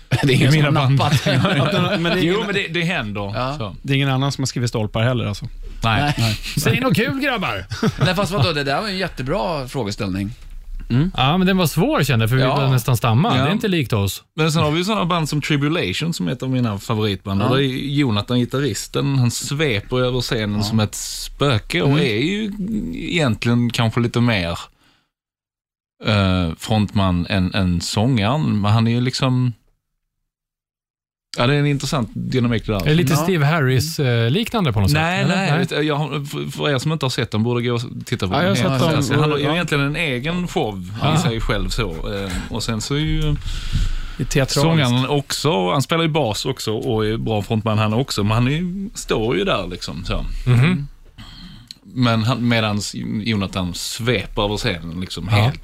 det 0.22 0.32
är 0.32 0.36
ingen 0.36 0.52
som 0.52 0.64
har 0.64 0.70
band. 0.72 0.94
nappat. 0.94 1.26
men 2.00 2.02
det 2.02 2.10
är, 2.10 2.22
jo, 2.22 2.42
men 2.46 2.54
det, 2.54 2.68
det 2.68 2.82
händer. 2.82 3.32
Ja. 3.34 3.54
Så. 3.58 3.76
det 3.82 3.92
är 3.92 3.96
ingen 3.96 4.08
annan 4.10 4.32
som 4.32 4.42
har 4.42 4.46
skrivit 4.46 4.68
stolpar 4.70 5.02
heller. 5.02 5.24
Alltså. 5.26 5.46
Nej. 5.84 6.14
Säg 6.56 6.80
något 6.80 6.96
kul 6.96 7.20
grabbar! 7.20 7.64
Nej, 8.04 8.14
fast 8.14 8.32
vadå, 8.32 8.52
det 8.52 8.64
där 8.64 8.80
var 8.80 8.88
en 8.88 8.98
jättebra 8.98 9.68
frågeställning. 9.68 10.30
Ja, 11.16 11.38
men 11.38 11.46
den 11.46 11.56
var 11.56 11.66
svår 11.66 12.02
kände 12.02 12.22
jag, 12.22 12.30
för 12.30 12.36
vi 12.36 12.42
Ja. 12.42 12.56
var 12.56 12.68
nästan 12.68 12.96
stamma. 12.96 13.36
Ja. 13.36 13.42
Det 13.42 13.48
är 13.48 13.52
inte 13.52 13.68
likt 13.68 13.92
oss. 13.92 14.22
Men 14.36 14.52
sen 14.52 14.62
har 14.62 14.70
vi 14.70 14.78
ju 14.78 14.84
sådana 14.84 15.04
band 15.04 15.28
som 15.28 15.42
Tribulation 15.42 16.12
som 16.14 16.28
är 16.28 16.32
ett 16.32 16.42
av 16.42 16.50
mina 16.50 16.78
favoritband. 16.78 17.42
Och 17.42 17.56
det 17.56 17.64
är 17.64 17.68
Jonathan, 17.94 18.38
gitarristen, 18.38 19.18
han 19.18 19.30
sveper 19.30 20.00
över 20.00 20.20
scenen 20.20 20.64
som 20.64 20.80
ett 20.80 20.94
spöke 20.94 21.82
och 21.82 22.00
är 22.00 22.16
ju 22.22 22.52
egentligen 22.94 23.70
kanske 23.70 24.00
lite 24.00 24.20
mer 24.20 24.58
eh, 26.04 26.50
frontman 26.58 27.26
än, 27.28 27.54
än 27.54 27.80
sångaren. 27.80 28.60
Men 28.60 28.72
han 28.72 28.86
är 28.86 28.90
ju 28.90 29.00
liksom... 29.00 29.52
Ja, 31.38 31.46
det 31.46 31.54
är 31.54 31.58
en 31.58 31.66
intressant 31.66 32.10
dynamik 32.14 32.66
det 32.66 32.72
där. 32.72 32.80
Är 32.80 32.84
det 32.88 32.94
lite 32.94 33.12
Ja. 33.12 33.16
Steve 33.16 33.44
Harris-liknande 33.46 34.72
på 34.72 34.80
något 34.80 34.92
Nej, 34.92 35.26
sätt? 35.26 35.34
nej. 35.36 35.66
du, 35.80 35.86
Jag, 35.86 35.96
har- 35.96 36.50
för- 36.50 36.70
er 36.70 36.78
som 36.78 36.92
inte 36.92 37.04
har 37.04 37.10
sett 37.10 37.30
den 37.30 37.42
borde 37.42 37.62
gå 37.62 37.74
och 37.74 37.80
titta 38.04 38.28
på 38.28 38.34
Ja, 38.34 38.42
jag 38.42 38.48
har 38.48 38.54
den. 38.54 38.64
dem. 38.70 38.78
fantastisk. 38.80 39.18
Han 39.20 39.30
har 39.30 39.38
ju 39.38 39.44
Ja. 39.44 39.52
egentligen 39.52 39.84
en 39.84 39.96
egen 39.96 40.48
show 40.48 40.90
Ja. 41.02 41.14
i 41.14 41.18
sig 41.18 41.40
själv. 41.40 41.68
så. 41.68 41.90
Eh, 41.90 42.30
Och 42.50 42.62
sen 42.62 42.80
så 42.80 42.94
är 42.94 42.98
ju 42.98 43.36
sångaren 44.46 45.06
också, 45.08 45.70
han 45.72 45.82
spelar 45.82 46.02
ju 46.02 46.08
bas 46.10 46.46
också 46.46 46.72
och 46.72 47.06
är 47.06 47.16
bra 47.16 47.42
frontman 47.42 47.78
han 47.78 47.92
också, 47.94 48.22
men 48.24 48.32
han 48.32 48.48
är, 48.48 48.96
står 48.96 49.36
ju 49.36 49.44
där 49.44 49.66
liksom. 49.66 50.04
Så. 50.04 50.24
Mhm. 50.46 50.86
Men 51.94 52.22
han, 52.24 52.48
medans 52.48 52.94
Jonathan 53.24 53.74
sveper 53.74 54.42
över 54.42 54.56
scenen 54.56 55.00
liksom 55.00 55.28
Ja. 55.30 55.36
helt 55.36 55.62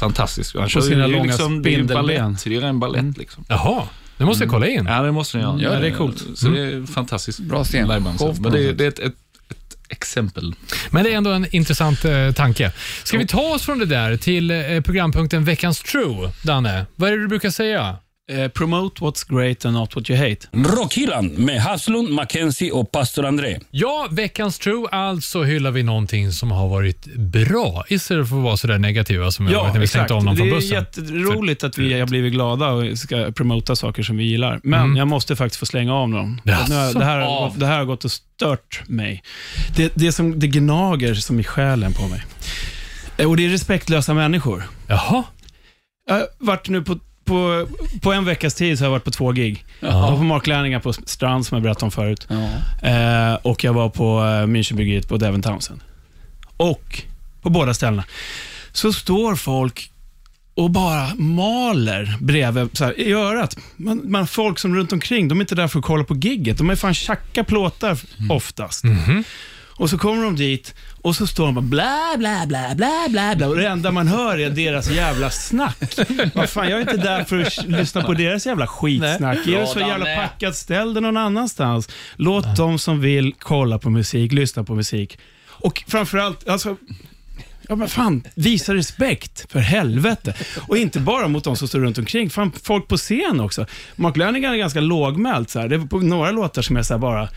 fantastiskt. 0.00 0.56
Han 0.58 0.68
kör 0.68 0.80
ju 0.82 1.22
liksom, 1.22 1.62
det 1.62 1.68
är 1.68 1.70
ju 1.70 1.76
spindelben. 1.76 2.06
balett, 2.06 2.44
det 2.44 2.50
är 2.50 2.54
ju 2.54 2.60
ren 2.60 2.80
balett 2.80 3.18
liksom. 3.18 3.44
Jaha, 3.48 3.82
det 4.18 4.24
måste 4.24 4.44
jag 4.44 4.50
kolla 4.50 4.66
in. 4.66 4.86
Ja, 4.86 5.02
det 5.02 5.12
måste 5.12 5.36
ni 5.36 5.42
göra. 5.42 5.60
Ja, 5.74 5.80
det 5.80 5.86
är 5.86 5.94
coolt. 5.96 6.24
Så 6.34 6.48
det 6.48 6.60
är 6.60 6.86
fantastiskt 6.86 7.38
Bra 7.38 7.64
scen. 7.64 7.88
liveband. 7.88 8.18
så. 8.18 8.26
Show 8.26 8.36
på 8.36 8.42
Men 8.42 8.52
det, 8.52 8.72
det 8.72 8.84
är 8.84 8.88
ett, 8.88 8.98
ett, 8.98 9.14
ett 9.50 9.76
exempel. 9.88 10.54
Men 10.90 11.04
det 11.04 11.12
är 11.12 11.16
ändå 11.16 11.30
en 11.30 11.46
intressant 11.56 12.04
eh, 12.04 12.32
tanke. 12.32 12.72
Ska 13.04 13.18
vi 13.18 13.26
ta 13.26 13.40
oss 13.40 13.62
från 13.62 13.78
det 13.78 13.86
där 13.86 14.16
till 14.16 14.50
eh, 14.50 14.80
programpunkten 14.80 15.44
Veckans 15.44 15.82
True, 15.82 16.30
Danne? 16.42 16.86
Vad 16.96 17.08
är 17.08 17.16
det 17.16 17.22
du 17.22 17.28
brukar 17.28 17.50
säga? 17.50 17.96
Eh, 18.32 18.48
promote 18.48 19.00
what's 19.04 19.24
great 19.36 19.64
and 19.64 19.74
not 19.76 19.96
what 19.96 20.10
you 20.10 20.18
hate. 20.18 20.46
Rockhyllan 20.76 21.26
med 21.26 21.60
Haslund, 21.62 22.08
Mackenzie 22.10 22.70
och 22.70 22.92
pastor 22.92 23.24
André. 23.24 23.58
Ja, 23.70 24.08
veckans 24.10 24.58
true, 24.58 24.88
alltså 24.92 25.42
hyllar 25.42 25.70
vi 25.70 25.82
någonting 25.82 26.32
som 26.32 26.50
har 26.50 26.68
varit 26.68 27.06
bra 27.16 27.84
istället 27.88 28.28
för 28.28 28.36
att 28.36 28.42
vara 28.42 28.56
sådär 28.56 28.78
negativa 28.78 29.30
som 29.30 29.46
vi 29.46 29.54
har 29.54 29.62
varit 29.62 29.72
när 29.74 29.80
vi 29.80 29.86
slängde 29.86 30.14
om 30.14 30.24
någon 30.24 30.34
det 30.34 30.38
från 30.40 30.48
är 30.48 30.54
bussen. 30.54 30.76
jätteroligt 30.76 31.64
att 31.64 31.78
vi 31.78 32.00
har 32.00 32.06
blivit 32.06 32.32
glada 32.32 32.68
och 32.68 32.98
ska 32.98 33.32
promota 33.32 33.76
saker 33.76 34.02
som 34.02 34.16
vi 34.16 34.24
gillar. 34.24 34.60
Men 34.62 34.96
jag 34.96 35.08
måste 35.08 35.36
faktiskt 35.36 35.58
få 35.60 35.66
slänga 35.66 35.94
av 35.94 36.08
dem. 36.10 36.40
Jaså? 36.44 36.72
Det, 36.72 36.78
här, 36.78 36.94
det, 36.94 37.04
här, 37.04 37.18
har 37.20 37.26
Av. 37.26 37.48
gått- 37.50 37.60
det 37.60 37.66
här 37.66 37.78
har 37.78 37.84
gått 37.84 38.04
och 38.04 38.10
stört 38.12 38.82
mig. 38.88 39.22
Det, 39.76 39.92
det, 39.94 40.06
är 40.06 40.10
som, 40.12 40.38
det 40.38 40.46
gnager 40.46 41.14
som 41.14 41.40
i 41.40 41.44
själen 41.44 41.92
på 41.92 42.08
mig. 42.08 42.22
Eh, 43.16 43.28
Och 43.30 43.36
det 43.36 43.44
är 43.46 43.48
respektlösa 43.48 44.14
människor. 44.14 44.62
Jaha? 44.86 45.22
Jag 46.06 46.14
har 46.14 46.26
varit 46.38 46.68
nu 46.68 46.82
på, 46.82 46.98
på, 47.32 47.68
på 48.00 48.12
en 48.12 48.24
veckas 48.24 48.54
tid 48.54 48.78
så 48.78 48.84
har 48.84 48.86
jag 48.86 48.90
varit 48.90 49.04
på 49.04 49.10
två 49.10 49.32
gig. 49.32 49.64
Jag 49.80 49.92
var 49.92 50.16
på 50.16 50.22
Mark 50.22 50.46
Lanninga 50.46 50.80
på 50.80 50.92
Strand, 50.92 51.46
som 51.46 51.56
jag 51.56 51.62
berättade 51.62 51.84
om 51.84 51.90
förut. 51.90 52.26
Ja. 52.28 52.88
Eh, 52.88 53.34
och 53.34 53.64
jag 53.64 53.72
var 53.72 53.88
på 53.88 54.18
eh, 54.18 54.46
Münchenbryggeriet 54.46 55.08
på 55.08 55.16
Devon 55.16 55.42
Townsend. 55.42 55.80
Och 56.56 57.02
på 57.42 57.50
båda 57.50 57.74
ställena 57.74 58.04
så 58.72 58.92
står 58.92 59.36
folk 59.36 59.90
och 60.54 60.70
bara 60.70 61.14
maler 61.14 62.16
bredvid 62.20 62.68
så 62.72 62.84
här, 62.84 63.00
i 63.00 63.12
örat. 63.12 63.56
Man, 63.76 64.00
man, 64.04 64.26
folk 64.26 64.58
som 64.58 64.76
runt 64.76 64.92
omkring, 64.92 65.28
de 65.28 65.38
är 65.38 65.42
inte 65.42 65.54
där 65.54 65.68
för 65.68 65.78
att 65.78 65.84
kolla 65.84 66.04
på 66.04 66.16
gigget. 66.16 66.58
De 66.58 66.70
är 66.70 66.76
fan 66.76 66.94
tjacka 66.94 67.44
plåtar 67.44 67.98
oftast. 68.30 68.84
Och 69.76 69.90
så 69.90 69.98
kommer 69.98 70.24
de 70.24 70.36
dit 70.36 70.74
och 71.02 71.16
så 71.16 71.26
står 71.26 71.46
de 71.46 71.54
bara 71.54 71.62
bla, 71.62 72.14
bla, 72.18 72.46
bla, 72.46 72.74
bla, 72.74 73.06
bla, 73.10 73.34
bla. 73.36 73.48
Och 73.48 73.56
det 73.56 73.68
enda 73.68 73.90
man 73.90 74.08
hör 74.08 74.38
är 74.38 74.50
deras 74.50 74.90
jävla 74.90 75.30
snack. 75.30 75.98
Vad 76.34 76.50
fan, 76.50 76.68
jag 76.68 76.76
är 76.76 76.80
inte 76.80 76.96
där 76.96 77.24
för 77.24 77.40
att 77.40 77.68
lyssna 77.68 78.02
på 78.02 78.14
deras 78.14 78.46
jävla 78.46 78.66
skitsnack. 78.66 79.46
Är 79.46 79.60
det 79.60 79.66
så 79.66 79.78
jävla 79.78 80.16
packat, 80.16 80.56
ställ 80.56 80.94
det 80.94 81.00
någon 81.00 81.16
annanstans. 81.16 81.88
Låt 82.16 82.56
de 82.56 82.78
som 82.78 83.00
vill 83.00 83.34
kolla 83.38 83.78
på 83.78 83.90
musik, 83.90 84.32
lyssna 84.32 84.64
på 84.64 84.74
musik. 84.74 85.18
Och 85.48 85.84
framförallt, 85.86 86.48
alltså, 86.48 86.76
Ja, 87.68 87.76
men 87.76 87.88
fan, 87.88 88.22
visa 88.34 88.74
respekt, 88.74 89.52
för 89.52 89.58
helvete. 89.58 90.34
Och 90.68 90.76
inte 90.76 91.00
bara 91.00 91.28
mot 91.28 91.44
de 91.44 91.56
som 91.56 91.68
står 91.68 91.80
runt 91.80 91.98
omkring, 91.98 92.30
fan, 92.30 92.52
folk 92.62 92.88
på 92.88 92.96
scen 92.96 93.40
också. 93.40 93.66
Mark 93.96 94.16
Lanigan 94.16 94.52
är 94.52 94.56
ganska 94.56 94.80
lågmält. 94.80 95.50
Så 95.50 95.60
här. 95.60 95.68
Det 95.68 95.74
är 95.74 95.86
på 95.86 95.98
några 95.98 96.30
låtar 96.30 96.62
som 96.62 96.76
är 96.76 96.82
så 96.82 96.98
bara 96.98 97.28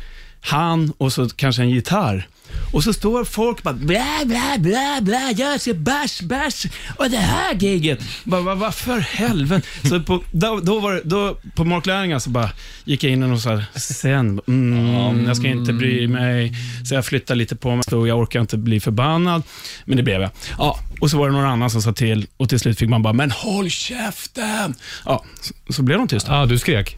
han 0.41 0.93
och 0.97 1.13
så 1.13 1.29
kanske 1.29 1.61
en 1.61 1.69
gitarr. 1.69 2.27
Och 2.71 2.83
så 2.83 2.93
står 2.93 3.23
folk 3.23 3.63
bara 3.63 3.73
bla, 3.73 4.05
bla, 4.25 4.55
bla, 4.59 4.99
bla, 5.01 5.31
jag 5.37 5.61
ska 5.61 5.73
bärs, 5.73 6.21
bärs 6.21 6.65
och 6.97 7.09
det 7.09 7.17
här 7.17 7.55
giget. 7.55 7.99
Bara, 8.23 8.41
vad, 8.41 8.57
vad 8.57 8.75
för 8.75 8.99
helvete. 8.99 9.67
Så 9.89 9.99
på, 9.99 10.23
då, 10.31 10.59
då 10.63 10.79
var 10.79 10.93
det, 10.93 11.01
då, 11.03 11.37
på 11.55 11.63
Mark 11.63 11.85
Lanigan 11.85 12.21
så 12.21 12.29
bara 12.29 12.49
gick 12.83 13.03
jag 13.03 13.11
in 13.11 13.19
någon 13.19 13.39
så 13.39 13.49
här 13.49 13.65
sen. 13.75 14.41
Mm, 14.47 15.25
jag 15.27 15.37
ska 15.37 15.47
inte 15.47 15.73
bry 15.73 16.07
mig. 16.07 16.53
Så 16.85 16.95
jag 16.95 17.05
flyttade 17.05 17.37
lite 17.37 17.55
på 17.55 17.75
mig. 17.75 17.83
Så 17.89 18.07
jag 18.07 18.19
orkar 18.19 18.41
inte 18.41 18.57
bli 18.57 18.79
förbannad. 18.79 19.43
Men 19.85 19.97
det 19.97 20.03
blev 20.03 20.21
jag. 20.21 20.31
Ja, 20.57 20.79
och 21.01 21.11
så 21.11 21.17
var 21.17 21.29
det 21.29 21.33
någon 21.35 21.45
annan 21.45 21.69
som 21.69 21.81
sa 21.81 21.93
till 21.93 22.27
och 22.37 22.49
till 22.49 22.59
slut 22.59 22.79
fick 22.79 22.89
man 22.89 23.03
bara, 23.03 23.13
men 23.13 23.31
håll 23.31 23.69
käften. 23.69 24.75
Ja, 25.05 25.25
så, 25.41 25.73
så 25.73 25.83
blev 25.83 25.97
de 25.97 26.07
tysta. 26.07 26.35
Ja, 26.35 26.45
du 26.45 26.57
skrek? 26.57 26.97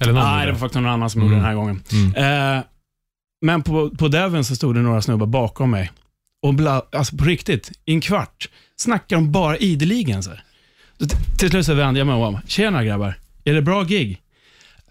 Eller 0.00 0.12
någon 0.12 0.24
Nej, 0.24 0.46
det 0.46 0.52
var 0.52 0.58
faktiskt 0.58 0.74
någon 0.74 0.92
annan 0.92 1.10
som 1.10 1.22
gjorde 1.22 1.34
den 1.34 1.44
här 1.44 1.54
gången. 1.54 1.82
Eh, 2.16 2.64
men 3.42 3.62
på, 3.62 3.90
på 3.90 4.08
Devon 4.08 4.44
så 4.44 4.56
stod 4.56 4.74
det 4.74 4.80
några 4.80 5.02
snubbar 5.02 5.26
bakom 5.26 5.70
mig. 5.70 5.90
Och 6.42 6.54
bla, 6.54 6.82
alltså 6.92 7.16
på 7.16 7.24
riktigt, 7.24 7.72
i 7.84 7.92
en 7.94 8.00
kvart 8.00 8.48
snackar 8.76 9.16
de 9.16 9.32
bara 9.32 9.56
ideligen. 9.56 10.22
Så 10.22 10.30
här. 10.30 10.42
Då 10.98 11.06
t- 11.06 11.16
till 11.38 11.50
slut 11.50 11.66
så 11.66 11.74
vände 11.74 12.00
jag 12.00 12.06
mig 12.06 12.16
om. 12.16 12.38
Tjena 12.46 12.84
grabbar, 12.84 13.14
är 13.44 13.54
det 13.54 13.62
bra 13.62 13.82
gig? 13.82 14.18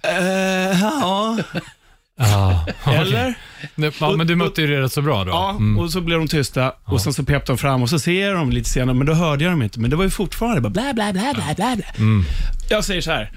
Eh, 0.04 0.80
ja, 0.82 1.38
Ah, 2.20 2.66
okej. 2.86 2.97
eller? 2.97 3.34
Det- 3.76 3.93
Ja, 3.99 4.12
men 4.18 4.28
du 4.28 4.36
mötte 4.36 4.62
ju 4.62 4.68
det 4.68 4.82
rätt 4.82 4.91
så 4.91 5.02
bra 5.02 5.24
då. 5.24 5.32
Ja, 5.32 5.49
Mm. 5.49 5.80
och 5.80 5.91
så 5.91 6.02
blev 6.02 6.20
de 6.20 6.28
tysta 6.28 6.74
och 6.86 7.02
sen 7.02 7.14
så 7.14 7.24
pep 7.24 7.45
de 7.45 7.58
fram 7.58 7.82
och 7.84 7.89
så 7.89 7.99
ser 7.99 8.26
jag 8.28 8.36
dem 8.36 8.49
lite 8.49 8.70
senare, 8.70 8.95
men 8.95 9.08
då 9.08 9.14
hörde 9.14 9.43
jag 9.43 9.54
dem 9.54 9.62
inte. 9.62 9.80
Men 9.80 9.89
det 9.89 9.95
var 9.95 10.04
ju 10.04 10.10
fortfarande 10.10 10.62
bara 10.62 10.70
bla, 10.70 10.93
bla, 10.93 11.14
bla, 11.14 11.34
bla, 11.34 11.43
bla, 11.56 11.76
bla. 11.76 11.86
Mm. 11.97 12.24
Jag 12.70 12.84
säger 12.86 13.02
så 13.02 13.12
här. 13.12 13.32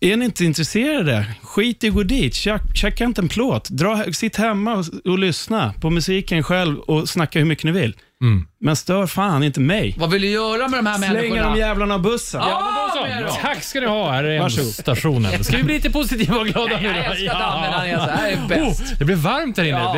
Är 0.00 0.16
ni 0.16 0.24
inte 0.24 0.44
intresserade, 0.44 1.24
skit 1.42 1.84
i 1.84 1.88
att 1.88 1.94
gå 1.94 2.02
dit. 2.02 2.32
Check- 2.34 2.74
Checka 2.74 3.04
inte 3.04 3.20
en 3.20 3.28
plåt. 3.28 3.70
Dra, 3.70 4.04
sitt 4.12 4.36
hemma 4.36 4.74
och, 4.74 4.84
och 5.10 5.18
lyssna 5.18 5.74
på 5.80 5.90
musiken 5.90 6.42
själv 6.42 6.78
och 6.78 7.08
snacka 7.08 7.38
hur 7.38 7.46
mycket 7.46 7.64
ni 7.64 7.70
vill. 7.72 7.94
Mm. 8.22 8.46
Men 8.60 8.76
stör 8.76 9.06
fan 9.06 9.42
inte 9.42 9.60
mig. 9.60 9.94
Vad 9.98 10.10
vill 10.10 10.22
du 10.22 10.28
göra 10.28 10.68
med 10.68 10.78
de 10.78 10.86
här 10.86 10.98
Slänga 10.98 11.12
människorna? 11.12 11.50
de 11.54 11.58
jävlarna 11.58 11.94
av 11.94 12.02
bussen. 12.02 12.40
Ja, 12.44 13.02
men 13.08 13.22
då. 13.22 13.28
Tack 13.42 13.62
ska 13.62 13.80
ni 13.80 13.86
ha. 13.86 14.10
Här 14.12 14.24
är 14.24 14.48
stationen. 14.48 15.44
Ska 15.44 15.56
vi 15.56 15.62
bli 15.62 15.74
lite 15.74 15.90
positiva 15.90 16.36
och 16.36 16.46
glada 16.46 16.80
nu 16.80 16.86
Jag 16.86 16.94
då? 16.94 17.00
älskar 17.00 17.38
den. 17.38 17.98
Det 18.06 18.12
här 18.12 18.30
är 18.32 18.48
bäst. 18.48 18.80
Oh, 18.92 18.98
det 18.98 19.04
blev 19.04 19.18
varmt 19.18 19.56
här 19.56 19.64
inne. 19.64 19.78
Ja. 19.78 19.92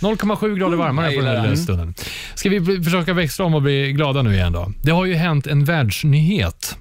Det 0.00 0.06
är 0.06 0.10
0,7 0.14 0.56
grader 0.58 0.76
varmare 0.76 1.10
på 1.12 1.20
den 1.22 1.40
här 1.40 1.48
det. 1.48 1.56
stunden. 1.56 1.94
Ska 2.34 2.48
vi 2.50 2.82
försöka 2.84 3.12
växla 3.12 3.44
om 3.44 3.54
och 3.54 3.62
bli 3.62 3.92
glada 3.92 4.22
nu 4.22 4.34
igen 4.34 4.52
då? 4.52 4.72
Det 4.82 4.90
har 4.90 5.04
ju 5.04 5.14
hänt 5.14 5.46
en 5.46 5.64
världsnyhet. 5.64 6.76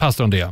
Pastor 0.00 0.24
André. 0.24 0.46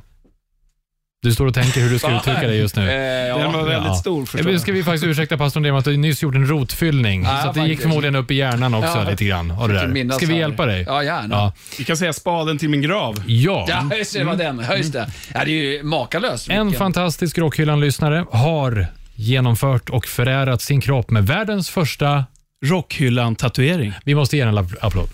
Du 1.22 1.32
står 1.32 1.46
och 1.46 1.54
tänker 1.54 1.80
hur 1.80 1.90
du 1.90 1.98
ska 1.98 2.16
uttrycka 2.16 2.40
dig 2.40 2.56
just 2.58 2.76
nu. 2.76 2.90
Eh, 2.90 2.94
ja. 3.28 3.38
Den 3.38 3.52
var 3.52 3.62
väldigt 3.62 3.86
Ja. 3.86 3.94
stor 3.94 4.26
förstår 4.26 4.44
men 4.44 4.52
jag. 4.52 4.62
ska 4.62 4.72
vi 4.72 4.82
faktiskt 4.84 5.04
ursäkta 5.04 5.38
pastor 5.38 5.58
André 5.58 5.72
med 5.72 5.78
att 5.78 5.84
du 5.84 5.96
nyss 5.96 6.22
gjort 6.22 6.34
en 6.34 6.46
rotfyllning. 6.46 7.22
Ja, 7.22 7.40
så 7.42 7.48
att 7.48 7.54
det 7.54 7.66
gick 7.66 7.80
förmodligen 7.80 8.16
upp 8.16 8.30
i 8.30 8.34
hjärnan 8.34 8.74
också 8.74 8.98
Ja. 9.04 9.10
lite 9.10 9.24
grann. 9.24 9.50
Av 9.50 9.68
det 9.68 9.74
där. 9.74 10.12
Ska 10.16 10.26
vi 10.26 10.36
hjälpa 10.38 10.66
dig? 10.66 10.84
Ja, 10.88 11.02
gärna. 11.02 11.34
Ja. 11.36 11.52
Vi 11.78 11.84
kan 11.84 11.96
säga 11.96 12.12
spaden 12.12 12.58
till 12.58 12.68
min 12.68 12.82
grav. 12.82 13.22
ja. 13.26 13.66
Ja, 13.68 13.96
just 13.96 14.12
det, 14.12 14.18
det 14.18 14.24
var 14.24 14.36
den. 14.36 14.64
Ja, 14.68 14.76
just 14.76 14.92
det. 14.92 15.10
Ja, 15.34 15.44
det 15.44 15.50
är 15.50 15.72
ju 15.76 15.82
makalöst. 15.82 16.48
En 16.50 16.66
Vilken- 16.66 16.78
fantastisk 16.78 17.38
Rockhyllan-lyssnare 17.38 18.24
har 18.32 18.86
genomfört 19.14 19.90
och 19.90 20.06
förärat 20.06 20.62
sin 20.62 20.80
kropp 20.80 21.10
med 21.10 21.26
världens 21.26 21.70
första... 21.70 22.24
Rockhyllan-tatuering. 22.64 23.92
Vi 24.04 24.14
måste 24.14 24.36
ge 24.36 24.42
en 24.42 24.58
app- 24.58 24.76
applåd. 24.80 25.08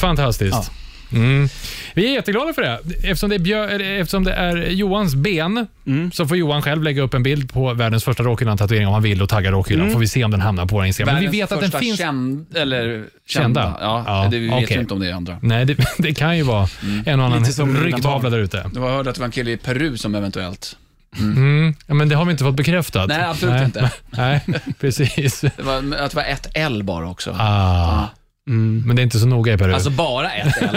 Fantastiskt. 0.00 0.70
Mm. 1.12 1.48
Vi 1.94 2.06
är 2.06 2.12
jätteglada 2.12 2.52
för 2.52 2.62
det. 2.62 2.78
Eftersom 2.96 3.30
det 3.30 3.36
är, 3.36 3.38
Björ, 3.38 3.80
eftersom 4.00 4.24
det 4.24 4.32
är 4.32 4.56
Johans 4.56 5.14
ben 5.14 5.66
så 6.12 6.26
får 6.26 6.36
Johan 6.36 6.62
själv 6.62 6.82
lägga 6.82 7.02
upp 7.02 7.14
en 7.14 7.22
bild 7.22 7.52
på 7.52 7.74
världens 7.74 8.04
första 8.04 8.22
Rockhyllan-tatuering 8.22 8.86
om 8.86 8.92
han 8.92 9.02
vill 9.02 9.22
och 9.22 9.28
tagga 9.28 9.50
Rockhyllan. 9.50 9.90
Får 9.90 10.00
vi 10.00 10.08
se 10.08 10.24
om 10.24 10.30
den 10.30 10.40
hamnar 10.40 10.66
på 10.66 10.76
vår 10.76 10.84
Instagram. 10.84 11.14
Men 11.14 11.20
vi 11.20 11.26
Världens 11.26 11.52
vet 11.52 11.64
att 11.64 11.72
den 11.72 11.80
finns... 11.80 11.98
Känd, 11.98 12.56
eller 12.56 13.04
kända. 13.26 13.62
Kända? 13.62 13.78
Ja, 13.80 14.04
Ja, 14.06 14.28
det, 14.30 14.38
vi 14.38 14.48
vet 14.48 14.70
ju 14.70 14.80
inte 14.80 14.94
om 14.94 15.00
det 15.00 15.08
är 15.08 15.12
andra. 15.14 15.38
Nej, 15.42 15.64
det, 15.64 15.76
det 15.98 16.14
kan 16.14 16.36
ju 16.36 16.42
vara 16.42 16.68
en 17.06 17.20
och 17.20 17.26
annan 17.26 17.44
ryggtavla 17.84 18.30
där 18.30 18.38
ute. 18.38 18.70
Har 18.76 18.90
hört 18.90 19.06
att 19.06 19.14
det 19.14 19.20
var 19.20 19.26
en 19.26 19.32
kille 19.32 19.50
i 19.50 19.56
Peru 19.56 19.96
som 19.96 20.14
eventuellt... 20.14 20.76
Mm. 21.18 21.74
Ja, 21.86 21.94
men 21.94 22.08
det 22.08 22.14
har 22.14 22.24
vi 22.24 22.30
inte 22.30 22.44
fått 22.44 22.54
bekräftat. 22.54 23.08
Nej, 23.08 23.24
absolut 23.24 23.62
inte. 23.62 23.90
Nej, 24.10 24.40
precis. 24.80 25.40
Det 25.40 25.62
var, 25.62 25.76
att 25.76 26.10
det 26.10 26.16
var 26.16 26.24
ett 26.24 26.48
L 26.54 26.82
bara 26.82 27.08
också. 27.08 27.36
Ah. 27.38 28.08
Men 28.46 28.96
det 28.96 29.02
är 29.02 29.04
inte 29.04 29.18
så 29.18 29.26
noga 29.26 29.52
i 29.54 29.58
Peru. 29.58 29.72
Alltså 29.72 29.90
bara 29.90 30.30
ett 30.32 30.54
L. 30.62 30.68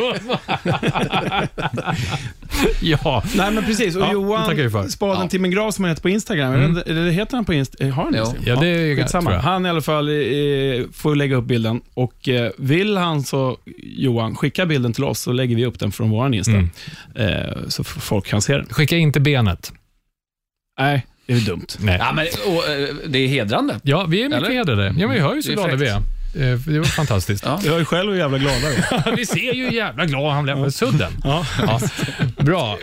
ja. 2.80 3.22
Nej 3.36 3.50
men 3.52 3.64
precis, 3.64 3.96
och 3.96 4.02
Ja, 4.02 4.06
det. 4.06 4.12
Johan, 4.12 4.90
spaden 4.90 5.22
Ja. 5.22 5.28
till 5.28 5.40
min 5.40 5.50
grav 5.50 5.70
som 5.70 5.84
han 5.84 5.88
heter 5.90 6.02
på 6.02 6.08
Instagram, 6.08 6.54
Mm. 6.54 6.82
eller, 6.86 7.10
heter 7.10 7.36
han 7.36 7.44
på 7.44 7.54
Instagram? 7.54 7.92
Har 7.92 8.04
han. 8.04 8.14
Instagram? 8.14 8.44
Ja, 8.46 8.56
det 8.60 8.66
är- 8.68 9.06
tror 9.06 9.32
jag. 9.32 9.40
Han 9.40 9.66
i 9.66 9.68
alla 9.68 9.80
fall 9.82 10.08
eh, 10.08 10.14
får 10.92 11.14
lägga 11.14 11.36
upp 11.36 11.44
bilden 11.44 11.80
och 11.94 12.28
eh, 12.28 12.50
vill 12.58 12.96
han 12.96 13.22
så, 13.22 13.58
Johan, 13.82 14.36
skicka 14.36 14.66
bilden 14.66 14.92
till 14.92 15.04
oss 15.04 15.20
så 15.20 15.32
lägger 15.32 15.56
vi 15.56 15.66
upp 15.66 15.78
den 15.78 15.92
från 15.92 16.10
vår 16.10 16.34
Insta. 16.34 16.52
Mm. 16.52 16.70
Eh, 17.14 17.56
så 17.68 17.84
folk 17.84 18.26
kan 18.26 18.42
se 18.42 18.56
den. 18.56 18.66
Skicka 18.66 18.96
inte 18.96 19.20
benet. 19.20 19.72
Nej, 20.80 21.06
det 21.26 21.32
är 21.32 21.40
dumt. 21.40 21.66
Nej. 21.78 21.96
Ja, 22.00 22.12
men, 22.12 22.26
och, 22.46 22.68
eh, 22.68 22.88
det 23.08 23.18
är 23.18 23.28
hedrande. 23.28 23.80
Ja, 23.82 24.04
vi 24.08 24.22
är 24.22 24.28
mycket 24.28 24.42
Eller? 24.44 24.50
hedrade. 24.54 24.84
Ja, 24.98 25.06
men 25.06 25.10
vi 25.10 25.18
hör 25.20 25.34
ju 25.34 25.42
så 25.42 25.48
Det 25.48 25.54
glada 25.54 25.76
vi 25.76 25.86
är. 25.88 26.02
Eh, 26.34 26.40
Det 26.66 26.78
var 26.78 26.84
fantastiskt. 26.84 27.44
Ja. 27.46 27.60
Jag 27.64 27.80
är 27.80 27.84
själv 27.84 28.16
jävla 28.16 28.38
gladare. 28.38 29.12
vi 29.16 29.26
ser 29.26 29.52
ju 29.54 29.64
hur 29.64 29.72
jävla 29.72 30.04
glad 30.06 30.32
han 30.32 30.44
blev 30.44 30.58
med 30.58 30.74
sudden. 30.74 31.12
ja. 31.24 31.46
Ja. 31.66 31.80
Bra. 32.38 32.78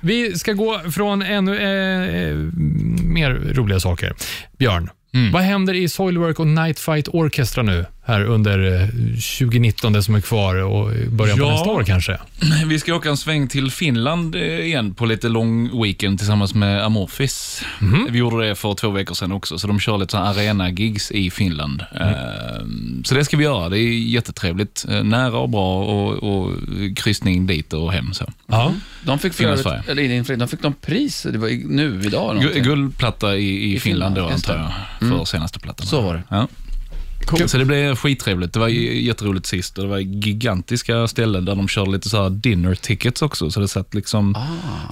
Vi 0.00 0.38
ska 0.38 0.52
gå 0.52 0.80
från 0.90 1.22
ännu 1.22 1.56
eh, 1.56 2.28
eh, 2.28 2.36
mer 3.04 3.30
roliga 3.54 3.80
saker. 3.80 4.14
Björn, 4.58 4.90
vad 5.32 5.42
händer 5.42 5.74
i 5.74 5.88
Soilwork 5.88 6.40
och 6.40 6.46
Night 6.46 6.78
Fight 6.78 7.08
Orchestra 7.08 7.62
nu 7.62 7.86
här 8.04 8.24
under 8.24 8.80
eh, 8.82 8.88
2019 9.38 9.92
det 9.92 10.02
som 10.02 10.14
är 10.14 10.20
kvar 10.20 10.54
och 10.54 10.90
början 11.10 11.38
på 11.38 11.44
Ja. 11.44 11.50
nästa 11.52 11.70
år 11.70 11.84
kanske? 11.84 12.18
Vi 12.66 12.78
ska 12.78 12.94
åka 12.94 13.08
en 13.08 13.16
sväng 13.16 13.48
till 13.48 13.70
Finland 13.70 14.34
eh, 14.34 14.42
igen 14.42 14.94
på 14.94 15.06
lite 15.06 15.28
lång 15.28 15.82
weekend 15.82 16.18
tillsammans 16.18 16.54
med 16.54 16.84
Amorphis. 16.84 17.62
Vi 18.10 18.18
gjorde 18.18 18.48
det 18.48 18.54
för 18.54 18.74
två 18.74 18.90
veckor 18.90 19.14
sedan 19.14 19.32
också, 19.32 19.58
så 19.58 19.66
de 19.66 19.80
kör 19.80 19.98
lite 19.98 20.18
arena-gigs 20.18 21.10
i 21.10 21.30
Finland. 21.30 21.84
Eh, 22.00 22.06
Så 23.04 23.14
det 23.14 23.24
ska 23.24 23.36
vi 23.36 23.44
göra. 23.44 23.68
Det 23.68 23.78
är 23.78 23.98
jättetrevligt. 23.98 24.84
Eh, 24.90 25.04
Nära 25.04 25.38
och 25.38 25.48
bra 25.48 25.84
och, 25.84 26.12
och 26.42 26.50
kryssning 26.96 27.46
dit 27.46 27.72
och 27.72 27.92
hem. 27.92 28.12
Så. 28.12 28.24
Ja. 28.46 28.72
De 29.04 29.18
fick, 29.18 29.40
övrigt, 29.40 29.60
Sverige. 29.60 29.82
eller 29.88 30.36
de 30.36 30.48
fick 30.48 30.62
någon 30.62 30.74
pris, 30.74 31.26
det 31.32 31.38
var 31.38 31.48
nu, 31.68 32.02
idag. 32.06 32.42
Guldplatta 32.54 33.36
i, 33.36 33.40
i, 33.48 33.74
I 33.74 33.80
Finland, 33.80 34.14
Finland, 34.14 34.30
då, 34.30 34.34
antar 34.34 34.72
jag, 35.00 35.01
för 35.10 35.24
senaste 35.24 35.58
plattan. 35.58 35.86
Så 35.86 36.00
var 36.00 36.14
det. 36.14 36.22
Ja. 36.28 36.48
Så 37.46 37.58
det 37.58 37.64
blev 37.64 37.96
skittrevligt. 37.96 38.52
Det 38.52 38.60
var 38.60 38.68
jätteroligt 38.68 39.46
sist 39.46 39.78
och 39.78 39.84
det 39.84 39.90
var 39.90 39.98
gigantiska 39.98 41.08
ställen 41.08 41.44
där 41.44 41.54
de 41.54 41.68
körde 41.68 41.90
lite 41.90 42.08
så 42.08 42.22
här 42.22 42.30
dinner 42.30 42.74
tickets 42.74 43.22
också. 43.22 43.50
Så 43.50 43.60
det 43.60 43.68
satt 43.68 43.94
liksom 43.94 44.36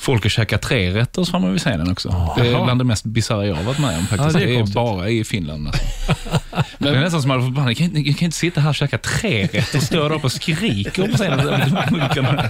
folk 0.01 0.25
och 0.25 0.31
käkade 0.31 0.63
trerätters 0.63 1.31
framme 1.31 1.51
vid 1.51 1.61
scenen 1.61 1.91
också. 1.91 2.35
Det 2.37 2.49
är 2.49 2.65
bland 2.65 2.81
det 2.81 2.85
mest 2.85 3.05
bisarra 3.05 3.47
jag 3.47 3.55
har 3.55 3.63
varit 3.63 3.79
med 3.79 3.99
om 3.99 4.07
faktiskt. 4.07 4.35
Ja, 4.35 4.41
det 4.41 4.45
är 4.45 4.65
det 4.65 4.71
är 4.71 4.75
bara 4.75 5.09
i 5.09 5.25
Finland. 5.25 5.67
Alltså. 5.67 5.83
det 6.79 6.89
är 6.89 7.01
nästan 7.01 7.23
som 7.23 7.31
att 7.31 7.53
man 7.53 7.67
jag 7.67 7.77
kan, 7.77 7.87
inte, 7.87 8.01
jag 8.01 8.17
kan 8.19 8.25
inte 8.27 8.37
sitta 8.37 8.61
här 8.61 8.69
och 8.69 8.75
käka 8.75 8.99
trerätter 8.99 9.79
och 9.79 9.83
stå 9.85 9.97
där 10.09 10.13
uppe 10.15 10.27
och 10.27 10.33
skrika 10.33 11.03
på 11.07 11.17
scenen. 11.17 12.49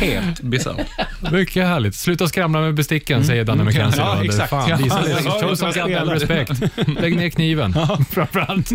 Helt 0.00 0.40
bisarrt. 0.42 0.86
Mycket 1.32 1.66
härligt. 1.66 1.94
Sluta 1.94 2.28
skramla 2.28 2.60
med 2.60 2.74
besticken, 2.74 3.24
säger 3.24 3.44
Danne 3.44 3.64
McKenzie. 3.64 4.02
Ja, 4.02 4.14
då. 4.14 4.20
Det- 4.20 4.26
exakt. 4.26 4.50
Fan, 4.50 4.68
Ja, 4.70 4.76
visa 4.76 5.00
jag 5.08 5.50
lite- 5.50 5.72
spelade. 5.72 6.14
respekt. 6.14 6.52
Lägg 7.00 7.16
ner 7.16 7.28
kniven, 7.30 7.74
framförallt. 8.10 8.70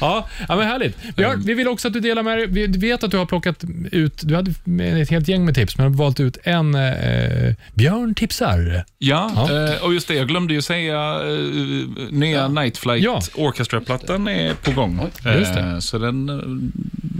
ja, 0.00 0.28
ja, 0.48 0.56
men 0.56 0.66
härligt. 0.66 1.16
Björn, 1.16 1.42
vi 1.46 1.54
vill 1.54 1.68
också 1.68 1.88
att 1.88 1.94
du 1.94 2.00
delar 2.00 2.22
med 2.22 2.38
dig. 2.38 2.46
Vi 2.46 2.66
vet 2.66 3.04
att 3.04 3.10
du 3.10 3.16
har 3.16 3.26
plockat 3.26 3.64
ut, 3.92 4.20
du 4.22 4.34
hade 4.36 4.54
med 4.64 5.02
ett 5.02 5.10
helt 5.10 5.28
gäng 5.28 5.44
med 5.44 5.54
tips, 5.54 5.76
men 5.78 5.86
har 5.86 5.94
valt 5.98 6.20
ut 6.20 6.38
en 6.42 6.74
eh, 6.74 7.54
Björn 7.74 8.14
tipsar. 8.14 8.84
Ja, 8.98 9.30
Ja. 9.48 9.64
eh, 9.74 9.82
och 9.84 9.94
just 9.94 10.08
det, 10.08 10.14
jag 10.14 10.28
glömde 10.28 10.54
ju 10.54 10.62
säga, 10.62 11.14
eh, 11.20 12.10
nya 12.10 12.48
Night 12.62 12.78
Flight 12.78 13.04
Ja. 13.04 13.20
Orchestra-plattan 13.34 14.28
är 14.28 14.54
på 14.54 14.70
gång. 14.70 15.00
Det. 15.22 15.58
Eh, 15.58 15.78
Så 15.78 15.98
den 15.98 16.28
eh, 16.28 16.36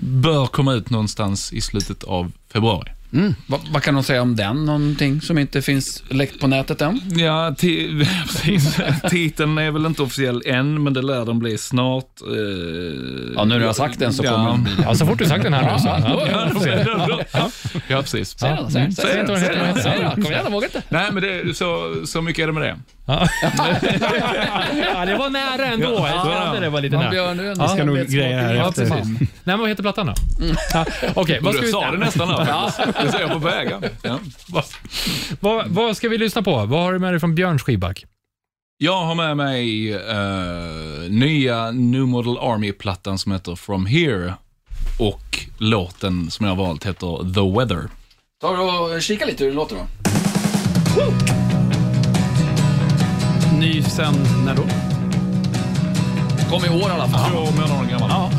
bör 0.02 0.46
komma 0.46 0.74
ut 0.74 0.90
någonstans 0.90 1.52
i 1.52 1.60
slutet 1.60 2.04
av 2.04 2.32
februari. 2.52 2.90
Mm. 3.12 3.34
Vad, 3.46 3.60
vad 3.70 3.82
kan 3.82 3.94
de 3.94 4.02
säga 4.04 4.22
om 4.22 4.36
den? 4.36 4.64
Någonting 4.64 5.20
som 5.20 5.38
inte 5.38 5.62
finns 5.62 6.02
läckt 6.08 6.40
på 6.40 6.46
nätet 6.46 6.82
än? 6.82 7.00
Ja, 7.16 7.54
precis. 7.58 8.78
Titeln 9.10 9.58
är 9.58 9.70
väl 9.70 9.86
inte 9.86 10.02
officiell 10.02 10.42
än, 10.46 10.82
men 10.82 10.92
det 10.94 11.02
lär 11.02 11.24
den 11.24 11.38
bli 11.38 11.58
snart. 11.58 12.20
Eh, 12.20 12.36
Ja, 13.36 13.44
nu 13.44 13.54
när 13.54 13.60
jag 13.60 13.66
har 13.66 13.72
sagt 13.72 13.98
den 13.98 14.12
så 14.12 14.24
Ja. 14.24 14.30
kommer 14.32 14.50
den 14.50 14.64
bli. 14.64 14.72
Ja, 14.84 14.94
så 14.94 15.06
fort 15.06 15.18
du 15.18 15.24
sagt 15.26 15.42
den 15.42 15.54
här 15.54 15.72
nu 15.72 15.78
så. 15.78 15.88
Ja, 15.88 16.26
Ja, 17.32 17.50
ja, 17.88 18.02
precis. 18.02 18.38
Säg 18.38 18.56
då, 18.60 18.70
säg, 18.70 18.82
Mm. 18.82 19.26
då. 19.26 20.10
Kom 20.14 20.32
igen, 20.32 20.40
jag 20.44 20.50
vågar 20.50 20.66
inte. 20.68 20.82
Nej, 20.88 21.08
men 21.12 21.22
det, 21.22 21.56
så, 21.56 21.94
så 22.06 22.22
mycket 22.22 22.42
är 22.42 22.46
det 22.46 22.52
med 22.52 22.62
det. 22.62 22.76
Ja, 23.08 23.28
det 25.06 25.16
var 25.16 25.30
nära 25.30 25.66
ändå. 25.66 26.08
Jag 26.14 26.42
kände 26.42 26.60
det 26.60 26.68
var 26.70 26.80
lite 26.80 26.94
Ja, 26.96 27.00
nära. 27.00 27.10
Björn, 27.10 27.36
du 27.36 27.50
en 27.50 27.56
Ja, 27.58 27.68
ska 27.68 27.84
nog 27.84 27.96
greja 27.96 28.40
här 28.40 28.54
Ja, 28.54 28.68
efter. 28.68 28.84
Nej, 29.04 29.28
men 29.44 29.58
vad 29.60 29.68
heter 29.68 29.82
plattan 29.82 30.06
då? 30.06 30.14
Ja, 30.72 30.84
Okej, 31.14 31.38
vad 31.42 31.52
ska 31.54 31.60
Du 31.60 31.66
vi... 31.66 31.72
sa 31.72 31.90
det 31.90 31.98
nästan. 31.98 32.28
Det 33.02 33.12
ser 33.12 33.20
jag 33.20 33.30
på 33.32 33.38
vägen. 33.38 33.84
Ja. 34.02 34.18
Vad, 35.40 35.66
vad 35.68 35.96
ska 35.96 36.08
vi 36.08 36.18
lyssna 36.18 36.42
på? 36.42 36.50
Vad 36.66 36.80
har 36.82 36.92
du 36.92 36.98
med 36.98 37.12
dig 37.12 37.20
från 37.20 37.34
Björns 37.34 37.62
skivback? 37.62 38.04
Jag 38.78 39.04
har 39.04 39.14
med 39.14 39.36
mig 39.36 39.94
eh, 39.94 41.10
nya 41.10 41.70
New 41.70 42.06
Model 42.06 42.38
Army-plattan 42.38 43.18
som 43.18 43.32
heter 43.32 43.56
From 43.56 43.86
Here 43.86 44.34
och 44.98 45.38
låten 45.58 46.30
som 46.30 46.46
jag 46.46 46.54
har 46.56 46.64
valt 46.64 46.86
heter 46.86 47.34
The 47.34 47.58
Weather. 47.58 47.88
Ta 48.40 48.48
och 48.94 49.02
kika 49.02 49.24
lite 49.26 49.44
hur 49.44 49.50
det 49.50 49.56
låter 49.56 49.76
då. 49.76 49.82
Ny 53.58 53.82
sen 53.82 54.14
när 54.44 54.54
då? 54.54 54.62
Kom 56.50 56.64
i 56.64 56.68
år 56.68 56.90
i 56.90 56.92
alla 56.92 57.08
fall. 57.08 57.30
Två 57.30 57.40
månader 57.40 57.90
gammal. 57.90 58.10
Ja, 58.10 58.30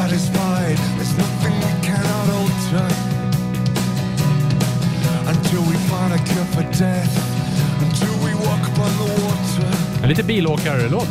satisfied. 0.00 0.78
There's 0.96 1.16
nothing 1.18 1.54
we 1.66 1.72
cannot 1.88 2.26
alter 2.38 2.88
until 5.32 5.62
we 5.70 5.76
find 5.90 6.10
a 6.18 6.20
cure 6.28 6.48
for 6.54 6.64
death. 6.84 7.12
Until 7.84 8.14
we 8.24 8.32
walk 8.46 8.62
upon 8.70 8.90
the 9.00 9.08
water. 9.24 9.70
En 10.02 10.08
lite 10.08 10.22
bilåkarlåt. 10.22 11.08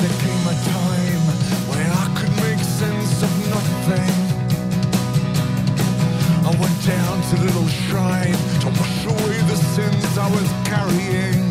There 0.00 0.14
came 0.24 0.44
a 0.54 0.56
time 0.76 1.24
when 1.70 1.88
I 2.02 2.06
could 2.16 2.34
make 2.46 2.62
sense 2.80 3.14
of 3.26 3.32
nothing. 3.54 4.12
I 6.48 6.52
went 6.62 6.78
down 6.94 7.16
to 7.28 7.34
the 7.36 7.44
little 7.48 7.70
shrine 7.84 8.38
to 8.62 8.68
wash 8.78 9.00
away 9.12 9.36
the 9.52 9.58
sins 9.74 10.18
I 10.26 10.28
was 10.36 10.48
carrying. 10.70 11.41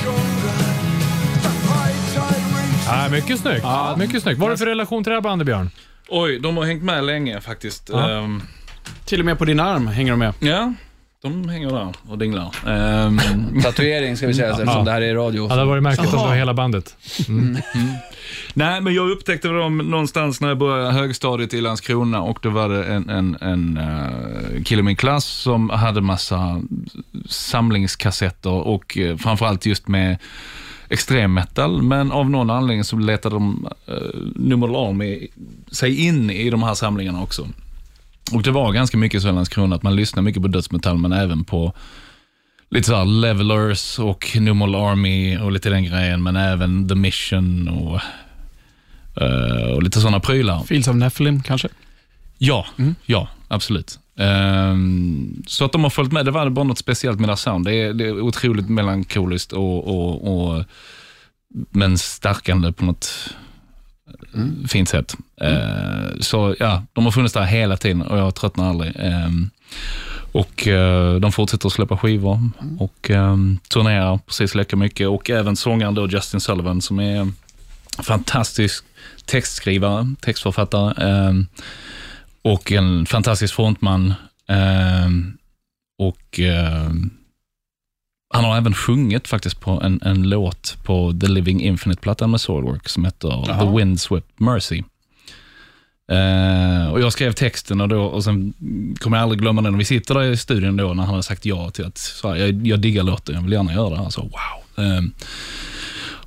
Stronger. 0.00 0.52
The 1.42 1.48
high 1.68 1.94
tide 2.14 2.42
reaches 2.56 2.86
Ja, 2.86 3.08
mycket 3.10 3.40
snyggt. 3.40 3.64
Mycket 3.98 4.22
snyggt. 4.22 4.38
Vad 4.38 4.48
har 4.48 4.50
du 4.50 4.58
för 4.58 4.66
relation 4.66 5.04
till 5.04 5.10
det 5.10 5.16
här 5.16 5.20
bandet, 5.22 5.46
Björn? 5.46 5.70
Oj, 6.08 6.38
de 6.38 6.56
har 6.56 6.64
hängt 6.64 6.82
med 6.82 7.04
länge 7.04 7.40
faktiskt. 7.40 7.88
Ja. 7.92 8.10
Ehm, 8.10 8.42
Till 9.04 9.20
och 9.20 9.26
med 9.26 9.38
på 9.38 9.44
din 9.44 9.60
arm 9.60 9.86
hänger 9.86 10.10
de 10.12 10.18
med. 10.18 10.34
ja, 10.40 10.72
de 11.22 11.48
hänger 11.48 11.70
där 11.70 11.92
och 12.08 12.18
dinglar. 12.18 12.54
Ehm, 12.66 13.20
Tatuering 13.62 14.16
ska 14.16 14.26
vi 14.26 14.34
säga 14.34 14.50
eftersom 14.52 14.84
det 14.84 14.90
här 14.90 15.02
är 15.02 15.14
radio. 15.14 15.42
Ja, 15.42 15.48
det 15.48 15.54
hade 15.54 15.64
varit 15.64 15.82
märkligt 15.82 16.12
om 16.12 16.18
det 16.18 16.26
var 16.26 16.34
hela 16.34 16.54
bandet. 16.54 16.96
Nej, 18.54 18.80
men 18.80 18.94
jag 18.94 19.10
upptäckte 19.10 19.48
dem 19.48 19.78
någonstans 19.78 20.40
när 20.40 20.48
jag 20.48 20.58
började 20.58 20.92
högstadiet 20.92 21.54
i 21.54 21.60
Landskrona 21.60 22.22
och 22.22 22.38
då 22.42 22.50
var 22.50 22.68
det 22.68 22.84
en, 22.84 23.08
en, 23.08 23.36
en 23.40 23.78
uh, 23.78 24.62
kille 24.62 24.80
i 24.80 24.82
min 24.82 24.96
klass 24.96 25.24
som 25.24 25.70
hade 25.70 26.00
massa 26.00 26.62
samlingskassetter 27.26 28.50
och 28.50 28.96
uh, 29.00 29.16
framförallt 29.16 29.66
just 29.66 29.88
med 29.88 30.18
extrem 30.88 31.34
metal, 31.34 31.82
men 31.82 32.12
av 32.12 32.30
någon 32.30 32.50
anledning 32.50 32.84
så 32.84 32.96
letade 32.96 33.34
de 33.34 33.68
uh, 33.88 33.94
Numero 34.36 34.88
Army 34.88 35.28
sig 35.70 36.06
in 36.06 36.30
i 36.30 36.50
de 36.50 36.62
här 36.62 36.74
samlingarna 36.74 37.22
också. 37.22 37.48
Och 38.32 38.42
det 38.42 38.50
var 38.50 38.72
ganska 38.72 38.96
mycket 38.96 39.22
så 39.22 39.28
i 39.28 39.32
Landskrona 39.32 39.76
att 39.76 39.82
man 39.82 39.96
lyssnade 39.96 40.24
mycket 40.24 40.42
på 40.42 40.48
dödsmetall, 40.48 40.98
men 40.98 41.12
även 41.12 41.44
på 41.44 41.72
lite 42.70 42.88
såhär 42.88 43.04
Levelers 43.04 43.98
och 43.98 44.36
Numero 44.40 44.90
Army 44.90 45.38
och 45.38 45.52
lite 45.52 45.70
den 45.70 45.84
grejen, 45.84 46.22
men 46.22 46.36
även 46.36 46.88
The 46.88 46.94
Mission 46.94 47.68
och 47.68 48.00
Eh, 49.16 49.72
och 49.74 49.82
lite 49.82 50.00
sådana 50.00 50.20
prylar. 50.20 50.62
Fields 50.62 50.88
of 50.88 50.96
Nephilim 50.96 51.42
kanske? 51.42 51.68
Ja, 52.38 52.66
ja 53.06 53.28
absolut. 53.48 53.98
Ehm, 54.18 55.42
så 55.46 55.64
att 55.64 55.72
de 55.72 55.82
har 55.82 55.90
följt 55.90 56.12
med, 56.12 56.24
det 56.24 56.30
var 56.30 56.50
bara 56.50 56.64
något 56.64 56.78
speciellt 56.78 57.20
med 57.20 57.28
deras 57.28 57.40
sound. 57.40 57.64
Det 57.64 57.74
är, 57.74 57.92
det 57.92 58.04
är 58.04 58.20
otroligt 58.20 58.68
melankoliskt 58.68 59.52
och, 59.52 59.88
och, 59.88 60.54
och 60.56 60.64
men 61.70 61.98
stärkande 61.98 62.72
på 62.72 62.84
något 62.84 63.34
eh, 64.34 64.68
fint 64.68 64.88
sätt. 64.88 65.14
Eh, 65.40 66.20
så 66.20 66.54
ja, 66.58 66.82
de 66.92 67.04
har 67.04 67.12
funnits 67.12 67.34
där 67.34 67.42
hela 67.44 67.76
tiden 67.76 68.02
och 68.02 68.18
jag 68.18 68.34
tröttnar 68.34 68.68
aldrig. 68.68 68.92
Ehm, 68.96 69.50
och 70.32 70.68
eh, 70.68 71.14
de 71.14 71.32
fortsätter 71.32 71.66
att 71.66 71.72
släppa 71.72 71.96
skivor 71.96 72.50
och 72.78 73.10
um, 73.10 73.58
turnerar 73.68 74.18
precis 74.26 74.54
lika 74.54 74.76
mycket 74.76 75.08
och 75.08 75.30
även 75.30 75.56
sångaren 75.56 75.94
då 75.94 76.08
Justin 76.08 76.40
Sullivan 76.40 76.82
som 76.82 77.00
är 77.00 77.32
fantastisk 78.02 78.84
textskrivare, 79.24 80.14
textförfattare 80.20 81.08
ehm, 81.08 81.46
och 82.42 82.72
en 82.72 83.06
fantastisk 83.06 83.54
frontman. 83.54 84.14
ehm, 84.48 85.36
och 85.98 86.40
ehm, 86.40 87.10
han 88.32 88.44
har 88.44 88.56
även 88.56 88.74
sjungit 88.74 89.28
faktiskt 89.28 89.60
på 89.60 89.70
en, 89.70 90.00
en 90.02 90.28
låt 90.28 90.76
på 90.84 91.14
The 91.20 91.28
Living 91.28 91.62
Infinite-plattan 91.62 92.30
med 92.30 92.40
Swordwork 92.40 92.88
som 92.88 93.04
heter 93.04 93.60
The 93.60 93.76
Windswept 93.76 94.40
Mercy. 94.40 94.82
Eh, 96.12 96.92
och 96.92 97.00
jag 97.00 97.12
skrev 97.12 97.32
texten 97.32 97.80
och, 97.80 97.88
då, 97.88 98.02
och 98.02 98.24
sen 98.24 98.54
kommer 99.00 99.16
jag 99.16 99.22
aldrig 99.22 99.40
glömma 99.40 99.62
den. 99.62 99.78
Vi 99.78 99.84
sitter 99.84 100.14
där 100.14 100.22
i 100.22 100.36
studion 100.36 100.76
då 100.76 100.94
när 100.94 101.02
han 101.02 101.14
har 101.14 101.22
sagt 101.22 101.46
ja 101.46 101.70
till 101.70 101.84
att 101.84 102.20
här, 102.24 102.36
jag, 102.36 102.66
jag 102.66 102.80
diggar 102.80 103.02
låten, 103.02 103.34
jag 103.34 103.42
vill 103.42 103.52
gärna 103.52 103.72
göra 103.72 103.90
det 103.90 104.02
här. 104.02 104.10
Så, 104.10 104.20
wow. 104.22 104.84
Ehm, 104.86 105.12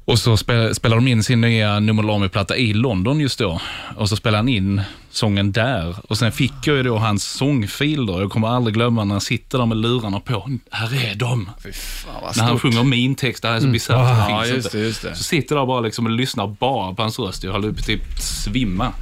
och 0.05 0.19
så 0.19 0.37
spel, 0.37 0.75
spelar 0.75 0.95
de 0.95 1.07
in 1.07 1.23
sin 1.23 1.41
nya 1.41 1.79
Nummer 1.79 2.15
Army-platta 2.15 2.57
i 2.57 2.73
London 2.73 3.19
just 3.19 3.39
då. 3.39 3.61
Och 3.95 4.09
så 4.09 4.15
spelar 4.15 4.37
han 4.37 4.49
in 4.49 4.81
sången 5.11 5.51
där. 5.51 5.95
Och 6.09 6.17
sen 6.17 6.31
fick 6.31 6.53
jag 6.63 6.75
ju 6.77 6.83
då 6.83 6.97
hans 6.97 7.23
sångfil 7.23 8.05
då. 8.05 8.21
Jag 8.21 8.29
kommer 8.31 8.47
aldrig 8.47 8.73
glömma 8.73 9.03
när 9.03 9.13
han 9.13 9.21
sitter 9.21 9.57
där 9.57 9.65
med 9.65 9.77
lurarna 9.77 10.19
på. 10.19 10.49
Här 10.71 11.05
är 11.11 11.15
de. 11.15 11.49
Fan 11.73 12.13
vad 12.23 12.37
När 12.37 12.43
han 12.43 12.59
sjunger 12.59 12.83
min 12.83 13.15
text, 13.15 13.41
det 13.41 13.47
här 13.47 13.55
är 13.55 13.59
så 13.59 13.67
bisarrt. 13.67 13.97
det 14.27 14.33
Ja, 14.33 14.41
finns 14.43 14.55
just 14.55 14.71
det, 14.71 14.79
just 14.79 15.01
det. 15.01 15.15
Så 15.15 15.23
sitter 15.23 15.55
jag 15.55 15.67
bara 15.67 15.79
liksom 15.79 16.05
och 16.05 16.11
lyssnar 16.11 16.47
bara 16.47 16.93
på 16.93 17.01
hans 17.01 17.19
röst. 17.19 17.43
Jag 17.43 17.51
håller 17.51 17.71
på 17.71 17.81
typ 17.81 18.01
svimma. 18.19 18.93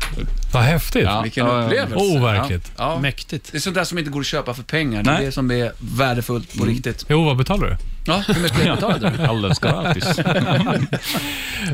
Vad 0.54 0.64
häftigt. 0.64 1.04
Ja. 1.04 1.22
Vilken 1.22 1.46
Ja, 1.46 1.60
ja. 1.60 1.66
upplevelse. 1.66 1.96
Overkligt. 2.18 2.72
Ja. 2.78 2.94
Ja. 2.94 3.00
Mäktigt. 3.00 3.52
Det 3.52 3.58
är 3.58 3.60
sånt 3.62 3.76
där 3.76 3.84
som 3.84 3.98
inte 3.98 4.12
går 4.12 4.20
att 4.20 4.26
köpa 4.26 4.54
för 4.54 4.64
pengar. 4.64 5.04
Det 5.04 5.10
är 5.10 5.14
Nej. 5.14 5.26
det 5.26 5.32
som 5.32 5.52
är 5.52 5.72
värdefullt 5.80 6.58
på 6.60 6.66
riktigt. 6.66 7.06
Jo, 7.10 7.24
vad 7.26 7.38
betalar 7.38 7.68
du? 7.68 7.78
Ja, 8.06 8.24
hur 8.28 8.42
mycket 8.42 8.58
betalade 8.66 9.10
du? 9.18 9.24
Alldeles 9.24 9.60
gratis. 9.60 10.04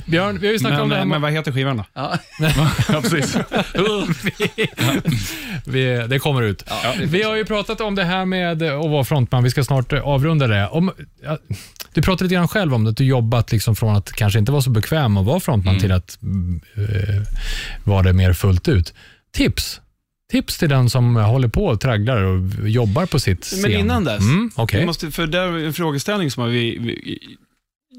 Björn, 0.05 0.39
vi 0.39 0.47
har 0.47 0.53
ju 0.53 0.59
snackat 0.59 0.79
om 0.79 0.89
det 0.89 0.95
här 0.95 1.01
Men, 1.01 1.09
med... 1.09 1.15
men 1.15 1.21
vad 1.21 1.31
heter 1.31 1.51
skivan 1.51 1.77
då? 1.77 1.85
Ja. 1.93 2.17
ja, 2.89 3.01
precis. 3.01 3.37
Vi, 5.65 6.05
det 6.09 6.19
kommer 6.19 6.41
ut. 6.41 6.63
vi 7.05 7.23
har 7.23 7.35
ju 7.35 7.45
pratat 7.45 7.81
om 7.81 7.95
det 7.95 8.03
här 8.03 8.25
med 8.25 8.63
att 8.63 8.89
vara 8.89 9.03
frontman. 9.03 9.43
Vi 9.43 9.49
ska 9.49 9.63
snart 9.63 9.93
eh, 9.93 10.07
avrunda 10.07 10.47
det. 10.47 10.67
Om, 10.67 10.91
ja, 11.23 11.37
du 11.93 12.01
pratade 12.01 12.23
lite 12.23 12.35
grann 12.35 12.47
själv 12.47 12.73
om 12.73 12.83
det, 12.83 12.89
att 12.89 12.97
du 12.97 13.05
jobbat 13.05 13.51
liksom 13.51 13.75
från 13.75 13.95
att 13.95 14.11
kanske 14.11 14.39
inte 14.39 14.51
vara 14.51 14.61
så 14.61 14.69
bekväm 14.69 15.17
att 15.17 15.25
vara 15.25 15.39
frontman 15.39 15.79
till 15.79 15.91
att 15.91 16.17
mm, 16.21 16.61
eh, 16.75 17.21
vara 17.83 18.03
det 18.03 18.13
mer 18.13 18.33
fullt 18.33 18.67
ut. 18.67 18.93
Tips? 19.33 19.81
Tips 20.31 20.57
till 20.57 20.69
den 20.69 20.89
som 20.89 21.15
håller 21.15 21.47
på 21.47 21.65
och 21.65 21.81
tragglar 21.81 22.21
och 22.23 22.69
jobbar 22.69 23.05
på 23.05 23.19
sitt 23.19 23.43
scen. 23.45 23.61
Men 23.61 23.71
innan 23.71 24.03
dess, 24.03 24.19
Mm, 24.21 24.51
okej. 24.55 24.79
vi 24.79 24.85
måste, 24.85 25.11
för 25.11 25.27
det 25.27 25.39
är 25.39 25.65
en 25.65 25.73
frågeställning 25.73 26.31
som 26.31 26.41
har 26.43 26.49
vi, 26.49 26.77
vi, 26.77 27.19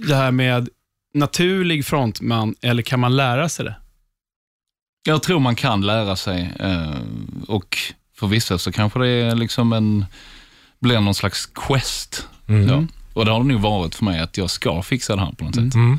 det 0.09 0.15
här 0.15 0.31
med 0.31 0.69
naturlig 1.15 1.87
frontman, 1.87 2.55
eller 2.61 2.83
kan 2.83 3.01
man 3.01 3.17
lära 3.17 3.49
sig 3.49 3.65
det? 3.65 3.75
Jag 5.05 5.23
tror 5.23 5.41
man 5.41 5.55
kan 5.57 5.81
lära 5.87 6.17
sig 6.17 6.53
eh, 6.61 7.01
och 7.49 7.79
för 8.17 8.27
vissa 8.27 8.59
så 8.59 8.73
kanske 8.73 8.99
det 8.99 9.09
är 9.09 9.35
liksom 9.35 9.73
en, 9.73 10.05
blir 10.81 11.01
någon 11.01 11.15
slags 11.15 11.47
quest. 11.47 12.27
Mm. 12.49 12.69
Ja. 12.69 12.85
Och 13.15 13.25
det 13.25 13.31
har 13.31 13.41
det 13.41 13.47
nog 13.47 13.61
varit 13.61 13.95
för 13.95 14.05
mig 14.05 14.21
att 14.21 14.37
jag 14.37 14.51
ska 14.51 14.83
fixa 14.83 15.17
det 15.17 15.23
här 15.23 15.33
på 15.33 15.45
något 15.45 15.55
sätt. 15.55 15.75
Mm. 15.75 15.99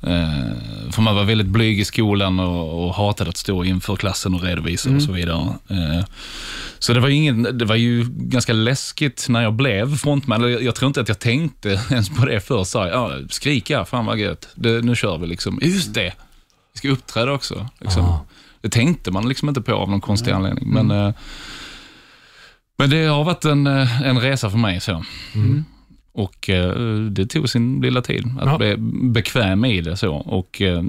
Eh, 0.00 0.90
för 0.90 1.02
man 1.02 1.14
var 1.14 1.24
väldigt 1.24 1.46
blyg 1.46 1.80
i 1.80 1.84
skolan 1.84 2.40
och, 2.40 2.84
och 2.84 2.94
hatade 2.94 3.30
att 3.30 3.36
stå 3.36 3.64
inför 3.64 3.96
klassen 3.96 4.34
och 4.34 4.42
redovisa 4.42 4.90
och 4.90 5.02
så 5.02 5.12
vidare. 5.12 5.54
Eh, 5.68 6.04
så 6.78 6.92
det 6.92 7.00
var, 7.00 7.08
ingen, 7.08 7.58
det 7.58 7.64
var 7.64 7.74
ju 7.74 8.06
ganska 8.08 8.52
läskigt 8.52 9.26
när 9.28 9.42
jag 9.42 9.52
blev 9.52 9.96
frontman. 9.96 10.52
Jag, 10.64 10.74
tror 10.74 10.86
inte 10.86 11.00
att 11.00 11.08
jag 11.08 11.18
tänkte 11.18 11.68
ens 11.90 12.08
på 12.08 12.26
det 12.26 12.40
först. 12.40 12.70
Så, 12.70 12.78
ja, 12.78 13.12
skrika, 13.30 13.84
fan 13.84 14.06
vad 14.06 14.18
gött. 14.18 14.48
Det, 14.54 14.84
nu 14.84 14.96
kör 14.96 15.18
vi 15.18 15.26
liksom. 15.26 15.58
Just 15.62 15.94
det, 15.94 16.12
vi 16.72 16.78
ska 16.78 16.88
uppträda 16.88 17.32
också. 17.32 17.68
Liksom. 17.78 18.18
Det 18.60 18.68
tänkte 18.68 19.10
man 19.10 19.28
liksom 19.28 19.48
inte 19.48 19.60
på 19.60 19.74
av 19.74 19.90
någon 19.90 20.00
konstig 20.00 20.30
anledning. 20.30 20.68
Men, 20.70 20.90
eh, 20.90 21.14
men 22.78 22.90
det 22.90 23.04
har 23.04 23.24
varit 23.24 23.44
en, 23.44 23.66
en 23.66 24.20
resa 24.20 24.50
för 24.50 24.58
mig. 24.58 24.80
så. 24.80 25.04
Och 26.18 26.50
eh, 26.50 26.74
det 27.10 27.26
tog 27.26 27.48
sin 27.48 27.80
lilla 27.80 28.02
tid 28.02 28.24
att 28.40 28.46
Ja. 28.46 28.58
bli 28.58 28.74
bekväm 29.12 29.64
i 29.64 29.80
det. 29.80 29.96
så. 29.96 30.14
Och, 30.14 30.62
eh, 30.62 30.82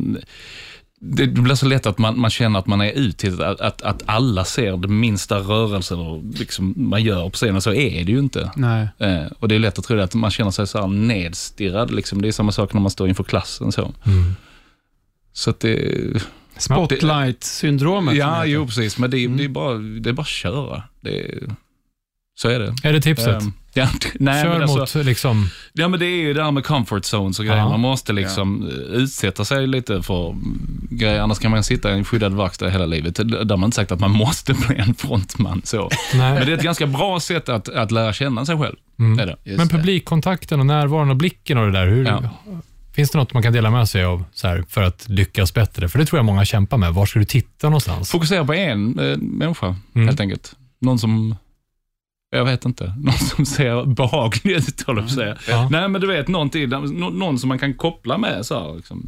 det 1.01 1.27
blir 1.27 1.55
så 1.55 1.65
lätt 1.65 1.85
att 1.85 1.97
man, 1.97 2.19
man 2.19 2.29
känner 2.29 2.59
att 2.59 2.67
man 2.67 2.81
är 2.81 2.91
ute, 2.91 3.47
att, 3.47 3.61
att, 3.61 3.81
att 3.81 4.03
alla 4.05 4.45
ser 4.45 4.77
det 4.77 4.87
minsta 4.87 5.37
rörelse 5.39 5.95
liksom 6.39 6.73
man 6.77 7.03
gör 7.03 7.29
på 7.29 7.35
scenen. 7.35 7.61
Så 7.61 7.73
är 7.73 8.03
det 8.05 8.11
ju 8.11 8.19
inte. 8.19 8.51
Nej. 8.55 8.87
Eh, 8.99 9.25
och 9.39 9.47
Det 9.47 9.55
är 9.55 9.59
lätt 9.59 9.79
att 9.79 9.85
tro 9.85 9.99
att 9.99 10.15
man 10.15 10.31
känner 10.31 10.51
sig 10.51 10.67
så 10.67 10.79
här 10.79 10.87
nedstirrad. 10.87 11.91
Liksom. 11.91 12.21
Det 12.21 12.27
är 12.27 12.31
samma 12.31 12.51
sak 12.51 12.73
när 12.73 12.81
man 12.81 12.91
står 12.91 13.09
inför 13.09 13.23
klassen. 13.23 13.71
Så, 13.71 13.93
så 15.33 15.49
att 15.49 15.59
det... 15.59 16.23
Spotlight-syndromet. 16.57 18.15
Ja, 18.15 18.45
jo 18.45 18.65
precis. 18.65 18.97
Men 18.97 19.09
det, 19.11 19.17
är- 19.19 19.29
det, 19.29 19.43
är 19.43 19.49
bara, 19.49 19.73
det 19.77 20.09
är 20.09 20.13
bara 20.13 20.21
att 20.21 20.27
köra. 20.27 20.83
Det 21.01 21.43
så 22.39 22.49
är 22.49 22.59
det. 22.59 22.75
Är 22.83 22.93
det 22.93 23.01
tipset? 23.01 23.43
Ehm, 23.83 23.89
ja, 24.03 24.09
nej, 24.19 24.43
Kör 24.43 24.49
men 24.53 24.61
alltså, 24.69 24.97
mot 24.97 25.05
liksom... 25.05 25.49
Ja, 25.73 25.87
men 25.87 25.99
det 25.99 26.05
är 26.05 26.17
ju 26.21 26.33
det 26.33 26.43
här 26.43 26.51
med 26.51 26.63
comfort 26.65 27.05
zones 27.05 27.39
och 27.39 27.45
grejer. 27.45 27.59
Ja. 27.59 27.69
Man 27.69 27.79
måste 27.79 28.13
liksom 28.13 28.67
eh, 28.69 28.73
utsätta 28.75 29.45
sig 29.45 29.67
lite 29.67 30.01
för 30.03 30.35
grejer. 30.89 31.21
Annars 31.21 31.39
kan 31.39 31.51
man 31.51 31.63
sitta 31.63 31.91
i 31.91 31.93
en 31.93 32.05
skyddad 32.05 32.33
verkstad 32.33 32.69
hela 32.69 32.85
livet. 32.85 33.15
Där 33.15 33.37
har 33.49 33.57
man 33.57 33.63
inte 33.67 33.75
sagt 33.75 33.91
att 33.91 33.99
man 33.99 34.11
måste 34.11 34.53
bli 34.53 34.75
en 34.77 34.93
frontman. 34.95 35.61
Så. 35.65 35.89
Nej. 36.13 36.33
Men 36.33 36.45
det 36.45 36.51
är 36.53 36.57
ett 36.57 36.63
ganska 36.63 36.87
bra 36.87 37.19
sätt 37.19 37.49
att, 37.49 37.69
att 37.69 37.91
lära 37.91 38.13
känna 38.13 38.45
sig 38.45 38.57
själv. 38.57 38.75
Mm. 38.99 39.35
Men 39.57 39.69
publikkontakten 39.69 40.59
och 40.59 40.65
närvaron 40.65 41.09
och 41.09 41.15
blicken 41.15 41.57
och 41.57 41.65
det 41.65 41.71
där. 41.71 41.87
Hur, 41.87 42.05
Ja. 42.05 42.21
Finns 42.95 43.11
det 43.11 43.17
något 43.17 43.33
man 43.33 43.43
kan 43.43 43.53
dela 43.53 43.69
med 43.71 43.89
sig 43.89 44.03
av 44.03 44.23
här, 44.43 44.63
för 44.69 44.81
att 44.81 45.09
lyckas 45.09 45.53
bättre? 45.53 45.89
För 45.89 45.99
det 45.99 46.05
tror 46.05 46.17
jag 46.17 46.25
många 46.25 46.45
kämpar 46.45 46.77
med. 46.77 46.93
Var 46.93 47.05
ska 47.05 47.19
du 47.19 47.25
titta 47.25 47.67
någonstans? 47.67 48.11
Fokusera 48.11 48.45
på 48.45 48.53
en 48.53 48.99
eh, 48.99 49.17
människa, 49.17 49.75
Mm. 49.95 50.07
helt 50.07 50.19
enkelt. 50.19 50.53
Någon 50.81 50.99
som, 50.99 51.35
jag 52.31 52.45
vet 52.45 52.65
inte, 52.65 52.93
någon 52.97 53.13
som 53.13 53.45
ser 53.45 53.85
behaglig 53.85 54.51
ut, 54.55 54.81
håller 54.87 55.01
jag 55.01 55.11
säga. 55.11 55.37
Ja. 55.49 55.67
Nej, 55.71 55.87
men 55.89 56.01
du 56.01 56.07
vet, 56.07 56.27
någonting, 56.27 56.69
nå- 56.69 57.09
någon 57.09 57.39
som 57.39 57.47
man 57.47 57.59
kan 57.59 57.73
koppla 57.73 58.17
med. 58.17 58.45
Så 58.45 58.59
här, 58.59 58.75
liksom. 58.75 59.05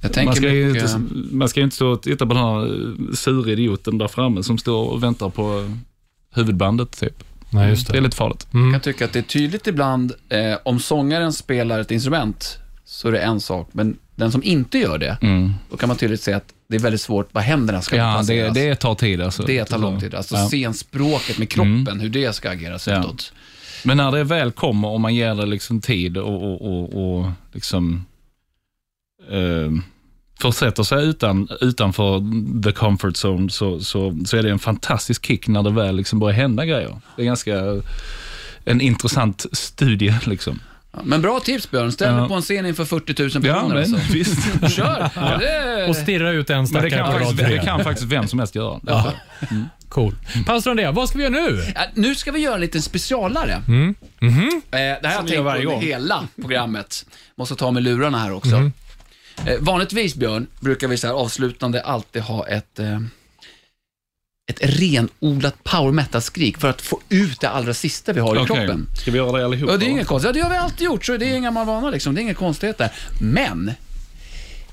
Jag 0.00 0.12
tänker 0.12 0.26
Man 0.26 0.36
ska, 0.36 0.48
ju 0.52 0.72
mycket, 0.72 0.94
inte, 0.94 1.14
man 1.34 1.48
ska 1.48 1.60
ju 1.60 1.64
inte 1.64 1.76
stå 1.76 1.88
och 1.88 2.02
titta 2.02 2.26
på 2.26 2.34
den 2.34 2.42
här 2.42 2.64
eh, 2.64 3.14
sura 3.14 3.50
idioten 3.52 3.98
där 3.98 4.08
framme 4.08 4.42
som 4.42 4.58
står 4.58 4.88
och 4.88 5.02
väntar 5.02 5.28
på 5.28 5.70
huvudbandet. 6.34 7.00
Typ. 7.00 7.24
Nej, 7.50 7.68
just 7.68 7.86
Det 7.86 7.92
är 7.92 7.94
det. 7.94 8.00
lite 8.00 8.16
farligt. 8.16 8.46
jag 8.50 8.60
Mm. 8.60 8.72
kan 8.72 8.80
tycka 8.80 9.04
att 9.04 9.12
det 9.12 9.18
är 9.18 9.22
tydligt 9.22 9.66
ibland, 9.66 10.12
eh, 10.28 10.58
om 10.64 10.80
sångaren 10.80 11.32
spelar 11.32 11.80
ett 11.80 11.90
instrument, 11.90 12.58
så 12.84 13.08
är 13.08 13.12
det 13.12 13.18
en 13.20 13.40
sak. 13.40 13.68
Men 13.72 13.96
den 14.14 14.32
som 14.32 14.42
inte 14.42 14.78
gör 14.78 14.98
det, 14.98 15.18
då 15.70 15.76
kan 15.76 15.88
man 15.88 15.96
tydligt 15.96 16.22
se 16.22 16.32
att 16.32 16.44
det 16.68 16.76
är 16.76 16.80
väldigt 16.80 17.00
svårt, 17.00 17.28
vad 17.32 17.44
händerna 17.44 17.82
ska 17.82 17.96
Ja, 17.96 18.06
det, 18.06 18.14
placeras. 18.16 18.54
det 18.54 18.74
tar 18.74 18.94
tid. 18.94 19.20
Alltså. 19.22 19.42
Det 19.42 19.64
tar 19.64 19.78
lång 19.78 20.00
tid. 20.00 20.14
Alltså 20.14 20.36
Ja. 20.36 20.48
scenspråket 20.48 21.38
med 21.38 21.48
kroppen, 21.50 22.00
hur 22.00 22.08
det 22.08 22.32
ska 22.34 22.50
ageras 22.50 22.86
Ja. 22.88 23.00
utåt. 23.00 23.32
Men 23.84 23.96
när 23.96 24.12
det 24.12 24.24
väl 24.24 24.50
kommer 24.52 24.88
och 24.88 25.00
man 25.00 25.14
ger 25.14 25.34
det 25.34 25.46
liksom 25.46 25.80
tid 25.80 26.16
och, 26.18 26.42
och, 26.42 26.62
och, 26.62 27.18
och 27.18 27.30
liksom 27.52 28.06
eh, 29.30 29.70
försätter 30.40 30.82
sig 30.82 31.04
utan, 31.06 31.48
utanför 31.60 32.22
the 32.62 32.72
comfort 32.72 33.14
zone 33.24 33.50
så, 33.50 33.80
så, 33.80 34.18
så 34.24 34.36
är 34.36 34.42
det 34.42 34.50
en 34.50 34.58
fantastisk 34.58 35.26
kick 35.26 35.48
när 35.48 35.62
det 35.62 35.70
väl 35.70 35.96
liksom 35.96 36.18
börjar 36.18 36.36
hända 36.36 36.64
grejer. 36.66 37.00
Det 37.16 37.22
är 37.22 37.26
ganska 37.26 37.82
en 38.64 38.80
intressant 38.80 39.46
studie. 39.52 40.14
Liksom. 40.26 40.60
Ja, 40.96 41.02
Men 41.04 41.22
bra 41.22 41.40
tips 41.40 41.70
Björn, 41.70 41.92
ställ 41.92 42.12
dig 42.12 42.22
Ja. 42.22 42.28
på 42.28 42.34
en 42.34 42.42
scen 42.42 42.66
inför 42.66 42.84
40 42.84 43.22
000 43.22 43.30
Ja, 43.34 43.40
personer. 43.40 43.68
men 43.74 43.78
alltså. 43.94 44.12
visst. 44.12 44.38
Kör! 44.76 45.10
Ja. 45.16 45.36
Det... 45.38 45.86
Och 45.88 45.96
stirra 45.96 46.30
ut 46.30 46.50
en 46.50 46.56
Men 46.56 46.62
det 46.64 46.68
stackare 46.68 46.90
kan, 46.90 47.06
på 47.06 47.12
rad 47.12 47.20
faktiskt, 47.20 47.38
det 47.38 47.44
tre. 47.56 47.64
kan 47.64 47.84
faktiskt 47.84 48.06
vem 48.12 48.28
som 48.28 48.38
helst 48.38 48.54
göra. 48.54 48.80
Ja. 48.86 49.12
Cool. 49.88 50.14
Pastor 50.46 50.70
Andrea, 50.70 50.92
vad 50.92 51.08
ska 51.08 51.18
vi 51.18 51.24
göra 51.24 51.32
nu? 51.48 51.62
Ja, 51.74 51.80
nu 51.94 52.14
ska 52.14 52.32
vi 52.32 52.40
göra 52.40 52.54
en 52.54 52.60
liten 52.60 52.82
specialare. 52.82 53.62
Mm. 53.68 53.94
Mhm. 54.20 54.62
Eh, 54.70 54.70
det 54.70 54.78
här 54.78 54.90
har 55.02 55.10
jag 55.10 55.12
gör 55.12 55.20
tänkt 55.22 55.36
på 55.36 55.42
varje 55.42 55.60
under 55.62 55.74
gång. 55.74 55.82
hela 55.82 56.28
programmet. 56.40 57.06
Måste 57.36 57.54
ta 57.54 57.70
med 57.70 57.82
lurarna 57.82 58.18
här 58.18 58.32
också. 58.32 58.56
Mhm. 58.58 58.72
Eh, 59.46 59.54
vanligtvis, 59.60 60.14
Björn, 60.14 60.46
brukar 60.60 60.88
vi 60.88 60.96
så 60.96 61.06
här 61.06 61.14
avslutande 61.14 61.82
alltid 61.82 62.22
ha 62.22 62.46
ett, 62.48 62.78
eh, 62.78 63.00
ett 64.46 64.58
renodlat 64.62 65.64
power 65.64 65.92
metal-skrik 65.92 66.58
för 66.58 66.70
att 66.70 66.82
få 66.82 67.00
ut 67.08 67.40
det 67.40 67.48
allra 67.48 67.74
sista 67.74 68.12
vi 68.12 68.20
har 68.20 68.36
i 68.36 68.38
Okej. 68.38 68.46
kroppen. 68.46 68.86
Ska 68.96 69.10
vi 69.10 69.18
göra 69.18 69.38
det 69.38 69.44
allihopa? 69.44 69.72
Ja, 69.72 69.78
det 69.78 69.86
är 69.86 69.88
inget 69.88 70.06
konstigt. 70.06 70.26
Ja, 70.28 70.32
det 70.32 70.40
har 70.40 70.50
vi 70.50 70.56
alltid 70.56 70.84
gjort, 70.84 71.04
så 71.04 71.16
det 71.16 71.26
är 71.26 71.36
inga 71.36 71.50
vana 71.50 71.90
liksom. 71.90 72.14
Det 72.14 72.20
är 72.20 72.22
inga 72.22 72.34
konstigheter. 72.34 72.92
Men, 73.20 73.72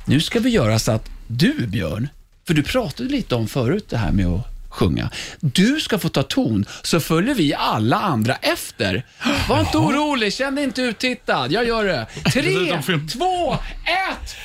nu 0.05 0.21
ska 0.21 0.39
vi 0.39 0.49
göra 0.49 0.79
så 0.79 0.91
att 0.91 1.09
du, 1.27 1.67
Björn, 1.67 2.07
för 2.47 2.53
du 2.53 2.63
pratade 2.63 3.09
lite 3.09 3.35
om 3.35 3.47
förut 3.47 3.85
det 3.89 3.97
här 3.97 4.11
med 4.11 4.25
att 4.27 4.47
sjunga. 4.69 5.09
Du 5.39 5.79
ska 5.79 5.99
få 5.99 6.09
ta 6.09 6.23
ton, 6.23 6.65
så 6.81 6.99
följer 6.99 7.35
vi 7.35 7.53
alla 7.53 8.01
andra 8.01 8.35
efter. 8.35 9.05
Var 9.49 9.59
inte 9.59 9.77
orolig, 9.77 10.33
känn 10.33 10.55
dig 10.55 10.63
inte 10.63 10.81
uttittad. 10.81 11.51
Jag 11.51 11.67
gör 11.67 11.85
det. 11.85 12.07
Tre, 12.31 12.41
Dessutom 12.41 12.83
film. 12.83 13.07
två, 13.07 13.53
ett! 13.53 14.35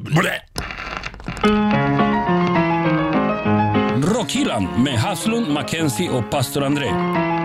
Blä! 0.00 0.40
Rockhyllan 4.14 4.82
med 4.84 4.98
Haslund, 4.98 5.48
Mackenzie 5.48 6.10
och 6.10 6.30
pastor 6.30 6.62
André. 6.62 7.39